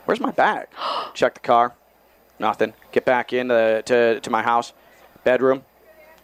where's 0.05 0.20
my 0.20 0.30
bag? 0.30 0.68
Check 1.14 1.34
the 1.34 1.41
car. 1.41 1.74
Nothing. 2.39 2.72
Get 2.93 3.05
back 3.05 3.32
into 3.32 3.82
to, 3.86 4.20
to 4.20 4.30
my 4.30 4.43
house. 4.43 4.74
Bedroom. 5.24 5.64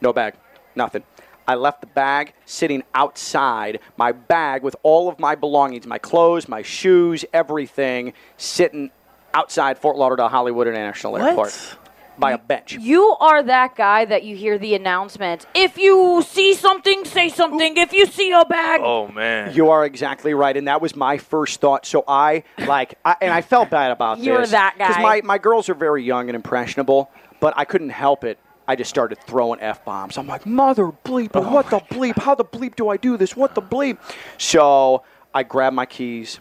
No 0.00 0.12
bag. 0.12 0.34
Nothing. 0.76 1.02
I 1.48 1.56
left 1.56 1.80
the 1.80 1.88
bag 1.88 2.34
sitting 2.46 2.84
outside, 2.94 3.80
my 3.96 4.12
bag 4.12 4.62
with 4.62 4.76
all 4.84 5.08
of 5.08 5.18
my 5.18 5.34
belongings, 5.34 5.88
my 5.88 5.98
clothes, 5.98 6.48
my 6.48 6.62
shoes, 6.62 7.24
everything, 7.32 8.12
sitting 8.36 8.92
outside 9.34 9.78
Fort 9.78 9.96
Lauderdale 9.96 10.28
Hollywood 10.28 10.66
International 10.66 11.16
Airport 11.18 11.76
by 12.18 12.32
a 12.32 12.38
bench. 12.38 12.74
You 12.74 13.16
are 13.20 13.42
that 13.42 13.74
guy 13.74 14.04
that 14.04 14.22
you 14.22 14.36
hear 14.36 14.56
the 14.56 14.74
announcement. 14.74 15.46
If 15.54 15.76
you 15.76 16.22
see 16.26 16.54
something, 16.54 17.04
say 17.04 17.28
something. 17.28 17.76
If 17.76 17.92
you 17.92 18.06
see 18.06 18.30
a 18.32 18.44
bag, 18.44 18.80
Oh 18.84 19.08
man. 19.08 19.54
You 19.54 19.70
are 19.70 19.84
exactly 19.84 20.34
right, 20.34 20.56
and 20.56 20.68
that 20.68 20.80
was 20.80 20.94
my 20.94 21.18
first 21.18 21.60
thought. 21.60 21.84
So 21.86 22.04
I 22.06 22.44
like, 22.58 22.98
I, 23.04 23.16
and 23.20 23.32
I 23.32 23.42
felt 23.42 23.70
bad 23.70 23.90
about 23.90 24.20
You're 24.20 24.42
this 24.42 24.52
that 24.52 24.76
guy. 24.78 24.88
Because 24.88 25.02
my 25.02 25.20
my 25.22 25.38
girls 25.38 25.68
are 25.68 25.74
very 25.74 26.04
young 26.04 26.28
and 26.28 26.36
impressionable, 26.36 27.10
but 27.40 27.54
I 27.56 27.64
couldn't 27.64 27.90
help 27.90 28.24
it. 28.24 28.38
I 28.66 28.76
just 28.76 28.88
started 28.88 29.18
throwing 29.26 29.60
f 29.60 29.84
bombs. 29.84 30.16
I'm 30.16 30.26
like, 30.26 30.46
mother 30.46 30.86
bleep, 31.04 31.32
Oh 31.34 31.52
what 31.52 31.68
the 31.68 31.80
bleep? 31.80 32.16
How 32.16 32.34
the 32.34 32.44
bleep 32.44 32.76
do 32.76 32.88
I 32.88 32.96
do 32.96 33.16
this? 33.16 33.36
What 33.36 33.54
the 33.54 33.62
bleep? 33.62 33.98
So 34.38 35.02
I 35.34 35.42
grab 35.42 35.72
my 35.72 35.84
keys. 35.84 36.40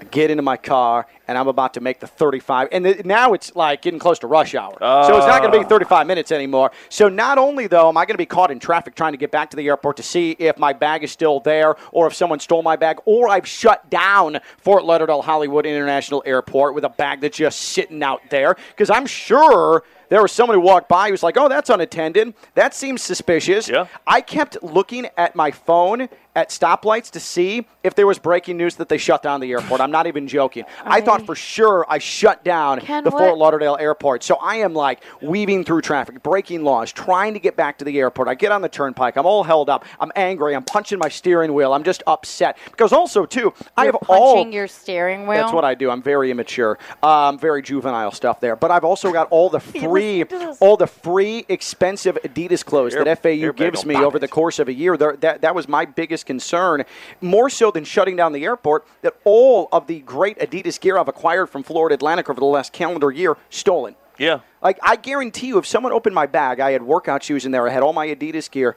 I 0.00 0.04
get 0.04 0.30
into 0.30 0.42
my 0.42 0.56
car 0.56 1.06
and 1.26 1.38
I'm 1.38 1.48
about 1.48 1.74
to 1.74 1.80
make 1.80 2.00
the 2.00 2.06
35. 2.06 2.68
And 2.72 2.84
th- 2.84 3.04
now 3.04 3.32
it's 3.32 3.54
like 3.56 3.82
getting 3.82 3.98
close 3.98 4.18
to 4.20 4.26
rush 4.26 4.54
hour. 4.54 4.76
so 4.80 5.16
it's 5.16 5.26
not 5.26 5.40
going 5.40 5.52
to 5.52 5.58
be 5.58 5.64
ah. 5.64 5.68
35 5.68 6.06
minutes 6.06 6.30
anymore. 6.32 6.70
So 6.88 7.08
not 7.08 7.38
only, 7.38 7.66
though, 7.66 7.88
am 7.88 7.96
I 7.96 8.04
going 8.04 8.14
to 8.14 8.18
be 8.18 8.26
caught 8.26 8.50
in 8.50 8.58
traffic 8.58 8.94
trying 8.94 9.12
to 9.12 9.18
get 9.18 9.30
back 9.30 9.50
to 9.50 9.56
the 9.56 9.66
airport 9.68 9.96
to 9.96 10.02
see 10.02 10.32
if 10.38 10.58
my 10.58 10.72
bag 10.72 11.02
is 11.02 11.10
still 11.10 11.40
there 11.40 11.76
or 11.92 12.06
if 12.06 12.14
someone 12.14 12.40
stole 12.40 12.62
my 12.62 12.76
bag 12.76 12.98
or 13.04 13.28
I've 13.28 13.46
shut 13.46 13.88
down 13.90 14.38
Fort 14.58 14.84
Lauderdale 14.84 15.22
Hollywood 15.22 15.66
International 15.66 16.22
Airport 16.26 16.74
with 16.74 16.84
a 16.84 16.90
bag 16.90 17.20
that's 17.20 17.36
just 17.38 17.60
sitting 17.60 18.02
out 18.02 18.20
there. 18.30 18.56
Because 18.70 18.90
I'm 18.90 19.06
sure 19.06 19.82
there 20.08 20.22
was 20.22 20.32
someone 20.32 20.56
who 20.56 20.64
walked 20.64 20.88
by 20.88 21.06
who 21.06 21.12
was 21.12 21.22
like, 21.22 21.36
oh, 21.36 21.48
that's 21.48 21.70
unattended. 21.70 22.34
That 22.54 22.74
seems 22.74 23.02
suspicious. 23.02 23.68
Yeah. 23.68 23.86
I 24.06 24.20
kept 24.20 24.62
looking 24.62 25.08
at 25.16 25.34
my 25.34 25.50
phone 25.50 26.08
at 26.36 26.50
stoplights 26.50 27.10
to 27.12 27.18
see 27.18 27.66
if 27.82 27.94
there 27.94 28.06
was 28.06 28.18
breaking 28.18 28.58
news 28.58 28.76
that 28.76 28.90
they 28.90 28.98
shut 28.98 29.22
down 29.22 29.40
the 29.40 29.50
airport. 29.50 29.80
I'm 29.80 29.90
not 29.90 30.06
even 30.06 30.28
joking. 30.28 30.64
I 30.84 31.00
thought 31.00 31.24
for 31.24 31.34
sure 31.34 31.86
I 31.88 31.96
shut 31.98 32.44
down 32.44 32.80
Ken, 32.80 33.02
the 33.02 33.10
what- 33.10 33.24
Fort 33.24 33.38
Lauderdale 33.38 33.76
airport. 33.80 34.22
So 34.22 34.36
I 34.36 34.56
am 34.56 34.74
like 34.74 35.02
weaving 35.22 35.64
through 35.64 35.80
traffic, 35.80 36.22
breaking 36.22 36.62
laws, 36.62 36.92
trying 36.92 37.32
to 37.32 37.40
get 37.40 37.56
back 37.56 37.78
to 37.78 37.86
the 37.86 37.98
airport. 37.98 38.28
I 38.28 38.34
get 38.34 38.52
on 38.52 38.60
the 38.60 38.68
turnpike. 38.68 39.16
I'm 39.16 39.24
all 39.24 39.44
held 39.44 39.70
up. 39.70 39.86
I'm 39.98 40.12
angry. 40.14 40.54
I'm 40.54 40.62
punching 40.62 40.98
my 40.98 41.08
steering 41.08 41.54
wheel. 41.54 41.72
I'm 41.72 41.84
just 41.84 42.02
upset 42.06 42.58
because 42.70 42.92
also 42.92 43.24
too, 43.24 43.54
I 43.74 43.84
you're 43.84 43.92
have 43.94 44.02
all 44.10 44.34
punching 44.34 44.52
your 44.52 44.68
steering 44.68 45.26
wheel. 45.26 45.38
that's 45.38 45.52
what 45.54 45.64
I 45.64 45.74
do. 45.74 45.90
I'm 45.90 46.02
very 46.02 46.30
immature, 46.30 46.78
um, 47.02 47.38
very 47.38 47.62
juvenile 47.62 48.10
stuff 48.10 48.40
there. 48.40 48.56
But 48.56 48.70
I've 48.70 48.84
also 48.84 49.10
got 49.10 49.28
all 49.30 49.48
the 49.48 49.60
free, 49.60 50.24
all 50.60 50.76
the 50.76 50.86
free, 50.86 51.46
expensive 51.48 52.18
Adidas 52.24 52.62
clothes 52.62 52.94
Air- 52.94 53.04
that 53.04 53.22
FAU 53.22 53.28
airbag 53.30 53.56
gives 53.56 53.86
me 53.86 53.96
over 53.96 54.18
it. 54.18 54.20
the 54.20 54.28
course 54.28 54.58
of 54.58 54.68
a 54.68 54.72
year. 54.74 54.98
There, 54.98 55.16
that 55.16 55.40
that 55.40 55.54
was 55.54 55.66
my 55.66 55.86
biggest 55.86 56.25
concern, 56.26 56.84
more 57.20 57.48
so 57.48 57.70
than 57.70 57.84
shutting 57.84 58.16
down 58.16 58.32
the 58.32 58.44
airport. 58.44 58.86
That 59.02 59.14
all 59.24 59.68
of 59.72 59.86
the 59.86 60.00
great 60.00 60.38
Adidas 60.38 60.80
gear 60.80 60.98
I've 60.98 61.08
acquired 61.08 61.46
from 61.46 61.62
Florida 61.62 61.94
Atlantic 61.94 62.28
over 62.28 62.40
the 62.40 62.46
last 62.46 62.72
calendar 62.72 63.10
year 63.10 63.36
stolen. 63.50 63.96
Yeah. 64.18 64.40
Like 64.62 64.78
I 64.82 64.96
guarantee 64.96 65.48
you, 65.48 65.58
if 65.58 65.66
someone 65.66 65.92
opened 65.92 66.14
my 66.14 66.26
bag, 66.26 66.60
I 66.60 66.72
had 66.72 66.82
workout 66.82 67.22
shoes 67.22 67.44
in 67.46 67.52
there. 67.52 67.66
I 67.68 67.72
had 67.72 67.82
all 67.82 67.92
my 67.92 68.08
Adidas 68.08 68.50
gear. 68.50 68.76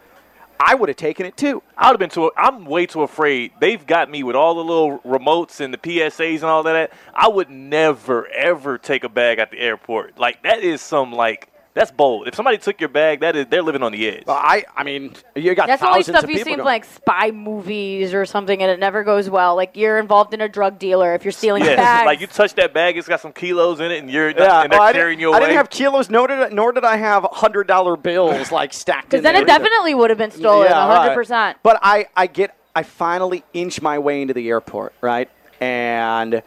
I 0.62 0.76
would 0.76 0.90
have 0.90 0.98
taken 0.98 1.26
it 1.26 1.38
too. 1.38 1.64
I 1.78 1.88
would 1.88 1.94
have 1.94 2.00
been 2.00 2.10
too. 2.10 2.32
I'm 2.36 2.66
way 2.66 2.86
too 2.86 3.04
afraid. 3.04 3.54
They've 3.62 3.86
got 3.86 4.12
me 4.12 4.24
with 4.24 4.36
all 4.36 4.56
the 4.56 4.64
little 4.64 5.00
remotes 5.00 5.62
and 5.62 5.74
the 5.74 5.78
PSAs 5.78 6.36
and 6.36 6.44
all 6.44 6.64
that. 6.64 6.92
I 7.14 7.30
would 7.30 7.50
never 7.50 8.28
ever 8.28 8.78
take 8.78 9.06
a 9.06 9.10
bag 9.10 9.40
at 9.40 9.52
the 9.52 9.60
airport. 9.60 10.20
Like 10.20 10.44
that 10.44 10.60
is 10.60 10.82
some 10.82 11.14
like 11.14 11.49
that's 11.74 11.92
bold. 11.92 12.28
If 12.28 12.36
somebody 12.36 12.58
took 12.58 12.80
your 12.80 12.90
bag, 12.90 13.20
that 13.22 13.36
is 13.36 13.46
they're 13.48 13.62
living 13.62 13.84
on 13.84 13.92
the 13.92 14.08
edge. 14.08 14.26
Well, 14.26 14.38
I, 14.40 14.66
I 14.76 14.84
mean, 14.84 15.14
you 15.36 15.54
got 15.56 15.68
That's 15.68 15.82
only 15.84 16.00
thousands 16.00 16.18
stuff 16.18 16.30
you 16.30 16.38
people 16.38 16.54
see 16.56 16.60
in 16.60 16.66
like 16.66 16.84
spy 16.86 17.32
movies 17.32 18.14
or 18.14 18.26
something, 18.26 18.62
and 18.62 18.72
it 18.72 18.80
never 18.80 19.04
goes 19.04 19.30
well. 19.30 19.56
Like 19.56 19.78
you're 19.78 19.98
involved 20.00 20.34
in 20.34 20.42
a 20.42 20.50
drug 20.50 20.80
dealer 20.80 21.14
if 21.14 21.24
you're 21.24 21.32
stealing 21.32 21.64
Yes, 21.64 21.78
bags. 21.78 22.06
like 22.06 22.22
you 22.22 22.28
touch 22.28 22.54
that 22.56 22.74
bag, 22.74 22.98
it's 22.98 23.08
got 23.08 23.22
some 23.22 23.34
kilos 23.34 23.80
in 23.80 23.92
it, 23.92 24.00
and 24.00 24.10
you're 24.10 24.30
Yeah, 24.32 24.64
and 24.64 24.72
they're 24.72 24.80
well, 24.80 24.88
I, 24.90 24.94
carrying 24.94 25.20
didn't, 25.20 25.30
you 25.32 25.34
I 25.36 25.40
didn't 25.40 25.56
have 25.56 25.70
kilos, 25.70 26.10
nor 26.10 26.28
did, 26.28 26.40
I- 26.40 26.50
nor 26.50 26.72
did 26.72 26.84
I 26.84 26.98
have 26.98 27.26
hundred 27.32 27.68
dollar 27.68 27.96
bills 27.96 28.52
like 28.52 28.74
stacked. 28.74 29.10
Because 29.10 29.24
then 29.24 29.34
there 29.36 29.44
it 29.44 29.48
definitely 29.48 29.94
would 29.96 30.10
have 30.10 30.18
been 30.20 30.32
stolen, 30.32 30.70
Yeah, 30.70 30.86
hundred 30.86 31.08
right. 31.10 31.16
percent. 31.16 31.58
But 31.64 31.80
I, 31.82 32.08
I 32.16 32.28
get, 32.28 32.56
I 32.76 32.84
finally 32.84 33.44
inch 33.54 33.82
my 33.82 34.00
way 34.00 34.22
into 34.22 34.34
the 34.34 34.50
airport, 34.50 34.94
right, 35.02 35.30
and 35.62 36.42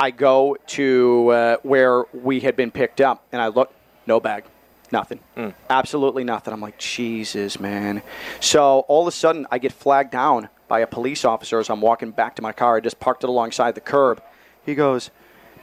I 0.00 0.10
go 0.10 0.56
to 0.68 1.28
uh, 1.28 1.56
where 1.62 2.04
we 2.12 2.40
had 2.40 2.56
been 2.56 2.70
picked 2.70 3.00
up, 3.00 3.22
and 3.32 3.40
I 3.40 3.48
look, 3.48 3.72
no 4.06 4.18
bag, 4.18 4.44
nothing, 4.92 5.20
hmm. 5.34 5.48
absolutely 5.70 6.24
nothing. 6.24 6.52
I'm 6.52 6.60
like, 6.60 6.78
Jesus, 6.78 7.58
man. 7.58 8.02
So 8.40 8.80
all 8.88 9.02
of 9.02 9.08
a 9.08 9.12
sudden, 9.12 9.46
I 9.50 9.58
get 9.58 9.72
flagged 9.72 10.10
down 10.10 10.48
by 10.68 10.80
a 10.80 10.86
police 10.86 11.24
officer 11.24 11.58
as 11.58 11.70
I'm 11.70 11.80
walking 11.80 12.10
back 12.10 12.36
to 12.36 12.42
my 12.42 12.52
car. 12.52 12.76
I 12.76 12.80
just 12.80 13.00
parked 13.00 13.24
it 13.24 13.28
alongside 13.28 13.74
the 13.74 13.80
curb. 13.80 14.22
He 14.64 14.74
goes, 14.74 15.10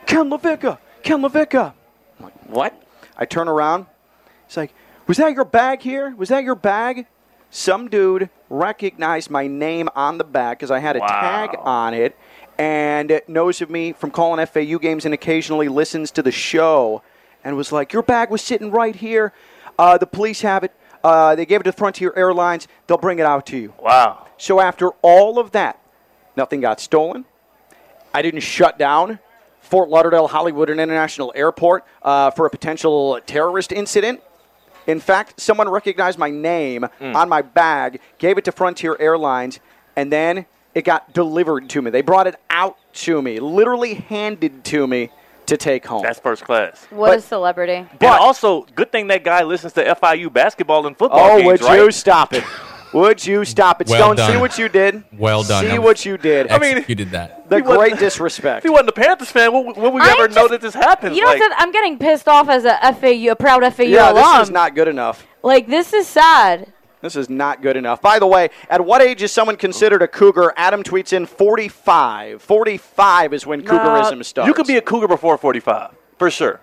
Ken 0.06 0.28
LaVicka, 0.30 0.78
Ken 1.02 1.20
LaVicka. 1.20 1.72
I'm 2.18 2.24
like, 2.24 2.46
what? 2.46 2.82
I 3.16 3.24
turn 3.24 3.48
around. 3.48 3.86
He's 4.46 4.56
like, 4.56 4.74
was 5.06 5.16
that 5.16 5.34
your 5.34 5.44
bag 5.44 5.82
here? 5.82 6.14
Was 6.16 6.28
that 6.28 6.44
your 6.44 6.54
bag? 6.54 7.06
Some 7.50 7.88
dude 7.88 8.30
recognized 8.48 9.30
my 9.30 9.46
name 9.46 9.88
on 9.96 10.18
the 10.18 10.24
bag 10.24 10.58
because 10.58 10.70
I 10.70 10.78
had 10.78 10.96
a 10.96 11.00
tag 11.00 11.56
on 11.58 11.94
it 11.94 12.16
and 12.58 13.20
knows 13.26 13.60
of 13.60 13.70
me 13.70 13.92
from 13.92 14.10
calling 14.10 14.44
FAU 14.46 14.78
games 14.78 15.04
and 15.04 15.12
occasionally 15.12 15.68
listens 15.68 16.10
to 16.12 16.22
the 16.22 16.30
show 16.30 17.02
and 17.44 17.56
was 17.56 17.72
like, 17.72 17.92
Your 17.92 18.02
bag 18.02 18.30
was 18.30 18.42
sitting 18.42 18.70
right 18.70 18.94
here. 18.94 19.32
Uh, 19.78 19.98
the 19.98 20.06
police 20.06 20.40
have 20.42 20.64
it. 20.64 20.72
Uh, 21.02 21.34
they 21.34 21.46
gave 21.46 21.60
it 21.60 21.64
to 21.64 21.72
Frontier 21.72 22.12
Airlines. 22.14 22.68
They'll 22.86 22.98
bring 22.98 23.18
it 23.18 23.26
out 23.26 23.46
to 23.46 23.56
you. 23.56 23.72
Wow. 23.80 24.26
So 24.36 24.60
after 24.60 24.90
all 25.02 25.38
of 25.38 25.52
that, 25.52 25.80
nothing 26.36 26.60
got 26.60 26.80
stolen. 26.80 27.24
I 28.12 28.22
didn't 28.22 28.40
shut 28.40 28.78
down 28.78 29.18
Fort 29.60 29.88
Lauderdale 29.88 30.28
Hollywood 30.28 30.68
and 30.68 30.80
International 30.80 31.32
Airport 31.34 31.84
uh, 32.02 32.30
for 32.32 32.46
a 32.46 32.50
potential 32.50 33.20
terrorist 33.26 33.72
incident. 33.72 34.20
In 34.86 34.98
fact, 34.98 35.40
someone 35.40 35.68
recognized 35.68 36.18
my 36.18 36.30
name 36.30 36.84
on 37.00 37.28
my 37.28 37.42
bag, 37.42 38.00
gave 38.18 38.38
it 38.38 38.44
to 38.46 38.52
Frontier 38.52 38.96
Airlines, 38.98 39.60
and 39.94 40.10
then 40.10 40.46
it 40.74 40.84
got 40.84 41.12
delivered 41.12 41.68
to 41.70 41.82
me. 41.82 41.90
They 41.90 42.02
brought 42.02 42.26
it 42.26 42.36
out 42.48 42.76
to 42.94 43.20
me, 43.22 43.38
literally 43.38 43.94
handed 43.94 44.64
to 44.64 44.86
me 44.86 45.10
to 45.50 45.56
take 45.56 45.84
home. 45.86 46.02
That's 46.02 46.18
first 46.18 46.42
class. 46.44 46.86
What 46.90 47.10
But- 47.10 47.18
a 47.18 47.22
celebrity! 47.22 47.74
and 48.00 48.02
also, 48.02 48.62
good 48.74 48.90
thing 48.90 49.06
that 49.08 49.22
guy 49.24 49.42
listens 49.44 49.72
to 49.74 49.84
FIU 49.84 50.30
basketball 50.32 50.86
and 50.86 50.96
football 50.96 51.20
Oh, 51.32 51.36
games, 51.36 51.46
would 51.46 51.62
right? 51.62 51.80
you 51.80 51.90
stop 51.90 52.32
it? 52.32 52.44
Would 52.92 53.24
you 53.24 53.44
stop 53.44 53.80
it? 53.80 53.86
Well 53.88 54.16
Stone, 54.16 54.32
see 54.32 54.36
what 54.36 54.58
you 54.58 54.68
did. 54.68 55.04
Well 55.16 55.44
done. 55.44 55.64
See 55.64 55.70
I'm- 55.70 55.82
what 55.84 56.04
you 56.04 56.16
did. 56.18 56.50
I 56.50 56.58
mean- 56.58 56.84
you 56.88 56.96
did 56.96 57.12
that. 57.12 57.48
the 57.48 57.60
great 57.62 57.96
disrespect. 58.06 58.58
If 58.58 58.64
he 58.64 58.70
wasn't 58.70 58.88
a 58.88 58.92
Panthers 58.92 59.30
fan, 59.30 59.52
would, 59.52 59.76
would 59.76 59.92
we 59.94 60.00
I'm 60.00 60.08
ever 60.20 60.26
know 60.34 60.48
that 60.48 60.60
this 60.60 60.74
happened? 60.74 61.14
You 61.14 61.22
know, 61.22 61.28
Like, 61.30 61.38
what? 61.38 61.52
I'm 61.56 61.70
getting 61.70 61.98
pissed 62.00 62.26
off 62.26 62.48
as 62.48 62.64
a 62.64 62.76
FAU, 62.94 63.30
a 63.30 63.36
proud 63.36 63.62
FAU 63.74 63.84
yeah, 63.84 64.10
alum. 64.10 64.38
this 64.38 64.48
is 64.48 64.50
not 64.50 64.74
good 64.74 64.88
enough. 64.88 65.24
like 65.44 65.68
this 65.68 65.92
is 65.92 66.08
sad. 66.08 66.72
This 67.00 67.16
is 67.16 67.30
not 67.30 67.62
good 67.62 67.76
enough. 67.76 68.02
By 68.02 68.18
the 68.18 68.26
way, 68.26 68.50
at 68.68 68.84
what 68.84 69.00
age 69.00 69.22
is 69.22 69.32
someone 69.32 69.56
considered 69.56 70.02
a 70.02 70.08
cougar? 70.08 70.52
Adam 70.56 70.82
tweets 70.82 71.12
in 71.14 71.24
45. 71.26 72.42
45 72.42 73.32
is 73.32 73.46
when 73.46 73.62
cougarism 73.62 74.18
nah, 74.18 74.22
starts. 74.22 74.46
You 74.48 74.54
could 74.54 74.66
be 74.66 74.76
a 74.76 74.82
cougar 74.82 75.08
before 75.08 75.38
45, 75.38 75.94
for 76.18 76.30
sure. 76.30 76.60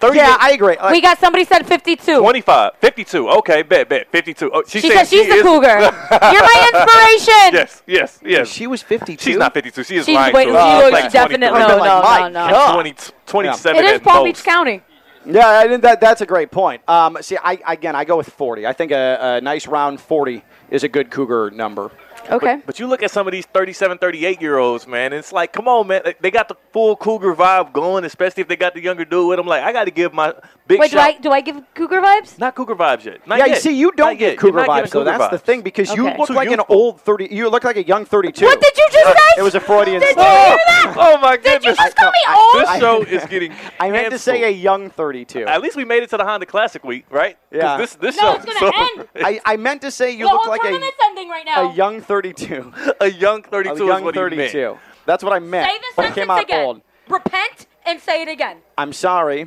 30 0.00 0.16
Yeah, 0.16 0.36
I 0.38 0.52
agree. 0.52 0.76
Like, 0.76 0.92
we 0.92 1.00
got 1.00 1.18
somebody 1.18 1.44
said 1.44 1.66
52. 1.66 2.18
25, 2.20 2.72
52. 2.80 3.28
Okay, 3.30 3.62
bet, 3.62 3.88
bet, 3.88 4.10
52. 4.12 4.50
Oh, 4.52 4.62
she, 4.66 4.80
she 4.80 4.88
said 4.88 5.04
said 5.04 5.08
she's 5.08 5.26
she 5.26 5.36
the 5.38 5.42
cougar. 5.42 5.68
You're 5.80 5.90
my 6.20 6.70
inspiration. 6.72 7.54
Yes, 7.54 7.82
yes, 7.86 8.20
yes. 8.22 8.48
she 8.48 8.66
was 8.66 8.82
52. 8.82 9.22
She's 9.22 9.38
not 9.38 9.54
52. 9.54 9.84
She 9.84 9.96
is 9.96 10.04
She's 10.06 10.14
lying 10.14 10.34
way- 10.34 10.44
to 10.46 10.50
she 10.52 10.56
us. 10.56 10.84
was 10.84 10.92
like 10.92 11.12
definitely 11.12 11.48
23. 11.48 11.68
no, 11.68 11.76
Like, 11.78 12.32
no, 12.32 12.40
my 12.40 12.50
no, 12.50 12.66
no. 12.68 12.72
20, 12.74 12.94
27 13.26 13.84
It 13.84 13.94
is 13.94 14.00
Palm. 14.00 14.24
Beach 14.24 14.42
County. 14.44 14.82
Yeah, 15.26 15.58
I 15.58 15.66
think 15.66 15.82
that 15.82 16.00
that's 16.00 16.20
a 16.20 16.26
great 16.26 16.50
point. 16.50 16.88
Um, 16.88 17.18
see, 17.20 17.36
I 17.36 17.58
again, 17.66 17.96
I 17.96 18.04
go 18.04 18.16
with 18.16 18.28
40. 18.28 18.66
I 18.66 18.72
think 18.72 18.92
a, 18.92 19.36
a 19.38 19.40
nice 19.40 19.66
round 19.66 20.00
40 20.00 20.44
is 20.70 20.84
a 20.84 20.88
good 20.88 21.10
cougar 21.10 21.50
number. 21.50 21.90
Okay. 22.30 22.60
But 22.64 22.78
you 22.78 22.86
look 22.86 23.02
at 23.02 23.10
some 23.10 23.26
of 23.26 23.32
these 23.32 23.46
37, 23.46 23.98
38 23.98 24.40
year 24.40 24.58
olds, 24.58 24.86
man. 24.86 25.12
It's 25.12 25.32
like, 25.32 25.52
come 25.52 25.68
on, 25.68 25.86
man. 25.86 26.02
They 26.20 26.30
got 26.30 26.48
the 26.48 26.56
full 26.72 26.96
cougar 26.96 27.34
vibe 27.34 27.72
going, 27.72 28.04
especially 28.04 28.40
if 28.40 28.48
they 28.48 28.56
got 28.56 28.74
the 28.74 28.82
younger 28.82 29.04
dude 29.04 29.28
with 29.28 29.36
them. 29.36 29.46
Like, 29.46 29.62
I 29.62 29.72
got 29.72 29.84
to 29.84 29.90
give 29.90 30.12
my 30.12 30.34
Big 30.68 30.80
Wait, 30.80 30.90
do 30.90 30.98
I 30.98 31.12
do 31.12 31.30
I 31.30 31.40
give 31.42 31.62
Cougar 31.74 32.00
vibes? 32.00 32.40
Not 32.40 32.56
Cougar 32.56 32.74
vibes 32.74 33.04
yet. 33.04 33.24
Not 33.24 33.38
yeah, 33.38 33.46
yet. 33.46 33.54
you 33.54 33.60
see, 33.60 33.78
you 33.78 33.92
don't 33.92 34.10
Not 34.14 34.18
get 34.18 34.30
yet. 34.30 34.38
Cougar 34.38 34.58
You're 34.58 34.66
not 34.66 34.72
vibes, 34.72 34.76
giving 34.86 34.90
though. 35.04 35.04
Cougar 35.12 35.18
That's 35.18 35.30
the 35.30 35.38
thing 35.38 35.62
because 35.62 35.94
you 35.94 36.04
look 36.10 36.26
Too 36.26 36.34
like 36.34 36.50
an 36.50 36.60
old 36.68 37.00
thirty. 37.00 37.28
You 37.30 37.48
look 37.48 37.62
like 37.62 37.76
a 37.76 37.84
young 37.86 38.04
thirty-two. 38.04 38.44
What 38.44 38.60
did 38.60 38.76
you 38.76 38.88
just 38.90 39.06
say? 39.16 39.34
It 39.38 39.42
was 39.42 39.54
a 39.54 39.60
Freudian 39.60 40.00
Did 40.00 40.08
you 40.08 40.14
slip. 40.14 40.26
hear 40.26 40.58
that? 40.66 40.94
Oh 40.98 41.18
my 41.18 41.36
Did 41.36 41.44
you 41.44 41.72
goodness! 41.72 41.76
just 41.76 41.96
call 41.96 42.10
me 42.10 42.18
I- 42.26 42.34
old? 42.54 42.62
This 42.62 42.80
show 42.80 43.02
is 43.02 43.24
getting. 43.28 43.52
I 43.80 43.90
meant 43.90 44.10
to 44.10 44.18
say 44.18 44.42
a 44.42 44.50
young 44.50 44.90
thirty-two. 44.90 45.44
At 45.44 45.60
least 45.62 45.76
we 45.76 45.84
made 45.84 46.02
it 46.02 46.10
to 46.10 46.16
the 46.16 46.24
Honda 46.24 46.46
Classic 46.46 46.82
week, 46.82 47.06
right? 47.10 47.38
Yeah. 47.52 47.76
This 47.76 47.94
this 47.94 48.16
No, 48.16 48.22
show. 48.22 48.40
it's 48.42 48.44
gonna 48.60 48.72
end. 48.76 49.08
I, 49.16 49.40
I 49.44 49.56
meant 49.56 49.82
to 49.82 49.90
say 49.92 50.10
you 50.10 50.26
the 50.26 50.32
look 50.32 50.46
like 50.48 50.62
a, 50.62 50.64
tournament's 50.64 50.96
ending 51.04 51.28
right 51.28 51.44
now. 51.46 51.70
a 51.70 51.74
young 51.74 52.00
thirty-two. 52.00 52.72
a 53.00 53.10
young 53.10 53.42
32 53.42 53.84
A 53.84 53.86
young 53.86 54.02
what 54.04 54.14
he 54.16 54.20
meant. 54.20 54.50
thirty-two. 54.50 54.78
That's 55.04 55.22
what 55.22 55.32
I 55.32 55.38
meant. 55.38 55.70
Say 55.70 55.78
the 55.78 56.02
sentence 56.14 56.40
again. 56.42 56.82
Repent 57.08 57.66
and 57.84 58.00
say 58.00 58.22
it 58.22 58.28
again. 58.28 58.58
I'm 58.76 58.92
sorry. 58.92 59.46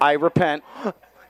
I 0.00 0.12
repent. 0.12 0.62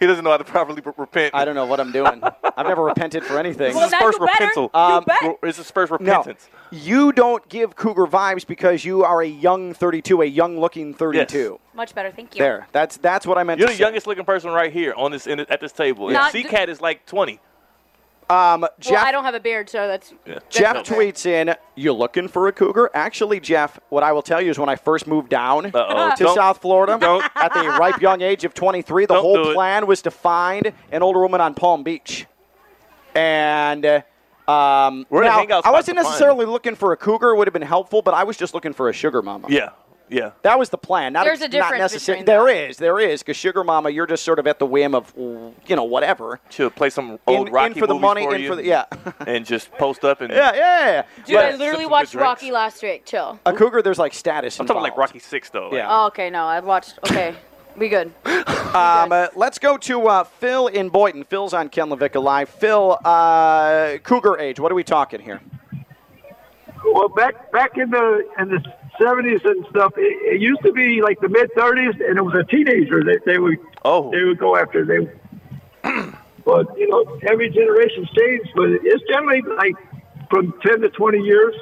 He 0.00 0.06
doesn't 0.06 0.22
know 0.22 0.30
how 0.30 0.36
to 0.36 0.44
properly 0.44 0.80
re- 0.84 0.92
repent. 0.96 1.34
I 1.34 1.44
don't 1.44 1.56
know 1.56 1.66
what 1.66 1.80
I'm 1.80 1.90
doing. 1.90 2.22
I've 2.56 2.66
never 2.68 2.84
repented 2.84 3.24
for 3.24 3.36
anything. 3.36 3.74
Well, 3.74 3.80
This 3.80 3.86
is 3.86 3.92
now 3.92 4.00
first 4.00 4.20
you 4.20 4.26
better. 4.26 4.44
repental. 4.46 4.74
Um, 4.74 5.04
bet. 5.04 5.16
Well, 5.22 5.38
This 5.42 5.58
is 5.58 5.70
first 5.72 5.90
No, 5.90 5.96
repentance. 6.18 6.48
you 6.70 7.10
don't 7.10 7.48
give 7.48 7.74
Cougar 7.74 8.06
vibes 8.06 8.46
because 8.46 8.84
you 8.84 9.02
are 9.02 9.22
a 9.22 9.26
young 9.26 9.74
32, 9.74 10.22
a 10.22 10.24
young-looking 10.24 10.94
32. 10.94 11.58
Much 11.74 11.96
better, 11.96 12.12
thank 12.12 12.36
you. 12.36 12.38
There, 12.40 12.68
that's 12.70 12.96
that's 12.98 13.26
what 13.26 13.38
I 13.38 13.42
meant. 13.42 13.58
You're 13.58 13.66
to 13.68 13.72
the 13.72 13.76
say. 13.78 13.82
youngest 13.82 14.06
looking 14.06 14.24
person 14.24 14.52
right 14.52 14.72
here 14.72 14.94
on 14.96 15.10
this 15.10 15.26
in, 15.26 15.40
at 15.40 15.60
this 15.60 15.72
table. 15.72 16.08
Not 16.10 16.32
And 16.34 16.42
d- 16.44 16.48
C-Cat 16.48 16.68
is 16.68 16.80
like 16.80 17.04
20. 17.06 17.40
Um, 18.30 18.66
Jeff, 18.78 18.92
well, 18.92 19.06
I 19.06 19.12
don't 19.12 19.24
have 19.24 19.34
a 19.34 19.40
beard, 19.40 19.70
so 19.70 19.86
that's. 19.86 20.12
Yeah. 20.26 20.38
Jeff 20.50 20.74
That's 20.74 20.90
tweets 20.90 21.24
in, 21.24 21.54
"You 21.76 21.94
looking 21.94 22.28
for 22.28 22.46
a 22.46 22.52
cougar?" 22.52 22.90
Actually, 22.92 23.40
Jeff, 23.40 23.80
what 23.88 24.02
I 24.02 24.12
will 24.12 24.20
tell 24.22 24.42
you 24.42 24.50
is 24.50 24.58
when 24.58 24.68
I 24.68 24.76
first 24.76 25.06
moved 25.06 25.30
down 25.30 25.66
Uh-oh. 25.66 26.14
to 26.16 26.24
Don't- 26.24 26.34
South 26.34 26.58
Florida 26.60 26.98
don't. 27.00 27.24
at 27.34 27.54
the 27.54 27.60
ripe 27.80 28.02
young 28.02 28.20
age 28.20 28.44
of 28.44 28.52
23, 28.52 29.06
the 29.06 29.14
Don't 29.14 29.22
whole 29.22 29.54
plan 29.54 29.86
was 29.86 30.02
to 30.02 30.10
find 30.10 30.72
an 30.92 31.02
older 31.02 31.20
woman 31.20 31.40
on 31.40 31.54
Palm 31.54 31.82
Beach, 31.82 32.26
and. 33.14 33.84
Uh, 33.86 34.00
um, 34.50 35.04
We're 35.10 35.24
in 35.24 35.28
a 35.28 35.44
now, 35.46 35.60
I 35.62 35.70
wasn't 35.70 35.96
necessarily 35.96 36.46
looking 36.46 36.74
for 36.74 36.92
a 36.92 36.96
cougar; 36.96 37.34
would 37.34 37.46
have 37.46 37.52
been 37.52 37.60
helpful, 37.62 38.00
but 38.00 38.14
I 38.14 38.24
was 38.24 38.36
just 38.38 38.54
looking 38.54 38.72
for 38.72 38.88
a 38.88 38.92
sugar 38.94 39.20
mama. 39.20 39.48
Yeah. 39.50 39.70
Yeah. 40.10 40.30
That 40.42 40.58
was 40.58 40.70
the 40.70 40.78
plan. 40.78 41.12
Not 41.12 41.24
There's 41.24 41.40
a 41.40 41.44
not 41.44 41.50
difference 41.50 41.78
necessarily. 41.80 42.22
between 42.24 42.36
There 42.36 42.46
that. 42.46 42.70
is, 42.70 42.76
there 42.78 42.98
is, 43.00 43.22
because 43.22 43.36
sugar 43.36 43.62
mama, 43.64 43.90
you're 43.90 44.06
just 44.06 44.24
sort 44.24 44.38
of 44.38 44.46
at 44.46 44.58
the 44.58 44.66
whim 44.66 44.94
of, 44.94 45.12
you 45.16 45.76
know, 45.76 45.84
whatever. 45.84 46.40
She'll 46.50 46.70
play 46.70 46.90
some 46.90 47.18
old 47.26 47.48
in, 47.48 47.52
Rocky 47.52 47.74
in 47.74 47.78
for 47.80 47.86
the 47.86 47.94
money, 47.94 48.24
for 48.24 48.34
in 48.34 48.42
you 48.42 48.48
for 48.48 48.56
the 48.56 48.64
yeah, 48.64 48.84
and 49.26 49.44
just 49.46 49.70
post 49.72 50.04
up 50.04 50.20
and 50.20 50.32
yeah, 50.32 50.54
yeah. 50.54 50.86
yeah. 50.88 51.02
Dude, 51.26 51.34
But 51.36 51.44
I 51.44 51.56
literally 51.56 51.86
watched. 51.86 52.14
Rocky 52.14 52.50
last 52.50 52.82
week. 52.82 53.04
Chill. 53.04 53.38
a 53.46 53.52
cougar, 53.52 53.82
there's 53.82 53.98
like 53.98 54.14
status. 54.14 54.58
I'm 54.58 54.66
talking 54.66 54.82
like. 54.82 54.96
Rocky 54.96 55.18
Six 55.18 55.50
though. 55.50 55.64
like- 55.68 55.74
Yeah. 55.74 55.86
Oh, 55.88 56.06
okay, 56.08 56.30
no, 56.30 56.44
I've 56.44 56.64
watched. 56.64 56.98
Okay, 57.04 57.34
we 57.76 57.88
good. 57.88 58.12
Um, 58.68 59.12
uh, 59.12 59.28
let's 59.34 59.58
go 59.58 59.78
to 59.78 60.08
uh, 60.08 60.24
Phil 60.24 60.66
in 60.66 60.90
Boynton. 60.90 61.24
Phil's 61.24 61.54
on 61.54 61.70
Ken 61.70 61.88
LaVicka 61.88 62.22
Live. 62.22 62.50
Phil, 62.50 62.98
uh, 63.02 63.96
cougar 64.02 64.38
age. 64.38 64.60
What 64.60 64.70
are 64.70 64.74
we 64.74 64.84
talking 64.84 65.20
here? 65.20 65.40
Well, 66.84 67.08
back 67.08 67.50
back 67.50 67.78
in 67.78 67.90
the 67.90 68.28
in 68.38 68.48
the 68.50 68.62
seventies 69.00 69.40
and 69.44 69.64
stuff, 69.70 69.92
it, 69.96 70.34
it 70.34 70.40
used 70.40 70.62
to 70.62 70.72
be 70.72 71.00
like 71.02 71.20
the 71.20 71.28
mid 71.28 71.50
thirties, 71.54 71.94
and 72.06 72.18
it 72.18 72.22
was 72.22 72.34
a 72.34 72.44
teenager 72.44 73.02
that 73.04 73.20
they 73.26 73.38
would 73.38 73.58
Oh. 73.84 74.10
they 74.10 74.22
would 74.24 74.38
go 74.38 74.56
after. 74.56 74.84
They, 74.84 74.98
but 76.44 76.66
you 76.78 76.88
know, 76.88 77.18
every 77.30 77.50
generation's 77.50 78.10
changed, 78.10 78.50
but 78.54 78.68
it's 78.82 79.02
generally 79.08 79.42
like 79.56 79.74
from 80.30 80.52
ten 80.64 80.80
to 80.80 80.88
twenty 80.90 81.18
years. 81.20 81.54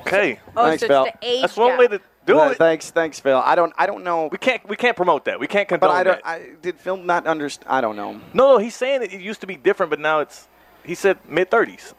Okay. 0.00 0.40
Oh, 0.56 0.66
Thanks, 0.66 0.80
so 0.82 0.88
Phil. 0.88 1.04
the 1.04 1.12
age 1.22 1.40
That's 1.42 1.56
one 1.56 1.70
gap. 1.70 1.78
way 1.78 1.88
to 1.88 2.00
do 2.26 2.38
Uh, 2.38 2.48
it. 2.50 2.58
Thanks, 2.58 2.90
thanks, 2.90 3.20
Phil. 3.20 3.40
I 3.44 3.54
don't, 3.54 3.72
I 3.78 3.86
don't 3.86 4.02
know, 4.04 4.28
We 4.32 4.38
can't 4.38 4.68
we 4.68 4.76
can't 4.76 4.96
promote 4.96 5.24
that. 5.26 5.38
We 5.38 5.46
can't 5.46 5.68
condone 5.68 5.90
but 5.90 5.94
I 5.96 6.02
don't. 6.02 6.22
that. 6.24 6.28
I, 6.28 6.50
did 6.60 6.78
Phil 6.80 6.96
not 6.96 7.26
understand? 7.26 7.68
I 7.70 7.80
don't 7.80 7.96
know. 7.96 8.12
no, 8.34 8.52
no, 8.54 8.58
he's 8.58 8.74
saying 8.74 9.02
it, 9.02 9.12
it 9.12 9.20
used 9.20 9.40
to 9.42 9.46
be 9.46 9.56
different, 9.56 9.90
but 9.90 10.00
now 10.00 10.20
it's. 10.20 10.48
He 10.84 10.96
said 10.96 11.18
mid 11.28 11.48
30s, 11.50 11.94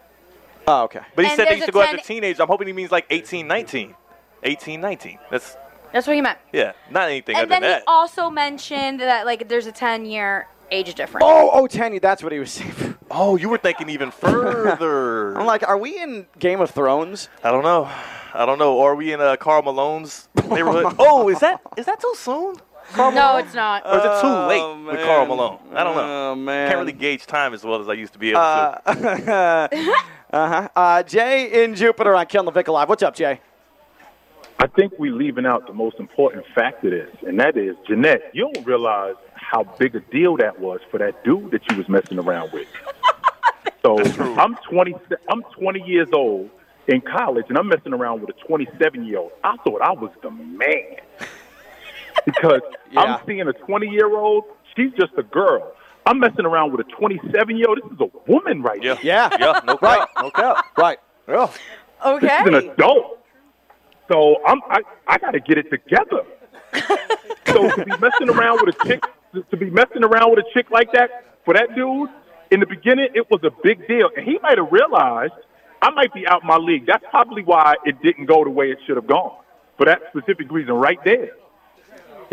Oh, 0.67 0.83
okay. 0.83 1.01
but 1.15 1.25
he 1.25 1.31
And 1.31 1.35
said 1.37 1.45
they 1.45 1.51
there's 1.51 1.57
used 1.59 1.69
a 1.69 1.71
to 1.71 1.71
go 1.73 1.81
after 1.81 1.97
10 1.97 2.05
teenagers. 2.05 2.39
I'm 2.39 2.47
hoping 2.47 2.67
he 2.67 2.73
means 2.73 2.91
like 2.91 3.05
18, 3.09 3.47
19. 3.47 3.95
18, 4.43 4.81
19. 4.81 5.19
That's 5.31 5.57
That's 5.91 6.07
what 6.07 6.15
he 6.15 6.21
meant. 6.21 6.39
yeah, 6.51 6.73
not 6.89 7.09
anything 7.09 7.35
And 7.35 7.43
other 7.43 7.49
then 7.49 7.61
than 7.61 7.71
he 7.71 7.75
that. 7.79 7.83
also 7.87 8.29
mentioned 8.29 8.99
that 9.01 9.25
like 9.25 9.47
there's 9.49 9.67
a 9.67 9.71
10 9.71 10.05
year 10.05 10.47
age 10.71 10.93
difference. 10.95 11.23
Oh, 11.27 11.49
oh, 11.53 11.67
Tenny, 11.67 11.99
that's 11.99 12.23
what 12.23 12.31
he 12.31 12.39
was 12.39 12.51
saying. 12.51 12.97
oh, 13.11 13.35
you 13.35 13.47
were 13.49 13.57
thinking 13.57 13.89
even 13.89 14.09
further. 14.11 15.37
I'm 15.37 15.45
like, 15.45 15.67
are 15.67 15.77
we 15.77 15.99
in 16.01 16.25
Game 16.39 16.61
of 16.61 16.71
Thrones? 16.71 17.29
I 17.43 17.51
don't 17.51 17.63
know. 17.63 17.89
I 18.33 18.45
don't 18.45 18.57
know. 18.57 18.75
Or 18.75 18.93
are 18.93 18.95
we 18.95 19.13
in 19.13 19.21
uh, 19.21 19.35
Karl 19.35 19.61
Malone's 19.61 20.27
neighborhood? 20.49 20.95
oh, 20.97 21.29
is 21.29 21.39
that 21.41 21.61
is 21.77 21.85
that 21.85 21.99
too 22.01 22.13
soon? 22.17 22.55
no, 22.97 23.37
it's 23.37 23.53
not. 23.53 23.85
Or 23.85 23.97
is 23.97 24.03
it 24.03 24.21
too 24.21 24.27
Oh, 24.27 24.47
late 24.47 24.85
with 24.93 25.05
Karl 25.05 25.19
man. 25.19 25.27
Malone? 25.29 25.59
I 25.73 25.83
don't 25.83 25.95
know. 25.95 26.31
Oh 26.31 26.35
man. 26.35 26.67
Can't 26.69 26.79
really 26.79 26.91
gauge 26.91 27.25
time 27.27 27.53
as 27.53 27.63
well 27.63 27.79
as 27.79 27.87
I 27.87 27.93
used 27.93 28.13
to 28.13 28.19
be 28.19 28.31
able 28.31 28.39
Uh, 28.41 28.75
to. 29.67 29.93
Uh-huh. 30.33 30.67
Uh, 30.75 31.03
Jay 31.03 31.63
in 31.63 31.75
Jupiter 31.75 32.15
on 32.15 32.25
Ken 32.25 32.43
LaVicka 32.43 32.69
Live. 32.73 32.89
What's 32.89 33.03
up, 33.03 33.15
Jay? 33.15 33.39
I 34.57 34.65
think 34.65 34.93
we're 34.97 35.13
leaving 35.13 35.45
out 35.45 35.67
the 35.67 35.73
most 35.73 35.99
important 35.99 36.43
fact 36.55 36.83
of 36.83 36.89
this, 36.91 37.09
and 37.27 37.39
that 37.39 37.55
is 37.55 37.75
Jeanette. 37.87 38.31
You 38.33 38.49
don't 38.51 38.65
realize 38.65 39.13
how 39.35 39.63
big 39.77 39.95
a 39.95 39.99
deal 39.99 40.35
that 40.37 40.59
was 40.59 40.79
for 40.89 40.97
that 40.97 41.23
dude 41.23 41.51
that 41.51 41.61
you 41.69 41.77
was 41.77 41.87
messing 41.87 42.19
around 42.19 42.51
with. 42.51 42.67
So 43.85 43.97
I'm 44.39 44.55
20. 44.69 44.95
I'm 45.27 45.43
20 45.59 45.81
years 45.81 46.07
old 46.13 46.49
in 46.87 47.01
college, 47.01 47.47
and 47.49 47.57
I'm 47.57 47.67
messing 47.67 47.93
around 47.93 48.21
with 48.21 48.29
a 48.29 48.45
27 48.47 49.03
year 49.03 49.17
old. 49.17 49.33
I 49.43 49.57
thought 49.57 49.81
I 49.81 49.91
was 49.91 50.09
the 50.21 50.31
man 50.31 50.95
because 52.25 52.61
Yeah. 52.91 53.01
I'm 53.01 53.25
seeing 53.27 53.41
a 53.41 53.51
20 53.51 53.87
year 53.89 54.15
old. 54.15 54.45
She's 54.73 54.91
just 54.97 55.11
a 55.17 55.23
girl. 55.23 55.73
I'm 56.05 56.19
messing 56.19 56.45
around 56.45 56.71
with 56.71 56.81
a 56.85 56.89
27 56.91 57.57
year 57.57 57.67
old. 57.69 57.79
This 57.83 57.91
is 57.91 57.99
a 58.01 58.31
woman 58.31 58.61
right 58.61 58.81
yeah. 58.83 58.93
now. 58.95 58.99
Yeah. 59.03 59.29
Yeah. 59.39 59.61
No 59.65 59.77
Right. 59.81 59.99
doubt. 59.99 60.09
No 60.21 60.29
doubt. 60.31 60.65
Right. 60.77 60.99
Yeah. 61.27 61.51
This 62.19 62.31
is 62.41 62.47
an 62.47 62.69
adult. 62.71 63.19
So 64.11 64.37
I'm 64.45 64.61
I, 64.69 64.81
I 65.07 65.17
got 65.17 65.31
to 65.31 65.39
get 65.39 65.57
it 65.57 65.69
together. 65.69 66.23
so 67.47 67.69
to 67.75 67.85
be 67.85 67.91
messing 67.99 68.29
around 68.29 68.59
with 68.65 68.75
a 68.75 68.87
chick, 68.87 69.03
to 69.49 69.57
be 69.57 69.69
messing 69.69 70.03
around 70.03 70.31
with 70.31 70.39
a 70.39 70.49
chick 70.53 70.69
like 70.71 70.91
that 70.93 71.25
for 71.45 71.53
that 71.53 71.73
dude 71.75 72.09
in 72.51 72.59
the 72.59 72.65
beginning, 72.65 73.07
it 73.15 73.29
was 73.31 73.41
a 73.43 73.51
big 73.63 73.87
deal, 73.87 74.09
and 74.15 74.25
he 74.25 74.37
might 74.43 74.57
have 74.57 74.71
realized 74.71 75.33
I 75.81 75.89
might 75.91 76.13
be 76.13 76.27
out 76.27 76.43
my 76.43 76.57
league. 76.57 76.85
That's 76.85 77.03
probably 77.09 77.43
why 77.43 77.75
it 77.85 78.01
didn't 78.01 78.25
go 78.25 78.43
the 78.43 78.49
way 78.49 78.71
it 78.71 78.77
should 78.85 78.95
have 78.95 79.07
gone 79.07 79.37
for 79.77 79.85
that 79.85 80.01
specific 80.09 80.51
reason 80.51 80.73
right 80.75 80.99
there. 81.05 81.31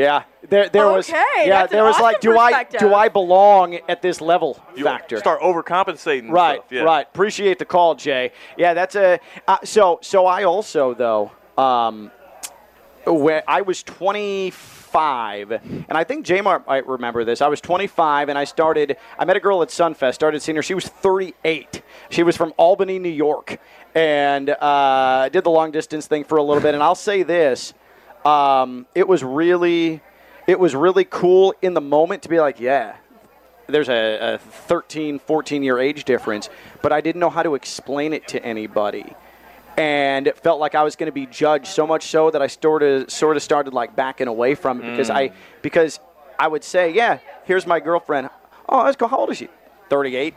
Yeah. 0.00 0.24
There, 0.48 0.68
there 0.70 0.86
was. 0.86 1.08
Okay, 1.08 1.46
Yeah. 1.46 1.66
There 1.66 1.84
was 1.84 2.00
like, 2.00 2.20
do 2.20 2.38
I, 2.38 2.64
do 2.64 2.94
I 2.94 3.08
belong 3.08 3.74
at 3.88 4.00
this 4.00 4.20
level? 4.20 4.58
You 4.74 4.84
factor. 4.84 5.18
start 5.18 5.40
overcompensating. 5.42 6.30
Right, 6.30 6.60
stuff, 6.60 6.72
yeah. 6.72 6.82
right. 6.82 7.06
Appreciate 7.06 7.58
the 7.58 7.66
call, 7.66 7.94
Jay. 7.94 8.32
Yeah, 8.56 8.72
that's 8.74 8.94
a. 8.94 9.20
Uh, 9.46 9.58
so, 9.64 9.98
so 10.02 10.26
I 10.26 10.44
also 10.44 10.94
though, 10.94 11.32
um, 11.58 12.10
when 13.06 13.42
I 13.46 13.60
was 13.60 13.82
25, 13.82 15.50
and 15.52 15.86
I 15.90 16.04
think 16.04 16.24
J 16.24 16.40
Mart 16.40 16.66
might 16.66 16.86
remember 16.86 17.24
this. 17.24 17.42
I 17.42 17.48
was 17.48 17.60
25, 17.60 18.30
and 18.30 18.38
I 18.38 18.44
started. 18.44 18.96
I 19.18 19.26
met 19.26 19.36
a 19.36 19.40
girl 19.40 19.60
at 19.62 19.68
Sunfest. 19.68 20.14
Started 20.14 20.40
seeing 20.40 20.56
her. 20.56 20.62
She 20.62 20.74
was 20.74 20.86
38. 20.86 21.82
She 22.08 22.22
was 22.22 22.38
from 22.38 22.54
Albany, 22.56 22.98
New 22.98 23.10
York, 23.10 23.60
and 23.94 24.48
uh, 24.48 25.28
did 25.30 25.44
the 25.44 25.50
long 25.50 25.70
distance 25.70 26.06
thing 26.06 26.24
for 26.24 26.38
a 26.38 26.42
little 26.42 26.62
bit. 26.62 26.72
And 26.72 26.82
I'll 26.82 26.94
say 26.94 27.22
this: 27.22 27.74
um, 28.24 28.86
it 28.94 29.08
was 29.08 29.22
really, 29.24 30.00
it 30.46 30.58
was 30.58 30.74
really 30.74 31.04
cool 31.04 31.54
in 31.62 31.74
the 31.74 31.80
moment 31.80 32.22
to 32.22 32.28
be 32.28 32.40
like, 32.40 32.60
yeah, 32.60 32.96
there's 33.66 33.88
a, 33.88 34.34
a 34.34 34.38
13, 34.38 35.18
14 35.18 35.62
year 35.62 35.78
age 35.78 36.04
difference, 36.04 36.48
but 36.82 36.92
I 36.92 37.00
didn't 37.00 37.20
know 37.20 37.30
how 37.30 37.42
to 37.42 37.54
explain 37.54 38.12
it 38.12 38.28
to 38.28 38.44
anybody. 38.44 39.14
And 39.76 40.26
it 40.26 40.36
felt 40.36 40.60
like 40.60 40.74
I 40.74 40.82
was 40.82 40.96
going 40.96 41.06
to 41.06 41.12
be 41.12 41.26
judged 41.26 41.66
so 41.68 41.86
much 41.86 42.08
so 42.08 42.30
that 42.30 42.42
I 42.42 42.48
sort 42.48 42.82
of 42.82 43.10
sort 43.10 43.36
of 43.36 43.42
started 43.42 43.72
like 43.72 43.96
backing 43.96 44.26
away 44.26 44.54
from 44.54 44.82
it 44.82 44.90
because 44.90 45.08
I 45.08 45.32
because 45.62 46.00
I 46.38 46.48
would 46.48 46.64
say, 46.64 46.92
yeah, 46.92 47.20
here's 47.44 47.66
my 47.66 47.80
girlfriend. 47.80 48.28
Oh, 48.68 48.82
let's 48.84 48.96
go. 48.96 49.06
How 49.06 49.18
old 49.18 49.30
is 49.30 49.38
she? 49.38 49.48
38. 49.88 50.34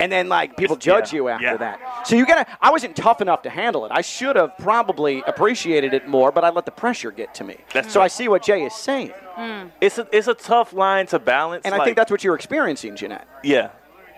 And 0.00 0.10
then 0.10 0.28
like 0.28 0.56
people 0.56 0.76
judge 0.76 1.12
Yeah, 1.12 1.16
you 1.16 1.28
after 1.28 1.44
yeah. 1.44 1.56
that. 1.56 2.06
So 2.06 2.16
you 2.16 2.26
gotta. 2.26 2.46
I 2.60 2.70
wasn't 2.70 2.96
tough 2.96 3.20
enough 3.20 3.42
to 3.42 3.50
handle 3.50 3.84
it. 3.86 3.92
I 3.94 4.00
should 4.00 4.36
have 4.36 4.56
probably 4.58 5.22
appreciated 5.26 5.94
it 5.94 6.08
more, 6.08 6.32
but 6.32 6.44
I 6.44 6.50
let 6.50 6.64
the 6.64 6.70
pressure 6.72 7.10
get 7.10 7.34
to 7.36 7.44
me. 7.44 7.56
That's 7.72 7.92
so 7.92 8.00
right. 8.00 8.06
I 8.06 8.08
see 8.08 8.28
what 8.28 8.42
Jay 8.42 8.64
is 8.64 8.74
saying, 8.74 9.12
hmm. 9.34 9.68
It's 9.80 9.98
a 9.98 10.06
it's 10.12 10.28
a 10.28 10.34
tough 10.34 10.72
line 10.72 11.06
to 11.08 11.18
balance. 11.18 11.62
and 11.64 11.74
I 11.74 11.84
think 11.84 11.96
that's 11.96 12.10
what 12.10 12.22
you're 12.24 12.34
experiencing, 12.34 12.96
Jeanette. 12.96 13.26
yeah, 13.42 13.70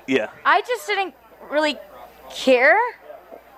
yeah. 0.07 0.31
I 0.45 0.63
just 0.63 0.87
didn't 0.87 1.15
really 1.51 1.77
care. 2.31 2.77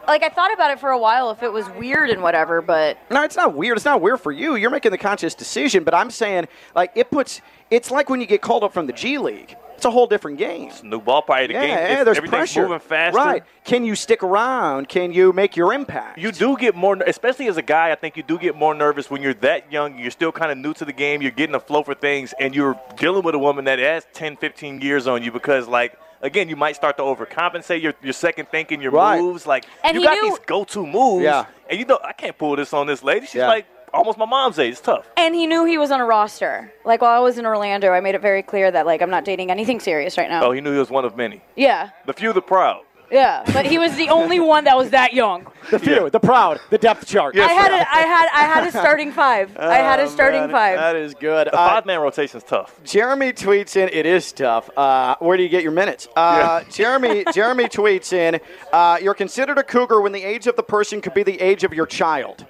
Like 0.07 0.23
I 0.23 0.31
thought 0.31 0.53
about 0.55 0.71
it 0.71 0.81
for 0.81 0.89
a 0.91 0.99
while 0.99 1.31
if 1.33 1.43
it 1.43 1.53
was 1.53 1.69
weird 1.71 2.09
and 2.09 2.23
whatever, 2.23 2.63
but 2.63 2.97
No, 3.11 3.23
it's 3.25 3.37
not 3.37 3.55
weird. 3.55 3.77
It's 3.77 3.85
not 3.85 4.01
weird 4.01 4.21
for 4.21 4.33
you. 4.33 4.57
You're 4.57 4.71
making 4.71 4.91
the 4.91 4.99
conscious 4.99 5.35
decision, 5.35 5.85
but 5.85 5.95
I'm 5.95 6.11
saying 6.11 6.49
like 6.75 6.93
it 6.95 7.11
puts. 7.11 7.43
It's 7.71 7.91
like 7.91 8.09
when 8.09 8.21
you 8.21 8.27
get 8.27 8.41
called 8.41 8.65
up 8.65 8.73
from 8.73 8.87
the 8.87 8.95
G 8.95 9.19
League. 9.19 9.55
It's 9.79 9.85
a 9.85 9.91
whole 9.93 10.09
different 10.09 10.39
game. 10.39 10.69
It's 10.71 10.83
a 10.83 10.87
new 10.87 11.01
ball 11.01 11.23
probably 11.23 11.47
the 11.47 11.53
Yeah, 11.53 11.61
game. 11.61 11.69
yeah, 11.71 11.85
it's- 11.85 12.05
there's 12.05 12.17
everything's 12.17 12.53
pressure. 12.53 12.63
moving 12.63 12.81
faster. 12.81 13.17
Right. 13.17 13.45
Can 13.65 13.85
you 13.85 13.95
stick 13.95 14.25
around? 14.25 14.89
Can 14.89 15.13
you 15.13 15.33
make 15.33 15.57
your 15.57 15.73
impact? 15.73 16.19
You 16.19 16.33
do 16.33 16.57
get 16.57 16.75
more, 16.75 16.97
especially 17.07 17.47
as 17.47 17.57
a 17.59 17.63
guy. 17.63 17.93
I 17.93 17.95
think 17.95 18.17
you 18.17 18.25
do 18.25 18.39
get 18.39 18.57
more 18.57 18.75
nervous 18.75 19.09
when 19.09 19.23
you're 19.23 19.35
that 19.35 19.71
young. 19.73 19.97
You're 19.97 20.11
still 20.11 20.33
kind 20.33 20.51
of 20.51 20.59
new 20.59 20.75
to 20.75 20.85
the 20.85 20.93
game. 20.93 21.23
You're 21.23 21.31
getting 21.31 21.55
a 21.55 21.61
flow 21.61 21.85
for 21.85 21.95
things, 21.95 22.35
and 22.41 22.57
you're 22.57 22.77
dealing 22.97 23.23
with 23.23 23.37
a 23.37 23.39
woman 23.39 23.67
that 23.67 23.79
has 23.79 24.05
10, 24.13 24.37
15 24.37 24.81
years 24.81 25.07
on 25.07 25.23
you. 25.23 25.31
Because, 25.31 25.69
like, 25.69 25.97
again, 26.23 26.49
you 26.49 26.57
might 26.57 26.75
start 26.75 26.97
to 26.97 27.05
overcompensate. 27.05 27.81
Your 27.81 27.95
your 28.03 28.13
second 28.15 28.49
thinking, 28.49 28.83
your 28.83 28.91
Right. 28.91 29.21
moves. 29.21 29.47
Like, 29.47 29.65
And 29.85 29.97
you 29.97 30.03
got 30.03 30.15
knew- 30.15 30.31
these 30.31 30.39
go-to 30.41 30.85
moves. 30.85 31.23
Yeah. 31.23 31.45
And 31.71 31.79
you 31.79 31.85
know, 31.87 32.01
I 32.03 32.13
can't 32.15 32.37
pull 32.37 32.57
this 32.57 32.73
on 32.73 32.89
this 32.89 33.05
lady. 33.05 33.27
She's 33.27 33.37
Yeah. 33.37 33.47
like 33.49 33.67
almost 33.99 34.17
my 34.19 34.25
mom's 34.27 34.59
age. 34.59 34.73
It's 34.73 34.81
tough. 34.81 35.07
And 35.17 35.35
he 35.35 35.47
knew 35.47 35.65
he 35.65 35.77
was 35.79 35.91
on 35.91 36.01
a 36.01 36.07
roster. 36.07 36.73
Like 36.85 37.03
while 37.03 37.15
I 37.17 37.19
was 37.23 37.37
in 37.39 37.45
Orlando, 37.47 37.91
I 37.93 38.01
made 38.01 38.15
it 38.15 38.23
very 38.23 38.43
clear 38.43 38.71
that 38.71 38.87
like 38.87 39.03
I'm 39.03 39.11
not 39.11 39.25
dating 39.25 39.51
anything 39.51 39.81
serious 39.81 40.17
right 40.17 40.31
now. 40.31 40.45
Oh, 40.45 40.53
he 40.53 40.61
knew 40.61 40.73
he 40.73 40.79
was 40.79 40.91
one 40.91 41.05
of 41.05 41.17
many. 41.17 41.43
Yeah, 41.57 41.91
The 42.07 42.13
few, 42.15 42.33
the 42.33 42.41
proud. 42.43 42.83
yeah. 43.11 43.43
But 43.53 43.65
he 43.67 43.79
was 43.79 43.97
the 43.97 44.09
only 44.11 44.39
one 44.39 44.65
that 44.65 44.77
was 44.77 44.91
that 44.91 45.13
young. 45.15 45.47
the 45.71 45.79
few, 45.79 46.11
the 46.11 46.21
proud, 46.21 46.61
the 46.71 46.77
depth 46.79 47.07
chart. 47.07 47.35
Yes, 47.35 47.51
I 47.51 47.55
had 47.55 47.73
a, 47.73 47.91
I 47.91 48.01
had 48.03 48.29
I 48.35 48.43
had 48.55 48.67
a 48.69 48.71
starting 48.71 49.13
five. 49.13 49.57
I 49.57 49.77
had 49.77 49.99
a 50.01 50.05
Oh, 50.05 50.09
starting 50.09 50.41
man, 50.43 50.51
five. 50.51 50.77
That 50.79 50.97
is 50.97 51.15
good. 51.15 51.47
The 51.49 51.55
Uh, 51.55 51.69
five-man 51.69 52.01
rotation's 52.01 52.43
tough. 52.45 52.79
Jeremy 52.85 53.33
tweets 53.33 53.77
in. 53.77 53.89
It 53.91 54.05
is 54.07 54.31
tough. 54.33 54.69
Uh, 54.77 55.17
where 55.21 55.37
do 55.37 55.43
you 55.43 55.49
get 55.49 55.63
your 55.63 55.73
minutes? 55.73 56.07
Uh, 56.15 56.63
Jeremy 56.71 57.25
Jeremy 57.33 57.65
tweets 57.65 58.13
in. 58.13 58.41
Uh, 58.73 58.99
you're 59.03 59.15
considered 59.15 59.59
a 59.59 59.63
cougar 59.65 60.01
when 60.03 60.13
the 60.13 60.23
age 60.23 60.47
of 60.47 60.57
the 60.57 60.63
person 60.63 61.01
could 61.01 61.15
be 61.15 61.23
the 61.23 61.41
age 61.41 61.65
of 61.65 61.73
your 61.73 61.87
child. 61.87 62.45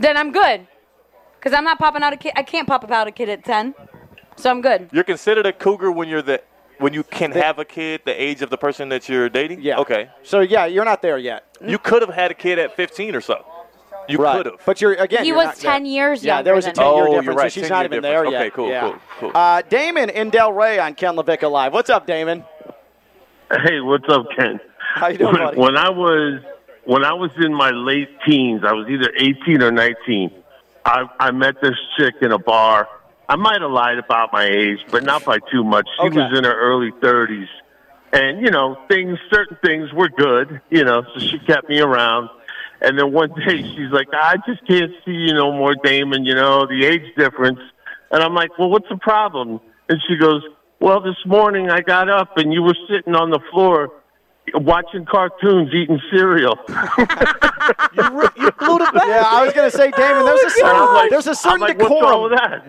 Then 0.00 0.16
I'm 0.16 0.32
good. 0.32 0.66
Cause 1.42 1.52
I'm 1.52 1.64
not 1.64 1.78
popping 1.78 2.02
out 2.02 2.12
a 2.12 2.16
kid. 2.16 2.32
I 2.36 2.42
can't 2.42 2.66
pop 2.66 2.90
out 2.90 3.06
a 3.06 3.10
kid 3.12 3.28
at 3.30 3.44
ten, 3.44 3.74
so 4.36 4.50
I'm 4.50 4.60
good. 4.60 4.90
You're 4.92 5.04
considered 5.04 5.46
a 5.46 5.52
cougar 5.54 5.90
when 5.90 6.06
you're 6.08 6.20
the 6.22 6.42
when 6.78 6.92
you 6.92 7.02
can 7.02 7.32
have 7.32 7.58
a 7.58 7.64
kid 7.64 8.02
the 8.04 8.22
age 8.22 8.42
of 8.42 8.50
the 8.50 8.58
person 8.58 8.90
that 8.90 9.08
you're 9.08 9.28
dating. 9.30 9.62
Yeah. 9.62 9.78
Okay. 9.78 10.10
So 10.22 10.40
yeah, 10.40 10.66
you're 10.66 10.84
not 10.84 11.00
there 11.00 11.16
yet. 11.16 11.44
You 11.66 11.78
could 11.78 12.02
have 12.02 12.12
had 12.14 12.30
a 12.30 12.34
kid 12.34 12.58
at 12.58 12.76
15 12.76 13.14
or 13.14 13.20
so. 13.22 13.44
You 14.08 14.18
right. 14.18 14.36
could 14.36 14.46
have. 14.46 14.56
But 14.66 14.80
you're 14.82 14.94
again. 14.94 15.22
He 15.22 15.28
you're 15.28 15.36
was 15.36 15.46
not 15.46 15.56
there. 15.56 15.72
10 15.72 15.86
years 15.86 16.22
Yeah, 16.24 16.42
there 16.42 16.54
was 16.54 16.66
a 16.66 16.72
10 16.72 16.84
year 16.84 16.92
Oh, 16.94 17.06
you're 17.12 17.20
difference. 17.20 17.38
right, 17.38 17.52
so 17.52 17.60
she's 17.60 17.70
not 17.70 17.78
year 17.80 17.84
even 17.86 18.02
there 18.02 18.24
difference. 18.24 18.32
yet. 18.32 18.40
Okay, 18.42 18.50
cool, 18.50 18.68
Yeah. 18.68 18.80
cool, 18.80 18.96
cool. 19.20 19.32
Uh, 19.34 19.62
Damon 19.68 20.10
in 20.10 20.30
Delray 20.30 20.82
on 20.82 20.94
Ken 20.94 21.14
LaVicka 21.16 21.50
Live. 21.50 21.72
What's 21.72 21.88
up, 21.90 22.06
Damon? 22.06 22.44
Hey, 23.50 23.80
what's 23.80 24.08
up, 24.10 24.26
Ken? 24.36 24.60
How 24.94 25.08
you 25.08 25.18
doing, 25.18 25.32
when, 25.34 25.42
buddy? 25.42 25.56
when 25.58 25.76
I 25.76 25.88
was 25.90 26.40
when 26.84 27.04
I 27.04 27.12
was 27.12 27.30
in 27.38 27.52
my 27.54 27.70
late 27.70 28.08
teens, 28.26 28.62
I 28.64 28.72
was 28.72 28.88
either 28.88 29.12
18 29.16 29.62
or 29.62 29.70
19. 29.70 30.30
I 30.84 31.04
I 31.18 31.30
met 31.30 31.56
this 31.60 31.76
chick 31.98 32.14
in 32.22 32.32
a 32.32 32.38
bar. 32.38 32.88
I 33.28 33.36
might 33.36 33.60
have 33.60 33.70
lied 33.70 33.98
about 33.98 34.32
my 34.32 34.44
age, 34.44 34.80
but 34.90 35.04
not 35.04 35.24
by 35.24 35.38
too 35.52 35.62
much. 35.62 35.86
She 36.00 36.06
Okay. 36.08 36.16
was 36.16 36.36
in 36.38 36.44
her 36.44 36.54
early 36.60 36.90
30s, 37.00 37.48
and 38.12 38.44
you 38.44 38.50
know, 38.50 38.76
things 38.88 39.18
certain 39.32 39.56
things 39.64 39.92
were 39.92 40.08
good. 40.08 40.60
You 40.70 40.84
know, 40.84 41.02
so 41.14 41.20
she 41.20 41.38
kept 41.40 41.68
me 41.68 41.80
around. 41.80 42.28
And 42.82 42.98
then 42.98 43.12
one 43.12 43.28
day 43.46 43.62
she's 43.62 43.92
like, 43.92 44.08
"I 44.12 44.36
just 44.46 44.66
can't 44.66 44.90
see 45.04 45.12
you 45.12 45.34
no 45.34 45.52
more, 45.52 45.74
Damon. 45.74 46.24
You 46.24 46.34
know, 46.34 46.66
the 46.66 46.84
age 46.86 47.14
difference." 47.16 47.60
And 48.10 48.22
I'm 48.22 48.34
like, 48.34 48.58
"Well, 48.58 48.70
what's 48.70 48.88
the 48.88 48.96
problem?" 48.96 49.60
And 49.88 50.00
she 50.08 50.16
goes, 50.16 50.42
"Well, 50.80 51.00
this 51.00 51.18
morning 51.26 51.70
I 51.70 51.82
got 51.82 52.08
up 52.08 52.36
and 52.36 52.52
you 52.52 52.62
were 52.62 52.76
sitting 52.88 53.14
on 53.14 53.30
the 53.30 53.40
floor." 53.52 53.90
Watching 54.54 55.04
cartoons, 55.04 55.70
eating 55.72 56.00
cereal. 56.10 56.58
Yeah, 57.80 59.24
I 59.26 59.42
was 59.44 59.52
going 59.52 59.70
to 59.70 59.76
say, 59.76 59.90
Damon. 59.92 60.24
There's 60.24 60.40
a 60.42 60.50
certain, 60.58 60.94
like- 60.94 61.10
there's 61.10 61.26
a 61.26 61.34
certain 61.34 61.60
like, 61.60 61.78
decorum. 61.78 62.02
wrong 62.02 62.22
with 62.30 62.38
that? 62.38 62.64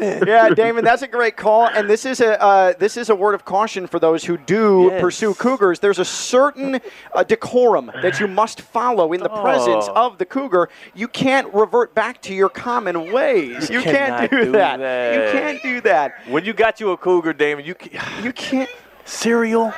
Yeah, 0.00 0.24
yeah, 0.26 0.48
Damon. 0.50 0.84
That's 0.84 1.02
a 1.02 1.08
great 1.08 1.36
call, 1.36 1.66
and 1.66 1.88
this 1.90 2.04
is 2.06 2.20
a 2.20 2.40
uh, 2.42 2.72
this 2.78 2.96
is 2.96 3.10
a 3.10 3.14
word 3.14 3.34
of 3.34 3.44
caution 3.44 3.86
for 3.86 3.98
those 3.98 4.24
who 4.24 4.36
do 4.38 4.88
Yes. 4.90 5.00
pursue 5.00 5.34
cougars. 5.34 5.80
There's 5.80 5.98
a 5.98 6.04
certain 6.04 6.80
uh, 7.12 7.22
decorum 7.24 7.90
that 8.02 8.18
you 8.20 8.28
must 8.28 8.60
follow 8.62 9.12
in 9.12 9.20
the 9.22 9.28
presence 9.28 9.86
Oh. 9.88 10.06
of 10.06 10.18
the 10.18 10.24
cougar. 10.24 10.68
You 10.94 11.08
can't 11.08 11.52
revert 11.52 11.94
back 11.94 12.22
to 12.22 12.34
your 12.34 12.48
common 12.48 13.12
ways. 13.12 13.68
You, 13.68 13.82
can't 13.82 14.30
do, 14.30 14.44
do 14.44 14.52
that. 14.52 14.78
that. 14.78 15.14
You 15.14 15.38
can't 15.38 15.62
do 15.62 15.80
that. 15.82 16.14
When 16.28 16.44
you 16.44 16.52
got 16.54 16.80
you 16.80 16.90
a 16.92 16.96
cougar, 16.96 17.32
Damon, 17.32 17.64
you 17.64 17.74
ca- 17.74 18.22
You 18.22 18.32
can't. 18.32 18.70
cereal. 19.04 19.72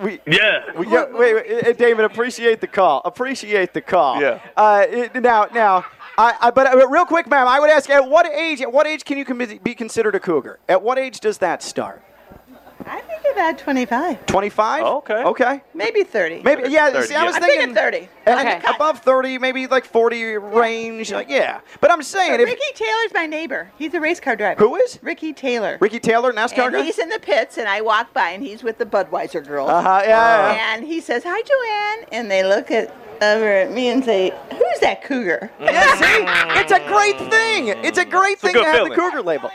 We, 0.00 0.20
Yeah. 0.26 0.72
we, 0.76 0.88
yeah, 0.88 1.06
wait, 1.10 1.34
wait, 1.34 1.78
David, 1.78 2.04
appreciate 2.04 2.60
the 2.60 2.66
call. 2.66 3.00
Appreciate 3.04 3.72
the 3.72 3.80
call. 3.80 4.20
Yeah. 4.20 4.40
Uh, 4.56 5.08
now, 5.14 5.46
now, 5.54 5.86
I, 6.18 6.34
I, 6.40 6.50
but 6.50 6.66
uh, 6.66 6.86
real 6.88 7.06
quick, 7.06 7.26
ma'am, 7.28 7.48
I 7.48 7.60
would 7.60 7.70
ask: 7.70 7.88
At 7.88 8.08
what 8.08 8.26
age? 8.26 8.60
At 8.60 8.72
what 8.72 8.86
age 8.86 9.04
can 9.04 9.18
you 9.18 9.58
be 9.58 9.74
considered 9.74 10.14
a 10.14 10.20
cougar? 10.20 10.58
At 10.68 10.82
what 10.82 10.98
age 10.98 11.20
does 11.20 11.38
that 11.38 11.62
start? 11.62 12.02
I 12.84 13.00
think 13.00 13.22
about 13.32 13.58
25, 13.58 14.26
Twenty-five. 14.26 14.82
Okay. 14.84 15.14
Okay. 15.24 15.62
maybe 15.74 16.04
30. 16.04 16.42
Maybe. 16.42 16.70
Yeah. 16.70 16.90
30, 16.90 17.06
see, 17.06 17.14
I 17.14 17.20
yeah. 17.20 17.26
was 17.26 17.36
I'm 17.36 17.42
thinking 17.42 17.74
thinking 17.74 17.74
30. 17.74 18.08
uh, 18.26 18.30
Okay. 18.40 18.60
above 18.74 19.00
thirty, 19.00 19.38
maybe 19.38 19.66
like 19.66 19.84
forty 19.84 20.22
range. 20.36 21.10
Like, 21.10 21.28
yeah. 21.28 21.60
But 21.80 21.90
I'm 21.90 22.02
saying, 22.02 22.34
if, 22.40 22.46
Ricky 22.46 22.60
Taylor's 22.74 23.12
my 23.14 23.26
neighbor. 23.26 23.70
He's 23.78 23.94
a 23.94 24.00
race 24.00 24.20
car 24.20 24.36
driver. 24.36 24.58
who 24.62 24.76
is 24.76 24.98
Ricky 25.02 25.32
Taylor. 25.32 25.78
Ricky 25.80 25.98
Taylor, 26.00 26.32
NASCAR 26.32 26.66
and 26.66 26.74
guy? 26.74 26.82
he's 26.82 26.98
in 26.98 27.08
the 27.08 27.18
pits, 27.18 27.56
and 27.58 27.68
I 27.68 27.80
walk 27.80 28.12
by, 28.12 28.30
and 28.30 28.42
he's 28.42 28.62
with 28.62 28.78
the 28.78 28.86
Budweiser 28.86 29.46
girls. 29.46 29.70
Uh 29.70 29.80
huh. 29.82 30.02
Yeah. 30.04 30.52
yeah. 30.52 30.74
And 30.74 30.84
he 30.84 31.00
says, 31.00 31.22
"Hi, 31.24 31.40
Joanne," 31.42 32.08
and 32.12 32.30
they 32.30 32.44
look 32.44 32.70
at 32.70 32.94
over 33.22 33.50
at 33.50 33.72
me 33.72 33.88
and 33.88 34.04
say, 34.04 34.32
"Who's 34.50 34.80
that 34.80 35.02
cougar?" 35.02 35.50
Yeah, 35.60 35.94
see, 35.96 36.60
it's 36.60 36.72
a 36.72 36.86
great 36.88 37.18
thing. 37.30 37.68
It's 37.68 37.98
a 37.98 38.04
great 38.04 38.36
a 38.36 38.40
thing 38.40 38.52
good 38.52 38.60
to 38.60 38.64
have 38.66 38.74
feeling. 38.76 38.90
the 38.90 38.96
cougar 38.96 39.22
label. 39.22 39.50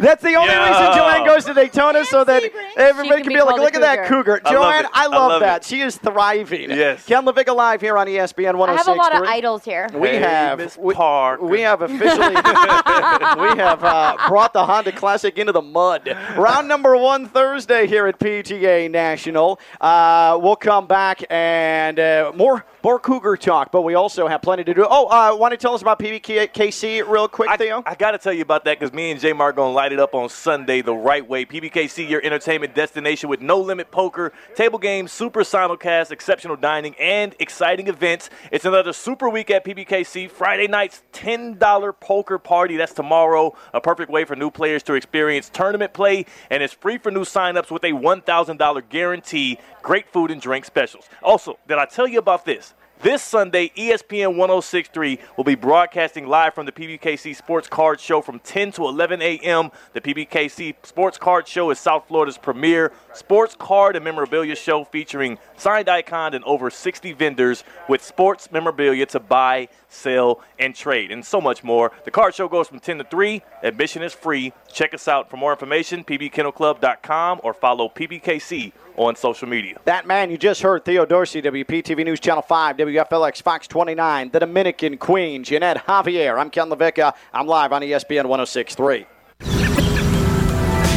That's 0.00 0.22
the 0.22 0.34
only 0.34 0.52
Yeah. 0.52 0.68
reason 0.68 0.96
Joanne 0.98 1.24
goes 1.26 1.44
to 1.46 1.54
Daytona, 1.54 2.04
so 2.04 2.24
that 2.24 2.42
Sebring. 2.42 2.50
everybody 2.76 3.22
can 3.22 3.30
can 3.30 3.32
be 3.32 3.34
be 3.38 3.42
like, 3.42 3.60
look 3.60 3.74
at 3.74 3.80
that 3.82 4.06
cougar. 4.08 4.38
cougar. 4.38 4.40
I 4.44 4.52
love 4.54 4.62
Joanne, 4.62 4.84
it. 4.84 4.90
I 4.92 5.04
I 5.04 5.06
love 5.06 5.30
love 5.32 5.40
that. 5.40 5.62
it. 5.62 5.64
She 5.68 5.80
is 5.80 5.96
thriving. 5.96 6.70
Yes. 6.70 7.04
Ken 7.06 7.24
LaVicka 7.24 7.54
Live 7.54 7.80
here 7.80 7.96
on 7.96 8.06
ESPN 8.06 8.56
106. 8.56 8.88
I 8.88 8.90
have 8.90 8.96
a 8.96 9.00
lot 9.00 9.22
of 9.22 9.28
idols 9.28 9.64
here. 9.64 9.88
We 9.94 10.08
Hey, 10.08 10.16
have 10.18 10.58
Miss 10.58 10.76
we, 10.76 10.94
Parker. 10.94 11.44
we 11.44 11.60
have 11.60 11.82
officially 11.82 12.34
we 12.34 13.58
have 13.58 13.82
uh, 13.84 14.16
brought 14.28 14.52
the 14.52 14.64
Honda 14.64 14.92
Classic 14.92 15.36
into 15.38 15.52
the 15.52 15.62
mud. 15.62 16.08
Round 16.36 16.68
number 16.68 16.96
one 16.96 17.26
Thursday 17.28 17.86
here 17.86 18.06
at 18.06 18.18
PGA 18.18 18.90
National. 18.90 19.58
Uh, 19.80 20.38
we'll 20.40 20.56
come 20.56 20.86
back 20.86 21.22
and 21.30 21.98
uh, 21.98 22.32
more 22.34 22.64
more 22.86 23.00
Cougar 23.00 23.36
talk, 23.36 23.72
but 23.72 23.82
we 23.82 23.94
also 23.94 24.28
have 24.28 24.42
plenty 24.42 24.62
to 24.62 24.72
do. 24.72 24.86
Oh, 24.88 25.06
uh, 25.08 25.34
want 25.34 25.50
to 25.50 25.56
tell 25.56 25.74
us 25.74 25.82
about 25.82 25.98
PBKC 25.98 27.04
real 27.08 27.26
quick, 27.26 27.50
Theo? 27.58 27.82
I, 27.84 27.90
I 27.90 27.94
got 27.96 28.12
to 28.12 28.18
tell 28.18 28.32
you 28.32 28.42
about 28.42 28.64
that 28.66 28.78
because 28.78 28.94
me 28.94 29.10
and 29.10 29.18
J 29.18 29.32
Mark 29.32 29.56
going 29.56 29.72
to 29.72 29.74
light 29.74 29.90
it 29.90 29.98
up 29.98 30.14
on 30.14 30.28
Sunday 30.28 30.82
the 30.82 30.94
right 30.94 31.28
way. 31.28 31.44
PBKC, 31.44 32.08
your 32.08 32.24
entertainment 32.24 32.76
destination 32.76 33.28
with 33.28 33.40
no 33.40 33.58
limit 33.58 33.90
poker, 33.90 34.32
table 34.54 34.78
games, 34.78 35.10
super 35.10 35.40
simulcast, 35.40 36.12
exceptional 36.12 36.54
dining, 36.54 36.94
and 37.00 37.34
exciting 37.40 37.88
events. 37.88 38.30
It's 38.52 38.64
another 38.64 38.92
super 38.92 39.28
week 39.28 39.50
at 39.50 39.64
PBKC. 39.64 40.30
Friday 40.30 40.68
night's 40.68 41.02
$10 41.12 41.92
poker 41.98 42.38
party. 42.38 42.76
That's 42.76 42.92
tomorrow. 42.92 43.56
A 43.74 43.80
perfect 43.80 44.12
way 44.12 44.24
for 44.24 44.36
new 44.36 44.52
players 44.52 44.84
to 44.84 44.94
experience 44.94 45.50
tournament 45.52 45.92
play, 45.92 46.24
and 46.50 46.62
it's 46.62 46.72
free 46.72 46.98
for 46.98 47.10
new 47.10 47.24
signups 47.24 47.72
with 47.72 47.82
a 47.82 47.90
$1,000 47.90 48.88
guarantee. 48.90 49.58
Great 49.82 50.08
food 50.12 50.30
and 50.30 50.40
drink 50.40 50.64
specials. 50.64 51.08
Also, 51.20 51.58
did 51.66 51.78
I 51.78 51.84
tell 51.86 52.06
you 52.06 52.20
about 52.20 52.44
this? 52.44 52.74
This 53.02 53.22
Sunday, 53.22 53.70
ESPN 53.76 54.36
1063 54.36 55.18
will 55.36 55.44
be 55.44 55.54
broadcasting 55.54 56.26
live 56.26 56.54
from 56.54 56.64
the 56.64 56.72
PBKC 56.72 57.36
Sports 57.36 57.68
Card 57.68 58.00
Show 58.00 58.22
from 58.22 58.38
10 58.38 58.72
to 58.72 58.86
11 58.86 59.20
a.m. 59.20 59.70
The 59.92 60.00
PBKC 60.00 60.74
Sports 60.82 61.18
Card 61.18 61.46
Show 61.46 61.70
is 61.70 61.78
South 61.78 62.08
Florida's 62.08 62.38
premier 62.38 62.92
sports 63.12 63.54
card 63.58 63.96
and 63.96 64.04
memorabilia 64.04 64.56
show 64.56 64.82
featuring 64.84 65.38
signed 65.58 65.90
icons 65.90 66.34
and 66.34 66.42
over 66.44 66.70
60 66.70 67.12
vendors 67.12 67.64
with 67.86 68.02
sports 68.02 68.50
memorabilia 68.50 69.04
to 69.06 69.20
buy, 69.20 69.68
sell, 69.90 70.42
and 70.58 70.74
trade, 70.74 71.12
and 71.12 71.24
so 71.24 71.38
much 71.38 71.62
more. 71.62 71.92
The 72.06 72.10
card 72.10 72.34
show 72.34 72.48
goes 72.48 72.66
from 72.66 72.80
10 72.80 72.98
to 72.98 73.04
3. 73.04 73.42
Admission 73.62 74.02
is 74.02 74.14
free. 74.14 74.54
Check 74.72 74.94
us 74.94 75.06
out 75.06 75.28
for 75.28 75.36
more 75.36 75.52
information, 75.52 76.02
pbkennelclub.com, 76.02 77.40
or 77.44 77.52
follow 77.52 77.90
PBKC 77.90 78.72
on 78.96 79.16
social 79.16 79.48
media. 79.48 79.80
That 79.84 80.06
man 80.06 80.30
you 80.30 80.38
just 80.38 80.62
heard, 80.62 80.84
Theo 80.84 81.06
Dorsey, 81.06 81.42
WPTV 81.42 82.04
News 82.04 82.20
Channel 82.20 82.42
5, 82.42 82.76
WFLX 82.76 83.42
Fox 83.42 83.66
29, 83.66 84.30
the 84.30 84.40
Dominican 84.40 84.96
Queen, 84.98 85.44
Jeanette 85.44 85.86
Javier. 85.86 86.38
I'm 86.38 86.50
Ken 86.50 86.68
LaVicka. 86.68 87.14
I'm 87.32 87.46
live 87.46 87.72
on 87.72 87.82
ESPN 87.82 88.26
1063. 88.26 89.06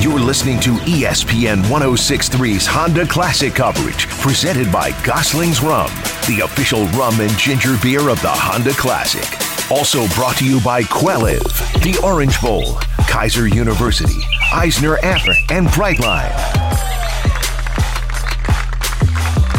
You're 0.01 0.19
listening 0.19 0.59
to 0.61 0.69
ESPN 0.85 1.61
1063's 1.63 2.65
Honda 2.65 3.05
Classic 3.05 3.53
coverage, 3.53 4.07
presented 4.07 4.71
by 4.71 4.91
Gosling's 5.03 5.61
Rum, 5.61 5.91
the 6.25 6.41
official 6.43 6.85
rum 6.97 7.19
and 7.19 7.31
ginger 7.37 7.75
beer 7.83 8.07
of 8.07 8.21
the 8.21 8.31
Honda 8.31 8.71
Classic. 8.71 9.27
Also 9.69 10.07
brought 10.15 10.37
to 10.37 10.45
you 10.45 10.61
by 10.61 10.83
Quelliv, 10.83 11.43
the 11.83 11.99
Orange 12.03 12.41
Bowl, 12.41 12.75
Keiser 13.09 13.53
University, 13.53 14.21
Eisner 14.53 14.95
Amper, 14.97 15.35
and 15.51 15.67
Brightline. 15.67 16.98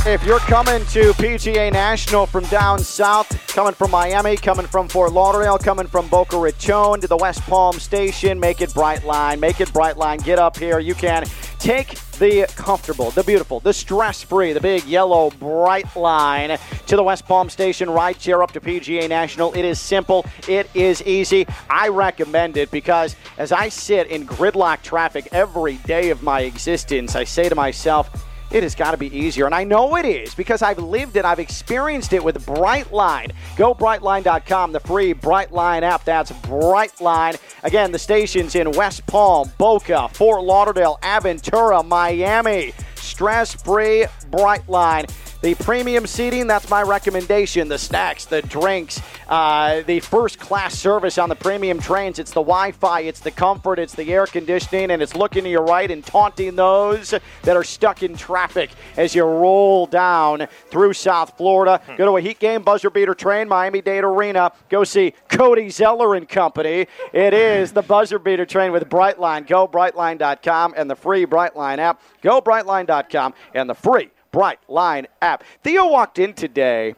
If 0.07 0.25
you're 0.25 0.39
coming 0.39 0.81
to 0.87 1.13
PGA 1.13 1.71
National 1.71 2.25
from 2.25 2.45
down 2.45 2.79
south, 2.79 3.29
coming 3.49 3.75
from 3.75 3.91
Miami, 3.91 4.35
coming 4.35 4.67
from 4.67 4.89
Fort 4.89 5.13
Lauderdale, 5.13 5.59
coming 5.59 5.87
from 5.87 6.09
Boca 6.09 6.39
Raton 6.39 7.03
to 7.03 7.07
the 7.07 7.19
West 7.19 7.43
Palm 7.43 7.79
Station, 7.79 8.41
make 8.41 8.63
it 8.63 8.71
Brightline. 8.71 9.41
Make 9.41 9.61
it 9.61 9.69
Brightline. 9.69 10.25
Get 10.25 10.39
up 10.39 10.57
here. 10.57 10.79
You 10.79 10.95
can 10.95 11.27
take 11.59 11.99
the 12.13 12.47
comfortable, 12.57 13.11
the 13.11 13.23
beautiful, 13.23 13.61
the 13.61 13.75
stress 13.75 14.23
free, 14.23 14.55
the 14.55 14.61
big 14.61 14.85
yellow 14.85 15.31
bright 15.33 15.95
line 15.95 16.59
to 16.87 16.97
the 16.97 17.03
West 17.03 17.27
Palm 17.27 17.51
Station 17.51 17.91
ride 17.91 18.19
chair 18.19 18.43
up 18.43 18.53
to 18.53 18.61
PGA 18.61 19.07
National. 19.07 19.53
It 19.53 19.67
is 19.67 19.79
simple, 19.79 20.25
it 20.49 20.71
is 20.73 21.03
easy. 21.03 21.47
I 21.69 21.89
recommend 21.89 22.57
it 22.57 22.71
because 22.71 23.17
as 23.37 23.53
I 23.53 23.69
sit 23.69 24.07
in 24.07 24.27
gridlock 24.27 24.81
traffic 24.81 25.29
every 25.31 25.75
day 25.77 26.09
of 26.09 26.23
my 26.23 26.41
existence, 26.41 27.15
I 27.15 27.25
say 27.25 27.51
to 27.51 27.55
myself, 27.55 28.11
it 28.51 28.63
has 28.63 28.75
got 28.75 28.93
to 28.93 28.97
be 28.97 29.15
easier. 29.17 29.47
And 29.47 29.55
I 29.55 29.65
know 29.65 29.97
it 29.97 30.05
is 30.05 30.35
because 30.35 30.63
I've 30.63 30.79
lived 30.79 31.17
it, 31.17 31.25
I've 31.25 31.39
experienced 31.39 32.13
it 32.13 32.23
with 32.23 32.45
Brightline. 32.47 33.33
Go 33.57 33.75
brightline.com, 33.75 34.73
the 34.73 34.81
free 34.81 35.15
Brightline 35.15 35.83
app. 35.83 36.05
That's 36.05 36.33
Brightline. 36.33 37.41
Again, 37.63 37.93
the 37.93 37.99
stations 37.99 38.55
in 38.55 38.71
West 38.73 39.07
Palm, 39.07 39.51
Boca, 39.59 40.09
Fort 40.13 40.43
Lauderdale, 40.45 40.99
Aventura, 41.03 41.87
Miami. 41.87 42.73
Stress 42.97 43.55
free 43.55 44.07
Brightline. 44.31 45.11
The 45.43 45.55
premium 45.55 46.07
seating, 46.07 46.47
that's 46.47 46.69
my 46.69 46.83
recommendation. 46.83 47.69
The 47.69 47.79
snacks, 47.79 48.27
the 48.27 48.43
drinks, 48.43 49.01
uh, 49.27 49.81
the 49.87 50.01
first 50.01 50.39
class 50.39 50.79
service 50.79 51.17
on 51.17 51.31
the 51.31 51.35
premium 51.35 51.81
trains. 51.81 52.19
It's 52.19 52.33
the 52.33 52.43
Wi 52.43 52.73
Fi, 52.73 53.01
it's 53.01 53.21
the 53.21 53.31
comfort, 53.31 53.79
it's 53.79 53.95
the 53.95 54.13
air 54.13 54.27
conditioning, 54.27 54.91
and 54.91 55.01
it's 55.01 55.15
looking 55.15 55.45
to 55.45 55.49
your 55.51 55.65
right 55.65 55.91
and 55.91 56.05
taunting 56.05 56.57
those 56.57 57.15
that 57.43 57.57
are 57.57 57.65
stuck 57.65 58.03
in 58.03 58.19
traffic 58.19 58.69
as 58.99 59.15
you 59.15 59.25
roll 59.25 59.87
down 59.87 60.47
through 60.69 60.93
South 60.93 61.39
Florida. 61.39 61.81
Go 61.97 62.05
to 62.05 62.19
a 62.19 62.21
heat 62.21 62.39
game, 62.39 62.63
buzzer 62.63 62.91
beater 62.91 63.15
train, 63.15 63.49
Miami 63.49 63.81
Dade 63.81 64.05
Arena. 64.05 64.53
Go 64.69 64.85
see 64.85 65.15
Cody 65.31 65.71
Zeller 65.71 66.17
and 66.17 66.29
Company. 66.29 66.87
It 67.15 67.33
is 67.33 67.73
the 67.73 67.83
buzzer 67.83 68.19
beater 68.19 68.45
train 68.45 68.73
with 68.73 68.91
Brightline. 68.91 69.47
Go 69.47 69.67
brightline.com 69.67 70.75
and 70.77 70.91
the 70.91 70.97
free 70.97 71.25
Brightline 71.25 71.79
app. 71.79 72.03
Go 72.21 72.43
brightline.com 72.43 73.33
and 73.55 73.71
the 73.71 73.75
free 73.75 74.11
Brightline 74.33 75.07
app. 75.23 75.45
Theo 75.63 75.89
walked 75.89 76.19
in 76.19 76.35
today. 76.35 76.95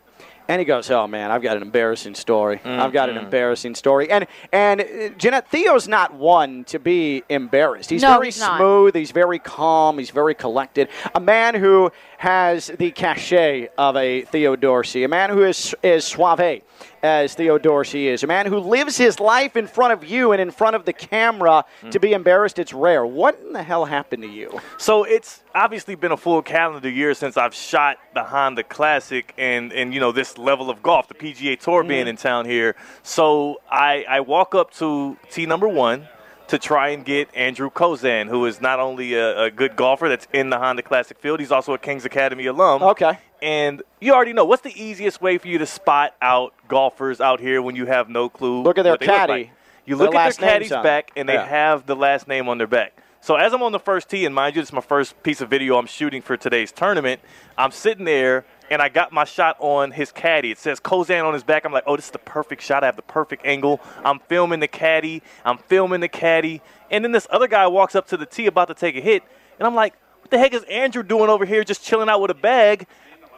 And 0.49 0.59
he 0.59 0.65
goes, 0.67 0.91
"Oh 0.91 1.07
man, 1.07 1.31
I've 1.31 1.41
got 1.41 1.57
an 1.57 1.63
embarrassing 1.63 2.17
story. 2.17 2.61
I've 2.65 2.93
got 2.93 3.09
an 3.09 3.15
Mm-hmm. 3.15 3.25
embarrassing 3.27 3.75
story." 3.77 4.11
And 4.11 4.27
and 4.53 4.81
uh, 4.81 5.09
Jeanette, 5.17 5.49
Theo's 5.49 5.87
not 5.87 6.13
one 6.15 6.65
to 6.65 6.81
be 6.81 7.23
embarrassed. 7.29 7.89
He's 7.91 8.03
No, 8.03 8.15
very 8.15 8.27
he's 8.27 8.43
smooth. 8.45 8.95
He's 8.95 9.13
very 9.13 9.39
calm. 9.39 9.99
He's 9.99 10.11
very 10.11 10.35
collected. 10.35 10.89
A 11.15 11.21
man 11.21 11.55
who 11.55 11.93
has 12.19 12.67
the 12.67 12.91
cachet 12.91 13.69
of 13.79 13.97
a 13.97 14.23
Theo 14.23 14.57
Dorsey. 14.57 15.05
A 15.05 15.09
man 15.09 15.31
who 15.31 15.45
is 15.45 15.77
is 15.83 16.05
suave 16.05 16.61
as 17.03 17.35
Theo 17.35 17.59
Dorsey 17.59 18.09
is. 18.09 18.23
A 18.23 18.27
man 18.27 18.47
who 18.47 18.59
lives 18.59 18.97
his 18.97 19.19
life 19.19 19.57
in 19.57 19.67
front 19.67 19.93
of 19.93 20.05
you 20.05 20.33
and 20.33 20.41
in 20.41 20.51
front 20.51 20.77
of 20.77 20.85
the 20.85 20.93
camera. 20.93 21.65
To 21.91 21.99
be 21.99 22.13
embarrassed, 22.13 22.59
it's 22.59 22.73
rare. 22.73 23.05
What 23.05 23.39
in 23.45 23.53
the 23.53 23.63
hell 23.63 23.85
happened 23.85 24.23
to 24.23 24.29
you? 24.29 24.61
So 24.79 25.03
it's 25.05 25.43
obviously 25.55 25.95
been 25.97 26.13
a 26.13 26.17
full 26.17 26.43
calendar 26.43 26.89
year 26.89 27.15
since 27.15 27.37
I've 27.37 27.55
shot 27.55 27.99
behind 28.15 28.33
the 28.33 28.63
Honda 28.63 28.63
Classic 28.65 29.35
and, 29.37 29.73
and 29.73 29.93
you 29.93 30.01
know 30.01 30.11
this 30.13 30.39
level 30.39 30.71
of 30.71 30.83
golf, 30.83 31.07
the 31.09 31.15
PGA 31.15 31.59
Tour 31.59 31.85
being 31.85 32.07
Mhm. 32.07 32.11
in 32.11 32.17
town 32.17 32.45
here. 32.47 32.75
So 33.03 33.61
I, 33.71 34.05
I 34.09 34.21
walk 34.21 34.55
up 34.55 34.71
to 34.75 35.17
tee 35.31 35.47
number 35.47 35.69
one 35.69 36.09
to 36.49 36.59
try 36.59 36.89
and 36.91 37.05
get 37.05 37.29
Andrew 37.35 37.71
Kozan, 37.71 38.29
who 38.29 38.45
is 38.47 38.61
not 38.61 38.81
only 38.81 39.15
a, 39.15 39.45
a 39.45 39.51
good 39.51 39.77
golfer 39.77 40.09
that's 40.09 40.27
in 40.33 40.51
the 40.51 40.59
Honda 40.59 40.83
Classic 40.83 41.19
field, 41.19 41.41
he's 41.41 41.53
also 41.53 41.73
a 41.73 41.79
Kings 41.79 42.05
Academy 42.05 42.47
alum. 42.47 42.83
Okay. 42.83 43.19
And 43.41 43.83
you 44.01 44.13
already 44.13 44.33
know 44.33 44.45
what's 44.45 44.63
the 44.63 44.81
easiest 44.81 45.21
way 45.21 45.39
for 45.39 45.49
you 45.49 45.59
to 45.59 45.67
spot 45.67 46.15
out 46.23 46.55
golfers 46.69 47.21
out 47.21 47.41
here 47.41 47.61
when 47.61 47.75
you 47.75 47.87
have 47.87 48.09
no 48.09 48.29
clue. 48.29 48.63
Look 48.63 48.79
at 48.79 48.83
their 48.83 48.97
they 48.97 49.07
look 49.07 49.15
caddy. 49.17 49.33
like? 49.33 49.51
You 49.85 49.97
look 49.97 50.15
at 50.15 50.37
their 50.37 50.61
caddy's 50.61 50.71
back, 50.71 51.11
and 51.17 51.29
they 51.29 51.35
Yeah. 51.35 51.47
have 51.47 51.87
the 51.87 51.97
last 51.97 52.29
name 52.29 52.49
on 52.49 52.59
their 52.59 52.69
back. 52.69 52.93
So 53.21 53.37
as 53.37 53.53
I'm 53.53 53.63
on 53.63 53.73
the 53.73 53.79
first 53.81 54.09
tee, 54.09 54.25
and 54.27 54.35
mind 54.35 54.55
you, 54.57 54.63
this 54.63 54.69
is 54.69 54.73
my 54.73 54.81
first 54.81 55.21
piece 55.23 55.41
of 55.41 55.49
video 55.49 55.77
I'm 55.77 55.87
shooting 55.87 56.23
for 56.23 56.37
today's 56.37 56.71
tournament. 56.73 57.21
I'm 57.57 57.71
sitting 57.71 58.05
there, 58.05 58.45
and 58.73 58.81
I 58.81 58.89
got 58.89 59.13
my 59.13 59.25
shot 59.25 59.57
on 59.61 59.91
his 59.91 60.11
caddy. 60.11 60.51
It 60.51 60.59
says 60.59 60.81
Kozan 60.81 61.25
on 61.25 61.35
his 61.35 61.45
back. 61.45 61.67
I'm 61.67 61.73
like, 61.73 61.85
oh, 61.87 61.95
this 61.95 62.07
is 62.07 62.11
the 62.11 62.19
perfect 62.19 62.63
shot. 62.63 62.83
I 62.83 62.87
have 62.87 62.97
the 62.97 63.03
perfect 63.03 63.45
angle. 63.45 63.81
I'm 64.03 64.19
filming 64.19 64.61
the 64.61 64.69
caddy. 64.69 65.23
I'm 65.45 65.59
filming 65.59 66.01
the 66.01 66.09
caddy, 66.09 66.63
and 66.91 67.05
then 67.05 67.13
this 67.13 67.27
other 67.31 67.47
guy 67.47 67.67
walks 67.67 67.95
up 67.95 68.07
to 68.09 68.17
the 68.17 68.27
tee 68.27 68.47
about 68.47 68.69
to 68.69 68.75
take 68.75 68.97
a 68.97 69.01
hit, 69.01 69.23
and 69.59 69.67
I'm 69.67 69.75
like, 69.75 69.95
what 70.21 70.31
the 70.31 70.39
heck 70.39 70.55
is 70.55 70.65
Andrew 70.65 71.03
doing 71.03 71.29
over 71.29 71.45
here, 71.45 71.63
just 71.65 71.85
chilling 71.85 72.09
out 72.09 72.21
with 72.21 72.31
a 72.31 72.35
bag? 72.35 72.87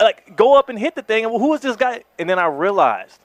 Like, 0.01 0.37
go 0.37 0.57
up 0.57 0.69
and 0.69 0.79
hit 0.79 0.95
the 0.95 1.03
thing. 1.03 1.25
And 1.25 1.33
well, 1.33 1.41
who 1.41 1.53
is 1.55 1.61
this 1.61 1.77
guy? 1.77 2.05
And 2.19 2.31
then 2.31 2.39
I 2.39 2.47
realized 2.47 3.21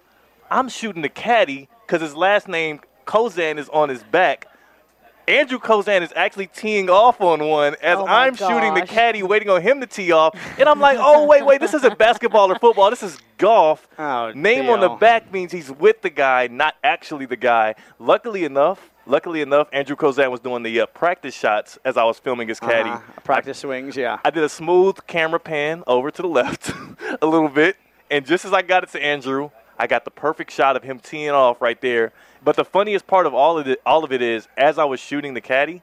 I'm 0.49 0.69
shooting 0.69 1.01
the 1.01 1.09
caddy 1.09 1.69
because 1.85 2.01
his 2.01 2.15
last 2.15 2.47
name 2.47 2.81
Kozan 3.05 3.57
is 3.57 3.69
on 3.69 3.89
his 3.89 4.03
back. 4.03 4.47
Andrew 5.29 5.59
Kozan 5.59 6.01
is 6.01 6.11
actually 6.15 6.47
teeing 6.47 6.89
off 6.89 7.21
on 7.21 7.47
one 7.47 7.75
as 7.83 7.99
Oh 7.99 8.07
I'm 8.07 8.35
shooting 8.35 8.73
the 8.73 8.81
caddy, 8.87 9.21
waiting 9.21 9.49
on 9.49 9.61
him 9.61 9.79
to 9.79 9.85
tee 9.85 10.11
off. 10.11 10.35
And 10.57 10.67
I'm 10.67 10.79
like, 10.79 10.97
oh, 10.99 11.27
wait, 11.27 11.45
wait, 11.45 11.61
this 11.61 11.75
isn't 11.75 11.99
basketball 11.99 12.51
or 12.51 12.57
football. 12.57 12.89
This 12.89 13.03
is 13.03 13.17
golf. 13.37 13.87
Oh, 13.99 14.31
Name 14.33 14.69
on 14.69 14.79
the 14.79 14.89
back 14.89 15.31
means 15.31 15.51
he's 15.51 15.69
with 15.69 16.01
the 16.01 16.09
guy, 16.09 16.47
not 16.47 16.75
actually 16.83 17.25
the 17.25 17.35
guy. 17.35 17.75
Luckily 17.99 18.43
enough, 18.43 18.89
luckily 19.05 19.41
enough, 19.41 19.67
Andrew 19.73 19.95
Kozan 19.95 20.31
was 20.31 20.39
doing 20.39 20.63
the 20.63 20.81
uh, 20.81 20.85
practice 20.87 21.35
shots 21.35 21.77
as 21.83 21.97
I 21.97 22.05
was 22.05 22.17
filming 22.17 22.47
his 22.47 22.59
caddy. 22.59 22.89
Uh-huh. 22.89 23.21
Practice 23.23 23.59
swings, 23.59 23.97
yeah. 23.97 24.19
I 24.23 24.29
did 24.29 24.43
a 24.43 24.49
smooth 24.49 24.97
camera 25.05 25.39
pan 25.39 25.83
over 25.85 26.11
to 26.11 26.21
the 26.21 26.27
left 26.27 26.71
a 27.21 27.27
little 27.27 27.49
bit, 27.49 27.75
and 28.09 28.25
just 28.25 28.45
as 28.45 28.53
I 28.53 28.61
got 28.61 28.83
it 28.83 28.89
to 28.91 29.03
Andrew, 29.03 29.51
I 29.77 29.85
got 29.85 30.05
the 30.05 30.11
perfect 30.11 30.51
shot 30.51 30.75
of 30.75 30.83
him 30.83 30.99
teeing 30.99 31.31
off 31.31 31.61
right 31.61 31.79
there. 31.79 32.13
But 32.43 32.55
the 32.55 32.65
funniest 32.65 33.05
part 33.05 33.25
of 33.25 33.33
all 33.33 33.57
of 33.57 33.67
it, 33.67 33.81
all 33.85 34.03
of 34.03 34.11
it 34.11 34.21
is, 34.21 34.47
as 34.57 34.77
I 34.77 34.85
was 34.85 34.99
shooting 34.99 35.33
the 35.33 35.41
caddy, 35.41 35.81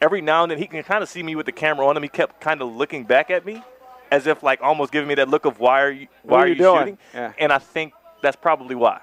every 0.00 0.20
now 0.20 0.42
and 0.42 0.50
then 0.50 0.58
he 0.58 0.66
can 0.66 0.82
kind 0.82 1.02
of 1.02 1.08
see 1.08 1.22
me 1.22 1.34
with 1.36 1.46
the 1.46 1.52
camera 1.52 1.86
on 1.86 1.96
him. 1.96 2.02
He 2.02 2.08
kept 2.08 2.40
kind 2.40 2.62
of 2.62 2.74
looking 2.74 3.04
back 3.04 3.30
at 3.30 3.44
me, 3.44 3.62
as 4.10 4.26
if 4.26 4.42
like 4.42 4.60
almost 4.62 4.92
giving 4.92 5.08
me 5.08 5.14
that 5.16 5.28
look 5.28 5.44
of 5.44 5.60
why 5.60 5.82
are 5.82 5.90
you 5.90 6.08
why 6.22 6.38
are 6.38 6.40
are 6.40 6.46
you, 6.46 6.54
you 6.54 6.58
doing? 6.58 6.78
shooting? 6.78 6.98
Yeah. 7.14 7.32
And 7.38 7.52
I 7.52 7.58
think 7.58 7.92
that's 8.22 8.36
probably 8.36 8.74
why. 8.74 9.00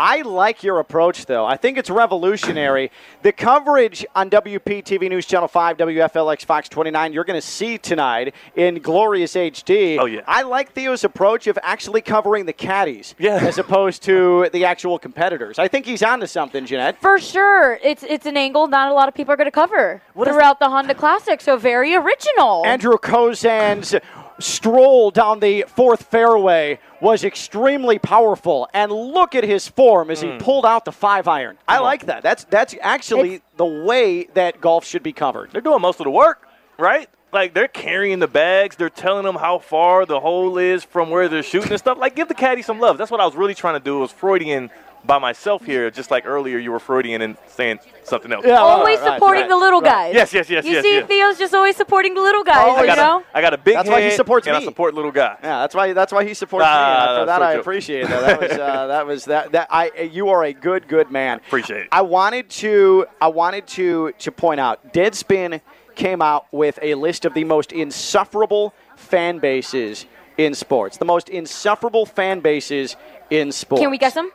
I 0.00 0.22
like 0.22 0.62
your 0.62 0.78
approach, 0.78 1.26
though. 1.26 1.44
I 1.44 1.56
think 1.56 1.76
it's 1.76 1.90
revolutionary. 1.90 2.92
the 3.22 3.32
coverage 3.32 4.06
on 4.14 4.30
WPTV 4.30 5.08
News 5.08 5.26
Channel 5.26 5.48
5, 5.48 5.76
WFLX 5.76 6.44
Fox 6.44 6.68
29, 6.68 7.12
you're 7.12 7.24
going 7.24 7.40
to 7.40 7.44
see 7.44 7.78
tonight 7.78 8.32
in 8.54 8.78
glorious 8.78 9.34
HD. 9.34 9.98
Oh, 9.98 10.04
yeah. 10.04 10.20
I 10.28 10.42
like 10.42 10.72
Theo's 10.72 11.02
approach 11.02 11.48
of 11.48 11.58
actually 11.64 12.00
covering 12.00 12.46
the 12.46 12.52
caddies 12.52 13.16
Yeah. 13.18 13.38
as 13.42 13.58
opposed 13.58 14.04
to 14.04 14.48
the 14.52 14.64
actual 14.64 15.00
competitors. 15.00 15.58
I 15.58 15.66
think 15.66 15.84
he's 15.84 16.04
onto 16.04 16.26
something, 16.26 16.64
Jeanette. 16.64 17.00
For 17.00 17.18
sure, 17.18 17.80
it's 17.82 18.04
it's 18.04 18.24
an 18.26 18.36
angle 18.36 18.68
not 18.68 18.92
a 18.92 18.94
lot 18.94 19.08
of 19.08 19.14
people 19.14 19.32
are 19.34 19.36
going 19.36 19.46
to 19.46 19.50
cover 19.50 20.00
throughout 20.14 20.60
the 20.60 20.68
Honda 20.68 20.94
Classic. 20.94 21.40
So 21.40 21.56
very 21.56 21.96
original. 21.96 22.64
Andrew 22.64 22.98
Kozan's 22.98 23.96
stroll 24.38 25.10
down 25.10 25.40
the 25.40 25.64
fourth 25.68 26.04
fairway 26.04 26.78
was 27.00 27.24
extremely 27.24 27.98
powerful. 27.98 28.68
And 28.72 28.90
look 28.92 29.34
at 29.34 29.44
his 29.44 29.68
form 29.68 30.10
as 30.10 30.20
he 30.20 30.30
Hmm. 30.30 30.38
pulled 30.38 30.66
out 30.66 30.84
the 30.84 30.92
five 30.92 31.26
iron. 31.28 31.58
I 31.66 31.78
like 31.78 32.06
that. 32.06 32.22
That's 32.22 32.44
that's 32.44 32.74
actually 32.80 33.42
the 33.56 33.64
way 33.64 34.24
that 34.34 34.60
golf 34.60 34.84
should 34.84 35.02
be 35.02 35.12
covered. 35.12 35.50
They're 35.52 35.60
doing 35.60 35.80
most 35.80 36.00
of 36.00 36.04
the 36.04 36.10
work, 36.10 36.46
right? 36.78 37.08
Like 37.32 37.52
they're 37.52 37.68
carrying 37.68 38.20
the 38.20 38.26
bags, 38.26 38.76
they're 38.76 38.88
telling 38.88 39.24
them 39.24 39.34
how 39.36 39.58
far 39.58 40.06
the 40.06 40.18
hole 40.18 40.56
is 40.56 40.82
from 40.82 41.10
where 41.10 41.28
they're 41.28 41.42
shooting 41.42 41.70
and 41.72 41.78
stuff. 41.78 41.98
Like 41.98 42.14
give 42.14 42.28
the 42.28 42.34
caddy 42.34 42.62
some 42.62 42.80
love. 42.80 42.96
That's 42.96 43.10
what 43.10 43.20
I 43.20 43.26
was 43.26 43.36
really 43.36 43.54
trying 43.54 43.74
to 43.74 43.80
do. 43.80 43.98
Was 43.98 44.10
Freudian 44.12 44.70
by 45.04 45.18
myself 45.18 45.64
here, 45.64 45.90
just 45.90 46.10
like 46.10 46.26
earlier 46.26 46.58
you 46.58 46.70
were 46.72 46.78
Freudian 46.78 47.22
and 47.22 47.36
saying 47.46 47.78
something 48.04 48.32
else. 48.32 48.44
always 48.46 49.00
supporting 49.00 49.48
the 49.48 49.56
little 49.56 49.80
guys. 49.80 50.14
Yes, 50.14 50.32
yes, 50.32 50.50
yes, 50.50 50.64
You 50.64 50.72
yes, 50.72 50.82
see, 50.82 50.94
yes. 50.96 51.06
Theo's 51.06 51.38
just 51.38 51.54
always 51.54 51.76
supporting 51.76 52.14
the 52.14 52.20
little 52.20 52.44
guys. 52.44 52.56
I 52.56 52.80
you 52.80 52.86
got, 52.86 52.96
know. 52.98 53.18
a, 53.20 53.36
I 53.38 53.40
got 53.40 53.54
a 53.54 53.58
big 53.58 53.74
That's 53.74 53.88
why 53.88 54.02
he 54.02 54.10
supports 54.10 54.46
and 54.46 54.56
I 54.56 54.60
me. 54.60 54.64
support 54.64 54.94
little 54.94 55.12
guy. 55.12 55.36
Yeah, 55.42 55.60
that's 55.60 55.74
why 55.74 55.92
that's 55.92 56.12
why 56.12 56.24
he 56.24 56.34
supports 56.34 56.64
me. 56.64 56.68
And 56.70 57.20
for 57.20 57.26
that, 57.26 57.38
so 57.38 57.44
I 57.44 57.52
joke. 57.54 57.60
appreciate 57.60 58.08
that. 58.08 58.20
That 58.20 58.40
was 58.40 58.50
uh, 58.58 58.86
that 58.88 59.06
was 59.06 59.24
that 59.26 59.52
that 59.52 59.68
I 59.70 60.10
you 60.12 60.28
are 60.28 60.44
a 60.44 60.52
good 60.52 60.88
good 60.88 61.10
man. 61.10 61.38
Appreciate 61.38 61.82
it. 61.82 61.88
I 61.92 62.02
wanted 62.02 62.50
to 62.50 63.06
I 63.20 63.28
wanted 63.28 63.66
to 63.68 64.12
to 64.18 64.32
point 64.32 64.60
out 64.60 64.92
Deadspin 64.92 65.60
came 65.94 66.22
out 66.22 66.46
with 66.52 66.78
a 66.82 66.94
list 66.94 67.24
of 67.24 67.34
the 67.34 67.44
most 67.44 67.72
insufferable 67.72 68.72
fan 68.96 69.38
bases 69.38 70.06
in 70.36 70.54
sports. 70.54 70.96
The 70.96 71.04
most 71.04 71.28
insufferable 71.28 72.06
fan 72.06 72.40
bases 72.40 72.96
in 73.30 73.50
sports. 73.52 73.82
Can 73.82 73.90
we 73.90 73.98
guess 73.98 74.14
them? 74.14 74.30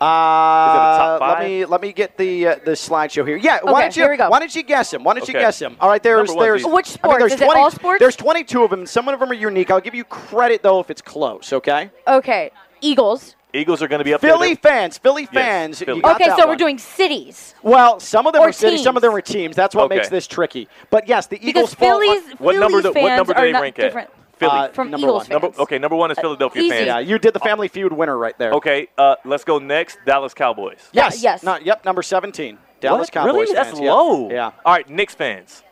Uh, 0.00 0.98
top 1.18 1.20
let 1.20 1.40
me 1.40 1.64
let 1.64 1.80
me 1.80 1.92
get 1.92 2.16
the 2.18 2.46
uh, 2.48 2.54
the 2.64 2.72
slideshow 2.72 3.26
here. 3.26 3.36
Yeah, 3.36 3.58
Okay, 3.62 3.72
why 3.72 3.82
don't 3.82 3.96
you 3.96 4.02
here 4.02 4.10
we 4.10 4.16
go. 4.16 4.28
why 4.28 4.38
don't 4.38 4.54
you 4.54 4.62
guess 4.62 4.90
them? 4.90 5.04
Why 5.04 5.14
don't 5.14 5.26
you 5.28 5.32
Okay. 5.32 5.40
guess 5.40 5.58
them? 5.58 5.76
All 5.80 5.88
right, 5.88 6.02
there's 6.02 6.28
Number 6.28 6.34
one's 6.34 6.44
there's 6.46 6.60
easy. 6.62 6.70
Which 6.70 6.86
I 6.86 6.90
think 6.90 6.98
sports? 7.04 7.18
there's 7.20 7.32
Is 7.34 7.40
it 7.40 7.56
all 7.56 7.70
sports? 7.70 8.00
There's 8.00 8.16
22 8.16 8.62
of 8.64 8.70
them. 8.70 8.86
Some 8.86 9.08
of 9.08 9.18
them 9.18 9.30
are 9.30 9.34
unique. 9.34 9.70
I'll 9.70 9.80
give 9.80 9.94
you 9.94 10.04
credit 10.04 10.62
though 10.62 10.80
if 10.80 10.90
it's 10.90 11.02
close. 11.02 11.52
Okay. 11.52 11.90
Okay, 12.06 12.50
Eagles. 12.80 13.36
Eagles 13.52 13.80
are 13.82 13.86
going 13.88 14.00
to 14.00 14.04
be 14.04 14.12
up 14.12 14.20
Philly 14.20 14.54
there. 14.54 14.72
fans, 14.72 14.98
Philly 14.98 15.26
fans. 15.26 15.78
Philly. 15.78 16.02
Okay, 16.04 16.26
that 16.26 16.36
so 16.36 16.48
we're 16.48 16.56
doing 16.56 16.76
cities. 16.76 17.54
Well, 17.62 18.00
some 18.00 18.26
of 18.26 18.32
them 18.32 18.42
Or 18.42 18.48
are 18.48 18.52
cities, 18.52 18.82
some 18.82 18.96
of 18.96 19.02
them 19.02 19.14
are 19.14 19.20
teams. 19.20 19.54
That's 19.54 19.76
what 19.76 19.84
Okay. 19.84 19.94
makes 19.94 20.08
this 20.08 20.26
tricky. 20.26 20.66
But 20.90 21.06
yes, 21.06 21.28
the 21.28 21.36
Because 21.36 21.48
Eagles 21.48 21.74
fall. 21.74 22.00
Phillies, 22.00 22.24
What 22.38 22.56
Phillies 22.56 22.60
number? 22.60 22.82
Do, 22.82 23.00
what 23.00 23.16
number 23.16 23.32
do 23.32 23.40
they 23.40 23.52
rank 23.52 23.76
different. 23.76 24.08
at? 24.10 24.23
Philly. 24.48 24.60
Uh, 24.60 24.68
From 24.68 24.90
number 24.90 25.06
Eagles 25.06 25.22
one. 25.24 25.28
Number, 25.30 25.46
fans. 25.48 25.58
okay, 25.60 25.78
number 25.78 25.96
one 25.96 26.10
is 26.10 26.18
Philadelphia 26.18 26.62
Easy. 26.62 26.70
fans. 26.70 26.86
Yeah, 26.86 26.98
you 27.00 27.18
did 27.18 27.32
the 27.34 27.40
Family 27.40 27.68
Feud 27.68 27.92
winner 27.92 28.16
right 28.16 28.36
there. 28.38 28.52
Okay, 28.52 28.88
uh, 28.98 29.16
let's 29.24 29.44
go 29.44 29.58
next. 29.58 29.98
Dallas 30.06 30.34
Cowboys. 30.34 30.88
Yes. 30.92 31.22
yes. 31.22 31.42
No, 31.42 31.56
yep. 31.58 31.84
Number 31.84 32.02
seventeen. 32.02 32.58
Dallas 32.80 33.06
What? 33.06 33.12
Cowboys. 33.12 33.32
Really? 33.34 33.54
That's 33.54 33.68
fans, 33.70 33.80
yeah. 33.80 33.92
low. 33.92 34.30
Yeah. 34.30 34.50
All 34.64 34.74
right, 34.74 34.88
Knicks 34.88 35.14
fans. 35.14 35.62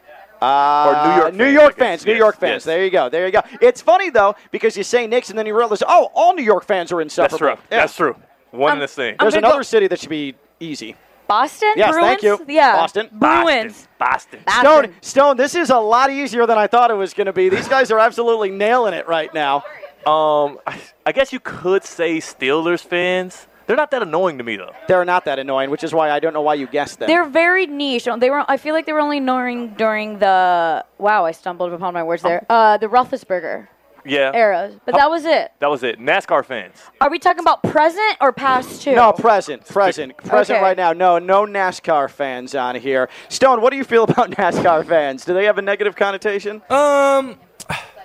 Uh, 0.40 0.86
Or 0.88 0.92
New 1.08 1.22
York 1.22 1.34
New 1.34 1.44
fans, 1.44 1.54
York 1.54 1.64
I 1.64 1.68
guess. 1.68 1.78
fans. 1.78 2.06
New 2.06 2.12
Yes, 2.12 2.18
York 2.18 2.36
fans. 2.40 2.50
yes. 2.52 2.64
There 2.64 2.84
you 2.84 2.90
go. 2.90 3.08
There 3.08 3.26
you 3.26 3.32
go. 3.32 3.42
It's 3.60 3.80
funny 3.80 4.10
though 4.10 4.34
because 4.50 4.76
you 4.76 4.82
say 4.82 5.06
Knicks 5.06 5.30
and 5.30 5.38
then 5.38 5.46
you 5.46 5.56
realize, 5.56 5.82
oh, 5.86 6.10
all 6.14 6.34
New 6.34 6.42
York 6.42 6.64
fans 6.64 6.90
are 6.90 7.00
insufferable. 7.00 7.46
That's 7.46 7.56
true. 7.60 7.66
Yeah. 7.70 7.80
That's 7.80 7.96
true. 7.96 8.16
One 8.50 8.72
and 8.72 8.82
the 8.82 8.88
same. 8.88 9.16
There's 9.20 9.34
another 9.34 9.58
go- 9.58 9.62
city 9.62 9.86
that 9.86 10.00
should 10.00 10.08
be 10.10 10.34
easy. 10.58 10.96
Boston? 11.26 11.72
Yes, 11.76 11.92
Bruins? 11.92 12.06
thank 12.06 12.22
you. 12.22 12.44
Yeah. 12.48 12.72
Boston. 12.76 13.08
Bruins. 13.12 13.88
Boston. 13.98 14.40
Stone, 14.60 14.94
Stone, 15.00 15.36
this 15.36 15.54
is 15.54 15.70
a 15.70 15.78
lot 15.78 16.10
easier 16.10 16.46
than 16.46 16.58
I 16.58 16.66
thought 16.66 16.90
it 16.90 16.94
was 16.94 17.14
going 17.14 17.26
to 17.26 17.32
be. 17.32 17.48
These 17.48 17.68
guys 17.68 17.90
are 17.90 17.98
absolutely 17.98 18.50
nailing 18.50 18.94
it 18.94 19.06
right 19.08 19.32
now. 19.32 19.64
Um, 20.06 20.58
I, 20.66 20.80
I 21.06 21.12
guess 21.12 21.32
you 21.32 21.40
could 21.40 21.84
say 21.84 22.18
Steelers 22.18 22.84
fans. 22.84 23.46
They're 23.66 23.76
not 23.76 23.92
that 23.92 24.02
annoying 24.02 24.38
to 24.38 24.44
me 24.44 24.56
though. 24.56 24.72
They're 24.88 25.04
not 25.04 25.24
that 25.26 25.38
annoying, 25.38 25.70
which 25.70 25.84
is 25.84 25.94
why 25.94 26.10
I 26.10 26.18
don't 26.18 26.32
know 26.32 26.42
why 26.42 26.54
you 26.54 26.66
guessed 26.66 26.98
them. 26.98 27.06
They're 27.06 27.28
very 27.28 27.66
niche. 27.66 28.08
They 28.18 28.28
were. 28.28 28.44
I 28.48 28.56
feel 28.56 28.74
like 28.74 28.86
they 28.86 28.92
were 28.92 29.00
only 29.00 29.20
knowing 29.20 29.74
during 29.74 30.18
the. 30.18 30.84
Wow, 30.98 31.24
I 31.24 31.30
stumbled 31.30 31.72
upon 31.72 31.94
my 31.94 32.02
words 32.02 32.22
there. 32.22 32.44
Uh, 32.50 32.76
the 32.76 32.88
Roethlisberger 32.88 33.68
Yeah. 34.04 34.30
era, 34.34 34.72
but 34.84 34.94
that 34.96 35.08
was 35.10 35.24
it. 35.24 35.52
That 35.60 35.70
was 35.70 35.82
it. 35.82 35.98
NASCAR 36.00 36.44
fans. 36.44 36.74
Are 37.00 37.10
we 37.10 37.18
talking 37.18 37.40
about 37.40 37.62
present 37.62 38.16
or 38.20 38.32
past 38.32 38.82
too? 38.82 38.94
No, 38.94 39.12
present, 39.12 39.66
present, 39.66 40.16
present 40.16 40.56
Okay. 40.58 40.62
right 40.62 40.76
now. 40.76 40.92
No, 40.92 41.18
no 41.18 41.46
NASCAR 41.46 42.10
fans 42.10 42.54
on 42.54 42.74
here. 42.76 43.08
Stone, 43.28 43.60
what 43.60 43.70
do 43.70 43.76
you 43.76 43.84
feel 43.84 44.04
about 44.08 44.30
NASCAR 44.32 44.86
fans? 44.86 45.24
Do 45.24 45.34
they 45.34 45.44
have 45.44 45.58
a 45.58 45.62
negative 45.62 45.94
connotation? 45.96 46.62
Um, 46.70 47.38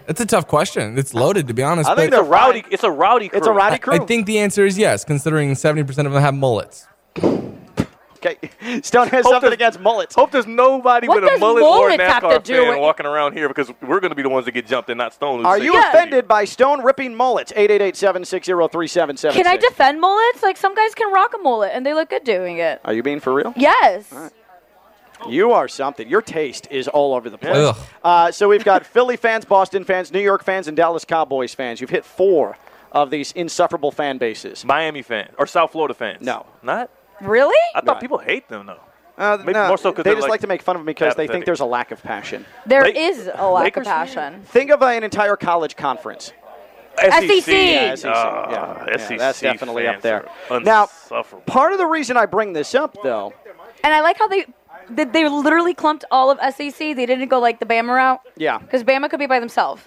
it's 0.08 0.22
a 0.22 0.26
tough 0.26 0.48
question. 0.48 0.98
It's 0.98 1.14
loaded, 1.14 1.48
to 1.48 1.54
be 1.54 1.64
honest. 1.64 1.90
I 1.90 1.96
think 1.96 2.12
but 2.12 2.18
they're 2.22 2.30
rowdy. 2.30 2.64
It's 2.72 2.84
a 2.84 2.92
rowdy 2.92 3.30
crew. 3.30 3.38
It's 3.40 3.48
a 3.48 3.52
rowdy 3.52 3.76
I- 3.76 3.80
crew. 3.80 3.94
I 3.94 4.00
think 4.06 4.26
the 4.26 4.40
answer 4.40 4.66
is 4.66 4.78
yes, 4.78 5.04
considering 5.04 5.52
70% 5.54 5.82
of 6.06 6.14
them 6.14 6.22
have 6.22 6.34
mullets. 6.34 6.88
Okay, 8.18 8.38
Stone 8.82 9.08
has 9.10 9.24
Hope 9.26 9.34
something 9.34 9.54
against 9.54 9.80
mullets. 9.80 10.16
Hope 10.16 10.32
there's 10.32 10.48
nobody 10.48 11.08
What 11.08 11.22
with 11.22 11.26
a 11.26 11.34
does 11.34 11.40
mullet 11.40 11.64
or 11.64 11.88
mullets 11.90 12.04
have 12.04 12.24
NASCAR 12.24 12.44
do 12.44 12.54
fan 12.64 12.80
walking 12.80 13.06
around 13.06 13.34
here 13.34 13.48
because 13.48 13.72
we're 13.82 14.00
going 14.00 14.10
to 14.12 14.16
be 14.16 14.24
the 14.24 14.30
ones 14.30 14.46
that 14.46 14.52
get 14.52 14.66
jumped 14.68 14.90
and 14.90 14.98
not 14.98 15.14
Stone. 15.14 15.40
who's 15.40 15.46
Are 15.46 15.60
you 15.60 15.74
yes. 15.74 15.94
offended 15.94 16.28
by 16.28 16.46
Stone 16.46 16.84
ripping 16.84 17.16
mullets? 17.16 17.52
888-760-3776. 17.54 19.32
Can 19.34 19.48
I 19.48 19.58
defend 19.58 20.02
mullets? 20.02 20.44
Like 20.44 20.58
some 20.58 20.76
guys 20.76 20.94
can 20.96 21.12
rock 21.14 21.34
a 21.36 21.38
mullet 21.40 21.72
and 21.74 21.86
they 21.86 21.94
look 21.94 22.10
good 22.10 22.24
doing 22.24 22.58
it. 22.58 22.82
Are 22.86 22.94
you 22.94 23.04
being 23.04 23.20
for 23.20 23.34
real? 23.34 23.54
Yes. 23.56 24.12
You 25.28 25.52
are 25.52 25.68
something. 25.68 26.08
Your 26.08 26.22
taste 26.22 26.68
is 26.70 26.88
all 26.88 27.16
over 27.16 27.30
the 27.30 27.38
place. 27.38 27.76
Uh, 28.04 28.32
so 28.32 28.48
we've 28.48 28.64
got 28.64 28.86
Philly 28.94 29.18
fans, 29.18 29.46
Boston 29.46 29.84
fans, 29.84 30.12
New 30.12 30.20
York 30.20 30.44
fans, 30.44 30.68
and 30.68 30.78
Dallas 30.78 31.06
Cowboys 31.06 31.54
fans. 31.56 31.82
You've 31.82 31.90
hit 31.90 32.06
four 32.06 32.58
of 32.92 33.10
these 33.10 33.32
insufferable 33.32 33.92
fan 33.92 34.18
bases. 34.18 34.64
Miami 34.64 35.02
fans 35.02 35.34
or 35.38 35.48
South 35.48 35.72
Florida 35.72 35.94
fans? 35.94 36.22
No. 36.22 36.46
Not? 36.62 36.90
Really? 37.22 37.56
I 37.76 37.82
thought 37.82 37.96
No. 37.96 38.02
people 38.02 38.18
hate 38.20 38.48
them 38.50 38.66
though. 38.68 38.80
Uh, 39.18 39.38
Maybe 39.40 39.54
no, 39.54 39.68
more 39.70 39.78
so 39.80 39.92
'cause 39.92 40.04
they 40.04 40.12
they're, 40.12 40.14
just 40.14 40.24
like, 40.26 40.30
like, 40.32 40.42
to 40.42 40.48
make 40.48 40.62
fun 40.62 40.76
of 40.76 40.82
them 40.82 40.86
because 40.86 41.16
they 41.16 41.24
think 41.24 41.30
apathetic. 41.30 41.46
there's 41.48 41.60
a 41.62 41.66
lack 41.66 41.90
of 41.92 42.04
passion. 42.04 42.46
There 42.68 42.82
La- 42.84 42.88
is 42.90 43.28
a 43.34 43.48
lack 43.50 43.64
Lakers 43.64 43.88
of 43.88 43.94
passion. 43.94 44.44
Think 44.46 44.70
of 44.70 44.84
an 44.84 45.04
entire 45.04 45.36
college 45.36 45.76
conference. 45.76 46.34
SEC. 47.00 47.48
Yeah, 47.48 47.96
SEC. 47.96 48.12
Ah, 48.14 48.50
yeah. 48.52 48.86
Yeah, 48.90 48.98
SEC 48.98 49.18
that's 49.18 49.40
definitely 49.42 49.88
up 49.88 49.96
fans 49.96 50.04
there. 50.04 50.26
are 50.52 50.60
Now, 50.60 50.84
insufferable. 50.84 51.44
part 51.46 51.72
of 51.72 51.78
the 51.80 51.86
reason 51.88 52.16
I 52.18 52.26
bring 52.28 52.54
this 52.54 52.74
up, 52.76 52.96
though, 53.04 53.34
And 53.84 53.94
I 53.94 54.02
like 54.02 54.18
how 54.20 54.28
they 54.28 54.46
they, 54.90 55.04
they 55.04 55.28
literally 55.28 55.74
clumped 55.74 56.06
all 56.12 56.30
of 56.32 56.40
SEC. 56.54 56.78
They 56.96 57.06
didn't 57.06 57.28
go 57.28 57.40
like 57.40 57.60
the 57.60 57.66
Bama 57.66 57.96
route 57.96 58.22
yeah, 58.36 58.58
because 58.60 58.84
Bama 58.84 59.10
could 59.10 59.20
be 59.20 59.26
by 59.28 59.40
themselves. 59.40 59.82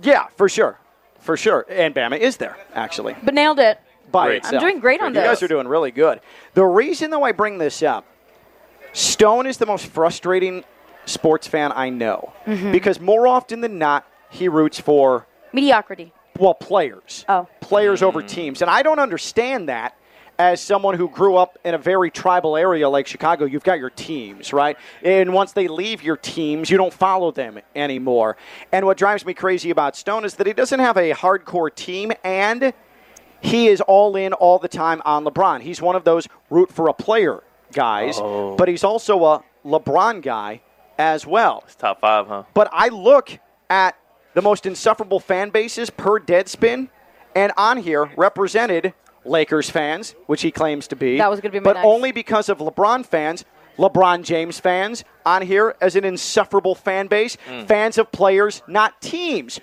yeah, 0.00 0.26
for 0.36 0.48
sure, 0.48 0.78
for 1.20 1.36
sure. 1.36 1.66
And 1.68 1.94
Bama 1.94 2.18
is 2.18 2.36
there 2.38 2.56
actually 2.74 3.16
But 3.22 3.34
nailed 3.34 3.58
it. 3.60 3.78
By 4.12 4.26
Great. 4.26 4.36
itself. 4.38 4.54
I'm 4.54 4.60
doing 4.60 4.80
great 4.80 5.00
on 5.00 5.12
this. 5.12 5.22
You 5.22 5.28
guys 5.28 5.42
are 5.42 5.48
doing 5.48 5.68
really 5.68 5.90
good. 5.90 6.20
The 6.54 6.64
reason, 6.64 7.10
though, 7.10 7.22
I 7.24 7.32
bring 7.32 7.58
this 7.58 7.82
up, 7.82 8.04
Stone 8.92 9.46
is 9.46 9.58
the 9.58 9.66
most 9.66 9.86
frustrating 9.86 10.64
sports 11.04 11.46
fan 11.46 11.72
I 11.74 11.90
know 11.90 12.32
Mm-hmm. 12.46 12.72
because 12.72 13.00
more 13.00 13.26
often 13.26 13.60
than 13.60 13.78
not, 13.78 14.06
he 14.30 14.48
roots 14.48 14.78
for 14.80 15.26
Mediocrity. 15.52 16.12
well 16.38 16.54
players. 16.54 17.24
Oh. 17.28 17.48
players 17.60 18.02
over 18.02 18.22
teams. 18.22 18.62
And 18.62 18.70
I 18.70 18.82
don't 18.82 18.98
understand 18.98 19.68
that 19.68 19.96
as 20.38 20.60
someone 20.60 20.94
who 20.96 21.08
grew 21.08 21.36
up 21.36 21.58
in 21.64 21.74
a 21.74 21.78
very 21.78 22.10
tribal 22.10 22.56
area 22.58 22.88
like 22.88 23.06
Chicago. 23.06 23.46
You've 23.46 23.64
got 23.64 23.78
your 23.78 23.88
teams, 23.88 24.52
right? 24.52 24.76
And 25.02 25.32
once 25.32 25.52
they 25.52 25.66
leave 25.66 26.02
your 26.02 26.16
teams, 26.18 26.68
you 26.70 26.76
don't 26.76 26.92
follow 26.92 27.30
them 27.30 27.58
anymore. 27.74 28.36
And 28.70 28.84
what 28.84 28.98
drives 28.98 29.24
me 29.24 29.32
crazy 29.32 29.70
about 29.70 29.96
Stone 29.96 30.24
is 30.26 30.34
that 30.34 30.46
he 30.46 30.52
doesn't 30.52 30.80
have 30.80 30.98
a 30.98 31.12
hardcore 31.12 31.74
team 31.74 32.12
and 32.22 32.74
he 33.40 33.68
is 33.68 33.80
all 33.82 34.16
in 34.16 34.32
all 34.32 34.58
the 34.58 34.68
time 34.68 35.02
on 35.04 35.24
LeBron. 35.24 35.60
He's 35.62 35.80
one 35.82 35.96
of 35.96 36.04
those 36.04 36.26
root 36.50 36.70
for 36.72 36.88
a 36.88 36.94
player 36.94 37.42
guys, 37.72 38.18
Oh. 38.20 38.54
but 38.56 38.68
he's 38.68 38.84
also 38.84 39.24
a 39.24 39.42
LeBron 39.64 40.22
guy 40.22 40.62
as 40.98 41.26
well. 41.26 41.62
It's 41.66 41.74
top 41.74 42.00
five, 42.00 42.26
huh? 42.26 42.44
But 42.54 42.68
I 42.72 42.88
look 42.88 43.38
at 43.68 43.96
the 44.34 44.42
most 44.42 44.66
insufferable 44.66 45.20
fan 45.20 45.50
bases 45.50 45.90
per 45.90 46.18
Deadspin, 46.20 46.88
and 47.34 47.52
on 47.56 47.78
here 47.78 48.10
represented 48.16 48.94
Lakers 49.24 49.68
fans, 49.68 50.14
which 50.26 50.42
he 50.42 50.50
claims 50.50 50.86
to 50.88 50.96
be. 50.96 51.18
That 51.18 51.28
was 51.30 51.40
gonna 51.40 51.52
be 51.52 51.58
my 51.60 51.64
But 51.64 51.74
next. 51.74 51.86
only 51.86 52.12
because 52.12 52.48
of 52.48 52.58
LeBron 52.58 53.04
fans, 53.04 53.44
LeBron 53.78 54.22
James 54.22 54.58
fans 54.60 55.04
on 55.26 55.42
here 55.42 55.74
as 55.80 55.96
an 55.96 56.04
insufferable 56.04 56.74
fan 56.74 57.08
base, 57.08 57.36
Mm. 57.48 57.66
fans 57.66 57.98
of 57.98 58.10
players, 58.12 58.62
not 58.66 59.00
teams. 59.02 59.60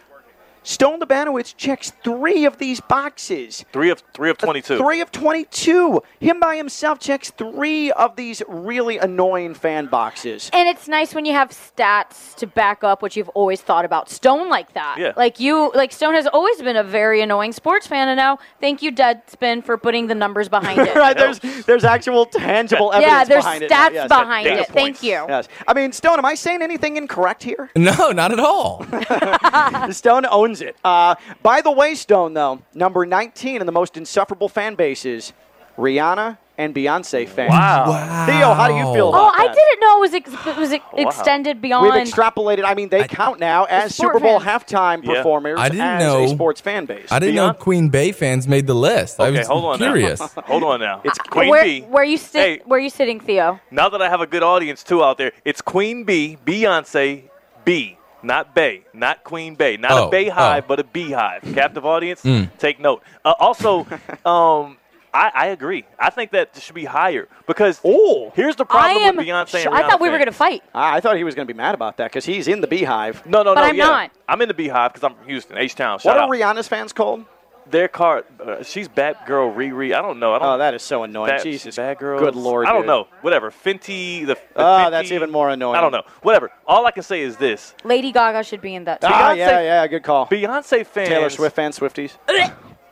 Stone 0.64 1.00
Labanowitz 1.02 1.56
checks 1.56 1.92
three 2.04 2.46
of 2.46 2.58
these 2.58 2.80
boxes. 2.82 3.66
Three 3.72 3.90
of 3.90 4.02
three 4.14 4.30
of 4.30 4.38
uh, 4.42 4.46
twenty-two. 4.46 4.78
Three 4.78 5.02
of 5.02 5.12
22. 5.12 6.02
Him 6.20 6.40
by 6.40 6.56
himself 6.56 7.00
checks 7.00 7.32
three 7.32 7.92
of 7.92 8.16
these 8.16 8.42
really 8.48 8.98
annoying 8.98 9.54
fan 9.54 9.88
boxes. 9.88 10.50
And 10.54 10.68
it's 10.70 10.88
nice 10.88 11.14
when 11.14 11.26
you 11.26 11.34
have 11.34 11.50
stats 11.50 12.36
to 12.36 12.48
back 12.48 12.84
up 12.84 13.02
what 13.02 13.16
you've 13.16 13.30
always 13.30 13.62
thought 13.62 13.86
about 13.86 14.10
Stone 14.10 14.50
like 14.50 14.74
that. 14.74 14.98
Yeah. 15.00 15.14
Like 15.16 15.40
you, 15.40 15.72
like 15.76 15.92
Stone 15.92 16.14
has 16.16 16.28
always 16.28 16.62
been 16.62 16.78
a 16.78 16.84
very 16.84 17.22
annoying 17.22 17.52
sports 17.54 17.88
fan, 17.88 18.08
and 18.08 18.18
now 18.18 18.40
thank 18.60 18.82
you, 18.82 18.92
Deadspin, 18.92 19.64
for 19.64 19.78
putting 19.78 20.08
the 20.08 20.16
numbers 20.16 20.50
behind 20.50 20.80
it. 20.88 20.96
right, 20.96 21.16
there's 21.18 21.40
there's 21.66 21.84
actual 21.84 22.26
tangible 22.26 22.92
Yeah, 22.94 23.22
evidence 23.22 23.28
there's 23.30 23.44
behind 23.44 23.64
it. 23.64 23.70
There's 23.70 23.82
stats 23.82 23.94
Yes, 23.94 24.08
behind 24.08 24.46
data 24.46 24.62
it. 24.62 24.68
Thank 24.70 25.04
you. 25.04 25.26
Yes. 25.28 25.48
I 25.68 25.74
mean, 25.74 25.92
Stone, 25.92 26.18
am 26.20 26.26
I 26.26 26.36
saying 26.36 26.62
anything 26.62 26.98
incorrect 26.98 27.44
here? 27.44 27.70
No, 27.76 28.12
not 28.12 28.32
at 28.32 28.40
all. 28.40 28.86
Stone 29.92 30.26
owns 30.26 30.53
it. 30.62 30.76
Uh, 30.84 31.16
by 31.42 31.62
the 31.62 31.72
way, 31.72 31.96
Stone, 31.96 32.34
though, 32.34 32.62
number 32.74 33.06
19 33.06 33.60
in 33.62 33.66
the 33.66 33.72
most 33.72 33.98
insufferable 33.98 34.50
fan 34.50 34.76
bases, 34.76 35.34
Rihanna 35.78 36.38
and 36.56 36.76
Beyonce 36.76 37.28
fans. 37.28 37.50
Wow. 37.50 38.26
Theo, 38.28 38.54
how 38.54 38.68
do 38.68 38.76
you 38.76 38.94
feel 38.94 39.10
about 39.10 39.34
that? 39.34 39.40
Oh, 39.40 39.44
I 39.44 39.48
that? 39.48 39.56
didn't 39.56 39.80
know 39.80 39.98
it 39.98 40.00
was 40.02 40.14
ex- 40.14 40.48
it 40.48 40.56
was 40.56 40.72
ex- 40.72 40.86
extended 40.94 41.62
beyond. 41.64 41.86
We've 41.92 41.94
extrapolated. 42.08 42.64
I 42.64 42.76
mean, 42.76 42.90
they 42.90 43.08
count 43.08 43.40
now 43.40 43.64
as 43.64 43.96
Super 43.96 44.20
Bowl 44.20 44.40
fans. 44.40 44.64
halftime 44.66 45.04
Yeah. 45.04 45.16
performers 45.16 45.60
I 45.60 45.70
didn't 45.70 45.82
as 45.82 46.04
know- 46.04 46.24
a 46.26 46.28
sports 46.28 46.62
fan 46.62 46.86
base. 46.86 47.12
I 47.12 47.18
didn't 47.18 47.34
know 47.36 47.54
Queen 47.54 47.90
Bay 47.90 48.12
fans 48.12 48.48
made 48.48 48.68
the 48.68 48.76
list. 48.76 49.20
I 49.20 49.30
Okay, 49.30 49.40
was 49.40 49.48
hold 49.48 49.66
on 49.66 49.78
curious. 49.80 50.20
now. 50.20 50.28
hold 50.46 50.64
on 50.64 50.80
now. 50.80 51.02
It's 51.04 51.18
Queen 51.18 51.50
where, 51.50 51.64
B. 51.64 51.82
where 51.90 52.04
you 52.04 52.18
sit? 52.18 52.40
Hey. 52.40 52.62
Where 52.66 52.80
you 52.80 52.92
sitting, 52.92 53.20
Theo? 53.20 53.60
Now 53.72 53.90
that 53.90 54.02
I 54.04 54.08
have 54.10 54.22
a 54.22 54.28
good 54.28 54.44
audience 54.44 54.84
too 54.84 55.04
out 55.04 55.18
there, 55.18 55.32
it's 55.44 55.60
Queen 55.60 56.04
B, 56.04 56.38
Beyonce 56.46 57.24
B, 57.66 57.98
not 58.24 58.56
Bay, 58.56 58.84
not 58.94 59.24
Queen 59.24 59.56
Bay, 59.56 59.78
not 59.78 59.92
Oh, 59.92 60.08
a 60.08 60.10
Bay 60.12 60.30
hive, 60.30 60.64
oh. 60.66 60.68
but 60.70 60.80
a 60.80 60.84
beehive. 60.84 61.42
Captive 61.54 61.86
audience, 61.86 62.22
Mm. 62.24 62.50
take 62.58 62.80
note. 62.80 63.04
Uh, 63.26 63.34
also, 63.40 63.82
um, 64.26 64.78
I, 65.14 65.32
I 65.36 65.46
agree. 65.48 65.86
I 66.00 66.10
think 66.10 66.32
that 66.32 66.56
should 66.60 66.74
be 66.74 66.86
higher 66.86 67.28
because 67.46 67.80
oh, 67.86 68.32
here's 68.36 68.56
the 68.56 68.66
problem 68.66 68.98
am. 69.04 69.16
with 69.18 69.28
Beyonce. 69.28 69.62
sh- 69.62 69.66
and 69.68 69.76
I 69.76 69.88
thought 69.88 70.00
we 70.02 70.08
Rihanna 70.08 70.12
were 70.12 70.18
going 70.18 70.26
to 70.28 70.32
fight. 70.32 70.64
I 70.74 70.98
I 70.98 71.00
thought 71.02 71.18
he 71.18 71.24
was 71.24 71.36
going 71.36 71.48
to 71.48 71.54
be 71.54 71.58
mad 71.58 71.76
about 71.76 71.98
that 71.98 72.10
because 72.12 72.26
he's 72.26 72.48
in 72.48 72.62
the 72.62 72.68
Beehive. 72.68 73.24
No, 73.28 73.44
no, 73.44 73.54
But 73.54 73.62
no. 73.62 73.68
I'm 73.68 73.76
yeah. 73.76 73.86
not. 73.86 74.12
I'm 74.28 74.42
in 74.42 74.48
the 74.48 74.54
Beehive 74.56 74.94
because 74.94 75.04
I'm 75.04 75.16
from 75.16 75.28
Houston, 75.28 75.58
H 75.58 75.76
Town. 75.76 76.00
What 76.02 76.18
are 76.18 76.22
out. 76.24 76.30
Rihanna's 76.32 76.68
fans 76.68 76.94
called? 76.94 77.26
Their 77.70 77.88
car. 77.88 78.26
Uh, 78.40 78.64
she's 78.64 78.88
Batgirl 78.88 79.56
Riri. 79.56 79.96
I 79.96 80.02
don't 80.02 80.20
know. 80.20 80.34
I 80.34 80.40
don't. 80.40 80.48
Oh, 80.48 80.58
that 80.58 80.74
is 80.74 80.82
so 80.84 81.04
annoying. 81.04 81.30
Bad, 81.30 81.44
Jesus. 81.44 81.76
bad 81.76 81.98
girl. 81.98 82.20
Good 82.20 82.36
lord. 82.36 82.68
I 82.68 82.72
don't 82.74 82.82
dude. 82.82 82.88
know. 82.88 83.08
Whatever. 83.22 83.52
Fenty. 83.52 84.22
The. 84.22 84.36
the 84.36 84.40
Oh, 84.56 84.62
Fenty, 84.62 84.92
that's 84.92 85.12
even 85.12 85.32
more 85.32 85.50
annoying. 85.50 85.78
I 85.78 85.82
don't 85.82 85.92
know. 85.92 86.04
Whatever. 86.22 86.52
All 86.68 86.86
I 86.86 86.92
can 86.92 87.04
say 87.04 87.22
is 87.22 87.38
this: 87.38 87.74
Lady 87.84 88.12
Gaga 88.12 88.44
should 88.44 88.62
be 88.62 88.76
in 88.76 88.84
that. 88.86 89.02
Too. 89.02 89.08
Ah, 89.10 89.32
Beyonce- 89.32 89.38
yeah, 89.38 89.62
yeah, 89.62 89.88
good 89.88 90.04
call. 90.04 90.28
Beyonce 90.28 90.86
fans. 90.86 91.10
Taylor 91.10 91.30
Swift 91.30 91.56
fans, 91.56 91.80
Swifties. 91.80 92.12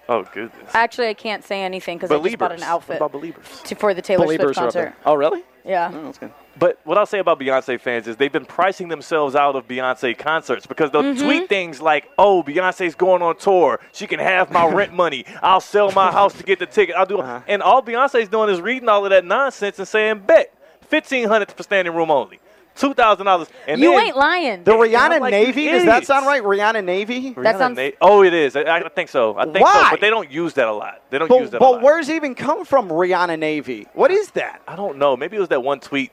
Oh 0.10 0.23
goodness. 0.34 0.72
Actually, 0.73 1.07
I 1.07 1.14
can't 1.14 1.43
say 1.43 1.61
anything 1.64 1.98
because 1.98 2.11
I 2.11 2.22
just 2.22 2.38
bought 2.38 2.52
an 2.52 2.64
outfit 2.64 2.99
What 2.99 3.07
about 3.07 3.22
Beliebers? 3.22 3.64
to, 3.64 3.76
for 3.76 3.93
the 3.93 4.02
Taylor 4.02 4.26
Beliebers 4.26 4.56
Swift 4.56 4.73
concert. 4.73 4.93
Oh, 5.06 5.14
really? 5.14 5.41
Yeah. 5.64 5.89
Oh, 5.93 6.03
that's 6.03 6.18
good. 6.18 6.34
But 6.60 6.80
what 6.84 6.98
I'll 6.98 7.06
say 7.06 7.19
about 7.19 7.40
Beyonce 7.40 7.80
fans 7.80 8.07
is 8.07 8.18
they've 8.18 8.32
been 8.32 8.45
pricing 8.45 8.90
themselves 8.90 9.36
out 9.36 9.56
of 9.56 9.68
Beyonce 9.68 10.18
concerts 10.18 10.65
because 10.65 10.91
they'll 10.91 11.02
Mm-hmm. 11.02 11.23
tweet 11.26 11.49
things 11.49 11.82
like, 11.82 12.10
"Oh, 12.18 12.44
Beyonce's 12.44 12.94
going 12.94 13.22
on 13.22 13.38
tour. 13.38 13.80
She 13.94 14.06
can 14.06 14.19
have 14.19 14.52
my 14.52 14.68
rent 14.73 14.94
money. 14.94 15.26
I'll 15.41 15.61
sell 15.61 15.91
my 15.91 16.11
house 16.11 16.34
to 16.38 16.44
get 16.44 16.60
the 16.60 16.65
ticket. 16.65 16.95
I'll 16.95 17.06
do." 17.06 17.19
Uh-huh. 17.19 17.41
And 17.48 17.61
all 17.64 17.82
Beyonce's 17.82 18.30
doing 18.30 18.49
is 18.49 18.60
reading 18.61 18.90
all 18.90 19.06
of 19.06 19.10
that 19.11 19.26
nonsense 19.26 19.80
and 19.80 19.88
saying, 19.88 20.19
"Bet 20.28 20.53
fifteen 20.82 21.28
hundred 21.28 21.52
for 21.52 21.64
standing 21.64 21.94
room 21.95 22.11
only." 22.11 22.40
Two 22.76 22.94
thousand 22.94 23.26
dollars. 23.26 23.49
And 23.68 23.82
you 23.82 23.98
ain't 23.99 24.15
lying. 24.15 24.64
The 24.64 24.72
Rihanna 24.72 25.19
like, 25.19 25.32
Navy, 25.32 25.65
does 25.68 25.84
that 25.86 26.06
sound 26.06 26.26
right? 26.26 26.41
Rihanna 26.41 26.84
Navy? 26.84 27.32
That 27.32 27.36
Rihanna 27.56 27.57
sounds- 27.57 27.78
Na- 27.78 27.90
oh, 28.02 28.23
it 28.23 28.34
is. 28.34 28.56
I, 28.56 28.61
I 28.78 28.88
think 28.90 29.10
so. 29.10 29.36
I 29.38 29.44
think 29.44 29.57
so. 29.57 29.64
Why? 29.64 29.88
But 29.91 29.99
they 29.99 30.10
don't 30.10 30.32
use 30.32 30.53
that 30.53 30.68
a 30.69 30.72
lot. 30.72 31.02
They 31.10 31.18
don't 31.18 31.30
use 31.30 31.49
But, 31.49 31.52
that 31.52 31.61
a 31.61 31.64
lot. 31.64 31.72
but 31.72 31.76
lot. 31.78 31.84
where's 31.84 32.07
it 32.07 32.15
even 32.15 32.34
come 32.34 32.64
from, 32.64 32.88
Rihanna 32.88 33.38
Navy? 33.38 33.88
What 33.94 34.10
is 34.10 34.32
that? 34.32 34.61
I 34.68 34.78
don't 34.78 34.98
know. 34.98 35.18
Maybe 35.18 35.36
it 35.36 35.41
was 35.41 35.49
that 35.49 35.61
one 35.64 35.82
tweet. 35.82 36.11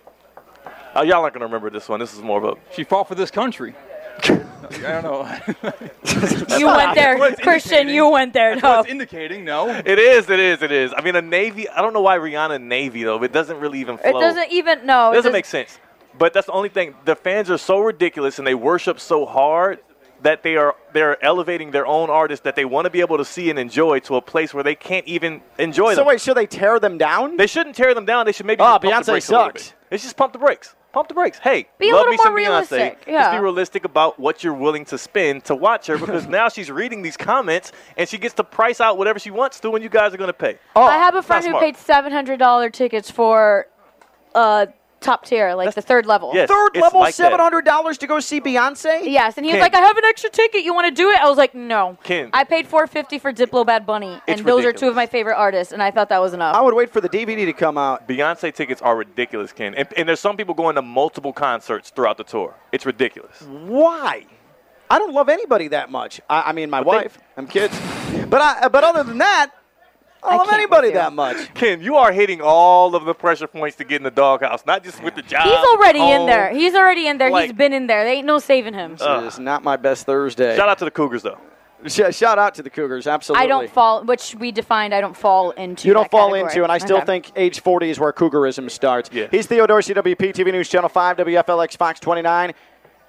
Oh, 0.99 1.03
y'all 1.03 1.23
aren't 1.23 1.35
gonna 1.35 1.45
remember 1.47 1.71
this 1.71 1.89
one. 1.89 2.01
This 2.01 2.13
is 2.15 2.21
more 2.21 2.39
of 2.39 2.45
a. 2.59 2.75
She 2.75 2.83
fought 2.85 3.07
for 3.09 3.15
this 3.15 3.31
country. 3.31 3.75
I 4.25 5.01
don't 5.01 5.05
know. 5.05 5.39
You 6.59 6.67
went 6.67 6.95
there, 6.97 7.17
Christian. 7.37 7.89
You 7.89 8.09
went 8.11 8.33
there. 8.33 8.57
No. 8.57 8.81
it's 8.81 8.89
indicating. 8.89 9.45
No. 9.45 9.69
It 9.69 9.99
is. 9.99 10.29
It 10.29 10.41
is. 10.41 10.61
It 10.63 10.73
is. 10.73 10.93
I 10.97 11.03
mean, 11.03 11.15
a 11.15 11.23
navy. 11.23 11.69
I 11.69 11.81
don't 11.83 11.93
know 11.93 12.01
why 12.01 12.19
Rihanna 12.19 12.61
Navy 12.61 13.05
though. 13.05 13.23
It 13.23 13.33
doesn't 13.33 13.61
really 13.61 13.79
even 13.81 13.97
flow. 13.97 14.11
It 14.11 14.21
doesn't 14.21 14.51
even 14.51 14.85
no. 14.87 15.13
It 15.13 15.15
doesn't 15.15 15.33
make 15.33 15.45
sense. 15.45 15.79
But 16.19 16.33
that's 16.33 16.47
the 16.47 16.53
only 16.53 16.69
thing. 16.69 16.97
The 17.05 17.15
fans 17.15 17.49
are 17.51 17.59
so 17.59 17.79
ridiculous 17.79 18.39
and 18.39 18.47
they 18.47 18.57
worship 18.57 18.99
so 18.99 19.25
hard 19.25 19.79
that 20.23 20.43
they 20.43 20.57
are 20.57 20.75
they're 20.93 21.23
elevating 21.25 21.71
their 21.71 21.87
own 21.87 22.11
artists 22.11 22.43
that 22.43 22.57
they 22.57 22.65
want 22.65 22.87
to 22.87 22.91
be 22.91 23.01
able 23.01 23.19
to 23.19 23.25
see 23.25 23.51
and 23.51 23.59
enjoy 23.59 24.01
to 24.01 24.17
a 24.17 24.21
place 24.21 24.53
where 24.53 24.65
they 24.65 24.75
can't 24.75 25.07
even 25.07 25.41
enjoy 25.61 25.93
So 25.93 25.99
them. 26.01 26.07
wait, 26.09 26.21
should 26.21 26.37
they 26.37 26.47
tear 26.47 26.81
them 26.81 26.99
down? 26.99 27.37
They 27.37 27.47
shouldn't 27.47 27.77
tear 27.77 27.95
them 27.95 28.05
down. 28.05 28.27
They 28.27 28.33
should 28.33 28.47
maybe 28.47 28.63
Oh, 28.63 28.65
just 28.65 28.83
pump 28.83 28.95
Beyonce 28.95 29.07
the 29.07 29.13
brakes 29.13 29.25
a 29.27 29.29
sucks. 29.29 29.63
bit. 29.69 29.75
It's 29.93 30.03
just 30.03 30.17
pump 30.17 30.33
the 30.33 30.41
brakes. 30.41 30.75
Pump 30.93 31.07
the 31.09 31.15
brakes. 31.15 31.39
Hey, 31.39 31.69
Be 31.79 31.91
a 31.91 31.93
love 31.95 32.07
little 32.07 32.13
me 32.13 32.17
some 32.19 32.33
Beyonce. 32.33 32.37
realistic, 32.37 33.07
Just 33.07 33.33
be 33.33 33.39
realistic 33.39 33.85
about 33.85 34.19
what 34.19 34.43
you're 34.43 34.55
willing 34.55 34.85
to 34.87 34.97
spend 34.97 35.45
to 35.45 35.55
watch 35.55 35.87
her 35.87 35.99
because 35.99 36.27
now 36.39 36.49
she's 36.49 36.71
reading 36.71 37.03
these 37.03 37.17
comments 37.17 37.73
and 37.99 38.09
she 38.09 38.17
gets 38.17 38.35
to 38.35 38.45
price 38.45 38.81
out 38.81 38.97
whatever 38.97 39.19
she 39.19 39.31
wants 39.31 39.61
to 39.61 39.73
and 39.75 39.83
you 39.85 39.91
guys 39.91 40.15
are 40.15 40.17
going 40.17 40.29
to 40.29 40.33
pay. 40.33 40.59
I 40.75 40.97
have 40.97 41.15
a 41.15 41.23
friend 41.23 41.45
who 41.45 41.51
smart. 41.51 41.63
paid 41.65 41.77
seven 41.77 42.11
hundred 42.11 42.39
dollar 42.39 42.71
tickets 42.71 43.11
for 43.11 43.69
uh 44.35 44.67
top 45.01 45.25
tier, 45.25 45.55
like 45.55 45.75
the 45.75 45.83
third 45.83 46.07
level. 46.07 46.33
Yes, 46.35 46.49
Third 46.49 46.71
it's 46.75 46.83
level, 46.83 47.01
like 47.01 47.11
that. 47.15 47.23
seven 47.25 47.39
hundred 47.41 47.65
dollars 47.65 47.99
to 47.99 48.07
go 48.07 48.21
see 48.21 48.41
Beyonce. 48.41 49.03
Yes, 49.05 49.37
and 49.37 49.47
he 49.47 49.53
was 49.53 49.57
Ken. 49.57 49.61
like, 49.63 49.75
"I 49.75 49.81
have 49.81 49.97
an 49.97 50.05
extra 50.05 50.29
ticket. 50.31 50.65
You 50.65 50.75
want 50.75 50.87
to 50.89 50.95
do 50.95 51.11
it?" 51.11 51.21
I 51.21 51.29
was 51.29 51.39
like, 51.39 51.55
"No." 51.55 51.97
Ken. 52.03 52.31
I 52.33 52.45
paid 52.45 52.67
four 52.67 52.87
fifty 52.87 53.19
for 53.19 53.33
Diplo 53.33 53.65
Bad 53.65 53.87
Bunny, 53.87 54.21
and 54.27 54.41
It's 54.41 54.43
those 54.43 54.65
are 54.65 54.73
two 54.73 54.89
of 54.89 54.95
my 54.95 55.07
favorite 55.07 55.37
artists, 55.37 55.73
and 55.73 55.83
I 55.83 55.91
thought 55.91 56.09
that 56.09 56.21
was 56.21 56.35
enough. 56.35 56.57
I 56.57 56.61
would 56.61 56.75
wait 56.75 56.91
for 56.91 57.01
the 57.01 57.09
DVD 57.09 57.45
to 57.47 57.53
come 57.53 57.79
out. 57.79 58.09
Beyonce 58.09 58.53
tickets 58.55 58.83
are 58.83 58.97
ridiculous, 58.97 59.53
Ken. 59.53 59.75
And, 59.75 59.89
and 59.97 60.09
there's 60.09 60.21
some 60.21 60.37
people 60.37 60.55
going 60.55 60.75
to 60.75 60.83
multiple 60.83 61.33
concerts 61.33 61.91
throughout 61.91 62.17
the 62.17 62.25
tour. 62.25 62.55
It's 62.73 62.85
ridiculous. 62.87 63.41
Why? 63.43 64.25
I 64.91 64.99
don't 64.99 65.13
love 65.13 65.29
anybody 65.29 65.69
that 65.69 65.91
much. 65.91 66.21
I, 66.31 66.45
I 66.47 66.53
mean, 66.53 66.71
my 66.71 66.83
But 66.83 66.91
they- 66.91 66.97
wife, 66.99 67.19
I'm 67.37 67.47
kids, 67.47 67.79
but 68.29 68.41
I, 68.41 68.69
but 68.69 68.85
other 68.85 69.05
than 69.05 69.19
that, 69.19 69.51
I 70.23 70.31
don't 70.31 70.39
love 70.39 70.49
can't 70.49 70.61
anybody 70.61 70.91
that 70.93 71.13
much. 71.13 71.55
Ken, 71.55 71.81
you 71.81 71.97
are 71.97 72.13
hitting 72.13 72.41
all 72.41 72.95
of 72.97 73.05
the 73.05 73.15
pressure 73.15 73.47
points 73.47 73.77
to 73.77 73.85
get 73.85 73.97
in 73.97 74.03
the 74.03 74.11
doghouse, 74.11 74.65
not 74.67 74.83
just 74.83 75.03
with 75.03 75.15
the 75.15 75.23
job. 75.23 75.45
He's 75.45 75.53
already 75.55 76.01
in 76.01 76.27
there. 76.27 76.51
He's 76.51 76.75
already 76.75 77.07
in 77.07 77.19
there. 77.19 77.31
He's 77.41 77.53
been 77.53 77.73
in 77.73 77.87
there. 77.87 78.05
There 78.05 78.13
ain't 78.15 78.27
no 78.27 78.39
saving 78.39 78.75
him. 78.75 78.97
This 78.97 79.35
is 79.35 79.39
not 79.39 79.63
my 79.63 79.77
best 79.77 80.07
Thursday. 80.07 80.57
Shout 80.57 80.69
out 80.69 80.79
to 80.79 80.85
the 80.85 80.91
Cougars, 80.91 81.23
though. 81.23 81.39
Sh- 81.87 82.01
shout 82.11 82.41
out 82.41 82.57
to 82.57 82.63
the 82.65 82.71
Cougars, 82.71 83.07
absolutely. 83.07 83.45
I 83.45 83.47
don't 83.47 83.71
fall, 83.71 84.03
which 84.03 84.35
we 84.35 84.51
defined. 84.51 84.93
I 84.93 85.01
don't 85.01 85.17
fall 85.17 85.53
into. 85.53 85.87
You 85.87 85.95
don't 85.95 86.03
that 86.05 86.11
fall 86.11 86.31
category. 86.31 86.51
into, 86.51 86.63
and 86.65 86.73
I 86.73 86.79
still 86.79 86.97
Okay. 86.97 87.07
think 87.07 87.33
age 87.37 87.61
40 87.61 87.91
is 87.91 88.01
where 88.01 88.13
Cougarism 88.13 88.69
starts. 88.69 89.11
Yeah. 89.13 89.29
He's 89.31 89.47
Theo 89.47 89.65
Dorsey, 89.65 89.95
WP 89.95 90.33
TV 90.33 90.51
News 90.51 90.69
Channel 90.69 90.89
5, 90.89 91.19
WFLX 91.19 91.77
Fox 91.77 92.01
29. 92.01 92.53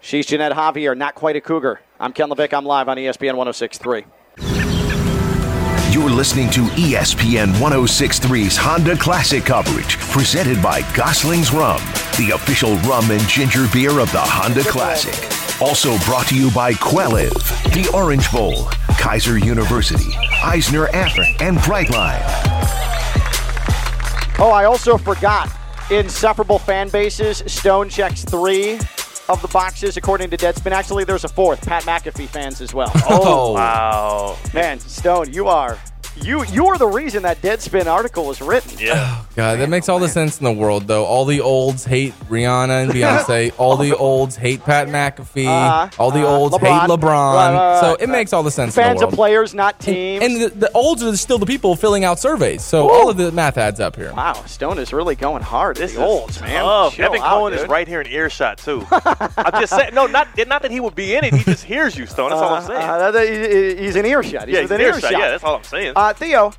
She's 0.01 0.27
Jeanette 0.27 0.51
Javier, 0.51 0.95
not 0.95 1.15
quite 1.15 1.35
a 1.35 1.41
Cougar. 1.41 1.81
I'm 1.99 2.13
Ken 2.13 2.29
LaVicka. 2.29 2.53
I'm 2.55 2.63
live 2.65 2.87
on 2.87 2.97
ESPN 2.97 3.35
1063. 3.35 4.05
You're 5.91 6.11
listening 6.11 6.51
to 6.51 6.65
ESPN 6.75 7.53
1063's 7.53 8.55
Honda 8.55 8.95
Classic 8.95 9.43
coverage, 9.43 9.97
presented 9.97 10.61
by 10.61 10.81
Gosling's 10.93 11.51
Rum, 11.51 11.81
the 12.15 12.33
official 12.35 12.75
rum 12.81 13.09
and 13.09 13.21
ginger 13.27 13.65
beer 13.73 13.99
of 13.99 14.11
the 14.11 14.21
Honda 14.21 14.61
Classic. 14.65 15.15
Also 15.59 15.97
brought 16.05 16.27
to 16.27 16.35
you 16.35 16.51
by 16.51 16.73
Quelliv, 16.73 17.33
the 17.73 17.89
Orange 17.91 18.31
Bowl, 18.31 18.65
Keiser 18.99 19.43
University, 19.43 20.13
Eisner 20.43 20.85
Amper, 20.89 21.25
and 21.41 21.57
Brightline. 21.57 22.21
Oh, 24.37 24.51
I 24.53 24.65
also 24.65 24.95
forgot. 24.95 25.49
Insufferable 25.89 26.59
fan 26.59 26.89
bases. 26.89 27.41
Stone 27.47 27.89
checks 27.89 28.23
three 28.23 28.77
of 29.29 29.41
the 29.41 29.47
boxes, 29.47 29.95
according 29.95 30.29
to 30.31 30.37
Deadspin. 30.37 30.71
Actually, 30.71 31.03
there's 31.03 31.23
a 31.23 31.27
fourth. 31.29 31.61
Pat 31.65 31.83
McAfee 31.83 32.27
fans 32.27 32.61
as 32.61 32.73
well. 32.73 32.91
Oh. 33.11 33.51
oh, 33.51 33.53
Wow. 33.53 34.37
Man, 34.53 34.79
Stone, 34.79 35.31
you 35.33 35.47
are 35.47 35.77
you 36.23 36.43
you 36.45 36.67
are 36.67 36.77
the 36.77 36.87
reason 36.87 37.23
that 37.23 37.41
Deadspin 37.41 37.85
article 37.87 38.25
was 38.25 38.41
written. 38.41 38.77
Yeah. 38.79 39.23
God, 39.35 39.59
that 39.59 39.69
makes 39.69 39.87
all 39.89 39.99
the 39.99 40.09
sense 40.09 40.39
in 40.39 40.43
the 40.45 40.51
world, 40.51 40.87
though. 40.87 41.05
All 41.05 41.25
the 41.25 41.41
olds 41.41 41.85
hate 41.85 42.13
Rihanna 42.29 42.83
and 42.83 42.91
Beyonce. 42.91 43.53
all 43.57 43.77
the 43.77 43.95
olds 43.95 44.35
hate 44.35 44.63
Pat 44.63 44.87
McAfee. 44.87 45.45
Uh-huh. 45.47 45.89
all 46.01 46.11
the 46.11 46.19
Uh-huh. 46.19 46.35
olds 46.35 46.55
LeBron. 46.55 46.81
hate 46.81 46.89
LeBron. 46.89 47.03
Right, 47.03 47.53
right, 47.53 47.79
so 47.81 47.91
right. 47.91 48.01
it 48.01 48.09
makes 48.09 48.33
all 48.33 48.43
the 48.43 48.51
sense 48.51 48.75
in 48.77 48.83
Fans 48.83 48.99
the 48.99 49.07
of 49.07 49.13
players, 49.13 49.53
not 49.53 49.79
teams. 49.79 50.23
and 50.23 50.41
the, 50.41 50.49
the 50.49 50.71
olds 50.73 51.01
are 51.03 51.15
still 51.15 51.37
the 51.37 51.45
people 51.45 51.75
filling 51.75 52.03
out 52.03 52.19
surveys. 52.19 52.63
So 52.63 52.89
all 52.89 53.09
of 53.09 53.17
the 53.17 53.31
math 53.31 53.57
adds 53.57 53.79
up 53.79 53.95
here. 53.95 54.13
wow, 54.13 54.33
Stone 54.45 54.79
is 54.79 54.91
really 54.93 55.15
going 55.15 55.41
hard. 55.43 55.77
This 55.77 55.93
the 55.93 55.99
is 56.01 56.03
olds, 56.03 56.41
man. 56.41 56.63
tough. 56.63 56.95
Chill 56.95 57.05
Evan 57.05 57.21
out, 57.21 57.29
Cohen 57.39 57.53
is 57.53 57.67
right 57.67 57.87
here 57.87 58.01
in 58.01 58.07
earshot, 58.07 58.57
too. 58.57 58.85
I'm 58.91 59.61
just 59.61 59.73
saying. 59.75 59.93
No, 59.93 60.05
not, 60.07 60.27
not 60.47 60.61
that 60.63 60.71
he 60.71 60.79
would 60.79 60.95
be 60.95 61.15
in 61.15 61.23
it. 61.23 61.33
He 61.33 61.43
just 61.43 61.63
hears 61.63 61.95
you, 61.97 62.05
Stone. 62.05 62.31
That's 62.31 62.41
all 62.41 62.53
I'm 62.55 62.63
saying. 62.65 62.81
Uh, 62.89 62.93
uh, 62.93 63.11
that- 63.11 63.27
he- 63.29 63.83
he's 63.85 63.95
an 63.95 64.05
earshot. 64.05 64.47
He's 64.47 64.55
yeah, 64.55 64.61
he's 64.61 64.69
within 64.69 64.81
in 64.81 64.87
earshot. 64.87 65.11
earshot. 65.11 65.19
Yeah, 65.21 65.29
that's 65.29 65.43
all 65.43 65.55
I'm 65.55 65.63
saying. 65.63 65.93
Theo, 66.13 66.51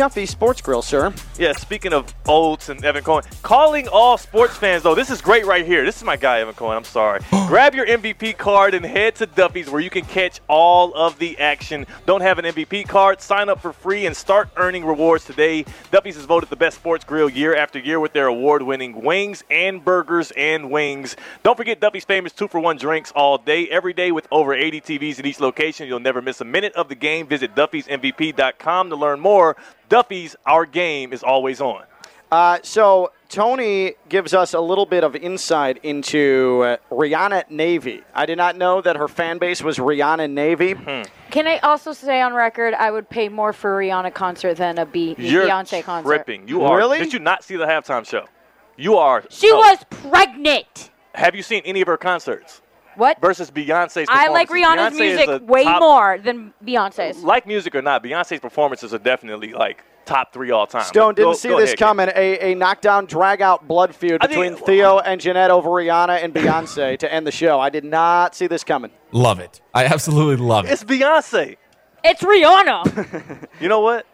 Duffy 0.00 0.24
Sports 0.24 0.62
Grill, 0.62 0.80
sir. 0.80 1.12
Yeah, 1.38 1.52
speaking 1.52 1.92
of 1.92 2.14
Oates 2.26 2.70
and 2.70 2.82
Evan 2.82 3.04
Cohen, 3.04 3.22
calling 3.42 3.86
all 3.86 4.16
sports 4.16 4.56
fans 4.56 4.82
though, 4.82 4.94
this 4.94 5.10
is 5.10 5.20
great 5.20 5.44
right 5.44 5.66
here. 5.66 5.84
This 5.84 5.98
is 5.98 6.04
my 6.04 6.16
guy, 6.16 6.40
Evan 6.40 6.54
Cohen. 6.54 6.74
I'm 6.74 6.84
sorry. 6.84 7.20
Grab 7.48 7.74
your 7.74 7.84
MVP 7.84 8.38
card 8.38 8.72
and 8.72 8.82
head 8.82 9.16
to 9.16 9.26
Duffy's 9.26 9.68
where 9.68 9.82
you 9.82 9.90
can 9.90 10.06
catch 10.06 10.40
all 10.48 10.94
of 10.94 11.18
the 11.18 11.38
action. 11.38 11.86
Don't 12.06 12.22
have 12.22 12.38
an 12.38 12.46
MVP 12.46 12.88
card? 12.88 13.20
Sign 13.20 13.50
up 13.50 13.60
for 13.60 13.74
free 13.74 14.06
and 14.06 14.16
start 14.16 14.48
earning 14.56 14.86
rewards 14.86 15.26
today. 15.26 15.66
Duffy's 15.90 16.16
is 16.16 16.24
voted 16.24 16.48
the 16.48 16.56
best 16.56 16.78
sports 16.78 17.04
grill 17.04 17.28
year 17.28 17.54
after 17.54 17.78
year 17.78 18.00
with 18.00 18.14
their 18.14 18.28
award-winning 18.28 19.02
wings 19.02 19.44
and 19.50 19.84
burgers 19.84 20.30
and 20.34 20.70
wings. 20.70 21.14
Don't 21.42 21.58
forget 21.58 21.78
Duffy's 21.78 22.06
famous 22.06 22.32
two 22.32 22.48
for 22.48 22.58
one 22.58 22.78
drinks 22.78 23.12
all 23.14 23.36
day, 23.36 23.68
every 23.68 23.92
day 23.92 24.12
with 24.12 24.26
over 24.32 24.54
80 24.54 24.80
TVs 24.80 25.18
in 25.18 25.26
each 25.26 25.40
location. 25.40 25.86
You'll 25.86 26.00
never 26.00 26.22
miss 26.22 26.40
a 26.40 26.46
minute 26.46 26.72
of 26.72 26.88
the 26.88 26.94
game. 26.94 27.26
Visit 27.26 27.54
Duffy'sMVP.com 27.54 28.88
to 28.88 28.96
learn 28.96 29.20
more. 29.20 29.58
Duffy's, 29.90 30.36
our 30.46 30.64
game 30.64 31.12
is 31.12 31.22
always 31.22 31.60
on. 31.60 31.84
Uh, 32.30 32.60
so 32.62 33.10
Tony 33.28 33.94
gives 34.08 34.32
us 34.32 34.54
a 34.54 34.60
little 34.60 34.86
bit 34.86 35.02
of 35.02 35.16
insight 35.16 35.78
into 35.82 36.62
uh, 36.64 36.76
Rihanna 36.94 37.50
Navy. 37.50 38.02
I 38.14 38.24
did 38.24 38.38
not 38.38 38.56
know 38.56 38.80
that 38.80 38.94
her 38.94 39.08
fan 39.08 39.38
base 39.38 39.62
was 39.62 39.78
Rihanna 39.78 40.30
Navy. 40.30 40.74
Hmm. 40.74 41.02
Can 41.32 41.48
I 41.48 41.58
also 41.58 41.92
say 41.92 42.20
on 42.20 42.32
record, 42.34 42.72
I 42.74 42.92
would 42.92 43.10
pay 43.10 43.28
more 43.28 43.52
for 43.52 43.80
a 43.80 43.84
Rihanna 43.84 44.14
concert 44.14 44.54
than 44.54 44.78
a 44.78 44.86
B- 44.86 45.16
You're 45.18 45.46
Beyonce 45.46 45.82
concert. 45.82 46.08
tripping. 46.08 46.46
You 46.46 46.62
are. 46.62 46.76
Really? 46.76 46.98
Did 46.98 47.12
you 47.12 47.18
not 47.18 47.42
see 47.42 47.56
the 47.56 47.66
halftime 47.66 48.08
show? 48.08 48.26
You 48.76 48.96
are. 48.96 49.24
She 49.28 49.50
oh, 49.50 49.56
was 49.56 49.78
pregnant. 49.90 50.90
Have 51.14 51.34
you 51.34 51.42
seen 51.42 51.62
any 51.64 51.80
of 51.80 51.88
her 51.88 51.96
concerts 51.96 52.62
What? 52.96 53.20
versus 53.20 53.50
Beyonce's? 53.50 54.06
I 54.10 54.28
like? 54.28 54.48
Rihanna's 54.48 54.94
Beyonce 54.94 54.98
music 54.98 55.48
way 55.48 55.64
top- 55.64 55.80
more 55.80 56.18
than 56.18 56.52
Beyonce's. 56.64 57.22
Like 57.22 57.46
music 57.46 57.74
or 57.74 57.82
not, 57.82 58.02
Beyonce's 58.02 58.40
performances 58.40 58.92
are 58.92 58.98
definitely 58.98 59.52
like 59.52 59.84
top 60.06 60.32
three 60.32 60.50
all 60.50 60.66
time. 60.66 60.82
Stone 60.84 61.14
didn't 61.14 61.28
go- 61.30 61.34
see 61.34 61.48
go 61.50 61.58
this 61.60 61.70
ahead, 61.70 61.78
coming. 61.78 62.08
A, 62.16 62.52
a 62.52 62.54
knockdown, 62.54 63.06
drag 63.06 63.40
out 63.42 63.68
blood 63.68 63.94
feud 63.94 64.18
I 64.20 64.26
think- 64.26 64.40
between 64.56 64.66
Theo 64.66 64.98
and 65.04 65.20
Jeanette 65.20 65.50
over 65.50 65.68
Rihanna 65.70 66.22
and 66.22 66.34
Beyonce 66.34 66.98
to 66.98 67.12
end 67.12 67.26
the 67.26 67.32
show. 67.32 67.60
I 67.60 67.70
did 67.70 67.84
not 67.84 68.34
see 68.34 68.46
this 68.48 68.64
coming. 68.64 68.90
Love 69.12 69.38
it. 69.40 69.60
I 69.72 69.84
absolutely 69.84 70.36
love 70.44 70.66
it. 70.66 70.72
It's 70.72 70.84
Beyonce. 70.84 71.56
It's 72.04 72.22
Rihanna. 72.22 73.46
You 73.60 73.68
know 73.68 73.80
what? 73.80 74.06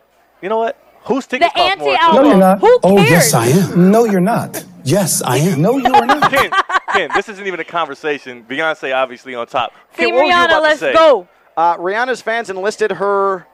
You 0.42 0.48
know 0.48 0.58
what? 0.58 0.76
Who's 1.04 1.26
tickets 1.26 1.52
the 1.54 1.60
cost 1.60 1.70
anti-album. 1.80 2.22
No, 2.24 2.28
you're 2.28 2.38
not. 2.38 2.58
Who 2.60 2.80
Oh, 2.82 2.98
yes, 2.98 3.32
I 3.32 3.46
am. 3.46 3.90
No, 3.92 4.04
you're 4.04 4.20
not. 4.20 4.64
Yes, 4.86 5.20
I 5.22 5.38
am. 5.38 5.60
No, 5.60 5.78
you 5.78 5.92
are 5.92 6.06
not. 6.06 6.30
Ken, 6.30 6.50
Ken, 6.92 7.10
this 7.14 7.28
isn't 7.28 7.46
even 7.46 7.58
a 7.60 7.64
conversation. 7.64 8.44
Beyonce 8.44 8.94
obviously 8.94 9.34
on 9.34 9.46
top. 9.46 9.72
Ken, 9.94 10.06
Say 10.06 10.12
what 10.12 10.18
were 10.18 10.24
you 10.24 10.32
Rihanna, 10.32 10.44
about 10.44 10.56
to 10.58 10.62
let's 10.62 10.80
say? 10.80 10.92
go. 10.94 11.28
Uh, 11.56 11.76
Rihanna's 11.76 12.22
fans 12.22 12.50
enlisted 12.50 12.92
her. 12.92 13.46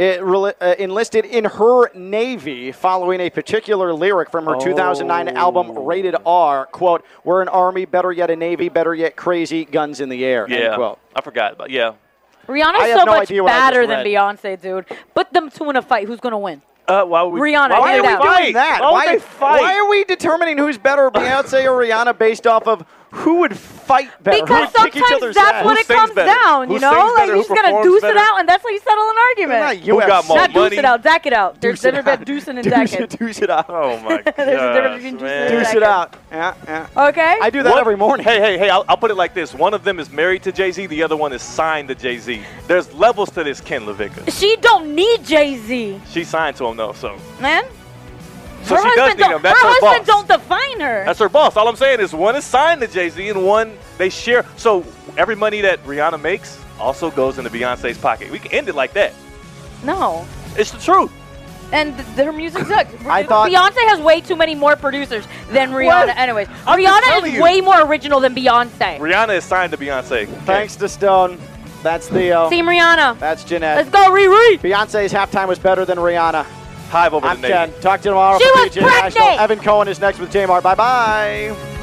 It, 0.00 0.20
reli- 0.22 0.54
uh, 0.62 0.74
enlisted 0.78 1.26
in 1.26 1.44
her 1.44 1.92
navy 1.94 2.72
following 2.72 3.20
a 3.20 3.28
particular 3.28 3.92
lyric 3.92 4.30
from 4.30 4.46
her 4.46 4.56
2009 4.58 5.28
album 5.36 5.78
Rated 5.78 6.16
R. 6.24 6.64
Quote, 6.66 7.04
We're 7.22 7.42
an 7.42 7.48
army, 7.48 7.84
better 7.84 8.10
yet 8.10 8.30
a 8.30 8.36
navy, 8.36 8.70
better 8.70 8.94
yet 8.94 9.14
crazy, 9.14 9.66
guns 9.66 10.00
in 10.00 10.08
the 10.08 10.24
air. 10.24 10.44
End 10.44 10.54
Yeah, 10.54 10.74
quote. 10.74 10.98
I 11.14 11.20
forgot 11.20 11.52
about. 11.52 11.68
Yeah. 11.70 11.92
Rihanna's 12.48 12.80
have 12.80 12.98
so 13.00 13.04
no 13.04 13.12
much 13.12 13.22
idea 13.30 13.42
what 13.42 13.52
I 13.52 13.56
just 13.56 13.64
badder 13.74 13.86
than. 13.86 14.06
Beyonce, 14.06 14.60
dude. 14.60 14.86
Put 15.14 15.32
them 15.34 15.50
two 15.50 15.68
in 15.68 15.76
a 15.76 15.82
fight. 15.82 16.06
Who's 16.08 16.18
gonna 16.20 16.38
win? 16.38 16.62
Uh, 16.88 17.04
why 17.04 17.22
we, 17.24 17.40
Rihanna, 17.40 17.70
Why 17.78 17.98
are 17.98 18.02
we 18.02 18.08
doing 18.08 18.20
doing 18.20 18.52
that? 18.54 18.78
Why 18.80 18.90
Why, 18.92 19.06
they 19.12 19.18
fight? 19.20 19.60
why 19.60 19.76
are 19.76 19.88
we 19.88 20.04
determining 20.04 20.58
who's 20.58 20.76
better, 20.78 21.10
Beyonce 21.10 21.64
or 21.64 21.80
Rihanna, 21.80 22.18
based 22.18 22.46
off 22.46 22.66
of 22.66 22.84
Who 23.12 23.40
would 23.40 23.56
fight 23.58 24.08
better? 24.22 24.36
Who 24.38 24.42
Because 24.44 24.72
kick 24.72 24.86
each 24.96 25.02
sometimes 25.02 25.22
other's 25.22 25.34
that's 25.34 25.50
ass? 25.52 25.64
what 25.64 25.78
it 25.80 25.88
comes 25.88 26.14
down, 26.14 26.70
you 26.70 26.78
know? 26.78 27.12
Like, 27.16 27.28
you 27.28 27.36
just 27.38 27.48
gotta 27.48 27.82
deuce 27.82 28.04
it 28.04 28.16
out, 28.16 28.38
and 28.38 28.48
that's 28.48 28.62
how 28.62 28.68
you 28.68 28.78
settle 28.78 29.10
an 29.10 29.16
argument. 29.30 29.60
Not 29.60 29.76
Who 29.78 29.98
got 30.00 30.28
more 30.28 30.36
Not 30.36 30.52
money? 30.52 30.70
deuce 30.70 30.78
it 30.78 30.84
out, 30.84 31.02
deck 31.02 31.26
it 31.26 31.32
out. 31.32 31.60
There's 31.60 31.80
Deuce 31.80 31.84
it 31.86 31.90
difference 31.96 32.18
between 32.20 32.38
deucing 32.38 32.48
and 32.48 32.62
Deuce 32.62 32.72
decking. 32.92 33.02
it, 33.02 33.18
deuce 33.18 33.42
it 33.42 33.50
out. 33.50 33.66
Oh 33.68 33.98
my 33.98 34.22
god. 34.22 34.34
There's 34.36 34.62
a 34.62 34.72
difference 34.74 35.02
between 35.02 35.18
deucing 35.18 35.46
and 35.50 35.64
Deuce 35.64 35.74
it 35.74 35.82
out. 35.82 36.16
Yeah, 36.30 36.54
yeah. 36.66 37.08
Okay. 37.08 37.38
I 37.42 37.50
do 37.50 37.62
that 37.64 37.70
One- 37.72 37.80
every 37.80 37.96
morning. 37.96 38.24
Hey, 38.24 38.38
hey, 38.40 38.58
hey! 38.58 38.70
I'll, 38.70 38.84
I'll 38.88 38.96
put 38.96 39.10
it 39.10 39.16
like 39.16 39.34
this: 39.34 39.54
one 39.54 39.74
of 39.74 39.82
them 39.82 39.98
is 39.98 40.10
married 40.10 40.44
to 40.44 40.52
Jay 40.52 40.70
Z, 40.70 40.86
the 40.86 41.02
other 41.02 41.16
one 41.16 41.32
is 41.32 41.42
signed 41.42 41.88
to 41.88 41.96
Jay 41.96 42.18
Z. 42.18 42.42
There's 42.68 42.92
levels 42.94 43.30
to 43.32 43.42
this, 43.42 43.60
Ken 43.60 43.82
LaVicka. 43.86 44.30
She 44.38 44.54
don't 44.60 44.94
need 44.94 45.24
Jay 45.24 45.56
Z, 45.58 46.00
She 46.10 46.22
signed 46.22 46.56
to 46.58 46.66
him 46.66 46.76
though, 46.76 46.92
so 46.92 47.18
man. 47.40 47.64
So 48.64 48.76
her 48.76 48.82
she 48.82 48.88
does 48.96 48.98
husband 48.98 49.18
need 49.18 49.24
don't, 49.24 49.32
him. 49.36 49.42
That's 49.42 49.60
her 49.60 49.66
her, 49.68 49.74
husband 49.80 50.06
boss. 50.06 50.26
don't 50.28 50.40
define 50.40 50.80
her. 50.80 51.04
That's 51.04 51.18
her 51.18 51.28
boss. 51.28 51.56
All 51.56 51.68
I'm 51.68 51.76
saying 51.76 52.00
is 52.00 52.12
one 52.14 52.36
is 52.36 52.44
signed 52.44 52.80
to 52.82 52.86
Jay 52.88 53.08
Z 53.08 53.28
and 53.28 53.44
one 53.44 53.76
they 53.98 54.08
share. 54.10 54.44
So 54.56 54.84
every 55.16 55.34
money 55.36 55.60
that 55.62 55.82
Rihanna 55.84 56.20
makes 56.20 56.62
also 56.78 57.10
goes 57.10 57.38
into 57.38 57.50
Beyonce's 57.50 57.98
pocket. 57.98 58.30
We 58.30 58.38
can 58.38 58.52
end 58.52 58.68
it 58.68 58.74
like 58.74 58.92
that. 58.94 59.12
no. 59.84 60.26
It's 60.56 60.72
the 60.72 60.78
truth. 60.78 61.12
And 61.72 61.94
th- 61.96 62.08
their 62.16 62.32
music 62.32 62.66
sucks. 62.66 62.92
I 63.06 63.22
thought- 63.22 63.48
Beyonce 63.50 63.86
has 63.88 64.00
way 64.00 64.20
too 64.20 64.34
many 64.34 64.56
more 64.56 64.74
producers 64.74 65.24
than 65.52 65.70
Rihanna. 65.70 66.06
What? 66.08 66.16
Anyways, 66.16 66.48
I'm 66.66 66.78
Rihanna 66.80 67.26
is 67.28 67.34
you. 67.34 67.40
way 67.42 67.60
more 67.60 67.80
original 67.86 68.18
than 68.18 68.34
Beyonce. 68.34 68.98
Rihanna 68.98 69.36
is 69.36 69.44
signed 69.44 69.70
to 69.70 69.78
Beyonce. 69.78 70.26
Thanks 70.44 70.74
to 70.76 70.88
Stone. 70.88 71.38
That's 71.84 72.08
Theo. 72.08 72.50
Team 72.50 72.66
uh, 72.68 72.72
Rihanna. 72.72 73.18
That's 73.20 73.44
Jeanette. 73.44 73.76
Let's 73.76 73.90
go, 73.90 74.10
Riri. 74.10 74.58
Beyonce's 74.58 75.12
halftime 75.12 75.46
was 75.46 75.60
better 75.60 75.84
than 75.84 75.98
Rihanna. 75.98 76.44
Hive 76.90 77.14
over 77.14 77.26
I'm 77.26 77.40
the 77.40 77.48
nation. 77.48 77.72
Ken. 77.72 77.80
Talk 77.80 78.00
to 78.00 78.08
you 78.08 78.10
tomorrow 78.10 78.38
She 78.38 78.44
for 78.48 78.60
was 78.62 78.68
PJ 78.70 78.80
National. 78.82 79.28
Evan 79.38 79.60
Cohen 79.60 79.88
is 79.88 80.00
next 80.00 80.18
with 80.18 80.32
Jamar. 80.32 80.60
Bye 80.62 80.74
bye. 80.74 81.78